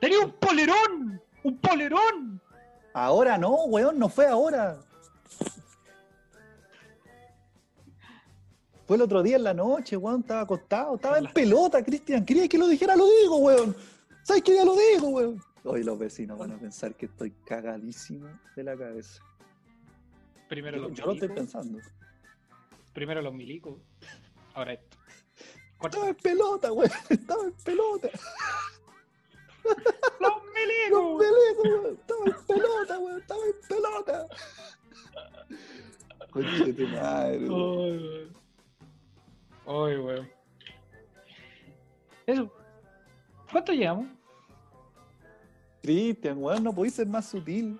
¡Tenía 0.00 0.20
un 0.20 0.32
polerón! 0.32 1.20
¡Un 1.44 1.58
polerón! 1.58 2.40
Ahora 2.92 3.38
no, 3.38 3.64
weón, 3.66 3.98
no 3.98 4.08
fue 4.08 4.26
ahora. 4.26 4.78
Fue 8.86 8.96
el 8.96 9.02
otro 9.02 9.22
día 9.22 9.36
en 9.36 9.44
la 9.44 9.54
noche, 9.54 9.96
weón, 9.96 10.20
estaba 10.20 10.42
acostado, 10.42 10.96
estaba 10.96 11.18
en 11.18 11.32
pelota, 11.32 11.82
Cristian. 11.82 12.24
Quería 12.24 12.46
que 12.48 12.58
lo 12.58 12.68
dijera, 12.68 12.94
lo 12.96 13.06
digo, 13.22 13.36
weón. 13.38 13.74
¿Sabes 14.22 14.42
que 14.42 14.54
ya 14.54 14.64
lo 14.64 14.74
digo, 14.76 15.08
weón? 15.08 15.42
Hoy 15.64 15.82
los 15.82 15.98
vecinos 15.98 16.38
van 16.38 16.52
a 16.52 16.58
pensar 16.58 16.94
que 16.94 17.06
estoy 17.06 17.30
cagadísimo 17.46 18.28
de 18.54 18.62
la 18.64 18.76
cabeza. 18.76 19.22
Primero 20.48 20.76
Yo, 20.76 20.88
los 20.88 20.98
yo 20.98 21.06
lo 21.06 21.12
estoy 21.12 21.28
milicos. 21.28 21.52
pensando. 21.52 21.78
Primero 22.92 23.22
los 23.22 23.32
milicos. 23.32 23.78
Ahora 24.52 24.74
esto. 24.74 24.96
Estaba 25.82 26.08
en 26.08 26.14
pelota, 26.16 26.72
weón. 26.72 26.90
Estaba 27.08 27.44
en 27.44 27.52
pelota. 27.64 28.08
¡Los 29.64 29.74
Los 30.20 30.42
milicos! 30.54 31.20
weón. 31.20 31.94
Estaba 31.98 32.24
en 32.26 32.46
pelota, 32.46 32.98
weón. 32.98 33.20
Estaba 33.20 33.40
en 33.46 33.68
pelota. 33.68 34.26
Conche 36.30 36.72
tu 36.74 36.86
madre, 36.88 37.48
weón. 37.48 38.43
Ay, 39.66 39.96
weón. 39.96 40.28
Eso. 42.26 42.52
¿Cuánto 43.50 43.72
llevamos? 43.72 44.06
Cristian, 45.82 46.42
weón, 46.42 46.64
no 46.64 46.74
podéis 46.74 46.94
ser 46.94 47.06
más 47.06 47.26
sutil. 47.26 47.78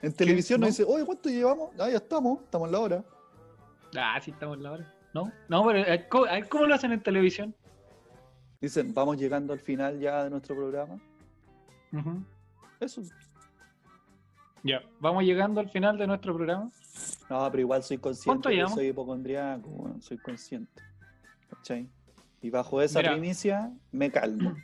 En 0.00 0.12
televisión 0.12 0.60
¿No? 0.60 0.66
nos 0.66 0.76
dice, 0.76 0.90
oye, 0.90 1.04
¿cuánto 1.04 1.28
llevamos? 1.28 1.70
Ah, 1.78 1.88
ya 1.88 1.96
estamos, 1.96 2.40
estamos 2.42 2.68
en 2.68 2.72
la 2.72 2.80
hora. 2.80 3.04
Ah, 3.96 4.20
sí, 4.20 4.30
estamos 4.30 4.56
en 4.56 4.62
la 4.62 4.72
hora. 4.72 4.94
No, 5.14 5.32
no, 5.48 5.64
pero 5.66 5.78
eh, 5.78 6.06
¿cómo, 6.08 6.24
a 6.24 6.32
ver, 6.32 6.48
¿cómo 6.48 6.66
lo 6.66 6.74
hacen 6.74 6.92
en 6.92 7.02
televisión? 7.02 7.54
Dicen, 8.60 8.92
vamos 8.92 9.16
llegando 9.16 9.52
al 9.52 9.60
final 9.60 10.00
ya 10.00 10.24
de 10.24 10.30
nuestro 10.30 10.56
programa. 10.56 10.98
Ujú. 11.92 12.24
Eso. 12.80 13.02
Ya, 14.64 14.82
vamos 14.98 15.22
llegando 15.24 15.60
al 15.60 15.68
final 15.68 15.98
de 15.98 16.06
nuestro 16.06 16.34
programa. 16.34 16.70
No, 17.28 17.48
pero 17.50 17.60
igual 17.60 17.82
soy 17.82 17.98
consciente 17.98 18.48
¿Cuánto 18.48 18.48
que 18.48 18.74
soy 18.74 18.86
hipocondriaco, 18.88 19.68
weón, 19.68 20.00
soy 20.00 20.16
consciente. 20.18 20.82
¿Cachai? 21.50 21.86
Y 22.40 22.50
bajo 22.50 22.80
esa 22.80 23.00
Mira. 23.00 23.12
primicia 23.12 23.70
me 23.92 24.10
calmo. 24.10 24.56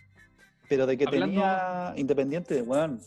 Pero 0.69 0.87
de 0.87 0.97
que 0.97 1.05
Hablando- 1.05 1.27
tenía, 1.27 1.93
independiente 1.97 2.55
de, 2.55 2.63
weón, 2.63 2.99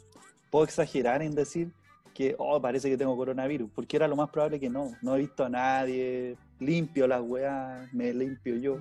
puedo 0.51 0.65
exagerar 0.65 1.21
en 1.23 1.33
decir 1.33 1.71
que, 2.13 2.35
oh, 2.37 2.61
parece 2.61 2.89
que 2.91 2.97
tengo 2.97 3.17
coronavirus, 3.17 3.71
porque 3.73 3.95
era 3.97 4.07
lo 4.07 4.15
más 4.15 4.29
probable 4.29 4.59
que 4.59 4.69
no. 4.69 4.91
No 5.01 5.15
he 5.15 5.19
visto 5.19 5.43
a 5.45 5.49
nadie, 5.49 6.37
limpio 6.59 7.07
las 7.07 7.21
weas, 7.21 7.91
me 7.91 8.13
limpio 8.13 8.55
yo. 8.57 8.77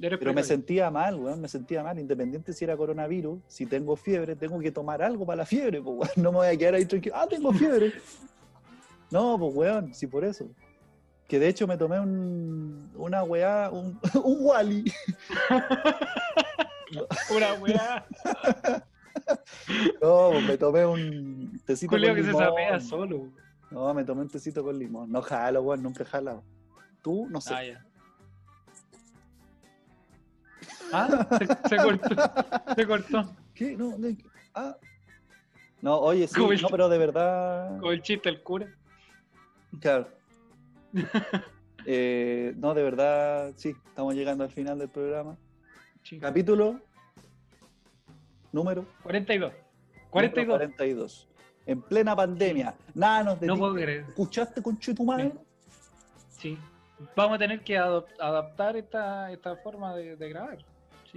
Pero 0.00 0.32
me 0.32 0.44
sentía 0.44 0.90
mal, 0.90 1.16
weón, 1.16 1.40
me 1.40 1.48
sentía 1.48 1.82
mal, 1.82 1.98
independiente 1.98 2.52
si 2.52 2.64
era 2.64 2.76
coronavirus, 2.76 3.40
si 3.48 3.66
tengo 3.66 3.96
fiebre, 3.96 4.36
tengo 4.36 4.58
que 4.60 4.70
tomar 4.70 5.02
algo 5.02 5.26
para 5.26 5.38
la 5.38 5.46
fiebre, 5.46 5.82
pues, 5.82 5.96
weón, 5.98 6.10
no 6.16 6.30
me 6.32 6.38
voy 6.38 6.46
a 6.48 6.56
quedar 6.56 6.74
ahí 6.74 6.86
tranquilo, 6.86 7.16
ah, 7.16 7.26
tengo 7.28 7.52
fiebre. 7.52 7.92
No, 9.10 9.38
pues, 9.38 9.54
weón, 9.54 9.94
sí, 9.94 10.06
por 10.06 10.24
eso. 10.24 10.48
que 11.26 11.38
de 11.38 11.48
hecho 11.48 11.66
me 11.66 11.76
tomé 11.76 11.98
un, 11.98 12.90
una 12.94 13.22
weá, 13.24 13.70
un, 13.70 13.98
un 14.24 14.36
Wally. 14.46 14.84
Una 17.34 17.54
weá. 17.54 18.06
No, 20.00 20.30
pues 20.32 20.44
me 20.46 20.56
tomé 20.56 20.86
un 20.86 21.60
tecito 21.66 21.90
Julio 21.90 22.08
con 22.08 22.16
que 22.16 22.22
se 22.22 22.28
limón. 22.28 22.44
sapea 22.44 22.80
solo. 22.80 23.32
No, 23.70 23.92
me 23.92 24.04
tomé 24.04 24.22
un 24.22 24.28
tecito 24.28 24.62
con 24.62 24.78
limón. 24.78 25.10
No 25.10 25.20
jalo, 25.20 25.60
weón, 25.60 25.82
nunca 25.82 26.02
he 26.02 26.06
jalado. 26.06 26.42
Tú, 27.02 27.26
no 27.28 27.40
sé. 27.40 27.54
Ah. 27.54 27.84
Ah, 30.92 31.26
se, 31.38 31.68
se 31.68 31.76
cortó. 31.76 32.74
Se 32.74 32.86
cortó. 32.86 33.30
¿Qué? 33.54 33.76
No, 33.76 33.96
no, 33.98 34.08
ah. 34.54 34.76
No, 35.80 35.98
oye, 35.98 36.26
sí, 36.26 36.34
Como 36.34 36.52
el- 36.52 36.60
no, 36.62 36.68
pero 36.68 36.88
de 36.88 36.98
verdad. 36.98 37.78
Con 37.80 37.92
el 37.92 38.02
chiste 38.02 38.28
el 38.28 38.42
cura. 38.42 38.66
Claro. 39.80 40.08
Eh, 41.90 42.52
no, 42.56 42.74
de 42.74 42.82
verdad, 42.82 43.52
sí, 43.56 43.74
estamos 43.86 44.14
llegando 44.14 44.44
al 44.44 44.50
final 44.50 44.78
del 44.78 44.90
programa. 44.90 45.38
Sí. 46.02 46.18
Capítulo 46.18 46.80
número 48.52 48.84
42. 49.04 49.50
número 49.52 49.66
42. 50.10 50.46
42. 50.58 51.28
En 51.64 51.80
plena 51.80 52.14
pandemia. 52.14 52.74
Nada 52.94 53.22
nos 53.24 53.40
No 53.40 53.56
puedo 53.56 53.74
creer. 53.74 54.00
¿Escuchaste 54.08 54.60
con 54.60 54.76
tu 54.78 55.04
madre? 55.04 55.32
Sí. 56.28 56.58
Vamos 57.16 57.36
a 57.36 57.38
tener 57.38 57.62
que 57.62 57.78
adop- 57.78 58.06
adaptar 58.20 58.76
esta, 58.76 59.30
esta 59.32 59.56
forma 59.56 59.94
de, 59.94 60.16
de 60.16 60.28
grabar. 60.28 60.58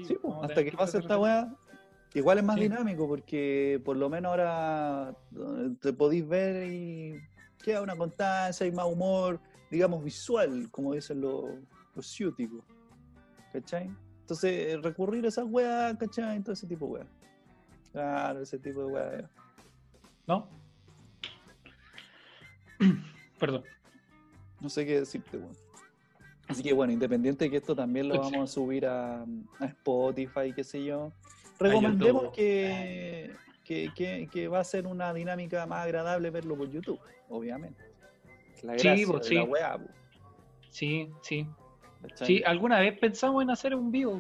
Sí, 0.04 0.06
Sí, 0.06 0.18
pues, 0.22 0.34
hasta 0.44 0.64
que 0.64 0.72
pase 0.72 0.98
esta 1.00 1.18
weá. 1.18 1.54
Igual 2.14 2.40
es 2.40 2.44
más 2.44 2.56
Sí. 2.58 2.64
dinámico 2.64 3.08
porque 3.08 3.82
por 3.86 3.96
lo 3.96 4.10
menos 4.10 4.32
ahora 4.32 5.16
eh, 5.34 5.76
te 5.82 5.94
podéis 5.94 6.28
ver 6.28 6.70
y 6.70 7.22
queda 7.64 7.82
una 7.82 7.96
constancia, 7.96 8.66
hay 8.66 8.72
más 8.72 8.86
humor, 8.86 9.40
digamos 9.70 10.04
visual, 10.04 10.70
como 10.72 10.94
dicen 10.94 11.22
los, 11.22 11.46
los 11.96 12.06
ciúticos. 12.08 12.64
¿Cachai? 13.54 13.90
Entonces, 14.22 14.74
eh, 14.74 14.80
recurrir 14.82 15.26
a 15.26 15.28
esas 15.30 15.46
weas, 15.48 15.96
¿cachai? 15.98 16.42
Todo 16.42 16.54
ese 16.54 16.68
tipo 16.68 16.86
de 16.88 16.92
weas. 16.94 17.08
Claro, 17.92 18.42
ese 18.42 18.58
tipo 18.60 18.80
de 18.86 18.92
weas. 18.92 19.30
¿No? 20.28 20.48
Perdón. 23.40 23.64
No 24.60 24.70
sé 24.70 24.86
qué 24.86 25.00
decirte, 25.00 25.38
weón. 25.38 25.56
Así 26.52 26.64
que 26.64 26.74
bueno, 26.74 26.92
independiente 26.94 27.46
de 27.46 27.52
que 27.52 27.58
esto 27.58 27.76
también 27.76 28.08
lo 28.08 28.16
Sí. 28.16 28.20
vamos 28.32 28.50
a 28.50 28.54
subir 28.54 28.86
a, 28.86 29.22
a 29.24 29.66
Spotify, 29.66 30.54
qué 30.56 30.64
sé 30.64 30.84
yo, 30.84 31.12
recomendemos 31.60 32.32
que, 32.34 33.32
que, 33.64 33.90
que- 33.96 34.28
que 34.32 34.48
va 34.48 34.60
a 34.60 34.64
ser 34.64 34.88
una 34.88 35.14
dinámica 35.14 35.66
más 35.66 35.84
agradable 35.86 36.30
verlo 36.30 36.56
por 36.56 36.70
YouTube, 36.70 37.00
obviamente. 37.30 37.84
La 38.64 38.78
Sí, 38.78 38.88
gracia 38.88 39.08
pues, 39.08 39.22
de 39.24 39.28
sí. 39.30 39.36
la 39.36 39.44
weá, 39.44 39.78
po, 39.78 39.86
Sí, 40.70 41.10
sí. 41.22 41.48
Sí, 42.16 42.42
alguna 42.46 42.80
vez 42.80 42.98
pensamos 42.98 43.44
en 43.44 43.50
hacer 43.52 43.76
un 43.76 43.92
vivo. 43.92 44.20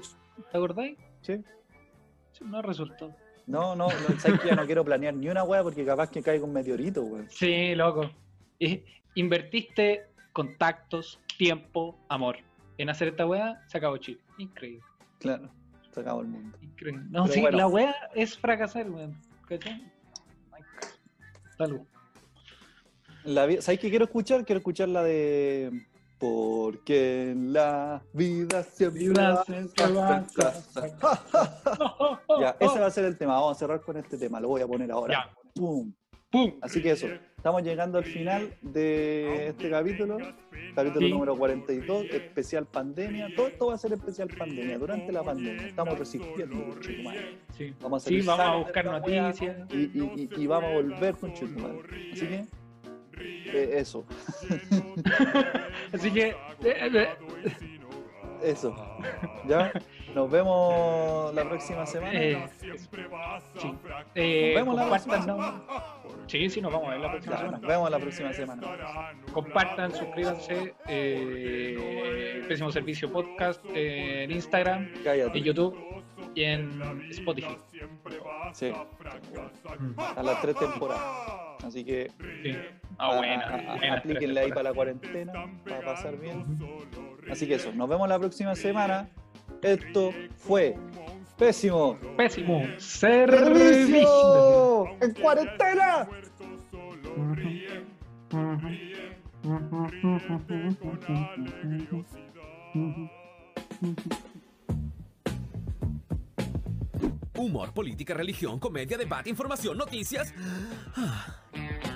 ¿Te 0.51 0.57
acordáis? 0.57 0.97
Sí. 1.21 1.37
Sí, 2.31 2.43
no 2.45 2.61
resultó. 2.61 3.13
No, 3.47 3.75
no, 3.75 3.87
no, 3.87 4.19
sabes 4.19 4.39
que 4.39 4.49
ya 4.49 4.55
no 4.55 4.65
quiero 4.65 4.83
planear 4.85 5.13
ni 5.13 5.27
una 5.29 5.43
weá 5.43 5.63
porque 5.63 5.83
capaz 5.85 6.09
que 6.11 6.21
caiga 6.21 6.45
un 6.45 6.53
meteorito, 6.53 7.01
weón. 7.03 7.27
Sí, 7.29 7.73
loco. 7.75 8.09
Y- 8.59 8.83
Invertiste 9.15 10.05
contactos, 10.33 11.19
tiempo, 11.37 11.97
amor. 12.09 12.37
En 12.77 12.89
hacer 12.89 13.09
esta 13.09 13.25
weá, 13.25 13.61
se 13.67 13.77
acabó 13.77 13.97
Chile. 13.97 14.21
Increíble. 14.37 14.83
Claro, 15.19 15.49
se 15.91 15.99
acabó 15.99 16.21
el 16.21 16.27
mundo. 16.27 16.57
Increíble. 16.61 17.03
No, 17.09 17.23
Pero 17.23 17.33
sí, 17.33 17.41
bueno. 17.41 17.57
la 17.57 17.67
weá 17.67 17.95
es 18.15 18.37
fracasar, 18.37 18.89
weón. 18.89 19.19
¿Cachai? 19.47 19.91
Salud. 21.57 21.81
La 23.23 23.61
¿Sabes 23.61 23.79
qué 23.79 23.89
quiero 23.89 24.05
escuchar? 24.05 24.45
Quiero 24.45 24.57
escuchar 24.57 24.89
la 24.89 25.03
de... 25.03 25.85
Porque 26.17 27.31
en 27.31 27.51
la 27.51 28.03
vida 28.13 28.63
siempre 28.63 29.09
va. 29.09 29.43
Ya, 32.39 32.55
ese 32.59 32.79
va 32.79 32.85
a 32.85 32.91
ser 32.91 33.05
el 33.05 33.17
tema. 33.17 33.33
Vamos 33.33 33.57
a 33.57 33.59
cerrar 33.59 33.81
con 33.81 33.97
este 33.97 34.17
tema. 34.17 34.39
Lo 34.39 34.49
voy 34.49 34.61
a 34.61 34.67
poner 34.67 34.91
ahora. 34.91 35.13
Ya. 35.13 35.29
Pum. 35.55 35.91
¡Pum! 36.29 36.53
Así 36.61 36.81
que 36.81 36.91
eso. 36.91 37.07
Estamos 37.41 37.63
llegando 37.63 37.97
al 37.97 38.03
final 38.03 38.53
de 38.61 39.47
este 39.47 39.72
capítulo. 39.72 40.19
Capítulo 40.76 41.07
Sí. 41.07 41.11
número 41.11 41.35
42, 41.35 42.05
especial 42.11 42.68
pandemia. 42.68 43.30
Todo 43.35 43.47
esto 43.47 43.65
va 43.65 43.73
a 43.73 43.77
ser 43.80 43.93
especial 43.93 44.27
pandemia. 44.38 44.77
Durante 44.77 45.11
la 45.11 45.23
pandemia. 45.23 45.65
Estamos 45.65 45.97
resistiendo, 45.97 46.63
conchetumadre. 46.69 47.38
Sí, 47.57 47.73
Vamos 47.81 48.05
a 48.05 48.09
sí 48.09 48.22
vamos 48.22 48.45
a 48.45 48.55
buscar 48.57 48.85
noticias. 48.85 49.57
Y, 49.73 49.76
y- 49.76 50.30
y- 50.38 50.43
y 50.43 50.45
vamos 50.45 50.69
a 50.69 50.73
volver 50.76 51.15
con 51.15 51.31
Así 51.31 52.27
que, 52.27 52.45
eh, 53.18 53.69
eso. 53.80 54.05
Así 55.93 56.11
que, 56.11 56.27
eh, 56.27 56.35
eh, 56.63 57.07
Eso. 58.43 58.76
¿Ya? 59.47 59.72
Nos 60.15 60.29
vemos 60.29 61.33
la 61.33 61.43
próxima 61.47 61.85
semana. 61.85 62.13
eh, 62.13 62.45
sí. 62.59 62.67
Eh, 64.15 64.53
Nos 64.55 64.65
vemos 64.65 64.75
la 64.75 64.88
próxima 64.89 65.17
¿no? 65.19 65.63
Sí, 66.27 66.49
sí, 66.49 66.61
nos 66.61 66.71
vamos 66.71 66.88
a 66.88 66.91
ver 66.91 66.99
la 67.01 67.11
próxima 67.11 67.35
Ya, 67.35 67.41
nos 67.43 67.51
semana. 67.51 67.67
vemos 67.67 67.91
la 67.91 67.99
próxima 67.99 68.33
semana. 68.33 68.61
Compartan, 69.33 69.91
suscríbanse. 69.93 70.73
Eh, 70.88 72.43
Pésimo 72.47 72.71
Servicio 72.71 73.11
Podcast 73.11 73.63
en 73.73 74.31
Instagram, 74.31 74.89
Cállate. 75.03 75.38
en 75.38 75.43
YouTube 75.43 75.77
y 76.35 76.43
en 76.43 76.81
Spotify. 77.11 77.57
Sí. 78.53 78.71
A 80.15 80.23
las 80.23 80.41
tres 80.41 80.55
temporadas. 80.57 81.01
Así 81.65 81.83
que 81.85 82.11
Sí. 82.43 82.57
Ah, 82.97 83.15
buena. 83.17 83.45
a- 83.45 83.55
a- 83.73 83.75
buena. 83.77 83.97
aplíquenle 83.97 84.39
ahí 84.41 84.49
para 84.49 84.63
la 84.63 84.73
cuarentena, 84.73 85.33
para 85.63 85.81
pasar 85.81 86.17
bien. 86.17 86.43
Así 87.29 87.47
que 87.47 87.55
eso, 87.55 87.71
nos 87.73 87.88
vemos 87.89 88.07
la 88.09 88.19
próxima 88.19 88.55
semana. 88.55 89.09
Esto 89.61 90.11
fue 90.38 90.75
Pésimo 91.38 91.97
Pésimo 92.17 92.63
Servicio. 92.77 94.07
En 95.01 95.13
cuarentena. 95.13 96.07
Humor, 107.38 107.73
política, 107.73 108.13
religión, 108.13 108.59
comedia, 108.59 108.97
debate, 108.97 109.29
información, 109.29 109.77
noticias 109.77 110.33
ah, 110.95 111.41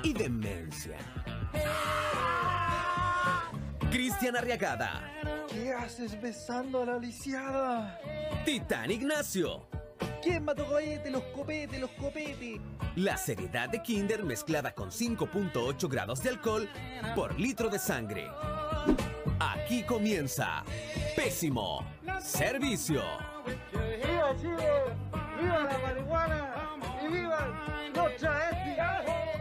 y 0.03 0.13
demencia. 0.13 0.97
Cristian 3.91 4.35
Arriagada, 4.35 5.11
¿Qué 5.49 5.73
haces 5.73 6.19
besando 6.21 6.81
a 6.81 6.85
la 6.85 6.97
lisiada? 6.99 7.99
Titán 8.43 8.91
Ignacio, 8.91 9.67
¿Quién 10.21 10.43
mató 10.43 10.65
cohete? 10.65 11.09
Los 11.11 11.23
copetes, 11.35 11.79
los 11.79 11.91
copetes. 11.91 12.59
la 12.95 13.15
seriedad 13.17 13.69
de 13.69 13.81
Kinder 13.81 14.23
mezclada 14.23 14.71
con 14.73 14.89
5.8 14.89 15.87
grados 15.89 16.21
de 16.23 16.29
alcohol 16.29 16.69
por 17.15 17.39
litro 17.39 17.69
de 17.69 17.77
sangre. 17.79 18.27
Aquí 19.39 19.83
comienza 19.83 20.63
Pésimo 21.15 21.85
Servicio. 22.21 23.03
¡Viva 23.71 24.35
Chile! 24.41 24.67
¡Viva 25.39 25.63
la 25.63 25.77
marihuana! 25.77 26.53
¡Y 27.03 27.07
viva 27.07 27.91
los 27.93 28.15
chaetos! 28.17 29.34